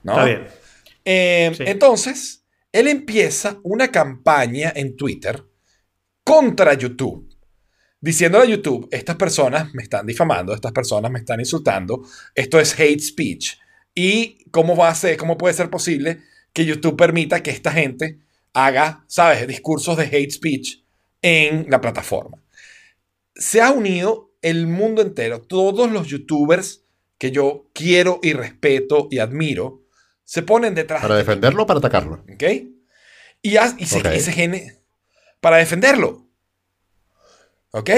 ¿no? 0.02 0.12
Está 0.12 0.24
bien. 0.24 0.46
Eh, 1.04 1.52
Sí. 1.56 1.64
Entonces, 1.66 2.44
él 2.72 2.88
empieza 2.88 3.60
una 3.62 3.88
campaña 3.88 4.72
en 4.74 4.96
Twitter 4.96 5.44
contra 6.24 6.74
YouTube, 6.74 7.28
diciéndole 8.00 8.44
a 8.44 8.48
YouTube, 8.48 8.88
estas 8.90 9.16
personas 9.16 9.72
me 9.74 9.82
están 9.82 10.06
difamando, 10.06 10.54
estas 10.54 10.72
personas 10.72 11.10
me 11.10 11.20
están 11.20 11.38
insultando, 11.40 12.02
esto 12.34 12.58
es 12.58 12.78
hate 12.78 13.00
speech. 13.00 13.58
¿Y 13.94 14.44
cómo 14.50 14.74
va 14.74 14.88
a 14.88 14.94
ser, 14.94 15.16
cómo 15.16 15.38
puede 15.38 15.54
ser 15.54 15.70
posible 15.70 16.22
que 16.52 16.64
YouTube 16.64 16.96
permita 16.96 17.42
que 17.42 17.50
esta 17.50 17.70
gente 17.70 18.18
haga, 18.52 19.04
sabes, 19.06 19.46
discursos 19.46 19.96
de 19.96 20.04
hate 20.04 20.32
speech 20.32 20.82
en 21.22 21.66
la 21.68 21.80
plataforma? 21.80 22.42
Se 23.36 23.60
ha 23.60 23.70
unido 23.70 24.32
el 24.42 24.66
mundo 24.66 25.00
entero, 25.02 25.42
todos 25.42 25.90
los 25.92 26.08
YouTubers 26.08 26.84
que 27.18 27.30
yo 27.30 27.70
quiero 27.72 28.18
y 28.22 28.32
respeto 28.32 29.08
y 29.10 29.18
admiro, 29.18 29.83
se 30.24 30.42
ponen 30.42 30.74
detrás 30.74 31.02
¿Para 31.02 31.14
de 31.14 31.20
defenderlo 31.22 31.62
o 31.62 31.66
para 31.66 31.78
atacarlo? 31.78 32.24
¿Ok? 32.32 32.42
Y, 33.42 33.56
haz- 33.56 33.76
y 33.78 33.86
se, 33.86 33.98
y 34.16 34.20
se 34.20 34.32
gene- 34.32 34.78
para 35.40 35.58
defenderlo. 35.58 36.26
¿Ok? 37.72 37.90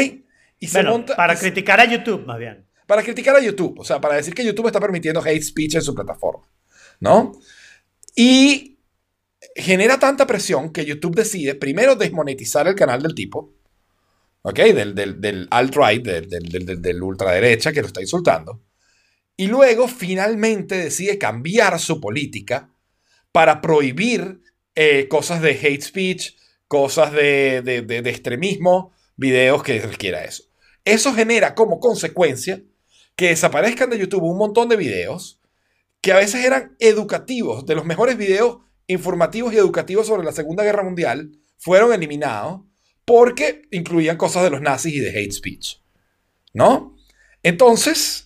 Y 0.58 0.66
se 0.68 0.78
Bueno, 0.78 0.92
monta- 0.92 1.16
para 1.16 1.34
y 1.34 1.36
se- 1.36 1.42
criticar 1.42 1.80
a 1.80 1.84
YouTube, 1.84 2.24
más 2.26 2.38
bien. 2.38 2.66
para 2.86 3.02
criticar 3.02 3.36
a 3.36 3.40
YouTube. 3.40 3.78
O 3.78 3.84
sea, 3.84 4.00
para 4.00 4.16
decir 4.16 4.34
que 4.34 4.44
YouTube 4.44 4.66
está 4.66 4.80
permitiendo 4.80 5.20
hate 5.20 5.42
speech 5.42 5.74
en 5.76 5.82
su 5.82 5.94
plataforma. 5.94 6.48
¿No? 6.98 7.32
Y 8.14 8.78
genera 9.54 9.98
tanta 9.98 10.26
presión 10.26 10.72
que 10.72 10.84
YouTube 10.86 11.14
decide 11.14 11.54
primero 11.54 11.94
desmonetizar 11.94 12.66
el 12.66 12.74
canal 12.74 13.02
del 13.02 13.14
tipo. 13.14 13.52
¿Ok? 14.42 14.58
Del, 14.60 14.94
del, 14.94 15.20
del 15.20 15.46
alt-right, 15.50 16.02
del, 16.04 16.28
del, 16.28 16.42
del, 16.48 16.64
del- 16.66 16.82
del 16.82 17.02
ultraderecha 17.02 17.72
que 17.72 17.80
lo 17.82 17.86
está 17.88 18.00
insultando. 18.00 18.62
Y 19.36 19.48
luego 19.48 19.88
finalmente 19.88 20.76
decide 20.76 21.18
cambiar 21.18 21.78
su 21.78 22.00
política 22.00 22.70
para 23.32 23.60
prohibir 23.60 24.40
eh, 24.74 25.08
cosas 25.08 25.42
de 25.42 25.50
hate 25.50 25.82
speech, 25.82 26.34
cosas 26.68 27.12
de, 27.12 27.62
de- 27.62 27.82
de- 27.82 28.02
de 28.02 28.10
extremismo, 28.10 28.92
videos 29.16 29.62
que 29.62 29.80
requiera 29.80 30.24
eso. 30.24 30.44
Eso 30.84 31.12
genera 31.14 31.54
como 31.54 31.80
consecuencia 31.80 32.62
que 33.14 33.28
desaparezcan 33.28 33.90
de 33.90 33.98
YouTube 33.98 34.22
un 34.24 34.38
montón 34.38 34.68
de 34.68 34.76
videos 34.76 35.40
que 36.00 36.12
a 36.12 36.16
veces 36.16 36.44
eran 36.44 36.76
educativos, 36.78 37.66
de 37.66 37.74
los 37.74 37.84
mejores 37.84 38.16
videos 38.16 38.58
informativos 38.86 39.52
y 39.52 39.56
educativos 39.56 40.06
sobre 40.06 40.24
la 40.24 40.32
Segunda 40.32 40.62
Guerra 40.62 40.84
Mundial, 40.84 41.32
fueron 41.58 41.92
eliminados 41.92 42.62
porque 43.04 43.62
incluían 43.70 44.16
cosas 44.16 44.44
de 44.44 44.50
los 44.50 44.60
nazis 44.60 44.94
y 44.94 45.00
de 45.00 45.10
hate 45.18 45.32
speech. 45.32 45.76
¿No? 46.52 46.96
Entonces, 47.42 48.25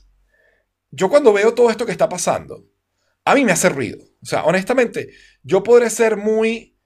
yo 0.90 1.08
cuando 1.08 1.32
veo 1.32 1.54
todo 1.54 1.70
esto 1.70 1.86
que 1.86 1.92
está 1.92 2.08
pasando, 2.08 2.64
a 3.24 3.34
mí 3.34 3.44
me 3.44 3.52
hace 3.52 3.68
ruido. 3.68 3.98
O 4.22 4.26
sea, 4.26 4.44
honestamente, 4.44 5.10
yo 5.42 5.62
podré 5.62 5.88
ser 5.90 6.16
muy 6.16 6.76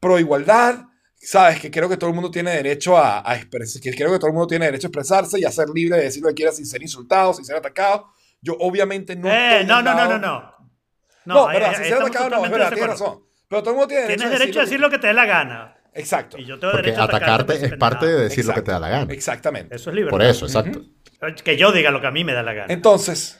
pro 0.00 0.18
igualdad, 0.18 0.84
sabes 1.16 1.60
que 1.60 1.70
creo 1.70 1.88
que 1.88 1.96
todo 1.96 2.10
el 2.10 2.14
mundo 2.14 2.30
tiene 2.30 2.50
derecho 2.52 2.96
a, 2.96 3.28
a 3.28 3.36
expresar, 3.36 3.80
que 3.82 3.94
creo 3.94 4.12
que 4.12 4.18
todo 4.18 4.28
el 4.28 4.34
mundo 4.34 4.46
tiene 4.46 4.66
derecho 4.66 4.86
a 4.86 4.90
expresarse 4.90 5.38
y 5.40 5.44
a 5.44 5.50
ser 5.50 5.68
libre 5.70 5.96
de 5.98 6.04
decir 6.04 6.22
lo 6.22 6.28
que 6.28 6.34
quiera 6.34 6.52
sin 6.52 6.66
ser 6.66 6.82
insultado, 6.82 7.32
sin 7.34 7.44
ser 7.44 7.56
atacado. 7.56 8.08
Yo 8.40 8.56
obviamente 8.60 9.16
no 9.16 9.28
Eh, 9.28 9.60
estoy 9.60 9.66
no, 9.66 9.82
no, 9.82 9.94
no, 9.94 10.06
no, 10.06 10.18
no. 10.18 10.54
No, 11.24 11.50
eh, 11.50 11.54
verdad, 11.54 11.72
eh, 11.72 11.76
sin 11.76 11.84
ser 11.86 11.94
atacado 11.94 12.30
no, 12.30 12.44
es 12.44 12.50
verdad, 12.50 12.68
tienes 12.72 12.90
razón. 12.90 13.20
Pero 13.48 13.62
todo 13.62 13.70
el 13.70 13.76
mundo 13.76 13.88
tiene 13.88 14.02
derecho 14.02 14.18
Tienes 14.20 14.36
a 14.36 14.38
derecho 14.38 14.58
a 14.60 14.62
decir 14.64 14.80
lo 14.80 14.90
que 14.90 14.98
te 14.98 15.06
dé 15.06 15.14
la 15.14 15.24
gana. 15.26 15.76
Exacto. 15.94 16.38
Y 16.38 16.44
yo 16.44 16.58
tengo 16.58 16.72
Porque 16.72 16.90
derecho 16.90 17.02
a 17.02 17.04
atacarte 17.04 17.66
es 17.66 17.76
parte 17.76 18.06
de 18.06 18.24
decir 18.24 18.44
lo 18.44 18.54
que 18.54 18.62
te 18.62 18.72
da 18.72 18.80
la 18.80 18.88
gana. 18.88 19.12
Exactamente. 19.12 19.76
Eso 19.76 19.90
es 19.90 19.96
libertad. 19.96 20.16
Por 20.16 20.22
eso, 20.22 20.46
exacto. 20.46 20.82
Que 21.42 21.56
yo 21.56 21.72
diga 21.72 21.90
lo 21.90 22.00
que 22.00 22.06
a 22.06 22.10
mí 22.10 22.24
me 22.24 22.32
da 22.32 22.42
la 22.42 22.52
gana. 22.52 22.72
Entonces, 22.72 23.38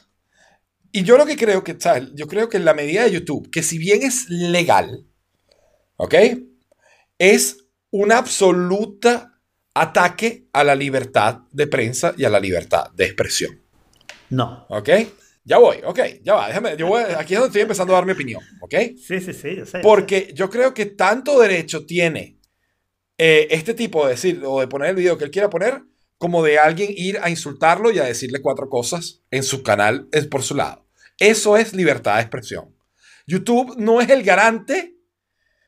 y 0.93 1.02
yo 1.02 1.18
lo 1.18 1.26
que 1.26 1.36
creo 1.36 1.64
que, 1.64 1.76
¿sabes? 1.78 2.10
Yo 2.14 2.26
creo 2.26 2.48
que 2.48 2.56
en 2.56 2.64
la 2.64 2.72
medida 2.72 3.02
de 3.02 3.10
YouTube, 3.10 3.51
que 3.51 3.62
si 3.62 3.78
bien 3.78 4.02
es 4.02 4.28
legal, 4.31 5.06
¿ok? 5.97 6.14
Es 7.18 7.66
un 7.90 8.12
absoluta 8.12 9.40
ataque 9.74 10.47
a 10.52 10.62
la 10.62 10.74
libertad 10.74 11.40
de 11.51 11.66
prensa 11.66 12.14
y 12.16 12.24
a 12.24 12.31
la 12.31 12.39
libertad 12.39 12.90
de 12.93 13.06
expresión, 13.06 13.60
No. 14.31 14.66
¿ok? 14.68 14.89
Ya 15.47 15.59
voy, 15.59 15.78
ok, 15.85 16.01
ya 16.22 16.35
va, 16.35 16.47
déjame, 16.48 16.76
yo 16.76 16.86
voy, 16.86 17.02
aquí 17.18 17.35
es 17.35 17.40
donde 17.40 17.48
estoy 17.48 17.62
empezando 17.62 17.93
a 17.93 17.97
dar 17.97 18.06
mi 18.06 18.12
opinión, 18.12 18.43
¿ok? 18.60 18.74
Sí, 18.97 19.20
sí, 19.20 19.32
sí, 19.35 19.56
yo 19.56 19.66
sé. 19.66 19.81
Porque 19.81 20.31
yo 20.32 20.48
creo 20.48 20.72
que 20.72 20.86
tanto 20.86 21.39
derecho 21.39 21.85
tiene 21.85 22.39
eh, 23.19 23.49
este 23.51 23.74
tipo 23.74 24.05
de 24.05 24.12
decir 24.12 24.43
o 24.45 24.61
de 24.61 24.69
poner 24.69 24.91
el 24.91 24.97
video 24.97 25.16
que 25.19 25.24
él 25.24 25.31
quiera 25.31 25.51
poner, 25.51 25.82
como 26.19 26.43
de 26.43 26.59
alguien 26.59 26.91
ir 26.97 27.19
a 27.23 27.31
insultarlo 27.31 27.91
y 27.91 27.99
a 27.99 28.05
decirle 28.05 28.41
cuatro 28.41 28.69
cosas 28.69 29.23
en 29.31 29.43
su 29.43 29.62
canal 29.62 30.09
es 30.12 30.27
por 30.27 30.43
su 30.43 30.55
lado. 30.55 30.86
Eso 31.19 31.57
es 31.57 31.74
libertad 31.74 32.16
de 32.16 32.23
expresión. 32.23 32.74
YouTube 33.27 33.74
no 33.78 34.01
es 34.01 34.09
el 34.11 34.23
garante 34.23 34.95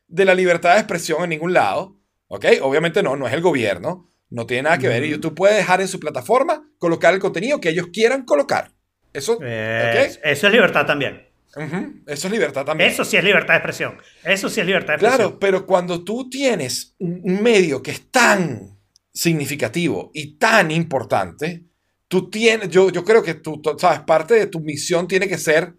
de 0.07 0.25
la 0.25 0.33
libertad 0.35 0.73
de 0.73 0.79
expresión 0.79 1.23
en 1.23 1.29
ningún 1.31 1.53
lado, 1.53 1.99
¿ok? 2.27 2.45
Obviamente 2.61 3.03
no, 3.03 3.15
no 3.15 3.27
es 3.27 3.33
el 3.33 3.41
gobierno, 3.41 4.09
no 4.29 4.45
tiene 4.45 4.63
nada 4.63 4.77
que 4.77 4.87
ver. 4.87 5.03
Y 5.03 5.09
YouTube 5.09 5.35
puede 5.35 5.55
dejar 5.55 5.81
en 5.81 5.87
su 5.87 5.99
plataforma 5.99 6.69
colocar 6.79 7.13
el 7.13 7.19
contenido 7.19 7.59
que 7.59 7.69
ellos 7.69 7.87
quieran 7.91 8.23
colocar. 8.25 8.71
Eso, 9.13 9.41
Es- 9.41 10.15
¿ok? 10.17 10.21
Eso 10.23 10.47
es 10.47 10.53
libertad 10.53 10.85
también. 10.85 11.27
Ujú, 11.57 12.03
Eso 12.05 12.27
es 12.27 12.31
libertad 12.31 12.65
también. 12.65 12.89
Eso 12.91 13.03
sí 13.03 13.17
es 13.17 13.23
libertad 13.23 13.55
de 13.55 13.57
expresión. 13.57 13.97
Eso 14.23 14.49
sí 14.49 14.59
es 14.59 14.65
libertad 14.65 14.89
de 14.89 14.93
expresión. 14.95 15.17
Claro, 15.17 15.39
pero 15.39 15.65
cuando 15.65 16.03
tú 16.03 16.29
tienes 16.29 16.95
un 16.99 17.41
medio 17.41 17.81
que 17.81 17.91
es 17.91 18.11
tan 18.11 18.77
significativo 19.11 20.11
y 20.13 20.37
tan 20.37 20.69
importante, 20.69 21.65
tú 22.07 22.29
tienes, 22.29 22.69
yo, 22.69 22.89
yo 22.91 23.03
creo 23.03 23.23
que 23.23 23.33
tú, 23.33 23.61
sabes, 23.77 24.01
parte 24.01 24.35
de 24.35 24.47
tu 24.47 24.59
misión 24.59 25.07
tiene 25.07 25.27
que 25.27 25.37
ser 25.37 25.73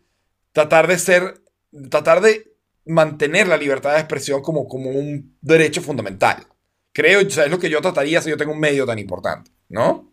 tratar 0.52 0.88
de 0.88 0.98
ser, 0.98 1.42
tratar 1.88 2.20
de 2.20 2.52
mantener 2.84 3.46
la 3.46 3.56
libertad 3.56 3.92
de 3.92 4.00
expresión 4.00 4.42
como, 4.42 4.66
como 4.66 4.90
un 4.90 5.36
derecho 5.40 5.80
fundamental. 5.80 6.46
Creo, 6.92 7.24
o 7.24 7.30
sea, 7.30 7.44
es 7.44 7.50
lo 7.50 7.58
que 7.58 7.70
yo 7.70 7.80
trataría 7.80 8.20
si 8.20 8.30
yo 8.30 8.36
tengo 8.36 8.52
un 8.52 8.60
medio 8.60 8.84
tan 8.84 8.98
importante, 8.98 9.52
¿no? 9.68 10.10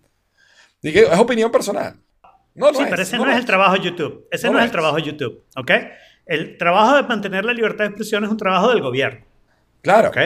Dije, 0.81 1.05
es 1.11 1.19
opinión 1.19 1.51
personal. 1.51 1.99
No, 2.56 2.72
no 2.72 2.77
sí, 2.77 2.84
es, 2.84 2.90
pero 2.90 3.02
ese 3.02 3.18
no 3.18 3.26
no, 3.26 3.32
es 3.32 3.38
el 3.38 3.45
trabajo 3.45 3.73
de 3.73 3.82
YouTube. 3.82 4.27
Ese 4.32 4.49
No 4.49 4.57
es 4.60 4.65
el 4.65 4.72
trabajo 4.72 4.95
de 4.95 5.03
YouTube, 5.03 5.44
¿ok? 5.56 5.72
El 6.26 6.57
trabajo 6.57 6.95
de 6.95 7.03
mantener 7.03 7.45
la 7.45 7.53
libertad 7.53 7.84
de 7.84 7.90
expresión 7.90 8.23
es 8.23 8.30
un 8.32 8.38
trabajo 8.38 8.69
del 8.69 8.82
gobierno, 8.82 9.26
Claro. 9.82 10.10
¿ok? 10.10 10.18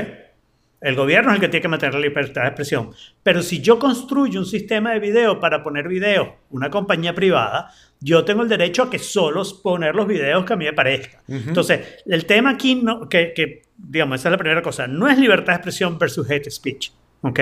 El 0.82 0.96
gobierno 0.96 1.32
es 1.32 1.36
el 1.36 1.42
que 1.42 1.50
tiene 1.50 1.62
que 1.62 1.68
mantener 1.68 1.96
la 1.96 2.00
libertad 2.00 2.44
de 2.44 2.48
expresión. 2.48 2.92
Pero 3.22 3.42
si 3.44 3.60
yo 3.62 3.78
construyo 3.80 4.40
un 4.40 4.46
sistema 4.46 4.92
de 4.94 5.00
video 5.00 5.38
para 5.38 5.62
poner 5.62 5.90
videos, 5.90 6.30
una 6.52 6.70
compañía 6.70 7.14
privada, 7.14 7.70
yo 8.00 8.24
tengo 8.24 8.44
el 8.44 8.48
derecho 8.48 8.84
a 8.84 8.90
que 8.90 8.98
solo 8.98 9.44
poner 9.62 9.94
los 9.94 10.08
videos 10.08 10.46
que 10.46 10.54
a 10.54 10.56
mí 10.56 10.64
me 10.64 10.72
parezca. 10.72 11.22
Entonces, 11.28 12.02
el 12.06 12.26
tema 12.26 12.52
aquí, 12.52 12.76
no, 12.76 13.10
que, 13.10 13.34
que, 13.36 13.64
digamos, 13.76 14.22
esa 14.22 14.30
es 14.30 14.32
la 14.32 14.38
primera 14.38 14.62
cosa, 14.62 14.88
no 14.88 15.10
es 15.10 15.18
libertad 15.18 15.48
de 15.54 15.56
expresión 15.58 15.98
versus 16.00 16.30
hate 16.32 16.50
speech, 16.50 16.92
¿ok? 17.24 17.40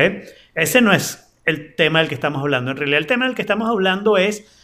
Ese 0.55 0.81
no 0.81 0.91
es 0.91 1.31
el 1.45 1.75
tema 1.75 1.99
del 1.99 2.07
que 2.07 2.15
estamos 2.15 2.41
hablando. 2.41 2.71
En 2.71 2.77
realidad, 2.77 2.97
el 2.97 3.05
tema 3.07 3.25
del 3.25 3.35
que 3.35 3.43
estamos 3.43 3.69
hablando 3.69 4.17
es 4.17 4.56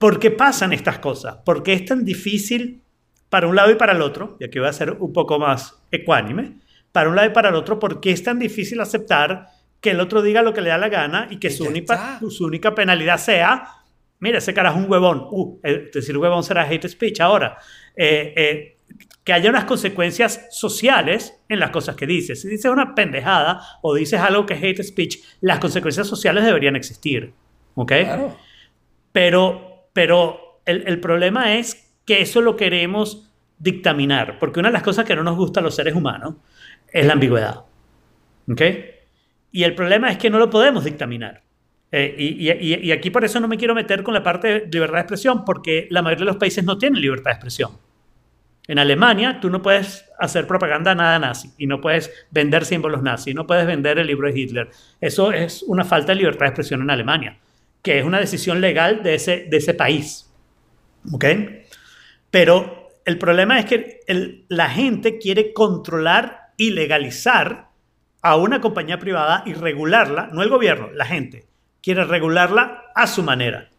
¿Por 0.00 0.18
qué 0.18 0.30
pasan 0.30 0.72
estas 0.72 0.98
cosas? 0.98 1.36
¿Por 1.44 1.62
qué 1.62 1.74
es 1.74 1.84
tan 1.84 2.06
difícil 2.06 2.82
para 3.28 3.46
un 3.46 3.54
lado 3.54 3.70
y 3.70 3.74
para 3.74 3.92
el 3.92 4.00
otro? 4.00 4.38
Y 4.40 4.44
aquí 4.44 4.58
voy 4.58 4.66
a 4.66 4.72
ser 4.72 4.92
un 4.92 5.12
poco 5.12 5.38
más 5.38 5.76
ecuánime. 5.90 6.54
Para 6.90 7.10
un 7.10 7.16
lado 7.16 7.28
y 7.28 7.34
para 7.34 7.50
el 7.50 7.54
otro, 7.54 7.78
¿por 7.78 8.00
qué 8.00 8.10
es 8.10 8.22
tan 8.22 8.38
difícil 8.38 8.80
aceptar 8.80 9.48
que 9.82 9.90
el 9.90 10.00
otro 10.00 10.22
diga 10.22 10.40
lo 10.40 10.54
que 10.54 10.62
le 10.62 10.70
da 10.70 10.78
la 10.78 10.88
gana 10.88 11.28
y 11.30 11.36
que 11.36 11.48
Y 11.48 11.50
su 11.50 11.64
única, 11.64 12.16
está. 12.16 12.30
su 12.30 12.46
única 12.46 12.74
penalidad 12.74 13.18
sea, 13.18 13.68
mira, 14.20 14.38
ese 14.38 14.54
cara 14.54 14.70
es 14.70 14.76
un 14.76 14.90
huevón. 14.90 15.26
Uh, 15.30 15.60
decir 15.92 16.16
huevón 16.16 16.44
será 16.44 16.62
hate 16.62 16.88
speech 16.88 17.20
ahora. 17.20 17.58
Eh, 17.94 18.32
eh, 18.34 18.76
que 19.22 19.34
haya 19.34 19.50
unas 19.50 19.64
consecuencias 19.64 20.46
sociales 20.50 21.34
en 21.50 21.60
las 21.60 21.68
cosas 21.72 21.94
que 21.94 22.06
dices. 22.06 22.40
Si 22.40 22.48
dices 22.48 22.70
una 22.70 22.94
pendejada 22.94 23.60
o 23.82 23.94
dices 23.94 24.18
algo 24.18 24.46
que 24.46 24.54
es 24.54 24.62
hate 24.62 24.82
speech, 24.82 25.18
las 25.42 25.58
consecuencias 25.58 26.06
sociales 26.06 26.42
deberían 26.42 26.74
existir. 26.74 27.34
¿Ok? 27.74 27.88
Claro. 27.88 28.36
Pero, 29.12 29.69
pero 29.92 30.60
el, 30.64 31.00
problema 31.00 31.56
es 31.56 31.92
que 32.04 32.20
eso 32.20 32.40
lo 32.40 32.56
queremos 32.56 33.30
dictaminar, 33.58 34.38
porque 34.38 34.60
una 34.60 34.68
de 34.68 34.74
las 34.74 34.82
cosas 34.82 35.04
que 35.04 35.16
no 35.16 35.22
nos 35.22 35.36
gusta 35.36 35.60
a 35.60 35.62
los 35.62 35.74
seres 35.74 35.94
humanos 35.94 36.34
es 36.92 37.06
la 37.06 37.14
ambigüedad. 37.14 37.64
¿Ok? 38.50 38.62
Y 39.52 39.64
el 39.64 39.74
problema 39.74 40.10
es 40.10 40.18
que 40.18 40.30
no 40.30 40.38
lo 40.38 40.48
podemos 40.48 40.84
dictaminar. 40.84 41.42
Eh, 41.92 42.14
y, 42.18 42.92
aquí 42.92 43.10
por 43.10 43.24
eso 43.24 43.40
no 43.40 43.48
me 43.48 43.56
quiero 43.56 43.74
meter 43.74 44.04
con 44.04 44.14
la 44.14 44.22
parte 44.22 44.60
de 44.60 44.66
libertad 44.70 44.94
de 44.94 45.00
expresión, 45.00 45.44
porque 45.44 45.88
la 45.90 46.02
mayoría 46.02 46.24
de 46.24 46.32
los 46.32 46.36
países 46.36 46.64
no 46.64 46.78
tienen 46.78 47.00
libertad 47.00 47.30
de 47.30 47.34
expresión. 47.34 47.72
En 48.68 48.78
Alemania 48.78 49.40
tú 49.40 49.50
no 49.50 49.62
puedes 49.62 50.04
hacer 50.20 50.46
propaganda 50.46 50.94
nada 50.94 51.18
nazi 51.18 51.50
y 51.58 51.66
no 51.66 51.80
puedes 51.80 52.12
vender 52.30 52.64
símbolos 52.64 53.02
nazi, 53.02 53.34
no 53.34 53.44
puedes 53.44 53.66
vender 53.66 53.98
el 53.98 54.06
libro 54.06 54.30
de 54.30 54.38
Hitler. 54.38 54.70
Eso 55.00 55.32
es 55.32 55.64
una 55.64 55.84
falta 55.84 56.12
de 56.12 56.16
libertad 56.16 56.40
de 56.40 56.46
expresión 56.50 56.82
en 56.82 56.90
Alemania, 56.90 57.36
que 57.82 57.98
es 57.98 58.04
una 58.04 58.18
decisión 58.20 58.60
legal 58.60 59.02
de 59.02 59.14
ese, 59.14 59.46
de 59.50 59.56
ese 59.56 59.74
país. 59.74 60.30
¿Ok? 61.12 61.24
Pero 62.30 62.88
el 63.04 63.18
problema 63.18 63.58
es 63.58 63.64
que 63.64 64.00
la 64.48 64.68
gente 64.68 65.18
quiere 65.18 65.52
controlar 65.52 66.52
y 66.56 66.70
legalizar 66.70 67.68
a 68.22 68.36
una 68.36 68.60
compañía 68.60 68.98
privada 68.98 69.42
y 69.46 69.54
regularla, 69.54 70.28
no 70.32 70.42
el 70.42 70.50
gobierno, 70.50 70.90
la 70.92 71.06
gente 71.06 71.46
quiere 71.82 72.04
regularla 72.04 72.84
a 72.94 73.06
su 73.06 73.22
manera. 73.22 73.70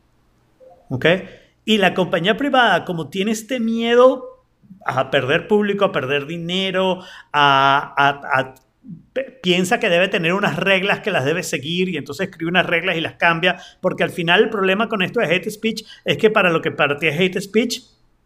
¿Ok? 0.90 1.06
Y 1.64 1.78
la 1.78 1.94
compañía 1.94 2.38
privada, 2.38 2.84
como 2.86 3.10
tiene 3.10 3.32
este 3.32 3.60
miedo 3.60 4.44
a 4.86 5.12
perder 5.12 5.48
público, 5.48 5.86
a 5.86 5.92
perder 5.92 6.26
dinero, 6.26 7.02
a, 7.32 7.94
a- 7.96 8.40
a- 8.40 8.56
piensa 9.44 9.80
que 9.80 9.90
debe 9.90 10.08
tener 10.08 10.34
unas 10.34 10.58
reglas 10.58 11.00
que 11.02 11.12
las 11.12 11.26
debe 11.26 11.44
seguir 11.44 11.90
y 11.90 11.98
entonces 11.98 12.30
escribe 12.30 12.50
unas 12.50 12.66
reglas 12.66 12.96
y 12.98 13.02
las 13.02 13.16
cambia, 13.16 13.58
porque 13.82 14.04
al 14.04 14.10
final 14.10 14.44
el 14.44 14.50
problema 14.50 14.88
con 14.90 15.02
esto 15.02 15.20
de 15.20 15.28
hate 15.28 15.50
speech 15.50 15.84
es 16.06 16.18
que 16.18 16.30
para 16.30 16.50
lo 16.50 16.62
que 16.62 16.72
para 16.72 16.98
ti 16.98 17.08
es 17.08 17.20
hate 17.20 17.40
speech, 17.42 17.82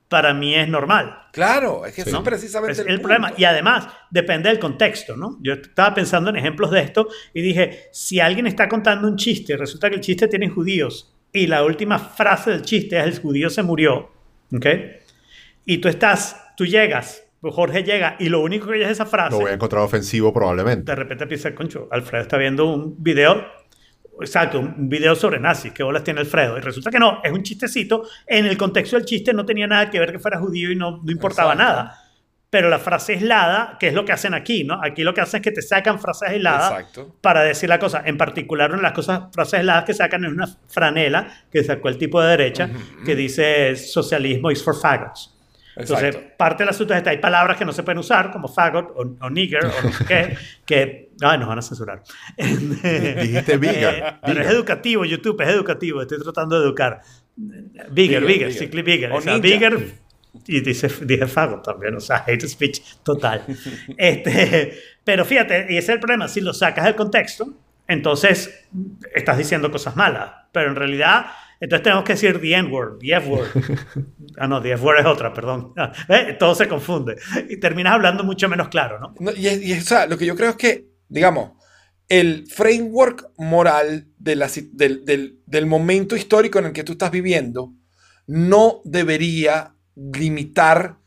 para 0.07 0.33
mí 0.33 0.53
es 0.53 0.67
normal. 0.69 1.17
Claro, 1.33 1.85
es 1.85 1.93
que 1.93 2.01
eso 2.01 2.11
Sí. 2.11 2.15
es 2.17 2.21
precisamente 2.21 2.71
Es 2.73 2.87
el, 2.87 3.01
problema. 3.01 3.33
Y 3.37 3.43
además, 3.43 3.87
depende 4.11 4.49
del 4.49 4.59
contexto, 4.59 5.17
¿no? 5.17 5.37
Yo 5.41 5.53
estaba 5.53 5.95
pensando 5.95 6.29
en 6.29 6.35
ejemplos 6.35 6.69
de 6.71 6.81
esto 6.81 7.07
y 7.33 7.41
dije, 7.41 7.89
si 7.91 8.19
alguien 8.19 8.45
está 8.45 8.69
contando 8.69 9.07
un 9.07 9.17
chiste 9.17 9.53
y 9.53 9.55
resulta 9.55 9.89
que 9.89 9.95
el 9.95 10.01
chiste 10.01 10.27
tiene 10.27 10.47
judíos 10.47 11.11
y 11.33 11.47
la 11.47 11.63
última 11.63 11.97
frase 11.97 12.51
del 12.51 12.61
chiste 12.61 12.97
es 12.99 13.03
el 13.03 13.19
judío 13.19 13.49
se 13.49 13.63
murió, 13.63 14.11
¿ok? 14.55 14.65
Y 15.65 15.79
tú 15.79 15.87
estás, 15.89 16.53
tú 16.55 16.65
llegas, 16.67 17.24
Jorge 17.51 17.83
llega 17.83 18.15
y 18.19 18.29
lo 18.29 18.41
único 18.41 18.65
que 18.67 18.73
oye 18.73 18.83
es 18.85 18.91
esa 18.91 19.05
frase, 19.05 19.31
Lo 19.31 19.41
voy 19.41 19.51
a 19.51 19.53
encontrar 19.55 19.81
ofensivo 19.83 20.33
probablemente. 20.33 20.91
de 20.91 20.95
repente 20.95 21.27
piensa, 21.27 21.53
concho, 21.53 21.87
Alfredo 21.91 22.23
está 22.23 22.37
viendo 22.37 22.65
un 22.65 22.95
video, 23.01 23.45
exacto, 24.21 24.59
un 24.59 24.89
video 24.89 25.15
sobre 25.15 25.39
nazis, 25.39 25.71
¿qué 25.73 25.83
bolas 25.83 26.03
tiene 26.03 26.21
Alfredo? 26.21 26.57
Y 26.57 26.61
resulta 26.61 26.89
que 26.89 26.99
no, 26.99 27.19
es 27.23 27.31
un 27.31 27.43
chistecito, 27.43 28.03
en 28.25 28.45
el 28.45 28.57
contexto 28.57 28.95
del 28.95 29.05
chiste 29.05 29.33
no 29.33 29.45
tenía 29.45 29.67
nada 29.67 29.89
que 29.89 29.99
ver 29.99 30.11
que 30.11 30.19
fuera 30.19 30.39
judío 30.39 30.71
y 30.71 30.75
no, 30.75 31.01
no 31.03 31.11
importaba 31.11 31.53
Exacto. 31.53 31.73
nada. 31.73 31.99
Pero 32.47 32.69
la 32.69 32.79
frase 32.79 33.13
aislada, 33.13 33.75
que 33.79 33.87
es 33.87 33.93
lo 33.93 34.05
que 34.05 34.13
hacen 34.13 34.33
aquí, 34.33 34.63
¿no? 34.63 34.79
Aquí 34.81 35.03
lo 35.03 35.13
que 35.13 35.19
hacen 35.19 35.39
es 35.39 35.43
que 35.43 35.51
te 35.51 35.61
sacan 35.61 35.99
frases 35.99 36.29
aisladas 36.29 36.71
Exacto. 36.71 37.15
para 37.19 37.41
decir 37.43 37.67
la 37.67 37.79
cosa. 37.79 38.03
En 38.05 38.17
particular, 38.17 38.69
una 38.69 38.77
de 38.77 38.83
las 38.83 38.93
cosas, 38.93 39.23
frases 39.33 39.55
aisladas 39.55 39.83
que 39.83 39.93
sacan 39.93 40.23
es 40.23 40.31
una 40.31 40.47
franela 40.69 41.27
que 41.51 41.63
sacó 41.65 41.89
el 41.89 41.97
tipo 41.97 42.21
de 42.21 42.29
derecha 42.29 42.69
que 43.03 43.13
dice 43.13 43.75
socialismo 43.75 44.51
is 44.51 44.63
for 44.63 44.73
faggots. 44.79 45.34
Entonces, 45.75 46.15
Exacto. 46.15 46.37
parte 46.37 46.63
del 46.63 46.69
asunto 46.69 46.93
es 46.93 47.03
que 47.03 47.09
hay 47.09 47.17
palabras 47.17 47.57
que 47.57 47.65
no 47.65 47.73
se 47.73 47.83
pueden 47.83 47.99
usar, 47.99 48.31
como 48.31 48.47
faggot 48.47 48.91
o, 48.95 49.15
o 49.19 49.29
nigger 49.29 49.65
o 49.65 49.81
no 49.83 49.91
sé 49.91 50.05
qué, 50.05 50.37
que 50.65 51.09
ay, 51.21 51.37
nos 51.37 51.47
van 51.47 51.59
a 51.59 51.61
censurar. 51.61 52.01
Dijiste 52.37 53.57
bigger, 53.57 53.93
Eh, 53.95 54.13
pero 54.25 54.41
es 54.41 54.47
educativo, 54.47 55.05
YouTube 55.05 55.41
es 55.41 55.49
educativo, 55.49 56.01
estoy 56.01 56.21
tratando 56.21 56.59
de 56.59 56.65
educar. 56.65 57.01
Bigger, 57.35 57.89
Bigger, 57.91 58.21
bigger, 58.21 58.25
bigger. 58.47 58.53
simply 58.53 58.81
bigger. 58.81 59.11
O 59.11 59.17
O 59.17 59.21
sea, 59.21 59.37
bigger, 59.37 59.93
y 60.47 60.61
dice, 60.61 60.89
dije 61.01 61.27
faggot 61.27 61.63
también, 61.63 61.95
o 61.95 61.99
sea, 61.99 62.23
hate 62.27 62.47
speech 62.47 62.81
total. 63.03 63.43
este, 63.97 64.77
pero 65.03 65.25
fíjate, 65.25 65.67
y 65.69 65.77
ese 65.77 65.91
es 65.91 65.95
el 65.95 65.99
problema, 65.99 66.27
si 66.27 66.41
lo 66.41 66.53
sacas 66.53 66.85
del 66.85 66.95
contexto, 66.95 67.53
entonces 67.87 68.65
estás 69.13 69.37
diciendo 69.37 69.69
cosas 69.71 69.95
malas, 69.95 70.31
pero 70.51 70.69
en 70.69 70.75
realidad, 70.75 71.25
entonces 71.59 71.83
tenemos 71.83 72.03
que 72.03 72.13
decir 72.13 72.39
the 72.41 72.53
N-word, 72.55 72.99
the 72.99 73.15
F-word. 73.15 73.47
Ah, 74.37 74.47
no, 74.47 74.61
the 74.61 74.73
F-word 74.73 74.99
es 74.99 75.05
otra, 75.05 75.33
perdón. 75.33 75.73
¿Eh? 76.09 76.35
Todo 76.37 76.55
se 76.55 76.67
confunde. 76.67 77.15
Y 77.49 77.57
terminas 77.57 77.93
hablando 77.93 78.23
mucho 78.25 78.49
menos 78.49 78.67
claro, 78.67 78.99
¿no? 78.99 79.13
No, 79.19 79.31
y, 79.31 79.47
es- 79.47 79.61
y 79.63 79.71
o 79.71 79.81
sea, 79.81 80.07
lo 80.07 80.17
que 80.17 80.25
yo 80.25 80.35
creo 80.35 80.49
es 80.49 80.55
que, 80.57 80.87
digamos, 81.07 81.51
el 82.09 82.45
framework 82.47 83.29
moral 83.37 84.07
de 84.17 84.35
la 84.35 84.49
si- 84.49 84.69
del, 84.73 85.05
del- 85.05 85.39
del 85.45 85.65
momento 85.67 86.15
histórico 86.17 86.59
en 86.59 86.65
el 86.65 86.73
que 86.73 86.83
tú 86.83 86.91
estás 86.93 87.11
viviendo 87.11 87.73
no 88.27 88.81
debería 88.83 89.73
limitar 89.95 90.97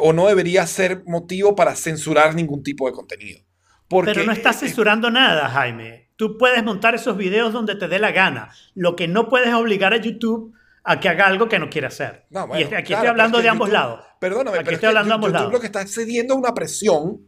o 0.00 0.12
no 0.12 0.26
debería 0.28 0.66
ser 0.66 1.02
motivo 1.06 1.54
para 1.56 1.74
censurar 1.76 2.34
ningún 2.34 2.62
tipo 2.62 2.86
de 2.88 2.92
contenido. 2.92 3.40
Porque, 3.88 4.12
Pero 4.12 4.24
no 4.26 4.32
estás 4.32 4.56
eh, 4.62 4.66
censurando 4.66 5.10
nada, 5.10 5.48
Jaime. 5.48 6.03
Tú 6.16 6.38
puedes 6.38 6.62
montar 6.62 6.94
esos 6.94 7.16
videos 7.16 7.52
donde 7.52 7.74
te 7.74 7.88
dé 7.88 7.98
la 7.98 8.12
gana. 8.12 8.50
Lo 8.74 8.94
que 8.96 9.08
no 9.08 9.28
puedes 9.28 9.48
es 9.48 9.54
obligar 9.54 9.92
a 9.92 9.96
YouTube 9.96 10.54
a 10.84 11.00
que 11.00 11.08
haga 11.08 11.26
algo 11.26 11.48
que 11.48 11.58
no 11.58 11.70
quiere 11.70 11.86
hacer. 11.88 12.26
No, 12.30 12.46
bueno, 12.46 12.60
y 12.60 12.64
este- 12.64 12.76
aquí 12.76 12.88
claro, 12.88 13.02
estoy 13.02 13.10
hablando 13.10 13.38
es 13.38 13.44
de 13.44 13.48
ambos 13.50 13.68
YouTube- 13.68 13.72
lados. 13.72 14.00
Perdóname, 14.20 14.58
Aquí 14.58 14.64
pero 14.64 14.70
es 14.70 14.74
estoy 14.74 14.80
que 14.80 14.86
hablando 14.86 15.08
de 15.08 15.14
ambos 15.14 15.28
YouTube 15.28 15.38
lados. 15.40 15.52
lo 15.52 15.60
que 15.60 15.66
está 15.66 15.86
cediendo 15.86 16.34
a 16.34 16.36
una 16.36 16.54
presión. 16.54 17.20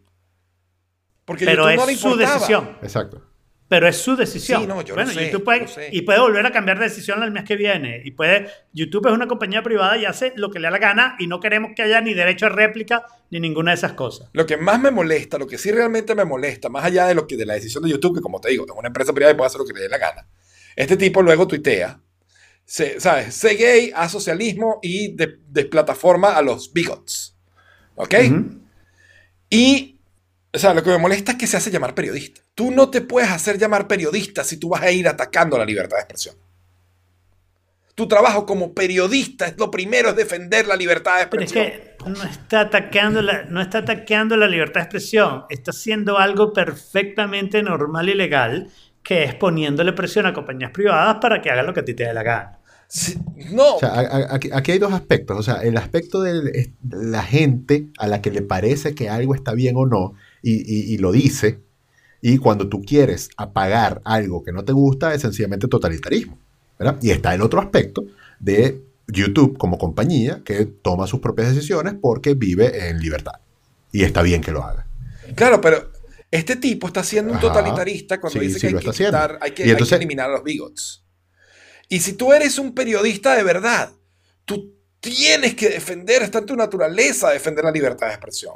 Porque 1.24 1.44
Pero 1.44 1.64
YouTube 1.64 1.76
no 1.80 1.86
le 1.86 1.92
es 1.92 2.00
su 2.00 2.16
decisión. 2.16 2.78
Exacto. 2.82 3.22
Pero 3.68 3.88
es 3.88 3.96
su 3.96 4.14
decisión. 4.14 4.60
Sí, 4.60 4.66
no, 4.68 4.80
yo 4.82 4.94
lo 4.94 5.02
bueno, 5.02 5.10
sé, 5.18 5.26
YouTube 5.26 5.44
puede, 5.44 5.60
lo 5.62 5.68
sé. 5.68 5.88
y 5.90 6.02
puede 6.02 6.20
volver 6.20 6.46
a 6.46 6.52
cambiar 6.52 6.78
de 6.78 6.84
decisión 6.84 7.20
el 7.24 7.32
mes 7.32 7.42
que 7.42 7.56
viene. 7.56 8.00
Y 8.04 8.12
puede, 8.12 8.46
YouTube 8.72 9.08
es 9.08 9.12
una 9.12 9.26
compañía 9.26 9.62
privada 9.64 9.96
y 9.96 10.04
hace 10.04 10.32
lo 10.36 10.50
que 10.50 10.60
le 10.60 10.66
da 10.66 10.70
la 10.70 10.78
gana 10.78 11.16
y 11.18 11.26
no 11.26 11.40
queremos 11.40 11.72
que 11.74 11.82
haya 11.82 12.00
ni 12.00 12.14
derecho 12.14 12.46
a 12.46 12.50
réplica 12.50 13.04
ni 13.30 13.40
ninguna 13.40 13.72
de 13.72 13.76
esas 13.78 13.94
cosas. 13.94 14.30
Lo 14.34 14.46
que 14.46 14.56
más 14.56 14.80
me 14.80 14.92
molesta, 14.92 15.36
lo 15.36 15.48
que 15.48 15.58
sí 15.58 15.72
realmente 15.72 16.14
me 16.14 16.24
molesta, 16.24 16.68
más 16.68 16.84
allá 16.84 17.06
de 17.08 17.16
lo 17.16 17.26
que 17.26 17.36
de 17.36 17.44
la 17.44 17.54
decisión 17.54 17.82
de 17.82 17.90
YouTube, 17.90 18.14
que 18.14 18.20
como 18.20 18.40
te 18.40 18.50
digo, 18.50 18.64
es 18.66 18.70
una 18.76 18.86
empresa 18.86 19.12
privada 19.12 19.32
y 19.32 19.36
puede 19.36 19.48
hacer 19.48 19.58
lo 19.60 19.66
que 19.66 19.72
le 19.72 19.80
dé 19.80 19.88
la 19.88 19.98
gana. 19.98 20.28
Este 20.76 20.96
tipo 20.96 21.20
luego 21.22 21.48
tuitea, 21.48 22.00
se, 22.64 23.00
¿sabes? 23.00 23.34
Sé 23.34 23.54
gay, 23.54 23.92
a 23.96 24.08
socialismo 24.08 24.78
y 24.80 25.12
de- 25.16 25.38
desplataforma 25.48 26.36
a 26.36 26.42
los 26.42 26.72
bigots. 26.72 27.36
¿Ok? 27.96 28.14
Ujú. 28.26 28.60
Y, 29.50 29.95
o 30.56 30.58
sea, 30.58 30.72
lo 30.72 30.82
que 30.82 30.90
me 30.90 30.98
molesta 30.98 31.32
es 31.32 31.38
que 31.38 31.46
se 31.46 31.58
hace 31.58 31.70
llamar 31.70 31.94
periodista. 31.94 32.40
Tú 32.54 32.70
no 32.70 32.88
te 32.88 33.02
puedes 33.02 33.30
hacer 33.30 33.58
llamar 33.58 33.86
periodista 33.86 34.42
si 34.42 34.56
tú 34.56 34.70
vas 34.70 34.82
a 34.82 34.90
ir 34.90 35.06
atacando 35.06 35.58
la 35.58 35.66
libertad 35.66 35.98
de 35.98 36.02
expresión. 36.02 36.34
Tu 37.94 38.08
trabajo 38.08 38.46
como 38.46 38.74
periodista 38.74 39.46
es 39.46 39.58
lo 39.58 39.70
primero, 39.70 40.10
es 40.10 40.16
defender 40.16 40.66
la 40.66 40.76
libertad 40.76 41.18
de 41.18 41.26
Pero 41.26 41.42
es 41.42 41.52
expresión. 41.52 41.94
que 41.98 42.10
no 42.10 42.22
está, 42.24 42.60
atacando 42.60 43.20
la, 43.20 43.44
no 43.44 43.60
está 43.60 43.78
atacando 43.78 44.36
la 44.36 44.48
libertad 44.48 44.80
de 44.80 44.84
expresión, 44.84 45.44
está 45.50 45.72
haciendo 45.72 46.18
algo 46.18 46.52
perfectamente 46.54 47.62
normal 47.62 48.08
y 48.08 48.14
legal, 48.14 48.70
que 49.02 49.24
es 49.24 49.34
poniéndole 49.34 49.92
presión 49.92 50.24
a 50.24 50.32
compañías 50.32 50.70
privadas 50.70 51.18
para 51.20 51.42
que 51.42 51.50
hagan 51.50 51.66
lo 51.66 51.74
que 51.74 51.80
a 51.80 51.84
ti 51.84 51.94
te 51.94 52.04
dé 52.04 52.14
la 52.14 52.22
gana. 52.22 52.58
Sí, 52.88 53.18
no, 53.50 53.76
O 53.76 53.78
sea, 53.80 53.92
aquí, 54.30 54.48
aquí 54.52 54.72
hay 54.72 54.78
dos 54.78 54.92
aspectos. 54.92 55.36
O 55.38 55.42
sea, 55.42 55.56
el 55.56 55.76
aspecto 55.76 56.22
de 56.22 56.72
la 56.88 57.22
gente 57.22 57.88
a 57.98 58.06
la 58.06 58.22
que 58.22 58.30
le 58.30 58.42
parece 58.42 58.94
que 58.94 59.10
algo 59.10 59.34
está 59.34 59.52
bien 59.52 59.76
o 59.76 59.86
no 59.86 60.14
y, 60.42 60.52
y- 60.54 60.94
y 60.94 60.98
lo 60.98 61.12
dice. 61.12 61.60
Y 62.22 62.38
cuando 62.38 62.68
tú 62.68 62.82
quieres 62.82 63.28
apagar 63.36 64.00
algo 64.04 64.42
que 64.42 64.52
no 64.52 64.64
te 64.64 64.72
gusta, 64.72 65.14
es 65.14 65.22
sencillamente 65.22 65.68
totalitarismo. 65.68 66.38
¿verdad? 66.78 66.98
Y 67.00 67.10
está 67.10 67.34
el 67.34 67.40
otro 67.42 67.60
aspecto 67.60 68.04
de 68.38 68.82
YouTube 69.06 69.56
como 69.56 69.78
compañía 69.78 70.42
que 70.44 70.66
toma 70.66 71.06
sus 71.06 71.20
propias 71.20 71.54
decisiones 71.54 71.94
porque 72.00 72.34
vive 72.34 72.88
en 72.90 72.98
libertad. 72.98 73.34
Y 73.92 74.02
está 74.04 74.22
bien 74.22 74.40
que 74.42 74.50
lo 74.52 74.62
haga. 74.64 74.86
Claro, 75.34 75.60
pero 75.60 75.90
este 76.30 76.56
tipo 76.56 76.86
está 76.88 77.02
siendo 77.04 77.32
un 77.32 77.38
totalitarista 77.40 78.20
cuando 78.20 78.40
Sí, 78.40 78.46
dice 78.46 78.58
sí 78.58 78.66
que, 78.68 78.76
hay 78.76 78.82
que, 78.84 78.90
quitar- 78.90 79.38
hay, 79.40 79.52
que, 79.52 79.64
que 79.76 79.94
eliminar 79.94 80.28
a 80.30 80.32
los 80.34 80.42
bigots. 80.44 81.04
Y 81.88 82.00
si 82.00 82.14
tú 82.14 82.32
eres 82.32 82.58
un 82.58 82.74
periodista 82.74 83.36
de 83.36 83.42
verdad, 83.44 83.92
tú 84.44 84.74
tienes 85.00 85.54
que 85.54 85.68
defender, 85.68 86.22
está 86.22 86.38
en 86.40 86.46
tu 86.46 86.56
naturaleza 86.56 87.30
defender 87.30 87.64
la 87.64 87.70
libertad 87.70 88.08
de 88.08 88.14
expresión. 88.14 88.54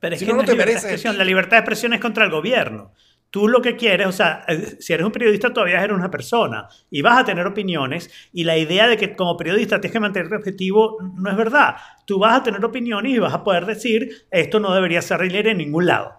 Pero 0.00 0.14
es 0.14 0.20
Si 0.20 0.26
que 0.26 0.32
no, 0.32 0.38
no, 0.38 0.44
te 0.44 0.54
mereces. 0.54 1.04
La 1.04 1.24
libertad 1.24 1.52
de 1.52 1.58
expresión 1.58 1.92
es 1.94 2.00
contra 2.00 2.24
el 2.24 2.30
gobierno. 2.30 2.92
Tú 3.30 3.48
lo 3.48 3.60
que 3.60 3.76
quieres, 3.76 4.06
o 4.06 4.12
sea, 4.12 4.44
eh, 4.48 4.76
si 4.78 4.92
eres 4.92 5.04
un 5.04 5.12
periodista 5.12 5.52
todavía 5.52 5.82
eres 5.82 5.96
una 5.96 6.10
persona 6.10 6.68
y 6.90 7.02
vas 7.02 7.18
a 7.18 7.24
tener 7.24 7.46
opiniones 7.46 8.10
y 8.32 8.44
la 8.44 8.56
idea 8.56 8.86
de 8.86 8.96
que 8.96 9.16
como 9.16 9.36
periodista 9.36 9.80
tienes 9.80 9.92
que 9.92 10.00
mantenerte 10.00 10.36
objetivo 10.36 10.96
no 11.16 11.30
es 11.30 11.36
verdad. 11.36 11.76
Tú 12.06 12.18
vas 12.18 12.40
a 12.40 12.42
tener 12.42 12.64
opiniones 12.64 13.12
y 13.12 13.18
vas 13.18 13.34
a 13.34 13.42
poder 13.44 13.66
decir 13.66 14.26
esto 14.30 14.60
no 14.60 14.72
debería 14.72 15.02
ser 15.02 15.20
libre 15.20 15.50
en 15.50 15.58
ningún 15.58 15.86
lado. 15.86 16.14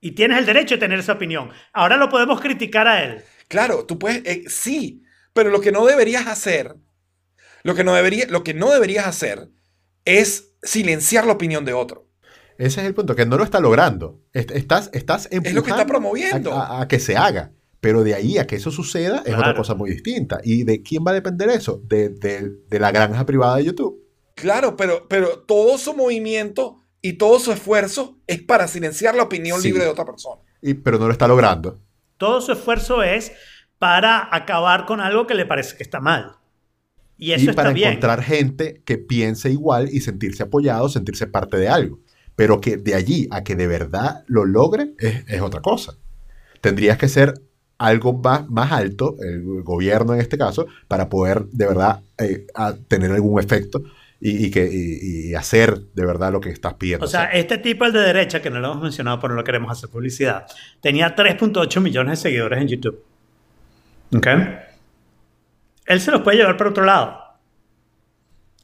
Y 0.00 0.12
tienes 0.12 0.38
el 0.38 0.46
derecho 0.46 0.76
de 0.76 0.80
tener 0.80 0.98
esa 0.98 1.14
opinión. 1.14 1.50
Ahora 1.72 1.96
lo 1.96 2.08
podemos 2.08 2.40
criticar 2.40 2.86
a 2.86 3.02
él. 3.02 3.24
Claro, 3.48 3.86
tú 3.86 3.98
puedes, 3.98 4.24
eh, 4.26 4.44
sí, 4.48 5.02
pero 5.32 5.50
lo 5.50 5.60
que 5.60 5.72
no 5.72 5.86
deberías 5.86 6.26
hacer, 6.26 6.76
lo 7.62 7.74
que 7.74 7.82
no, 7.82 7.94
debería, 7.94 8.26
lo 8.28 8.44
que 8.44 8.54
no 8.54 8.70
deberías 8.70 9.06
hacer 9.06 9.48
es 10.04 10.54
silenciar 10.62 11.26
la 11.26 11.32
opinión 11.32 11.64
de 11.64 11.72
otro. 11.72 12.05
Ese 12.58 12.80
es 12.80 12.86
el 12.86 12.94
punto, 12.94 13.14
que 13.14 13.26
no 13.26 13.36
lo 13.36 13.44
está 13.44 13.60
logrando. 13.60 14.20
Est- 14.32 14.50
Estás, 14.52 14.90
estás 14.92 15.24
lo 15.24 15.40
que 15.42 15.48
está 15.48 15.58
empujando 15.58 15.86
promoviendo. 15.86 16.52
A, 16.54 16.66
a- 16.78 16.82
a 16.82 16.88
que 16.88 16.98
se 16.98 17.16
haga, 17.16 17.52
Pero 17.80 18.02
de 18.02 18.14
ahí 18.14 18.38
a 18.38 18.46
que 18.46 18.56
eso 18.56 18.70
suceda 18.70 19.22
es 19.26 19.34
otra 19.34 19.54
cosa 19.54 19.74
muy 19.74 19.90
distinta. 19.90 20.40
¿Y 20.42 20.64
de 20.64 20.82
quién 20.82 21.04
va 21.06 21.10
a 21.10 21.14
depender 21.14 21.48
eso? 21.50 21.80
De, 21.84 22.08
de- 22.08 22.52
de 22.68 22.78
la 22.80 22.90
granja 22.90 23.24
privada 23.26 23.56
de 23.56 23.64
YouTube. 23.64 24.02
Claro, 24.34 24.76
pero, 24.76 25.06
pero 25.08 25.40
todo 25.40 25.78
su 25.78 25.94
movimiento 25.94 26.82
y 27.02 27.14
todo 27.14 27.38
su 27.38 27.52
esfuerzo 27.52 28.18
es 28.26 28.42
para 28.42 28.66
silenciar 28.68 29.14
la 29.14 29.22
opinión 29.24 29.60
Sí. 29.60 29.68
libre 29.68 29.84
de 29.84 29.90
otra 29.90 30.04
persona. 30.04 30.40
Y, 30.62 30.74
pero 30.74 30.98
no 30.98 31.06
lo 31.06 31.12
está 31.12 31.28
logrando. 31.28 31.80
Todo 32.16 32.40
su 32.40 32.52
esfuerzo 32.52 33.02
es 33.02 33.32
para 33.78 34.34
acabar 34.34 34.86
con 34.86 35.00
algo 35.00 35.26
que 35.26 35.34
le 35.34 35.44
parece 35.46 35.76
que 35.76 35.82
está 35.82 36.00
mal. 36.00 36.32
Y 37.18 37.32
eso 37.32 37.44
y 37.44 37.48
está 37.50 37.62
para 37.62 37.72
bien. 37.72 37.90
encontrar 37.90 38.22
gente 38.22 38.82
que 38.84 38.98
piense 38.98 39.50
igual 39.50 39.88
y 39.92 40.00
sentirse 40.00 40.42
apoyado, 40.42 40.88
sentirse 40.88 41.26
parte 41.26 41.56
de 41.58 41.68
algo. 41.68 42.00
Pero 42.36 42.60
que 42.60 42.76
de 42.76 42.94
allí 42.94 43.26
a 43.30 43.42
que 43.42 43.56
de 43.56 43.66
verdad 43.66 44.22
lo 44.26 44.44
logre 44.44 44.90
es, 44.98 45.24
es 45.28 45.40
otra 45.40 45.60
cosa. 45.62 45.94
Tendrías 46.60 46.98
que 46.98 47.08
ser 47.08 47.40
algo 47.78 48.12
más, 48.14 48.48
más 48.48 48.72
alto, 48.72 49.16
el 49.20 49.62
gobierno 49.62 50.14
en 50.14 50.20
este 50.20 50.38
caso, 50.38 50.66
para 50.88 51.08
poder 51.08 51.44
de 51.46 51.66
verdad 51.66 52.00
eh, 52.18 52.46
a 52.54 52.74
tener 52.74 53.10
algún 53.12 53.38
efecto 53.40 53.82
y, 54.20 54.46
y 54.46 54.50
que, 54.50 54.66
y- 54.70 55.28
y 55.30 55.34
hacer 55.34 55.78
de 55.94 56.06
verdad 56.06 56.32
lo 56.32 56.40
que 56.40 56.48
estás 56.50 56.74
pidiendo. 56.74 57.04
O 57.04 57.08
sea, 57.08 57.24
este 57.26 57.58
tipo, 57.58 57.84
el 57.84 57.92
de 57.92 58.00
derecha, 58.00 58.40
que 58.40 58.48
no 58.50 58.60
lo 58.60 58.68
hemos 58.72 58.82
mencionado, 58.82 59.20
pero 59.20 59.34
no 59.34 59.44
queremos 59.44 59.70
hacer 59.70 59.90
publicidad, 59.90 60.46
tenía 60.80 61.14
3.8 61.14 61.80
millones 61.82 62.18
de 62.18 62.22
seguidores 62.30 62.60
en 62.62 62.68
YouTube. 62.68 63.02
¿Ok? 64.16 64.26
Él 65.86 66.00
se 66.00 66.10
los 66.10 66.22
puede 66.22 66.38
llevar 66.38 66.56
para 66.56 66.70
otro 66.70 66.84
lado. 66.84 67.18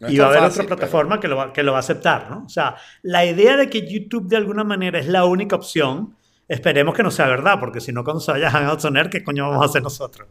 No 0.03 0.11
y 0.11 0.19
va 0.19 0.27
a 0.27 0.29
haber 0.29 0.41
fácil, 0.41 0.62
otra 0.62 0.65
pero- 0.66 0.77
plataforma 0.77 1.20
que, 1.20 1.29
lo 1.29 1.37
va, 1.37 1.53
que 1.53 1.62
lo 1.62 1.73
va 1.73 1.79
a 1.79 1.81
aceptar, 1.81 2.31
¿no? 2.31 2.45
O 2.45 2.49
sea, 2.49 2.77
la 3.03 3.24
idea 3.24 3.57
de 3.57 3.70
que 3.70 3.87
YouTube 3.89 4.29
de 4.29 4.37
alguna 4.37 4.65
manera 4.65 4.99
es 4.99 5.07
la 5.07 5.24
única 5.24 5.57
opción, 5.57 6.16
esperemos 6.49 6.95
que 6.95 7.03
no 7.03 7.11
sea 7.11 7.27
verdad, 7.29 7.59
porque 7.61 7.81
si 7.81 7.93
no, 7.93 8.03
cuando 8.05 8.20
se 8.20 8.33
vaya 8.33 8.49
a 8.49 8.51
Hangouts 8.51 8.85
on 8.85 8.97
Air, 8.97 9.09
¿qué 9.11 9.23
coño 9.24 9.49
vamos 9.49 9.62
a 9.62 9.66
hacer 9.70 9.83
nosotros? 9.83 10.29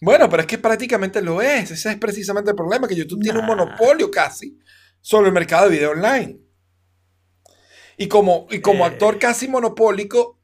Bueno, 0.00 0.28
pero 0.28 0.42
es 0.42 0.46
que 0.46 0.58
prácticamente 0.58 1.22
lo 1.22 1.40
es. 1.40 1.70
Ese 1.70 1.92
es 1.92 1.96
precisamente 1.96 2.50
el 2.50 2.56
problema, 2.56 2.86
que 2.86 2.94
YouTube 2.96 3.22
tiene 3.22 3.38
un 3.38 3.46
monopolio 3.46 4.10
casi 4.10 4.58
sobre 5.00 5.28
el 5.28 5.32
mercado 5.34 5.68
de 5.68 5.76
video 5.76 5.92
online. 5.92 6.38
Y 7.96 8.08
como, 8.08 8.46
y 8.50 8.60
como 8.60 8.84
Eh. 8.84 8.88
actor 8.88 9.18
casi 9.18 9.48
monopólico, 9.48 10.40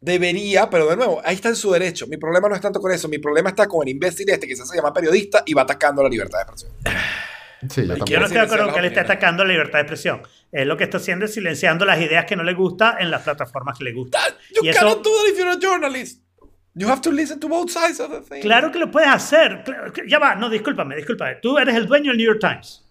debería, 0.00 0.70
pero 0.70 0.88
de 0.88 0.96
nuevo, 0.96 1.20
ahí 1.24 1.34
está 1.34 1.48
en 1.48 1.56
su 1.56 1.70
derecho. 1.72 2.06
Mi 2.06 2.16
problema 2.16 2.48
no 2.48 2.54
es 2.54 2.60
tanto 2.60 2.80
con 2.80 2.90
eso, 2.92 3.08
mi 3.08 3.18
problema 3.18 3.50
está 3.50 3.66
con 3.66 3.82
el 3.86 3.88
imbécil 3.94 4.28
este 4.30 4.46
que 4.48 4.56
se 4.56 4.62
hace 4.62 4.76
llamar 4.76 4.92
periodista 4.92 5.42
y 5.46 5.52
va 5.54 5.62
atacando 5.62 6.02
la 6.02 6.08
libertad 6.08 6.38
de 6.38 6.42
expresión. 6.42 6.72
Sí, 7.70 7.86
yo 7.86 8.18
no 8.18 8.24
estoy 8.26 8.38
de 8.38 8.44
acuerdo 8.44 8.72
que 8.72 8.78
él 8.80 8.84
esté 8.86 9.00
atacando 9.00 9.44
la 9.44 9.52
libertad 9.52 9.78
de 9.78 9.82
expresión. 9.82 10.22
Él 10.50 10.68
lo 10.68 10.76
que 10.76 10.84
está 10.84 10.96
haciendo 10.96 11.24
es 11.26 11.34
silenciando 11.34 11.84
las 11.84 12.00
ideas 12.00 12.24
que 12.24 12.34
no 12.36 12.42
le 12.42 12.54
gusta 12.54 12.96
en 12.98 13.10
las 13.10 13.22
plataformas 13.22 13.78
que 13.78 13.84
le 13.84 13.92
gustan. 13.92 14.20
That- 14.20 14.34
you 14.54 14.64
Y 14.64 14.68
eso- 14.68 14.80
cannot 14.80 15.04
do 15.04 15.10
that 15.10 15.32
if 15.32 15.38
you're 15.38 15.50
a 15.52 15.58
journalist. 15.58 16.22
You 16.74 16.88
have 16.88 17.02
to 17.02 17.12
listen 17.12 17.38
to 17.40 17.48
both 17.48 17.70
sides 17.70 18.00
of 18.00 18.10
the 18.10 18.20
thing. 18.22 18.40
Claro 18.42 18.72
que 18.72 18.78
lo 18.78 18.90
puedes 18.90 19.08
hacer. 19.08 19.62
Ya 20.08 20.18
va, 20.18 20.34
no, 20.34 20.48
discúlpame, 20.48 20.96
discúlpame. 20.96 21.36
Tú 21.36 21.58
eres 21.58 21.74
el 21.74 21.86
dueño 21.86 22.10
del 22.10 22.16
New 22.16 22.26
York 22.26 22.40
Times. 22.40 22.84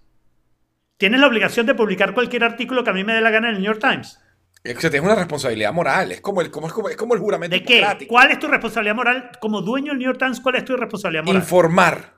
Tienes 0.98 1.20
la 1.20 1.26
obligación 1.28 1.66
de 1.66 1.74
publicar 1.74 2.14
cualquier 2.14 2.44
artículo 2.44 2.84
que 2.84 2.92
a 2.92 2.94
mí 2.94 3.04
me 3.04 3.14
dé 3.14 3.22
la 3.22 3.32
gana 3.32 3.50
en 3.50 3.56
el 3.56 3.62
New 3.62 3.72
York 3.74 3.82
Times. 3.82 4.20
Es 4.64 4.76
que 4.76 4.90
tienes 4.92 5.02
una 5.02 5.16
responsabilidad 5.16 5.74
moral, 5.74 6.12
es 6.12 6.22
como 6.22 6.42
el, 6.42 6.52
como, 6.52 6.68
es 6.68 6.74
como, 6.74 6.90
es 6.90 6.96
como 6.96 7.16
el 7.16 7.20
juramento 7.20 7.56
¿De 7.56 7.64
qué? 7.64 8.06
¿Cuál 8.08 8.30
es 8.30 8.38
tu 8.38 8.48
responsabilidad 8.48 8.94
moral? 8.94 9.32
Como 9.40 9.62
dueño 9.64 9.88
del 9.94 9.98
New 9.98 10.06
York 10.06 10.20
Times, 10.20 10.40
¿cuál 10.40 10.56
es 10.58 10.66
tu 10.66 10.78
responsabilidad 10.78 11.24
moral? 11.24 11.42
Informar. 11.42 12.14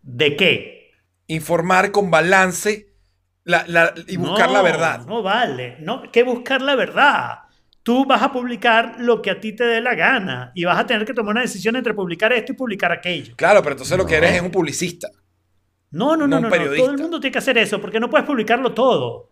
¿De 0.00 0.34
qué? 0.34 0.81
Informar 1.26 1.90
con 1.92 2.10
balance 2.10 2.88
la- 3.44 3.64
la- 3.66 3.94
y 4.06 4.16
buscar 4.16 4.48
No, 4.48 4.54
la 4.54 4.62
verdad. 4.62 5.06
No 5.06 5.22
vale. 5.22 5.76
No, 5.80 6.02
que 6.10 6.22
buscar 6.22 6.62
la 6.62 6.74
verdad. 6.76 7.38
Tú 7.82 8.04
vas 8.06 8.22
a 8.22 8.30
publicar 8.32 8.96
lo 8.98 9.20
que 9.20 9.30
a 9.30 9.40
ti 9.40 9.52
te 9.56 9.64
dé 9.64 9.80
la 9.80 9.94
gana 9.96 10.52
y 10.54 10.64
vas 10.64 10.78
a 10.78 10.86
tener 10.86 11.04
que 11.04 11.12
tomar 11.14 11.32
una 11.32 11.40
decisión 11.40 11.74
entre 11.74 11.94
publicar 11.94 12.32
esto 12.32 12.52
y 12.52 12.54
publicar 12.54 12.92
aquello. 12.92 13.34
Claro, 13.36 13.60
pero 13.62 13.72
entonces 13.72 13.98
lo 13.98 14.06
que 14.06 14.16
eres 14.16 14.34
es 14.34 14.42
un 14.42 14.50
publicista. 14.52 15.08
No, 15.90 16.16
no, 16.16 16.26
No 16.26 16.26
no, 16.26 16.36
no, 16.36 16.40
no. 16.42 16.50
periodista. 16.50 16.84
Todo 16.84 16.94
el 16.94 17.00
mundo 17.02 17.18
tiene 17.20 17.32
que 17.32 17.38
hacer 17.38 17.58
eso 17.58 17.80
porque 17.80 17.98
no 17.98 18.08
puedes 18.08 18.26
publicarlo 18.26 18.72
todo. 18.72 19.30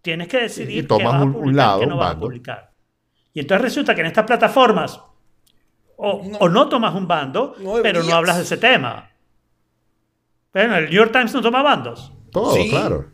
Tienes 0.00 0.28
que 0.28 0.42
decidir 0.42 0.84
Y 0.84 0.86
tomas 0.86 1.00
qué 1.00 1.04
vas 1.06 1.14
a 1.14 1.22
un- 1.24 1.28
un 1.28 1.34
publicar, 1.34 1.54
lado, 1.56 1.80
qué 1.80 1.86
no 1.86 1.94
un 1.94 1.98
vas 1.98 2.06
a 2.06 2.10
bando. 2.12 2.26
publicar. 2.26 2.70
Y 3.34 3.40
entonces 3.40 3.62
resulta 3.62 3.94
que 3.94 4.00
en 4.00 4.06
estas 4.06 4.24
plataformas 4.24 5.00
o 5.96 6.22
No. 6.24 6.38
o 6.38 6.48
no 6.48 6.68
tomas 6.68 6.94
un 6.94 7.06
bando, 7.08 7.54
No 7.58 7.74
pero 7.82 8.02
no 8.04 8.14
hablas 8.14 8.36
de 8.36 8.42
ese 8.44 8.56
tema. 8.56 9.09
Bueno, 10.52 10.76
el 10.76 10.84
New 10.84 10.92
York 10.94 11.12
Times 11.12 11.32
no 11.34 11.42
toma 11.42 11.62
bandos. 11.62 12.12
Todo, 12.32 12.54
Sí. 12.54 12.70
claro. 12.70 13.12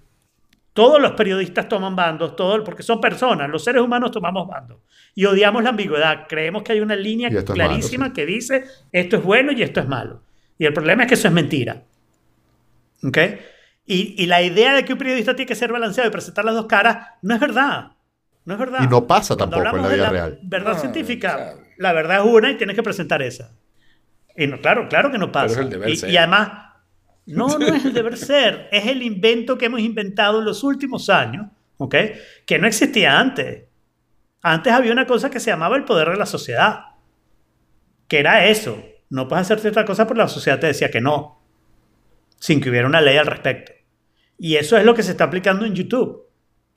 Todos 0.73 1.01
los 1.01 1.13
periodistas 1.13 1.69
toman 1.71 1.97
bandos, 1.97 2.37
todo, 2.37 2.63
porque 2.63 2.83
son 2.83 3.01
personas. 3.01 3.49
Los 3.49 3.65
seres 3.65 3.81
humanos 3.81 4.11
tomamos 4.11 4.47
bandos. 4.47 4.79
Y 5.15 5.25
odiamos 5.25 5.63
la 5.63 5.71
ambigüedad. 5.71 6.27
Creemos 6.29 6.63
que 6.63 6.73
hay 6.73 6.81
una 6.81 6.95
línea 6.95 7.31
malo, 7.31 7.45
clarísima 7.47 8.07
sí. 8.09 8.13
que 8.13 8.27
dice 8.27 8.65
esto 8.93 9.17
es 9.17 9.23
bueno 9.23 9.53
y 9.53 9.63
esto 9.63 9.81
es 9.81 9.89
malo. 9.89 10.23
Y 10.59 10.67
el 10.67 10.75
problema 10.75 11.05
es 11.05 11.09
que 11.09 11.15
eso 11.15 11.29
es 11.29 11.35
mentira. 11.35 11.83
¿Ok? 13.03 13.19
Y, 13.87 14.23
y 14.23 14.27
la 14.27 14.43
idea 14.43 14.75
de 14.75 14.85
que 14.85 14.93
un 14.93 14.99
periodista 14.99 15.35
tiene 15.35 15.49
que 15.49 15.55
ser 15.55 15.73
balanceado 15.73 16.09
y 16.09 16.13
presentar 16.13 16.45
las 16.45 16.55
dos 16.55 16.67
caras 16.67 17.09
no 17.23 17.35
es 17.35 17.41
verdad. 17.41 17.93
No 18.45 18.55
es 18.55 18.61
verdad. 18.61 18.81
Y 18.85 18.89
no 18.89 19.07
pasa 19.07 19.35
Cuando 19.37 19.57
tampoco 19.57 19.61
en 19.63 19.67
hablamos 19.69 19.83
la 19.83 19.89
de 19.89 19.97
vida 19.97 20.11
real. 20.11 20.39
Verdad 20.43 20.73
No, 20.75 20.79
científica, 20.79 21.55
la 21.79 21.93
verdad 21.95 22.19
es 22.19 22.33
una 22.33 22.51
y 22.51 22.57
tienes 22.57 22.77
que 22.77 22.83
presentar 22.83 23.23
esa. 23.23 23.53
Y 24.37 24.47
no, 24.47 24.61
claro, 24.61 24.89
claro 24.89 25.11
que 25.11 25.19
no 25.19 25.33
pasa. 25.33 25.55
es 25.55 25.59
el 25.59 25.71
deber 25.71 25.89
y, 25.89 25.97
ser. 25.97 26.11
y 26.11 26.17
además, 26.19 26.66
no, 27.27 27.59
no 27.59 27.67
es 27.67 27.85
el 27.85 27.93
deber 27.93 28.17
ser, 28.17 28.69
es 28.71 28.87
el 28.87 29.03
invento 29.03 29.59
que 29.59 29.67
hemos 29.67 29.81
inventado 29.81 30.39
en 30.39 30.45
los 30.45 30.63
últimos 30.63 31.11
años, 31.11 31.49
¿ok? 31.77 31.95
Que 32.47 32.59
no 32.59 32.69
existía 32.69 33.19
antes. 33.19 33.65
Antes 34.43 34.73
había 34.73 34.93
una 34.93 35.07
cosa 35.07 35.29
que 35.29 35.41
se 35.41 35.51
llamaba 35.51 35.77
el 35.77 35.85
poder 35.85 36.11
de 36.11 36.17
la 36.17 36.27
sociedad, 36.27 36.85
que 38.07 38.21
era 38.21 38.47
eso. 38.47 38.81
No 39.11 39.27
puedes 39.27 39.47
hacer 39.47 39.59
cierta 39.59 39.85
cosa 39.85 40.07
porque 40.07 40.23
la 40.23 40.29
sociedad 40.29 40.61
te 40.61 40.69
decía 40.69 40.91
que 40.91 41.01
no, 41.01 41.43
sin 42.39 42.61
que 42.61 42.71
hubiera 42.71 42.87
una 42.87 43.01
ley 43.01 43.17
al 43.17 43.27
respecto. 43.27 43.73
Y 44.39 44.57
eso 44.57 44.77
es 44.77 44.85
lo 44.85 44.95
que 44.95 45.03
se 45.03 45.11
está 45.13 45.25
aplicando 45.25 45.65
en 45.65 45.75
YouTube. 45.75 46.29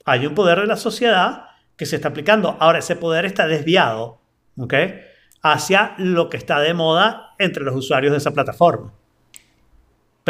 Hay 0.04 0.26
un 0.26 0.34
poder 0.34 0.60
de 0.60 0.66
la 0.66 0.76
sociedad 0.76 1.44
que 1.76 1.86
se 1.86 1.96
está 1.96 2.08
aplicando. 2.08 2.56
Ahora, 2.58 2.78
ese 2.78 2.96
poder 2.96 3.24
está 3.24 3.46
desviado, 3.46 4.20
¿ok? 4.56 4.74
Hacia 5.42 5.94
lo 5.98 6.28
que 6.28 6.36
está 6.36 6.58
de 6.58 6.74
moda 6.74 7.34
entre 7.38 7.64
los 7.64 7.76
usuarios 7.76 8.12
de 8.12 8.18
esa 8.18 8.32
plataforma. 8.32 8.94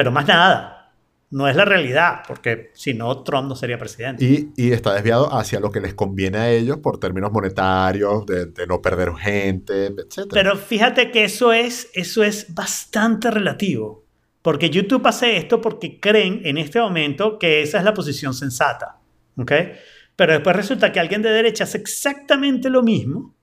Pero 0.00 0.12
más 0.12 0.26
nada. 0.26 0.94
No 1.28 1.46
es 1.46 1.54
la 1.54 1.66
realidad, 1.66 2.22
porque 2.26 2.70
si 2.72 2.94
no, 2.94 3.22
Trump 3.22 3.50
no 3.50 3.54
sería 3.54 3.76
presidente. 3.76 4.24
Y, 4.24 4.50
y 4.56 4.72
está 4.72 4.94
desviado 4.94 5.30
hacia 5.30 5.60
lo 5.60 5.70
que 5.70 5.78
les 5.82 5.92
conviene 5.92 6.38
a 6.38 6.50
ellos 6.50 6.78
por 6.78 6.98
términos 6.98 7.30
monetarios, 7.30 8.24
de, 8.24 8.46
de 8.46 8.66
no 8.66 8.80
perder 8.80 9.12
gente, 9.16 9.88
etc. 9.88 10.30
Pero 10.30 10.56
fíjate 10.56 11.10
que 11.10 11.24
eso 11.24 11.52
es, 11.52 11.90
eso 11.92 12.24
es 12.24 12.54
bastante 12.54 13.30
relativo. 13.30 14.06
Porque 14.40 14.70
YouTube 14.70 15.06
hace 15.06 15.36
esto 15.36 15.60
porque 15.60 16.00
creen 16.00 16.40
en 16.44 16.56
este 16.56 16.80
momento 16.80 17.38
que 17.38 17.60
esa 17.60 17.76
es 17.76 17.84
la 17.84 17.92
posición 17.92 18.32
sensata. 18.32 19.00
¿ok? 19.36 19.52
Pero 20.16 20.32
después 20.32 20.56
resulta 20.56 20.92
que 20.92 21.00
alguien 21.00 21.20
de 21.20 21.28
derecha 21.28 21.64
hace 21.64 21.76
exactamente 21.76 22.70
lo 22.70 22.82
mismo 22.82 23.34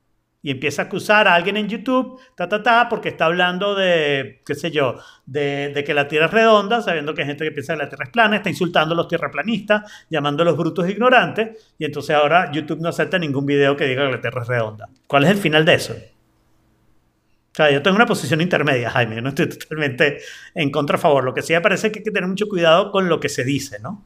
y 0.47 0.51
empieza 0.51 0.83
a 0.83 0.85
acusar 0.85 1.27
a 1.27 1.35
alguien 1.35 1.57
en 1.57 1.67
YouTube, 1.67 2.21
ta, 2.33 2.47
ta, 2.47 2.63
ta, 2.63 2.87
porque 2.87 3.09
está 3.09 3.25
hablando 3.25 3.75
de, 3.75 4.39
qué 4.45 4.55
sé 4.55 4.71
yo, 4.71 4.95
de, 5.25 5.83
que 5.85 5.93
la 5.93 6.07
Tierra 6.07 6.27
es 6.27 6.31
redonda, 6.31 6.81
sabiendo 6.81 7.13
que 7.13 7.23
hay 7.23 7.27
gente 7.27 7.43
que 7.43 7.51
piensa 7.51 7.73
que 7.73 7.83
la 7.83 7.89
Tierra 7.89 8.05
es 8.05 8.11
plana, 8.11 8.37
está 8.37 8.49
insultando 8.49 8.93
a 8.93 8.95
los 8.95 9.09
tierraplanistas, 9.09 9.91
llamándolos 10.09 10.55
brutos 10.55 10.87
e 10.87 10.91
ignorantes, 10.91 11.73
y 11.77 11.83
entonces 11.83 12.15
ahora 12.15 12.49
YouTube 12.49 12.79
no 12.79 12.87
acepta 12.87 13.19
ningún 13.19 13.45
video 13.45 13.75
que 13.75 13.87
diga 13.87 14.05
que 14.05 14.11
la 14.13 14.21
Tierra 14.21 14.41
es 14.43 14.47
redonda. 14.47 14.87
¿Cuál 15.05 15.25
es 15.25 15.31
el 15.31 15.37
final 15.37 15.65
de 15.65 15.73
eso? 15.73 15.95
O 15.95 17.53
sea, 17.53 17.69
yo 17.69 17.81
tengo 17.81 17.97
una 17.97 18.05
posición 18.05 18.39
intermedia, 18.39 18.89
Jaime, 18.89 19.21
no 19.21 19.27
estoy 19.27 19.49
totalmente 19.49 20.19
en 20.55 20.71
contra 20.71 20.95
a 20.95 20.99
favor. 21.01 21.25
Lo 21.25 21.33
que 21.33 21.41
sí 21.41 21.51
me 21.51 21.59
parece 21.59 21.87
es 21.87 21.91
que 21.91 21.99
hay 21.99 22.05
que 22.05 22.11
tener 22.11 22.29
mucho 22.29 22.47
cuidado 22.47 22.89
con 22.93 23.09
lo 23.09 23.19
que 23.19 23.27
se 23.27 23.43
dice, 23.43 23.79
¿no? 23.79 24.05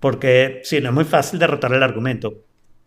Porque 0.00 0.60
sí, 0.64 0.80
no 0.80 0.88
es 0.88 0.94
muy 0.96 1.04
fácil 1.04 1.38
derrotar 1.38 1.72
el 1.72 1.84
argumento. 1.84 2.34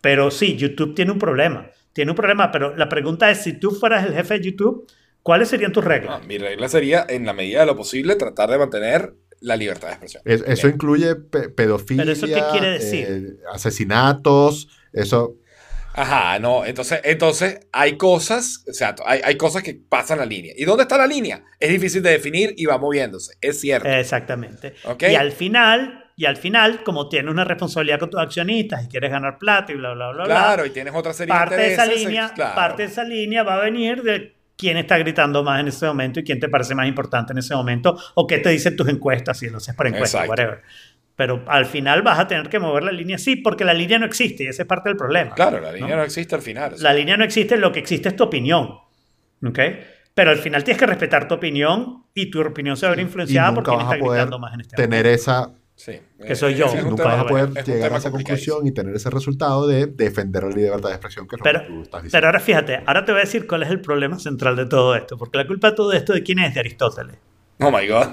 Pero 0.02 0.30
sí, 0.30 0.58
YouTube 0.58 0.94
tiene 0.94 1.12
un 1.12 1.18
problema. 1.18 1.70
Tiene 1.96 2.10
un 2.12 2.16
problema, 2.16 2.52
pero 2.52 2.76
la 2.76 2.90
pregunta 2.90 3.30
es, 3.30 3.42
si 3.42 3.54
tú 3.58 3.70
fueras 3.70 4.04
el 4.04 4.12
jefe 4.12 4.34
de 4.34 4.44
YouTube, 4.44 4.86
¿cuáles 5.22 5.48
serían 5.48 5.72
tus 5.72 5.82
reglas? 5.82 6.20
No, 6.20 6.26
mi 6.26 6.36
regla 6.36 6.68
sería, 6.68 7.06
en 7.08 7.24
la 7.24 7.32
medida 7.32 7.60
de 7.60 7.66
lo 7.66 7.74
posible, 7.74 8.16
tratar 8.16 8.50
de 8.50 8.58
mantener 8.58 9.14
la 9.40 9.56
libertad 9.56 9.88
de 9.88 9.92
expresión. 9.94 10.22
Es- 10.26 10.42
eso 10.46 10.66
Bien. 10.66 10.74
incluye 10.74 11.14
pe- 11.14 11.48
pedofilia, 11.48 12.04
¿Pero 12.04 12.12
eso 12.12 12.26
qué 12.26 12.42
quiere 12.52 12.68
decir? 12.72 13.06
eh, 13.08 13.36
asesinatos, 13.50 14.68
eso... 14.92 15.36
Ajá, 15.94 16.38
no, 16.38 16.66
entonces, 16.66 17.00
entonces 17.04 17.60
hay 17.72 17.96
cosas, 17.96 18.62
exacto, 18.66 19.02
hay, 19.06 19.20
hay 19.24 19.38
cosas 19.38 19.62
que 19.62 19.72
pasan 19.88 20.18
la 20.18 20.26
línea. 20.26 20.52
¿Y 20.54 20.66
dónde 20.66 20.82
está 20.82 20.98
la 20.98 21.06
línea? 21.06 21.42
Es 21.58 21.70
difícil 21.70 22.02
de 22.02 22.10
definir 22.10 22.52
y 22.58 22.66
va 22.66 22.76
moviéndose, 22.76 23.32
es 23.40 23.58
cierto. 23.58 23.88
Exactamente. 23.88 24.74
Ok. 24.84 25.04
Y 25.10 25.14
al 25.14 25.32
final, 25.32 26.05
y 26.18 26.24
al 26.24 26.38
final, 26.38 26.82
como 26.82 27.10
tienes 27.10 27.30
una 27.30 27.44
responsabilidad 27.44 27.98
con 27.98 28.08
tus 28.08 28.18
accionistas 28.18 28.84
y 28.84 28.88
quieres 28.88 29.10
ganar 29.10 29.36
plata 29.38 29.72
y 29.72 29.76
bla, 29.76 29.92
bla, 29.92 30.12
bla, 30.12 30.24
bla, 30.24 30.34
claro, 30.34 30.64
y 30.64 30.70
tienes 30.70 30.94
otra 30.94 31.12
serie 31.12 31.28
parte 31.28 31.56
de 31.56 31.62
de 31.62 31.72
esa 31.74 31.84
línea, 31.84 32.32
claro. 32.34 32.54
parte 32.54 32.82
de 32.84 32.88
esa 32.88 33.04
línea 33.04 33.42
va 33.42 33.56
a 33.56 33.60
venir 33.60 34.02
de 34.02 34.34
quién 34.56 34.78
está 34.78 34.96
gritando 34.96 35.44
más 35.44 35.60
en 35.60 35.68
ese 35.68 35.84
momento 35.84 36.20
y 36.20 36.24
quién 36.24 36.40
te 36.40 36.48
parece 36.48 36.74
más 36.74 36.88
importante 36.88 37.34
en 37.34 37.38
ese 37.38 37.54
momento 37.54 37.98
o 38.14 38.26
qué 38.26 38.38
te 38.38 38.48
dicen 38.48 38.74
tus 38.74 38.88
encuestas 38.88 39.38
si 39.38 39.50
lo 39.50 39.58
haces 39.58 39.74
por 39.74 39.86
encuesta, 39.86 40.24
Exacto. 40.24 40.30
whatever. 40.30 40.62
Pero 41.16 41.44
al 41.48 41.66
final 41.66 42.00
vas 42.00 42.18
a 42.18 42.26
tener 42.26 42.48
que 42.48 42.58
mover 42.58 42.84
la 42.84 42.92
línea 42.92 43.18
sí, 43.18 43.36
porque 43.36 43.66
la 43.66 43.74
línea 43.74 43.98
no 43.98 44.06
existe 44.06 44.44
y 44.44 44.46
ese 44.46 44.62
es 44.62 44.68
parte 44.68 44.88
del 44.88 44.96
problema. 44.96 45.34
Claro, 45.34 45.60
la 45.60 45.72
línea 45.72 45.90
¿no? 45.90 45.96
no, 45.96 46.02
existe 46.02 46.34
al 46.34 46.42
final. 46.42 46.74
La 46.78 46.94
línea 46.94 47.18
no 47.18 47.24
existe, 47.24 47.58
lo 47.58 47.72
que 47.72 47.80
existe 47.80 48.08
es 48.08 48.16
tu 48.16 48.24
opinión. 48.24 48.78
¿Ok? 49.46 49.58
Pero 50.14 50.30
al 50.30 50.38
final 50.38 50.64
tienes 50.64 50.78
que 50.78 50.86
respetar 50.86 51.28
tu 51.28 51.34
opinión 51.34 52.04
y 52.14 52.30
tu 52.30 52.40
opinión 52.40 52.74
se 52.78 52.86
va 52.86 52.92
a 52.92 52.96
ver 52.96 53.04
influenciada 53.04 53.52
por 53.52 53.66
vas 53.66 53.82
está 53.82 53.96
gritando 53.96 54.38
más 54.38 54.54
en 54.54 54.62
este 54.62 54.76
tener 54.76 55.06
esa 55.06 55.52
Sí. 55.76 56.00
Que 56.26 56.34
soy 56.34 56.54
yo. 56.54 56.66
Es 56.66 56.82
un 56.82 56.90
nunca 56.90 57.04
vas 57.04 57.20
a 57.20 57.26
poder 57.26 57.50
es 57.54 57.68
llegar 57.68 57.92
a 57.92 57.98
esa 57.98 58.10
conclusión 58.10 58.66
y 58.66 58.72
tener 58.72 58.96
ese 58.96 59.10
resultado 59.10 59.66
de 59.66 59.86
defender 59.86 60.42
la 60.44 60.50
libertad 60.50 60.88
de 60.88 60.94
expresión 60.94 61.28
que 61.28 61.36
es 61.36 61.40
lo 61.40 61.44
Pero, 61.44 61.60
que 61.60 61.66
tú 61.66 61.82
estás 61.82 62.02
diciendo. 62.02 62.16
pero 62.16 62.26
ahora 62.28 62.40
fíjate, 62.40 62.82
ahora 62.86 63.04
te 63.04 63.12
voy 63.12 63.20
a 63.20 63.24
decir 63.24 63.46
cuál 63.46 63.62
es 63.62 63.70
el 63.70 63.80
problema 63.82 64.18
central 64.18 64.56
de 64.56 64.66
todo 64.66 64.94
esto. 64.96 65.18
Porque 65.18 65.36
la 65.38 65.46
culpa 65.46 65.70
de 65.70 65.76
todo 65.76 65.92
esto 65.92 66.14
de 66.14 66.22
quién 66.22 66.38
es 66.38 66.54
de 66.54 66.60
Aristóteles. 66.60 67.16
Oh 67.60 67.70
my 67.70 67.86
god. 67.86 68.06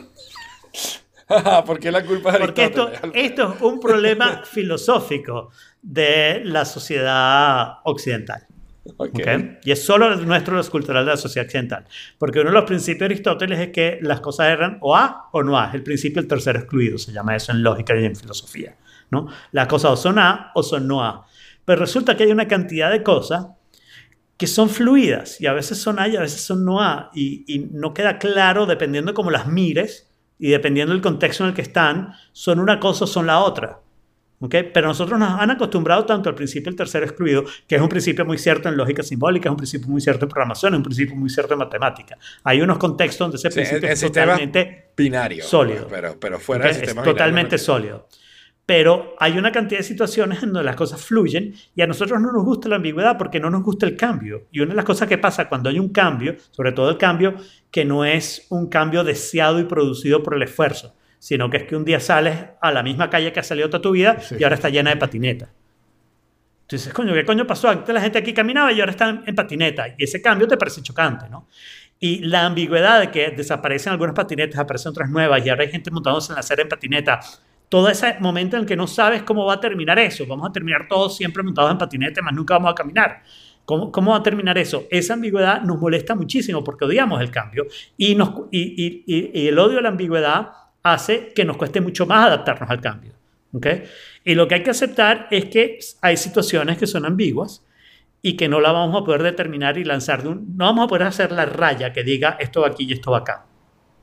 ¿Por 1.66 1.80
qué 1.80 1.90
la 1.92 2.06
culpa 2.06 2.34
de 2.34 2.40
Porque 2.40 2.66
esto, 2.66 2.92
esto 3.14 3.54
es 3.56 3.62
un 3.62 3.80
problema 3.80 4.44
filosófico 4.46 5.50
de 5.82 6.42
la 6.44 6.66
sociedad 6.66 7.76
occidental. 7.86 8.46
Ok. 8.86 9.10
¿ok? 9.14 9.28
Y 9.64 9.72
es 9.72 9.84
solo 9.84 10.16
nuestro 10.18 10.56
los 10.56 10.70
cultural 10.70 11.06
de 11.06 11.12
la 11.12 11.18
sociedad 11.18 11.46
occidental. 11.46 11.86
Porque 12.18 12.40
uno 12.40 12.50
de 12.50 12.56
los 12.56 12.66
principios 12.66 13.00
de 13.00 13.06
Aristóteles 13.06 13.60
es 13.60 13.70
que 13.70 14.00
las 14.02 14.20
cosas 14.20 14.48
eran 14.48 14.78
o 14.82 14.96
A 14.96 15.30
o 15.32 15.44
no 15.44 15.58
A. 15.58 15.72
El 15.74 15.84
principio 15.84 16.22
del 16.22 16.28
tercero 16.28 16.60
excluido, 16.60 16.98
se 16.98 17.12
llama 17.12 17.36
eso 17.36 17.52
en 17.52 17.64
lógica 17.64 17.96
y 17.98 18.06
en 18.06 18.16
filosofía. 18.16 18.76
¿no? 19.10 19.28
Las 19.52 19.68
cosas 19.68 19.92
o 19.92 19.96
son 19.96 20.20
A 20.20 20.52
o 20.56 20.64
son 20.64 20.88
no 20.88 21.04
A. 21.04 21.26
Pero 21.66 21.80
resulta 21.80 22.18
que 22.18 22.24
hay 22.24 22.32
una 22.32 22.48
cantidad 22.48 22.92
de 22.92 23.04
cosas 23.04 23.48
que 24.38 24.48
son 24.48 24.70
fluidas 24.70 25.40
y 25.40 25.46
a 25.46 25.54
veces 25.54 25.78
son 25.78 26.00
A 26.00 26.08
y 26.08 26.18
a 26.18 26.22
veces 26.22 26.42
son 26.42 26.66
no 26.66 26.82
A. 26.82 27.10
Y, 27.14 27.46
y 27.48 27.60
no 27.72 27.94
queda 27.94 28.20
claro, 28.20 28.66
dependiendo 28.66 29.12
de 29.12 29.16
cómo 29.16 29.32
las 29.32 29.48
mires 29.48 30.12
y 30.38 30.50
dependiendo 30.50 30.92
del 30.92 31.02
contexto 31.02 31.44
en 31.44 31.50
el 31.50 31.56
que 31.56 31.62
están, 31.62 32.14
son 32.34 32.60
una 32.60 32.80
cosa 32.80 33.06
o 33.06 33.08
son 33.08 33.28
la 33.28 33.40
otra. 33.40 33.80
Pero 34.50 34.88
nosotros 34.88 35.18
nos 35.20 35.40
han 35.40 35.52
acostumbrado 35.52 36.06
tanto 36.06 36.30
al 36.30 36.36
principio 36.36 36.70
del 36.72 36.76
tercero 36.76 37.06
excluido, 37.06 37.44
que 37.68 37.76
es 37.76 37.82
un 37.82 37.90
principio 37.90 38.26
muy 38.26 38.38
cierto 38.38 38.70
en 38.70 38.78
lógica 38.78 39.04
simbólica, 39.04 39.50
es 39.50 39.52
un 39.52 39.58
principio 39.58 39.88
muy 39.88 40.02
cierto 40.02 40.26
en 40.26 40.30
programación, 40.30 40.74
es 40.74 40.78
un 40.78 40.84
principio 40.84 41.16
muy 41.16 41.30
cierto 41.30 41.54
en 41.54 41.60
matemática. 41.60 42.18
Hay 42.44 42.62
unos 42.62 42.78
contextos 42.78 43.20
donde 43.20 43.38
ese 43.38 43.50
Sí, 43.52 43.56
principio 43.56 43.78
el- 43.80 43.86
el 43.86 43.92
es 43.94 44.02
totalmente 44.02 44.92
Binario. 44.98 45.44
Sólido. 45.44 45.88
Pero, 45.90 46.20
pero 46.20 46.40
fuera 46.40 46.62
¿ok? 46.66 46.68
del 46.68 46.72
es 46.72 46.78
sistema 46.78 47.02
binario, 47.02 47.14
totalmente 47.14 47.56
no- 47.56 47.62
sólido. 47.62 48.08
Pero 48.66 49.16
hay 49.20 49.38
una 49.38 49.52
cantidad 49.52 49.80
de 49.80 49.84
situaciones 49.84 50.42
en 50.42 50.54
donde 50.54 50.64
las 50.64 50.78
cosas 50.78 51.02
fluyen 51.04 51.54
y 51.76 51.82
a 51.82 51.88
nosotros 51.88 52.22
no 52.22 52.32
nos 52.32 52.46
gusta 52.46 52.70
la 52.70 52.78
ambigüedad 52.78 53.18
porque 53.18 53.40
no 53.42 53.50
nos 53.50 53.62
gusta 53.62 53.86
el 53.86 53.98
cambio. 53.98 54.48
Y 54.52 54.62
una 54.62 54.70
de 54.70 54.76
las 54.78 54.86
cosas 54.86 55.10
que 55.10 55.18
pasa 55.18 55.50
cuando 55.50 55.70
hay 55.70 55.80
un 55.80 55.90
cambio, 55.90 56.36
sobre 56.52 56.72
todo 56.72 56.90
el 56.90 56.98
cambio 56.98 57.36
que 57.72 57.84
no 57.84 58.06
es 58.06 58.48
un 58.52 58.70
cambio 58.70 59.04
deseado 59.04 59.60
y 59.60 59.66
producido 59.66 60.24
por 60.24 60.36
el 60.36 60.44
esfuerzo, 60.44 60.96
sino 61.26 61.50
que 61.50 61.56
es 61.56 61.64
que 61.64 61.74
un 61.78 61.86
día 61.86 62.02
sales 62.02 62.38
a 62.62 62.70
la 62.70 62.84
misma 62.84 63.10
calle 63.10 63.32
que 63.32 63.40
has 63.40 63.48
salido 63.48 63.70
toda 63.70 63.82
tu 63.82 63.92
vida 63.92 64.20
Sí. 64.20 64.36
y 64.38 64.44
ahora 64.44 64.56
está 64.56 64.68
llena 64.68 64.90
de 64.90 64.98
patinetas. 64.98 65.48
Entonces, 66.64 66.94
coño, 66.94 67.14
¿qué 67.14 67.24
coño 67.24 67.48
pasó? 67.48 67.70
Antes 67.70 67.94
la 67.96 68.02
gente 68.02 68.18
aquí 68.20 68.34
caminaba 68.34 68.74
y 68.74 68.80
ahora 68.82 68.92
están 68.92 69.24
en 69.26 69.34
patineta. 69.34 69.88
Y 69.98 70.04
ese 70.04 70.22
cambio 70.22 70.50
te 70.50 70.58
parece 70.58 70.82
chocante, 70.82 71.30
¿no? 71.30 71.48
Y 71.98 72.20
la 72.26 72.46
ambigüedad 72.46 73.00
de 73.00 73.10
que 73.10 73.30
desaparecen 73.32 73.94
algunas 73.94 74.14
patinetas, 74.14 74.60
aparecen 74.60 74.90
otras 74.90 75.10
nuevas 75.10 75.46
y 75.46 75.50
ahora 75.50 75.64
hay 75.64 75.70
gente 75.72 75.92
montándose 75.92 76.32
en 76.32 76.36
la 76.36 76.40
acera 76.42 76.62
en 76.64 76.68
patineta. 76.68 77.22
Todo 77.70 77.88
ese 77.88 78.18
momento 78.20 78.58
en 78.58 78.64
el 78.64 78.68
que 78.68 78.76
no 78.76 78.88
sabes 78.88 79.24
cómo 79.24 79.46
va 79.46 79.54
a 79.54 79.60
terminar 79.62 79.98
eso. 80.00 80.26
Vamos 80.28 80.50
a 80.50 80.52
terminar 80.52 80.88
todos 80.90 81.16
siempre 81.16 81.42
montados 81.42 81.72
en 81.72 81.78
patinete, 81.78 82.22
más 82.22 82.34
nunca 82.34 82.56
vamos 82.56 82.72
a 82.72 82.76
caminar. 82.76 83.22
¿Cómo, 83.64 83.94
¿Cómo 83.94 84.12
va 84.12 84.18
a 84.18 84.24
terminar 84.24 84.58
eso? 84.58 84.88
Esa 84.92 85.14
ambigüedad 85.14 85.62
nos 85.62 85.80
molesta 85.80 86.16
muchísimo 86.16 86.66
porque 86.66 86.84
odiamos 86.84 87.22
el 87.22 87.32
cambio 87.32 87.66
y, 87.96 88.14
nos, 88.16 88.32
y, 88.52 88.60
y- 88.62 89.04
y- 89.08 89.42
y 89.42 89.48
el 89.48 89.58
odio 89.58 89.80
a 89.80 89.82
la 89.82 89.88
ambigüedad 89.90 90.50
hace 90.84 91.32
que 91.34 91.46
nos 91.46 91.58
cueste 91.58 91.82
mucho 91.82 92.06
más 92.06 92.28
adaptarnos 92.28 92.70
al 92.70 92.82
cambio. 92.82 93.14
¿ok? 93.54 93.68
Y 94.24 94.36
lo 94.36 94.48
que 94.48 94.56
hay 94.56 94.64
que 94.64 94.72
aceptar 94.72 95.28
es 95.32 95.46
que 95.46 95.80
hay 96.02 96.18
situaciones 96.18 96.78
que 96.78 96.88
son 96.88 97.06
ambiguas 97.06 97.66
y 98.22 98.36
que 98.36 98.48
no 98.48 98.60
la 98.60 98.72
vamos 98.72 99.02
a 99.02 99.06
poder 99.06 99.24
determinar 99.24 99.78
y 99.78 99.84
lanzar 99.84 100.24
de 100.24 100.30
un... 100.30 100.58
No 100.58 100.66
vamos 100.66 100.86
a 100.86 100.88
poder 100.88 101.08
hacer 101.08 101.32
la 101.32 101.46
raya 101.46 101.92
que 101.92 102.04
diga 102.04 102.38
esto 102.40 102.62
va 102.62 102.68
aquí 102.68 102.86
y 102.86 102.94
esto 102.94 103.12
va 103.12 103.20
acá. 103.20 103.46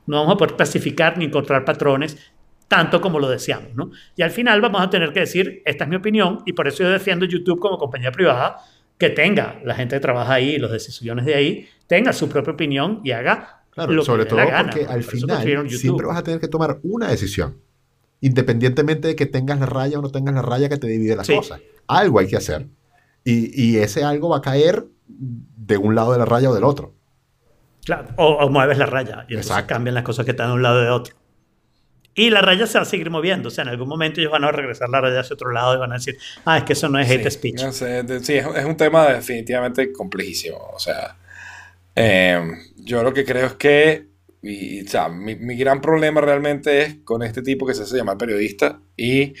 No 0.07 0.17
vamos 0.17 0.35
a 0.35 0.37
poder 0.37 0.55
clasificar 0.55 1.17
ni 1.17 1.25
encontrar 1.25 1.65
patrones 1.65 2.33
tanto 2.67 3.01
como 3.01 3.19
lo 3.19 3.29
deseamos, 3.29 3.75
¿no? 3.75 3.91
Y 4.15 4.21
al 4.21 4.31
final 4.31 4.61
vamos 4.61 4.81
a 4.81 4.89
tener 4.89 5.11
que 5.11 5.21
decir, 5.21 5.61
esta 5.65 5.83
es 5.83 5.89
mi 5.89 5.97
opinión 5.97 6.41
y 6.45 6.53
por 6.53 6.69
eso 6.69 6.83
yo 6.83 6.89
defiendo 6.89 7.25
YouTube 7.25 7.59
como 7.59 7.77
compañía 7.77 8.13
privada, 8.13 8.59
que 8.97 9.09
tenga 9.09 9.59
la 9.65 9.75
gente 9.75 9.97
que 9.97 9.99
trabaja 9.99 10.35
ahí, 10.35 10.57
los 10.57 10.71
decisiones 10.71 11.25
de 11.25 11.35
ahí, 11.35 11.67
tenga 11.87 12.13
su 12.13 12.29
propia 12.29 12.53
opinión 12.53 13.01
y 13.03 13.11
haga 13.11 13.60
Claro, 13.71 13.93
lo 13.93 14.03
sobre 14.03 14.25
todo 14.25 14.39
la 14.39 14.45
gana, 14.45 14.69
porque 14.71 14.85
al 14.85 15.01
Por 15.01 15.11
final 15.11 15.69
siempre 15.69 16.05
vas 16.05 16.17
a 16.17 16.23
tener 16.23 16.39
que 16.39 16.47
tomar 16.47 16.79
una 16.83 17.07
decisión. 17.09 17.57
Independientemente 18.19 19.07
de 19.07 19.15
que 19.15 19.25
tengas 19.25 19.59
la 19.59 19.65
raya 19.65 19.97
o 19.97 20.01
no 20.01 20.09
tengas 20.11 20.35
la 20.35 20.41
raya 20.41 20.69
que 20.69 20.77
te 20.77 20.87
divide 20.87 21.15
las 21.15 21.25
Sí. 21.27 21.35
cosas. 21.35 21.61
Algo 21.87 22.19
hay 22.19 22.27
que 22.27 22.37
hacer. 22.37 22.67
Y, 23.23 23.49
y 23.69 23.77
ese 23.77 24.03
algo 24.03 24.29
va 24.29 24.37
a 24.37 24.41
caer 24.41 24.85
de 25.07 25.77
un 25.77 25.95
lado 25.95 26.11
de 26.11 26.19
la 26.19 26.25
raya 26.25 26.49
o 26.49 26.53
del 26.53 26.63
otro. 26.63 26.93
Claro, 27.85 28.09
o, 28.17 28.25
o 28.45 28.49
mueves 28.49 28.77
la 28.77 28.85
raya 28.85 29.25
y 29.27 29.33
entonces 29.33 29.47
Exacto. 29.51 29.67
cambian 29.73 29.95
las 29.95 30.03
cosas 30.03 30.25
que 30.25 30.31
están 30.31 30.49
de 30.49 30.53
un 30.53 30.61
lado 30.63 30.81
y 30.81 30.85
de 30.85 30.89
otro. 30.91 31.15
Y 32.13 32.29
la 32.29 32.41
raya 32.41 32.67
se 32.67 32.77
va 32.77 32.81
a 32.83 32.85
seguir 32.85 33.09
moviendo. 33.09 33.47
O 33.47 33.51
sea, 33.51 33.63
en 33.63 33.69
algún 33.69 33.87
momento 33.87 34.19
ellos 34.19 34.31
van 34.33 34.43
a 34.43 34.51
regresar 34.51 34.89
la 34.89 34.99
raya 35.01 35.21
hacia 35.21 35.33
otro 35.33 35.51
lado 35.51 35.75
y 35.75 35.77
van 35.79 35.91
a 35.91 35.95
decir, 35.95 36.17
ah, 36.45 36.57
es 36.57 36.63
que 36.65 36.73
eso 36.73 36.89
no 36.89 36.99
es 36.99 37.09
hate 37.09 37.23
Sí, 37.23 37.31
speech. 37.31 37.63
no 37.63 37.71
sé, 37.71 38.03
de- 38.03 38.19
sí, 38.19 38.33
es, 38.35 38.45
es 38.55 38.65
un 38.65 38.75
tema 38.77 39.07
definitivamente 39.07 39.91
complejísimo. 39.93 40.57
O 40.73 40.79
sea, 40.79 41.15
eh, 41.95 42.41
yo 42.77 43.03
lo 43.03 43.13
que 43.13 43.25
creo 43.25 43.47
es 43.47 43.53
que, 43.55 44.07
y, 44.41 44.85
o 44.85 44.87
sea, 44.89 45.09
mi, 45.09 45.35
mi 45.35 45.55
gran 45.57 45.81
problema 45.81 46.21
realmente 46.21 46.81
es 46.81 46.97
con 47.03 47.23
este 47.23 47.41
tipo 47.41 47.65
que 47.65 47.73
se 47.73 47.83
hace 47.83 47.97
llamar 47.97 48.17
periodista 48.17 48.81
y 48.97 49.33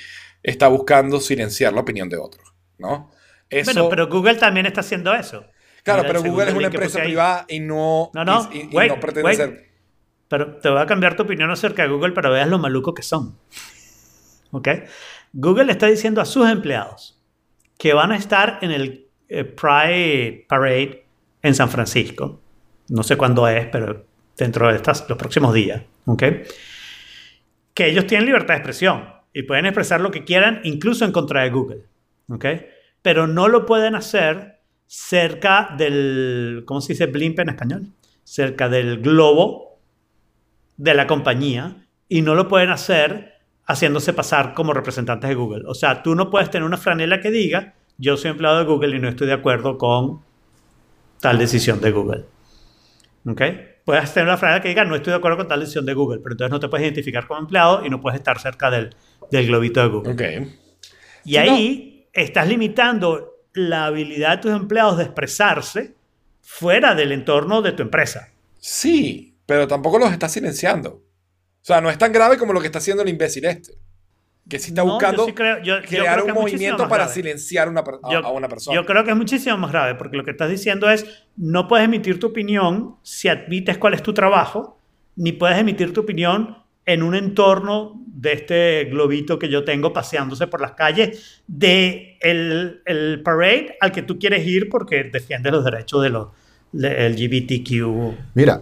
está 0.43 0.67
buscando 0.67 1.19
silenciar 1.19 1.73
la 1.73 1.81
opinión 1.81 2.09
de 2.09 2.17
otros, 2.17 2.53
¿no? 2.77 3.11
Eso, 3.49 3.71
Bueno, 3.73 3.89
pero 3.89 4.07
Google 4.07 4.35
también 4.35 4.65
está 4.65 4.81
haciendo 4.81 5.13
eso. 5.13 5.45
claro, 5.83 6.03
Mira 6.03 6.13
pero 6.13 6.23
Google 6.31 6.49
es 6.49 6.55
una 6.55 6.67
empresa 6.67 6.99
privada 7.03 7.45
y 7.49 7.59
no, 7.59 8.11
No, 8.13 8.23
no, 8.25 8.49
y, 8.53 8.57
y- 8.57 8.69
y 8.71 8.75
wait, 8.75 8.89
no 8.91 8.99
pretende 8.99 9.23
wait. 9.23 9.37
ser... 9.37 9.71
Pero 10.29 10.57
te 10.57 10.69
voy 10.69 10.79
a 10.79 10.85
cambiar 10.85 11.15
tu 11.17 11.23
opinión 11.23 11.51
acerca 11.51 11.83
de 11.83 11.89
Google 11.89 12.13
para 12.13 12.29
veas 12.29 12.47
lo 12.47 12.57
maluco 12.57 12.93
que 12.93 13.03
son. 13.03 13.37
¿Ok? 14.51 14.67
Google 15.33 15.71
está 15.71 15.87
diciendo 15.87 16.21
a 16.21 16.25
sus 16.25 16.49
empleados 16.49 17.21
que 17.77 17.93
van 17.93 18.11
a 18.11 18.17
estar 18.17 18.59
en 18.61 18.71
el 18.71 19.07
eh, 19.29 19.43
Pride 19.45 20.45
Parade 20.47 21.00
en 21.41 21.55
San 21.55 21.69
Francisco. 21.69 22.41
No 22.89 23.03
sé 23.03 23.15
cuándo 23.17 23.47
es, 23.47 23.67
pero 23.67 24.05
dentro 24.37 24.67
de 24.69 24.75
estas, 24.75 25.07
los 25.09 25.17
próximos 25.17 25.53
días. 25.53 25.83
¿Ok? 26.05 26.23
Que 27.73 27.89
ellos 27.89 28.05
tienen 28.07 28.25
libertad 28.25 28.55
de 28.55 28.59
expresión 28.59 29.05
y 29.33 29.43
pueden 29.43 29.65
expresar 29.65 30.01
lo 30.01 30.11
que 30.11 30.23
quieran, 30.23 30.61
incluso 30.63 31.05
en 31.05 31.11
contra 31.11 31.43
de 31.43 31.49
Google. 31.49 31.85
¿Ok? 32.29 32.45
Pero 33.01 33.27
no 33.27 33.47
lo 33.47 33.65
pueden 33.65 33.95
hacer 33.95 34.59
cerca 34.87 35.73
del, 35.77 36.63
¿cómo 36.65 36.81
se 36.81 36.93
dice 36.93 37.05
blimp 37.05 37.39
en 37.39 37.49
español? 37.49 37.87
Cerca 38.23 38.69
del 38.69 39.01
globo 39.01 39.79
de 40.77 40.93
la 40.93 41.07
compañía 41.07 41.87
y 42.09 42.21
no 42.21 42.35
lo 42.35 42.47
pueden 42.47 42.71
hacer 42.71 43.35
haciéndose 43.65 44.13
pasar 44.13 44.53
como 44.53 44.73
representantes 44.73 45.29
de 45.29 45.35
Google. 45.35 45.63
O 45.65 45.73
sea, 45.73 46.03
tú 46.03 46.15
no 46.15 46.29
puedes 46.29 46.49
tener 46.49 46.65
una 46.65 46.77
franela 46.77 47.21
que 47.21 47.31
diga, 47.31 47.75
yo 47.97 48.17
soy 48.17 48.31
empleado 48.31 48.59
de 48.59 48.65
Google 48.65 48.97
y 48.97 48.99
no 48.99 49.07
estoy 49.07 49.27
de 49.27 49.33
acuerdo 49.33 49.77
con 49.77 50.21
tal 51.21 51.37
decisión 51.37 51.79
de 51.79 51.91
Google. 51.91 52.25
¿Ok? 53.25 53.41
Puedes 53.85 54.13
tener 54.13 54.27
una 54.27 54.37
franela 54.37 54.61
que 54.61 54.69
diga, 54.69 54.83
no 54.83 54.95
estoy 54.95 55.11
de 55.11 55.17
acuerdo 55.17 55.37
con 55.37 55.47
tal 55.47 55.59
decisión 55.59 55.85
de 55.85 55.93
Google, 55.93 56.19
pero 56.21 56.33
entonces 56.33 56.51
no 56.51 56.59
te 56.59 56.67
puedes 56.67 56.85
identificar 56.85 57.27
como 57.27 57.39
empleado 57.39 57.85
y 57.85 57.89
no 57.89 58.01
puedes 58.01 58.19
estar 58.19 58.39
cerca 58.39 58.69
del, 58.69 58.95
del 59.31 59.47
globito 59.47 59.81
de 59.81 59.87
Google. 59.87 60.13
Ok. 60.13 60.47
Y 61.25 61.37
ahí 61.37 62.07
estás 62.13 62.47
limitando 62.47 63.45
la 63.53 63.85
habilidad 63.85 64.37
de 64.37 64.37
tus 64.37 64.51
empleados 64.51 64.97
de 64.97 65.03
expresarse 65.03 65.95
fuera 66.41 66.95
del 66.95 67.11
entorno 67.11 67.61
de 67.61 67.71
tu 67.73 67.83
empresa. 67.83 68.29
Sí, 68.57 69.37
pero 69.45 69.67
tampoco 69.67 69.99
los 69.99 70.11
está 70.11 70.29
silenciando. 70.29 70.89
O 70.89 71.63
sea, 71.63 71.81
no 71.81 71.89
es 71.89 71.97
tan 71.97 72.11
grave 72.11 72.37
como 72.37 72.53
lo 72.53 72.59
que 72.59 72.67
está 72.67 72.79
haciendo 72.79 73.03
el 73.03 73.09
imbécil 73.09 73.45
este. 73.45 73.73
Que 74.49 74.59
sí 74.59 74.69
está 74.69 74.81
No, 74.81 74.87
yo 74.87 74.93
buscando 74.93 75.25
sí 75.25 75.33
creo- 75.33 75.57
yo- 75.63 75.79
yo 75.79 75.87
crear 75.87 76.13
creo 76.15 76.25
que 76.25 76.31
un 76.31 76.37
movimiento 76.39 76.87
para 76.89 77.03
grave. 77.03 77.13
silenciar 77.13 77.69
una 77.69 77.81
a, 77.81 78.11
Yo- 78.11 78.25
a 78.25 78.31
una 78.31 78.47
persona. 78.49 78.75
Yo 78.75 78.85
creo 78.85 79.03
que 79.03 79.11
es 79.11 79.17
muchísimo 79.17 79.57
más 79.57 79.71
grave, 79.71 79.95
porque 79.95 80.17
lo 80.17 80.23
que 80.25 80.31
estás 80.31 80.49
diciendo 80.49 80.89
es, 80.89 81.05
no 81.37 81.67
puedes 81.67 81.85
emitir 81.85 82.19
tu 82.19 82.27
opinión 82.27 82.95
si 83.03 83.27
admites 83.29 83.77
cuál 83.77 83.93
es 83.93 84.03
tu 84.03 84.13
trabajo, 84.13 84.79
ni 85.15 85.31
puedes 85.31 85.57
emitir 85.57 85.93
tu 85.93 86.01
opinión 86.01 86.57
en 86.85 87.03
un 87.03 87.13
entorno 87.15 88.03
de 88.07 88.33
este 88.33 88.85
globito 88.85 89.37
que 89.39 89.47
yo 89.47 89.63
tengo 89.63 89.93
paseándose 89.93 90.47
por 90.47 90.59
las 90.59 90.71
calles 90.73 91.43
de 91.47 92.17
el, 92.21 92.81
el 92.85 93.21
parade 93.23 93.77
al 93.79 93.91
que 93.91 94.01
tú 94.01 94.17
quieres 94.19 94.45
ir 94.47 94.67
porque 94.69 95.03
defiende 95.03 95.51
los 95.51 95.63
derechos 95.63 96.01
de 96.03 96.09
los 96.09 96.27
de 96.71 97.05
LGBTQ+. 97.09 98.15
Mira, 98.33 98.61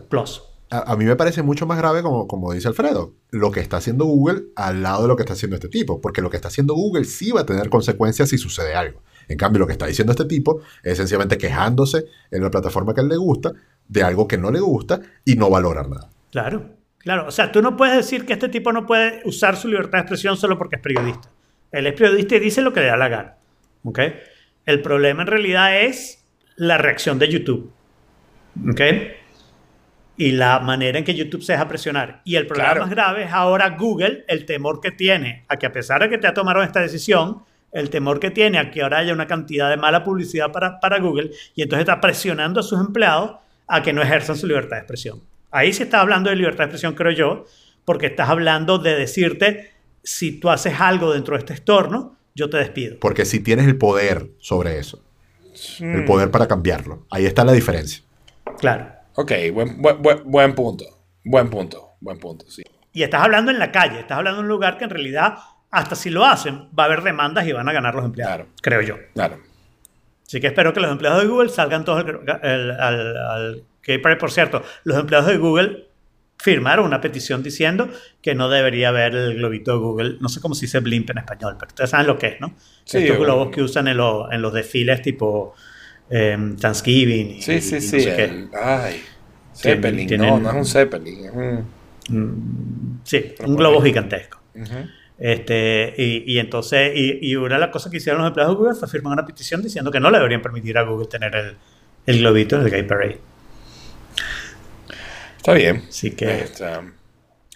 a, 0.69 0.95
mí 0.95 1.05
me 1.05 1.15
parece 1.15 1.41
mucho 1.41 1.65
más 1.65 1.77
grave, 1.77 2.01
como, 2.03 2.27
como 2.27 2.53
dice 2.53 2.67
Alfredo, 2.67 3.13
lo 3.31 3.51
que 3.51 3.59
está 3.59 3.77
haciendo 3.77 4.05
Google 4.05 4.43
al 4.55 4.83
lado 4.83 5.03
de 5.03 5.07
lo 5.07 5.15
que 5.15 5.23
está 5.23 5.33
haciendo 5.33 5.55
este 5.55 5.67
tipo. 5.67 5.99
Porque 5.99 6.21
lo 6.21 6.29
que 6.29 6.37
está 6.37 6.49
haciendo 6.49 6.75
Google 6.75 7.05
sí 7.05 7.31
va 7.31 7.41
a 7.41 7.45
tener 7.45 7.69
consecuencias 7.69 8.29
si 8.29 8.37
sucede 8.37 8.75
algo. 8.75 9.01
En 9.27 9.37
cambio, 9.37 9.59
lo 9.59 9.67
que 9.67 9.73
está 9.73 9.87
diciendo 9.87 10.11
este 10.11 10.25
tipo 10.25 10.61
es 10.83 10.97
sencillamente 10.97 11.37
quejándose 11.37 12.05
en 12.31 12.43
la 12.43 12.51
plataforma 12.51 12.93
que 12.93 13.01
a 13.01 13.03
él 13.03 13.09
le 13.09 13.17
gusta 13.17 13.53
de 13.87 14.03
algo 14.03 14.27
que 14.27 14.37
no 14.37 14.51
le 14.51 14.59
gusta 14.59 15.01
y 15.25 15.35
no 15.35 15.49
va 15.49 15.57
a 15.57 15.61
lograr 15.61 15.89
nada. 15.89 16.09
Claro, 16.31 16.75
claro. 16.99 17.27
O 17.27 17.31
sea, 17.31 17.51
tú 17.51 17.61
no 17.61 17.75
puedes 17.75 17.97
decir 17.97 18.25
que 18.25 18.33
este 18.33 18.49
tipo 18.49 18.71
no 18.71 18.85
puede 18.85 19.21
usar 19.25 19.55
su 19.57 19.67
libertad 19.67 19.99
de 19.99 20.01
expresión 20.01 20.37
solo 20.37 20.57
porque 20.57 20.75
es 20.75 20.81
periodista. 20.81 21.29
Él 21.71 21.87
es 21.87 21.93
periodista 21.93 22.35
y 22.35 22.39
dice 22.39 22.61
lo 22.61 22.73
que 22.73 22.81
le 22.81 22.87
da 22.87 22.97
la 22.97 23.07
gana. 23.07 23.35
¿Ok? 23.83 23.99
El 24.65 24.81
problema 24.81 25.23
en 25.23 25.27
realidad 25.27 25.81
es 25.81 26.23
la 26.55 26.77
reacción 26.77 27.17
de 27.17 27.29
YouTube. 27.29 27.71
¿Ok? 28.69 28.81
Y 30.19 30.33
la 30.33 30.59
manera 30.59 30.99
en 30.99 31.05
que 31.05 31.15
YouTube 31.15 31.41
se 31.41 31.53
deja 31.53 31.65
presionar. 31.69 32.21
Y 32.25 32.35
el 32.35 32.45
problema 32.45 32.71
Claro. 32.71 32.81
más 32.81 32.89
grave 32.89 33.23
es 33.23 33.31
ahora 33.31 33.69
Google, 33.69 34.25
el 34.27 34.45
temor 34.45 34.81
que 34.81 34.91
tiene 34.91 35.45
a 35.47 35.55
que 35.55 35.65
a 35.65 35.71
pesar 35.71 36.01
de 36.01 36.09
que 36.09 36.17
te 36.17 36.27
ha 36.27 36.33
tomado 36.33 36.61
esta 36.61 36.81
decisión, 36.81 37.43
el 37.71 37.89
temor 37.89 38.19
que 38.19 38.29
tiene 38.29 38.57
a 38.57 38.69
que 38.69 38.81
ahora 38.81 38.97
haya 38.97 39.13
una 39.13 39.27
cantidad 39.27 39.69
de 39.69 39.77
mala 39.77 40.03
publicidad 40.03 40.51
para, 40.51 40.81
para 40.81 40.99
Google 40.99 41.31
y 41.55 41.61
entonces 41.61 41.83
está 41.87 42.01
presionando 42.01 42.59
a 42.59 42.63
sus 42.63 42.81
empleados 42.81 43.37
a 43.65 43.81
que 43.81 43.93
no 43.93 44.01
ejerzan 44.01 44.35
su 44.35 44.45
libertad 44.45 44.75
de 44.75 44.79
expresión. 44.81 45.21
Ahí 45.51 45.71
sí 45.71 45.83
está 45.83 46.01
hablando 46.01 46.29
de 46.29 46.35
libertad 46.35 46.65
de 46.65 46.65
expresión, 46.65 46.95
creo 46.95 47.13
yo, 47.13 47.45
porque 47.85 48.07
estás 48.07 48.27
hablando 48.27 48.77
de 48.77 48.97
decirte, 48.97 49.71
si 50.03 50.33
tú 50.37 50.49
haces 50.49 50.81
algo 50.81 51.13
dentro 51.13 51.35
de 51.35 51.39
este 51.39 51.53
entorno, 51.53 52.17
yo 52.35 52.49
te 52.49 52.57
despido. 52.57 52.97
Porque 52.99 53.23
si 53.23 53.39
tienes 53.39 53.67
el 53.67 53.77
poder 53.77 54.31
sobre 54.39 54.79
eso, 54.79 55.01
el 55.79 56.03
poder 56.03 56.29
para 56.29 56.45
cambiarlo, 56.45 57.05
ahí 57.09 57.25
está 57.25 57.45
la 57.45 57.53
diferencia. 57.53 58.03
Claro. 58.59 58.98
Ok, 59.21 59.31
buen, 59.53 59.81
buen, 59.81 60.01
buen, 60.01 60.21
buen 60.25 60.55
punto. 60.55 60.85
Buen 61.25 61.49
punto. 61.49 61.89
Buen 61.99 62.17
punto, 62.19 62.45
sí. 62.49 62.63
Y 62.93 63.03
estás 63.03 63.21
hablando 63.23 63.51
en 63.51 63.59
la 63.59 63.69
calle, 63.71 63.99
estás 63.99 64.17
hablando 64.17 64.39
en 64.39 64.45
un 64.45 64.49
lugar 64.49 64.77
que 64.77 64.85
en 64.85 64.89
realidad, 64.91 65.35
hasta 65.71 65.95
si 65.95 66.09
lo 66.09 66.25
hacen, 66.25 66.69
va 66.77 66.83
a 66.83 66.85
haber 66.85 67.01
demandas 67.03 67.45
y 67.45 67.51
van 67.51 67.67
a 67.67 67.73
ganar 67.73 67.93
los 67.95 68.05
empleados, 68.05 68.37
Claro. 68.37 68.49
creo 68.61 68.81
yo. 68.81 68.95
Claro. 69.13 69.39
Así 70.25 70.39
que 70.39 70.47
espero 70.47 70.71
que 70.73 70.79
los 70.79 70.89
empleados 70.91 71.21
de 71.21 71.27
Google 71.27 71.49
salgan 71.49 71.83
todos 71.83 72.05
al, 72.05 72.39
al, 72.41 72.71
al- 72.79 73.17
al 73.17 73.63
Gay 73.83 73.97
Pride. 73.97 74.15
Por 74.17 74.31
cierto, 74.31 74.63
los 74.85 74.97
empleados 74.97 75.27
de 75.27 75.37
Google 75.37 75.87
firmaron 76.37 76.85
una 76.85 77.01
petición 77.01 77.43
diciendo 77.43 77.89
que 78.21 78.33
no 78.35 78.47
debería 78.47 78.89
haber 78.89 79.13
el 79.15 79.35
globito 79.35 79.73
de 79.73 79.79
Google. 79.79 80.15
No 80.21 80.29
sé 80.29 80.39
cómo 80.39 80.55
se 80.55 80.61
dice 80.67 80.79
blimp 80.79 81.09
en 81.09 81.17
español, 81.17 81.55
pero 81.59 81.67
ustedes 81.69 81.89
saben 81.89 82.07
lo 82.07 82.17
que 82.17 82.27
es, 82.27 82.39
¿no? 82.41 82.53
Sí, 82.85 82.99
Estos 82.99 83.17
bueno. 83.17 83.33
globos 83.33 83.53
que 83.53 83.61
usan 83.61 83.89
en, 83.89 83.97
lo- 83.97 84.31
en 84.31 84.41
los 84.41 84.53
desfiles 84.53 85.01
tipo 85.01 85.53
eh, 86.09 86.37
Thanksgiving. 86.59 87.37
y- 87.37 87.41
Sí, 87.41 87.53
y 87.53 87.61
sí, 87.61 87.75
no 87.75 87.81
sí. 87.81 87.99
sé 88.01 88.15
qué. 88.15 88.23
el- 88.25 88.49
ay. 88.61 89.03
Zeppelin. 89.55 90.07
tienen- 90.07 90.27
No, 90.29 90.39
no 90.39 90.49
es 90.49 90.55
un 90.55 90.65
Zeppelin. 90.65 91.25
Es 91.25 91.31
un... 91.33 92.99
Sí, 93.03 93.35
un 93.45 93.55
globo 93.55 93.81
gigantesco. 93.81 94.39
Este, 95.17 95.93
y, 95.97 96.33
y 96.33 96.39
entonces, 96.39 96.91
y, 96.95 97.19
y 97.29 97.35
una 97.35 97.55
de 97.55 97.61
las 97.61 97.69
cosas 97.69 97.91
que 97.91 97.97
hicieron 97.97 98.21
los 98.21 98.29
empleados 98.29 98.55
de 98.55 98.57
Google 98.57 98.75
fue 98.75 98.87
firmar 98.87 99.13
una 99.13 99.25
petición 99.25 99.61
diciendo 99.61 99.91
que 99.91 99.99
no 99.99 100.09
le 100.09 100.17
deberían 100.17 100.41
permitir 100.41 100.77
a 100.77 100.83
Google 100.83 101.07
tener 101.07 101.35
el, 101.35 101.57
el 102.05 102.19
globito 102.19 102.55
en 102.55 102.61
el 102.63 102.69
Gay 102.71 102.83
Parade. 102.83 103.19
Está 105.37 105.53
bien. 105.53 105.83
Así 105.89 106.11
que 106.11 106.41
Este, 106.41 106.65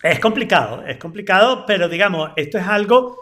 es 0.04 0.20
complicado, 0.20 0.84
es 0.86 0.98
complicado, 0.98 1.66
pero 1.66 1.88
digamos, 1.90 2.32
esto 2.36 2.58
es 2.58 2.66
algo 2.68 3.18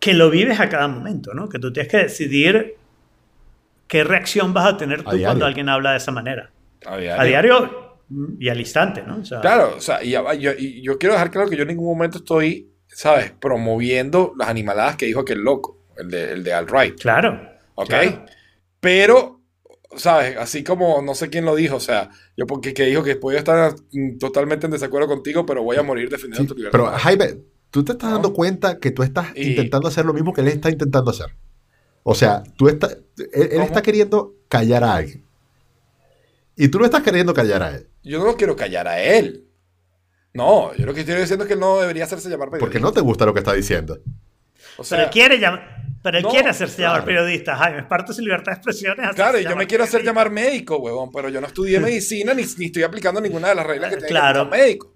que 0.00 0.14
lo 0.14 0.30
vives 0.30 0.60
a 0.60 0.68
cada 0.68 0.86
momento, 0.88 1.34
¿no? 1.34 1.48
Que 1.48 1.58
tú 1.58 1.72
tienes 1.72 1.90
que 1.90 1.98
decidir 1.98 2.76
qué 3.88 4.04
reacción 4.04 4.52
vas 4.54 4.66
a 4.66 4.76
tener 4.76 5.02
tú 5.02 5.10
cuando 5.20 5.44
alguien 5.46 5.68
habla 5.68 5.92
de 5.92 5.96
esa 5.96 6.12
manera. 6.12 6.50
a 6.86 6.96
diario. 6.96 7.20
A 7.20 7.24
diario 7.24 7.98
y 8.38 8.48
al 8.48 8.60
instante, 8.60 9.02
¿no? 9.02 9.18
O 9.18 9.24
sea, 9.24 9.40
Claro, 9.40 9.74
o 9.76 9.80
sea, 9.80 10.02
y 10.04 10.10
yo, 10.10 10.50
y 10.58 10.82
yo 10.82 10.96
quiero 10.98 11.14
dejar 11.14 11.30
claro 11.30 11.48
que 11.50 11.56
yo 11.56 11.62
en 11.62 11.68
ningún 11.68 11.86
momento 11.88 12.18
estoy, 12.18 12.70
¿sabes? 12.86 13.32
Promoviendo 13.32 14.32
las 14.38 14.48
animaladas 14.48 14.96
que 14.96 15.06
dijo 15.06 15.20
aquel 15.20 15.40
loco, 15.40 15.78
el 15.96 16.08
de, 16.10 16.32
el 16.32 16.44
de 16.44 16.52
Al 16.54 16.68
Right. 16.68 16.98
claro. 17.00 17.40
¿Ok? 17.74 17.88
claro. 17.88 18.24
Pero, 18.80 19.40
¿sabes? 19.96 20.36
Así 20.36 20.62
como 20.64 21.02
no 21.02 21.14
sé 21.14 21.28
quién 21.30 21.44
lo 21.44 21.54
dijo, 21.56 21.76
o 21.76 21.80
sea, 21.80 22.10
yo 22.36 22.46
porque 22.46 22.72
que 22.74 22.84
dijo 22.84 23.02
que 23.02 23.16
podía 23.16 23.38
estar 23.40 23.74
totalmente 24.20 24.66
en 24.66 24.72
desacuerdo 24.72 25.08
contigo, 25.08 25.44
pero 25.44 25.62
voy 25.62 25.76
a 25.76 25.82
morir 25.82 26.08
defendiendo 26.08 26.44
Sí, 26.44 26.48
tu 26.48 26.54
libertad. 26.54 26.78
pero 26.78 26.92
Jaime, 26.98 27.38
tú 27.70 27.84
te 27.84 27.92
estás 27.92 28.08
¿No? 28.10 28.14
dando 28.16 28.32
cuenta 28.32 28.78
que 28.78 28.90
tú 28.90 29.02
estás 29.02 29.32
Y- 29.34 29.50
intentando 29.50 29.88
hacer 29.88 30.04
lo 30.06 30.12
mismo 30.14 30.32
que 30.32 30.40
él 30.42 30.48
está 30.48 30.70
intentando 30.70 31.10
hacer. 31.10 31.26
O 32.10 32.14
sea, 32.14 32.42
tú 32.56 32.68
estás, 32.70 32.96
él, 33.34 33.60
está 33.60 33.82
queriendo 33.82 34.34
callar 34.48 34.82
a 34.82 34.94
alguien. 34.94 35.22
Y 36.56 36.68
tú 36.68 36.78
no 36.78 36.86
estás 36.86 37.02
queriendo 37.02 37.34
callar 37.34 37.62
a 37.62 37.74
él. 37.76 37.86
Yo 38.02 38.18
no 38.18 38.24
lo 38.24 38.36
quiero 38.36 38.56
callar 38.56 38.88
a 38.88 38.98
él. 38.98 39.44
No, 40.32 40.74
yo 40.74 40.86
lo 40.86 40.94
que 40.94 41.00
estoy 41.00 41.16
diciendo 41.16 41.44
es 41.44 41.48
que 41.48 41.52
él 41.54 41.60
no 41.60 41.78
debería 41.78 42.04
hacerse 42.04 42.30
llamar 42.30 42.48
periodista. 42.48 42.64
Porque 42.66 42.80
no 42.80 42.92
te 42.92 43.02
gusta 43.02 43.26
lo 43.26 43.34
que 43.34 43.40
está 43.40 43.52
diciendo. 43.52 43.94
O 43.94 44.00
Pero 44.78 44.84
sea, 44.84 45.04
él 45.04 45.10
quiere, 45.10 45.38
llam- 45.38 45.60
pero 46.02 46.16
él 46.16 46.24
no, 46.24 46.30
quiere 46.30 46.48
hacerse 46.48 46.80
llamar 46.80 47.04
periodista, 47.04 47.56
Jaime. 47.56 47.80
Es 47.80 47.84
parte 47.84 48.12
de 48.12 48.16
su 48.16 48.22
libertad 48.22 48.52
de 48.52 48.56
expresión. 48.56 48.96
Claro, 49.14 49.38
y 49.38 49.44
yo 49.44 49.54
me 49.54 49.66
quiero 49.66 49.84
hacer 49.84 50.00
periodista. 50.00 50.10
llamar 50.10 50.30
médico, 50.30 50.78
huevón, 50.78 51.10
pero 51.12 51.28
yo 51.28 51.42
no 51.42 51.46
estudié 51.46 51.78
medicina 51.90 52.32
ni, 52.32 52.42
ni 52.56 52.66
estoy 52.66 52.84
aplicando 52.84 53.20
ninguna 53.20 53.48
de 53.50 53.54
las 53.54 53.66
reglas 53.66 53.90
que 53.90 53.96
tiene 53.96 54.08
Claro. 54.08 54.48
que 54.50 54.56
médico. 54.56 54.94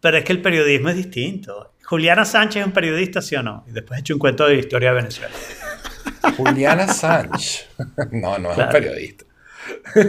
Pero 0.00 0.16
es 0.16 0.24
que 0.24 0.32
el 0.32 0.42
periodismo 0.42 0.88
es 0.88 0.96
distinto. 0.96 1.74
Juliana 1.84 2.24
Sánchez 2.24 2.62
es 2.62 2.66
un 2.66 2.72
periodista, 2.72 3.22
¿sí 3.22 3.36
o 3.36 3.42
no? 3.44 3.64
Y 3.68 3.70
después 3.72 3.98
he 3.98 4.00
hecho 4.00 4.14
un 4.14 4.18
cuento 4.18 4.44
de 4.46 4.56
historia 4.56 4.88
de 4.90 4.96
Venezuela. 4.96 5.32
Juliana 6.36 6.86
Sánchez. 6.88 7.68
No, 8.12 8.38
no 8.38 8.50
es 8.50 8.54
Claro. 8.56 8.68
un 8.68 8.72
periodista. 8.72 9.24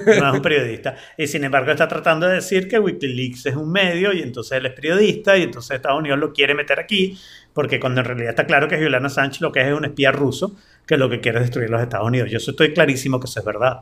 No 0.05 0.29
es 0.29 0.33
un 0.35 0.41
periodista. 0.41 0.95
Y 1.17 1.27
sin 1.27 1.43
embargo 1.43 1.71
está 1.71 1.87
tratando 1.87 2.27
de 2.27 2.35
decir 2.35 2.67
que 2.67 2.79
Wikileaks 2.79 3.45
es 3.47 3.55
un 3.55 3.71
medio 3.71 4.11
y 4.13 4.21
entonces 4.21 4.57
él 4.57 4.65
es 4.65 4.73
periodista 4.73 5.37
y 5.37 5.43
entonces 5.43 5.75
Estados 5.75 5.99
Unidos 5.99 6.17
lo 6.19 6.33
quiere 6.33 6.55
meter 6.55 6.79
aquí 6.79 7.17
porque 7.53 7.79
cuando 7.79 8.01
en 8.01 8.05
realidad 8.05 8.31
está 8.31 8.45
claro 8.47 8.67
que 8.67 8.77
Juliana 8.77 9.09
Sánchez 9.09 9.41
lo 9.41 9.51
que 9.51 9.61
es 9.61 9.67
es 9.67 9.73
un 9.73 9.85
espía 9.85 10.11
ruso 10.11 10.55
que 10.87 10.97
lo 10.97 11.09
que 11.09 11.19
quiere 11.19 11.37
es 11.39 11.43
destruir 11.45 11.69
los 11.69 11.81
Estados 11.81 12.07
Unidos. 12.07 12.31
Yo 12.31 12.37
estoy 12.37 12.73
clarísimo 12.73 13.19
que 13.19 13.25
eso 13.25 13.39
es 13.39 13.45
verdad. 13.45 13.81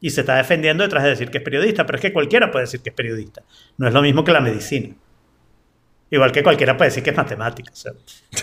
Y 0.00 0.10
se 0.10 0.20
está 0.22 0.36
defendiendo 0.36 0.82
detrás 0.82 1.04
de 1.04 1.10
decir 1.10 1.30
que 1.30 1.38
es 1.38 1.44
periodista, 1.44 1.84
pero 1.86 1.96
es 1.96 2.02
que 2.02 2.12
cualquiera 2.12 2.50
puede 2.50 2.64
decir 2.64 2.80
que 2.80 2.88
es 2.90 2.96
periodista. 2.96 3.42
No 3.76 3.86
es 3.86 3.94
lo 3.94 4.02
mismo 4.02 4.24
que 4.24 4.32
la 4.32 4.40
medicina. 4.40 4.94
Igual 6.10 6.32
que 6.32 6.42
cualquiera 6.42 6.76
puede 6.76 6.88
decir 6.90 7.02
que 7.04 7.10
es 7.10 7.16
matemática. 7.16 7.70
o 7.72 7.76
sea. 7.76 7.92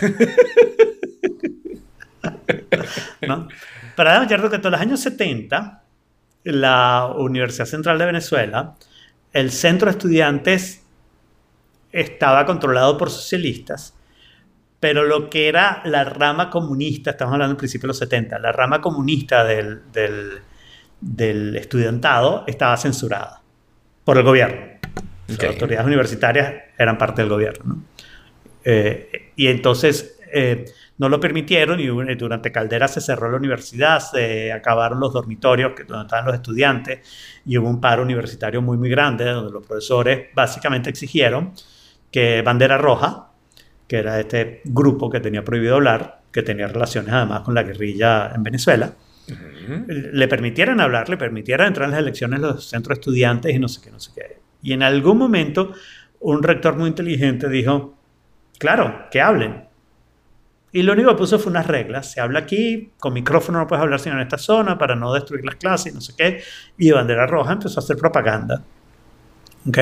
¿No? 3.26 3.48
Para 3.96 4.12
dar 4.12 4.28
cierto 4.28 4.50
que 4.50 4.56
en 4.56 4.62
los 4.62 4.80
años 4.80 5.00
70, 5.00 5.82
la 6.44 7.12
Universidad 7.16 7.66
Central 7.66 7.98
de 7.98 8.06
Venezuela, 8.06 8.76
el 9.32 9.50
centro 9.50 9.86
de 9.86 9.92
estudiantes 9.92 10.82
estaba 11.92 12.46
controlado 12.46 12.96
por 12.96 13.10
socialistas, 13.10 13.94
pero 14.78 15.04
lo 15.04 15.28
que 15.28 15.48
era 15.48 15.82
la 15.84 16.04
rama 16.04 16.48
comunista, 16.50 17.10
estamos 17.10 17.34
hablando 17.34 17.54
del 17.54 17.58
principio 17.58 17.86
de 17.86 17.88
los 17.88 17.98
70, 17.98 18.38
la 18.38 18.52
rama 18.52 18.80
comunista 18.80 19.44
del, 19.44 19.92
del, 19.92 20.40
del 21.00 21.56
estudiantado 21.56 22.44
estaba 22.46 22.76
censurada 22.76 23.42
por 24.04 24.16
el 24.16 24.24
gobierno. 24.24 24.78
Ok. 25.32 25.42
Las 25.42 25.52
autoridades 25.52 25.86
universitarias 25.86 26.54
eran 26.78 26.96
parte 26.96 27.22
del 27.22 27.28
gobierno. 27.28 27.74
¿no? 27.74 27.82
Eh, 28.64 29.32
y 29.36 29.46
entonces 29.46 30.18
eh, 30.32 30.66
no 31.00 31.08
lo 31.08 31.18
permitieron 31.18 31.80
y 31.80 31.86
durante 31.86 32.52
Caldera 32.52 32.86
se 32.86 33.00
cerró 33.00 33.30
la 33.30 33.38
universidad, 33.38 34.00
se 34.00 34.52
acabaron 34.52 35.00
los 35.00 35.14
dormitorios 35.14 35.72
que, 35.72 35.84
donde 35.84 36.02
estaban 36.02 36.26
los 36.26 36.34
estudiantes 36.34 37.40
y 37.46 37.56
hubo 37.56 37.70
un 37.70 37.80
paro 37.80 38.02
universitario 38.02 38.60
muy, 38.60 38.76
muy 38.76 38.90
grande 38.90 39.24
donde 39.24 39.50
los 39.50 39.66
profesores 39.66 40.28
básicamente 40.34 40.90
exigieron 40.90 41.54
que 42.10 42.42
Bandera 42.42 42.76
Roja, 42.76 43.30
que 43.88 43.96
era 43.96 44.20
este 44.20 44.60
grupo 44.64 45.08
que 45.08 45.20
tenía 45.20 45.42
prohibido 45.42 45.76
hablar, 45.76 46.20
que 46.30 46.42
tenía 46.42 46.68
relaciones 46.68 47.14
además 47.14 47.40
con 47.40 47.54
la 47.54 47.62
guerrilla 47.62 48.32
en 48.34 48.42
Venezuela, 48.42 48.92
Ujú. 49.26 49.84
le 49.88 50.28
permitieran 50.28 50.80
hablar, 50.80 51.08
le 51.08 51.16
permitieran 51.16 51.68
entrar 51.68 51.86
en 51.86 51.92
las 51.92 52.00
elecciones 52.00 52.40
los 52.40 52.68
centros 52.68 52.98
estudiantes 52.98 53.54
y 53.54 53.58
no 53.58 53.68
sé 53.68 53.80
qué, 53.80 53.90
no 53.90 54.00
sé 54.00 54.10
qué. 54.14 54.38
Y 54.62 54.74
en 54.74 54.82
algún 54.82 55.16
momento 55.16 55.72
un 56.18 56.42
rector 56.42 56.76
muy 56.76 56.88
inteligente 56.88 57.48
dijo, 57.48 57.96
claro, 58.58 59.06
que 59.10 59.22
hablen. 59.22 59.69
Y 60.72 60.82
lo 60.82 60.92
único 60.92 61.10
que 61.10 61.16
puso 61.16 61.38
fue 61.38 61.50
unas 61.50 61.66
reglas. 61.66 62.12
Se 62.12 62.20
habla 62.20 62.40
aquí, 62.40 62.92
con 62.98 63.12
micrófono 63.12 63.58
no 63.58 63.66
puedes 63.66 63.82
hablar 63.82 63.98
sino 64.00 64.16
en 64.16 64.22
esta 64.22 64.38
zona 64.38 64.78
para 64.78 64.94
no 64.94 65.12
destruir 65.12 65.44
las 65.44 65.56
clases 65.56 65.92
y 65.92 65.94
no 65.94 66.00
sé 66.00 66.14
qué. 66.16 66.42
Y 66.78 66.90
Bandera 66.92 67.26
Roja 67.26 67.52
empezó 67.52 67.80
a 67.80 67.82
hacer 67.82 67.96
propaganda. 67.96 68.62
¿Ok? 69.68 69.78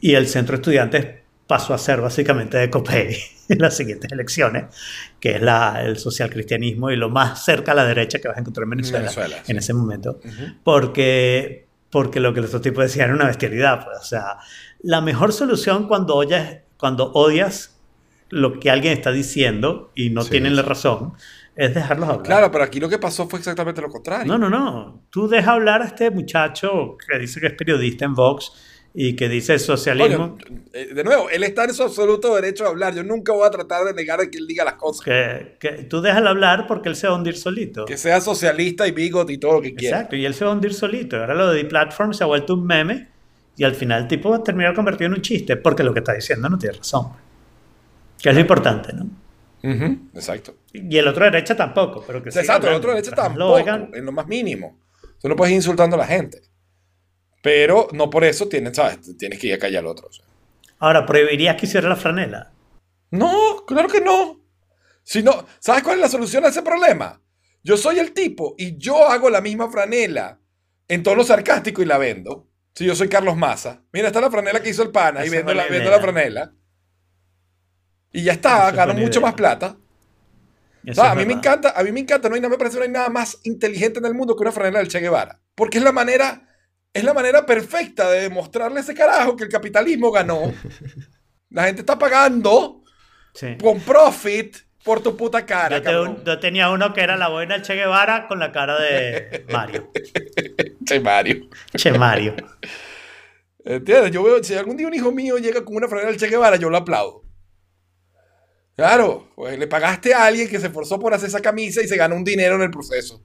Y 0.00 0.14
el 0.14 0.26
centro 0.26 0.56
de 0.56 0.60
estudiantes 0.62 1.06
pasó 1.46 1.74
a 1.74 1.78
ser 1.78 2.00
básicamente 2.00 2.56
de 2.56 2.70
COPEI 2.70 3.16
en 3.48 3.58
las 3.58 3.76
siguientes 3.76 4.10
elecciones, 4.12 4.64
que 5.18 5.32
es 5.34 5.42
la, 5.42 5.82
el 5.82 5.98
socialcristianismo 5.98 6.90
y 6.90 6.96
lo 6.96 7.10
más 7.10 7.44
cerca 7.44 7.72
a 7.72 7.74
la 7.74 7.84
derecha 7.84 8.20
que 8.20 8.28
vas 8.28 8.36
a 8.36 8.40
encontrar 8.40 8.64
en 8.64 8.70
Venezuela, 8.70 9.00
Venezuela, 9.00 9.36
sí. 9.44 9.50
en 9.50 9.58
ese 9.58 9.74
momento 9.74 10.20
Ujú. 10.24 10.54
porque, 10.62 11.66
porque 11.90 12.20
lo 12.20 12.32
que 12.32 12.40
los 12.40 12.50
otros 12.50 12.62
tipos 12.62 12.84
decían 12.84 13.06
era 13.06 13.16
una 13.16 13.26
bestialidad. 13.26 13.84
pues. 13.84 13.98
O 14.00 14.04
sea, 14.04 14.38
la 14.82 15.00
mejor 15.00 15.32
solución 15.32 15.88
cuando 15.88 16.14
odias, 16.14 16.58
cuando 16.76 17.12
odias 17.12 17.79
lo 18.30 18.58
que 18.58 18.70
alguien 18.70 18.92
está 18.92 19.12
diciendo 19.12 19.92
y 19.94 20.10
no 20.10 20.22
Sí, 20.22 20.30
tienen 20.30 20.56
la 20.56 20.62
razón 20.62 21.14
es 21.56 21.74
dejarlos 21.74 22.08
hablar. 22.08 22.26
Claro, 22.26 22.50
pero 22.50 22.64
aquí 22.64 22.80
lo 22.80 22.88
que 22.88 22.98
pasó 22.98 23.28
fue 23.28 23.38
exactamente 23.38 23.82
lo 23.82 23.90
contrario. 23.90 24.26
No, 24.26 24.38
no, 24.38 24.48
no. 24.48 25.02
Tú 25.10 25.28
deja 25.28 25.52
hablar 25.52 25.82
a 25.82 25.86
este 25.86 26.10
muchacho 26.10 26.96
que 27.06 27.18
dice 27.18 27.40
que 27.40 27.48
es 27.48 27.52
periodista 27.52 28.06
en 28.06 28.14
Vox 28.14 28.52
y 28.94 29.14
que 29.14 29.28
dice 29.28 29.58
socialismo. 29.58 30.38
Eh, 30.72 30.94
de 30.94 31.04
nuevo, 31.04 31.28
él 31.28 31.44
está 31.44 31.64
en 31.64 31.74
su 31.74 31.82
absoluto 31.82 32.34
derecho 32.34 32.64
a 32.64 32.68
hablar. 32.68 32.94
Yo 32.94 33.04
nunca 33.04 33.32
voy 33.32 33.46
a 33.46 33.50
tratar 33.50 33.84
de 33.84 33.92
negar 33.92 34.28
que 34.30 34.38
él 34.38 34.46
diga 34.46 34.64
las 34.64 34.74
cosas. 34.74 35.04
Que, 35.04 35.56
que 35.60 35.84
tú 35.84 36.00
déjalo 36.00 36.30
hablar 36.30 36.66
porque 36.66 36.88
él 36.88 36.96
se 36.96 37.06
va 37.06 37.14
a 37.14 37.16
hundir 37.16 37.36
solito. 37.36 37.84
Que 37.84 37.96
sea 37.96 38.20
socialista 38.20 38.88
y 38.88 38.92
bigot 38.92 39.28
y 39.30 39.38
todo 39.38 39.54
lo 39.54 39.60
que 39.62 39.74
quiera. 39.74 39.98
Exacto, 39.98 40.16
y 40.16 40.24
él 40.24 40.34
se 40.34 40.44
va 40.44 40.52
a 40.52 40.54
hundir 40.54 40.72
solito. 40.72 41.18
Ahora 41.18 41.34
lo 41.34 41.52
de 41.52 41.64
Platform 41.64 42.14
se 42.14 42.24
ha 42.24 42.26
vuelto 42.26 42.54
un 42.54 42.66
meme 42.66 43.08
y 43.56 43.64
al 43.64 43.74
final 43.74 44.02
el 44.02 44.08
tipo 44.08 44.30
va 44.30 44.36
a 44.36 44.42
terminar 44.42 44.74
convertido 44.74 45.08
en 45.08 45.14
un 45.14 45.22
chiste 45.22 45.56
porque 45.56 45.82
lo 45.82 45.92
que 45.92 45.98
está 45.98 46.14
diciendo 46.14 46.48
no 46.48 46.58
tiene 46.58 46.78
razón. 46.78 47.08
Que 48.22 48.28
es 48.30 48.34
lo 48.34 48.40
importante, 48.40 48.92
¿no? 48.92 49.06
Ujú, 49.62 49.98
Exacto. 50.14 50.56
Y 50.72 50.96
el 50.96 51.06
otro 51.06 51.24
derecha 51.24 51.56
tampoco, 51.56 52.02
pero 52.06 52.22
que 52.22 52.30
Exacto, 52.30 52.68
el 52.68 52.74
otro 52.74 52.90
derecha 52.90 53.14
tampoco, 53.14 53.58
lo 53.58 53.94
en 53.94 54.04
lo 54.04 54.12
más 54.12 54.26
mínimo. 54.26 54.78
Tú 55.20 55.28
no 55.28 55.36
puedes 55.36 55.52
ir 55.52 55.56
insultando 55.56 55.96
a 55.96 55.98
la 55.98 56.06
gente. 56.06 56.40
Pero 57.42 57.88
no 57.92 58.08
por 58.10 58.24
eso 58.24 58.48
tienes, 58.48 58.76
¿sabes? 58.76 59.16
Tienes 59.18 59.38
que 59.38 59.48
ir 59.48 59.54
a 59.54 59.58
callar 59.58 59.80
al 59.80 59.86
otro. 59.88 60.08
o 60.08 60.12
sea. 60.12 60.24
Ahora, 60.78 61.04
¿prohibirías 61.04 61.56
que 61.56 61.66
hiciera 61.66 61.88
la 61.88 61.96
franela? 61.96 62.52
No, 63.10 63.64
claro 63.66 63.88
que 63.88 64.00
no. 64.00 64.40
Si 65.02 65.22
no, 65.22 65.46
¿sabes 65.58 65.82
cuál 65.82 65.96
es 65.96 66.02
la 66.02 66.08
solución 66.08 66.44
a 66.44 66.48
ese 66.48 66.62
problema? 66.62 67.20
Yo 67.62 67.76
soy 67.76 67.98
el 67.98 68.12
tipo 68.12 68.54
y 68.56 68.78
yo 68.78 69.08
hago 69.08 69.28
la 69.28 69.40
misma 69.40 69.70
franela 69.70 70.38
en 70.88 71.02
tono 71.02 71.24
sarcástico 71.24 71.82
y 71.82 71.86
la 71.86 71.98
vendo. 71.98 72.46
Si 72.74 72.84
yo 72.86 72.94
soy 72.94 73.08
Carlos 73.08 73.36
Massa. 73.36 73.82
Mira, 73.92 74.06
está 74.06 74.20
la 74.20 74.30
franela 74.30 74.62
que 74.62 74.70
hizo 74.70 74.82
el 74.82 74.90
pana 74.90 75.24
y 75.26 75.28
vendo 75.28 75.52
la, 75.52 75.66
vendo 75.66 75.90
la 75.90 76.00
franela. 76.00 76.52
Y 78.12 78.22
ya 78.24 78.32
está, 78.32 78.72
la 78.72 78.86
mucho 78.94 79.18
idea. 79.18 79.20
más 79.20 79.34
plata. 79.34 79.76
O 80.88 80.94
sea, 80.94 81.10
a 81.12 81.14
mí 81.14 81.26
me 81.26 81.34
encanta, 81.34 81.74
a 81.76 81.82
mí 81.82 81.92
me 81.92 82.00
encanta, 82.00 82.28
no 82.28 82.34
hay 82.34 82.40
nada, 82.40 82.50
me 82.50 82.58
parece 82.58 82.78
no 82.78 82.82
hay 82.84 82.88
nada 82.90 83.08
más 83.10 83.38
inteligente 83.44 83.98
en 83.98 84.06
el 84.06 84.14
mundo 84.14 84.34
que 84.34 84.42
una 84.42 84.50
franela 84.52 84.78
del 84.78 84.88
Che 84.88 84.98
Guevara. 85.00 85.38
Porque 85.54 85.78
es 85.78 85.84
la 85.84 85.92
manera, 85.92 86.48
es 86.94 87.04
la 87.04 87.12
manera 87.14 87.44
perfecta 87.44 88.10
de 88.10 88.22
demostrarle 88.22 88.78
a 88.78 88.82
ese 88.82 88.94
carajo 88.94 89.36
que 89.36 89.44
el 89.44 89.50
capitalismo 89.50 90.10
ganó. 90.10 90.52
La 91.50 91.64
gente 91.64 91.80
está 91.82 91.98
pagando 91.98 92.82
Sí. 93.34 93.56
con 93.60 93.78
profit 93.80 94.56
por 94.84 95.02
tu 95.02 95.16
puta 95.16 95.44
cara, 95.44 95.76
Yo, 95.78 95.82
te- 95.82 95.90
cabrón. 95.90 96.22
yo 96.24 96.38
tenía 96.40 96.70
uno 96.70 96.92
que 96.94 97.00
era 97.02 97.16
la 97.16 97.28
boina 97.28 97.54
del 97.54 97.62
Che 97.62 97.74
Guevara 97.74 98.26
con 98.26 98.38
la 98.38 98.50
cara 98.50 98.80
de 98.80 99.44
Mario. 99.52 99.90
Che 100.86 100.98
Mario. 101.00 101.48
Che 101.76 101.90
Mario. 101.92 102.34
¿Entiendes? 103.64 104.10
Yo 104.12 104.22
veo, 104.22 104.42
si 104.42 104.54
algún 104.54 104.76
día 104.76 104.86
un 104.86 104.94
hijo 104.94 105.12
mío 105.12 105.36
llega 105.38 105.64
con 105.64 105.76
una 105.76 105.86
franela 105.88 106.08
del 106.10 106.18
Che 106.18 106.28
Guevara, 106.28 106.56
yo 106.56 106.70
lo 106.70 106.78
aplaudo. 106.78 107.24
Claro, 108.80 109.28
pues 109.34 109.58
le 109.58 109.66
pagaste 109.66 110.14
a 110.14 110.24
alguien 110.24 110.48
que 110.48 110.58
se 110.58 110.68
esforzó 110.68 110.98
por 110.98 111.12
hacer 111.12 111.28
esa 111.28 111.42
camisa 111.42 111.82
y 111.82 111.86
se 111.86 111.98
ganó 111.98 112.16
un 112.16 112.24
dinero 112.24 112.54
en 112.54 112.62
el 112.62 112.70
proceso. 112.70 113.22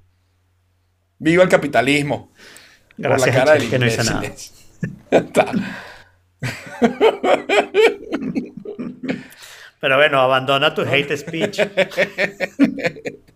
Viva 1.18 1.44
el 1.44 1.50
capitalismo. 1.50 2.34
Gracias 2.98 3.30
por 3.30 3.30
la 3.30 3.46
cara 3.46 3.58
del 3.58 3.70
que 3.70 3.80
no 3.80 3.86
hice 3.86 4.04
nada. 4.04 4.22
está. 5.12 5.52
Pero 9.80 9.96
bueno, 9.96 10.20
abandona 10.20 10.76
tu 10.76 10.82
hate 10.82 11.16
speech. 11.16 11.62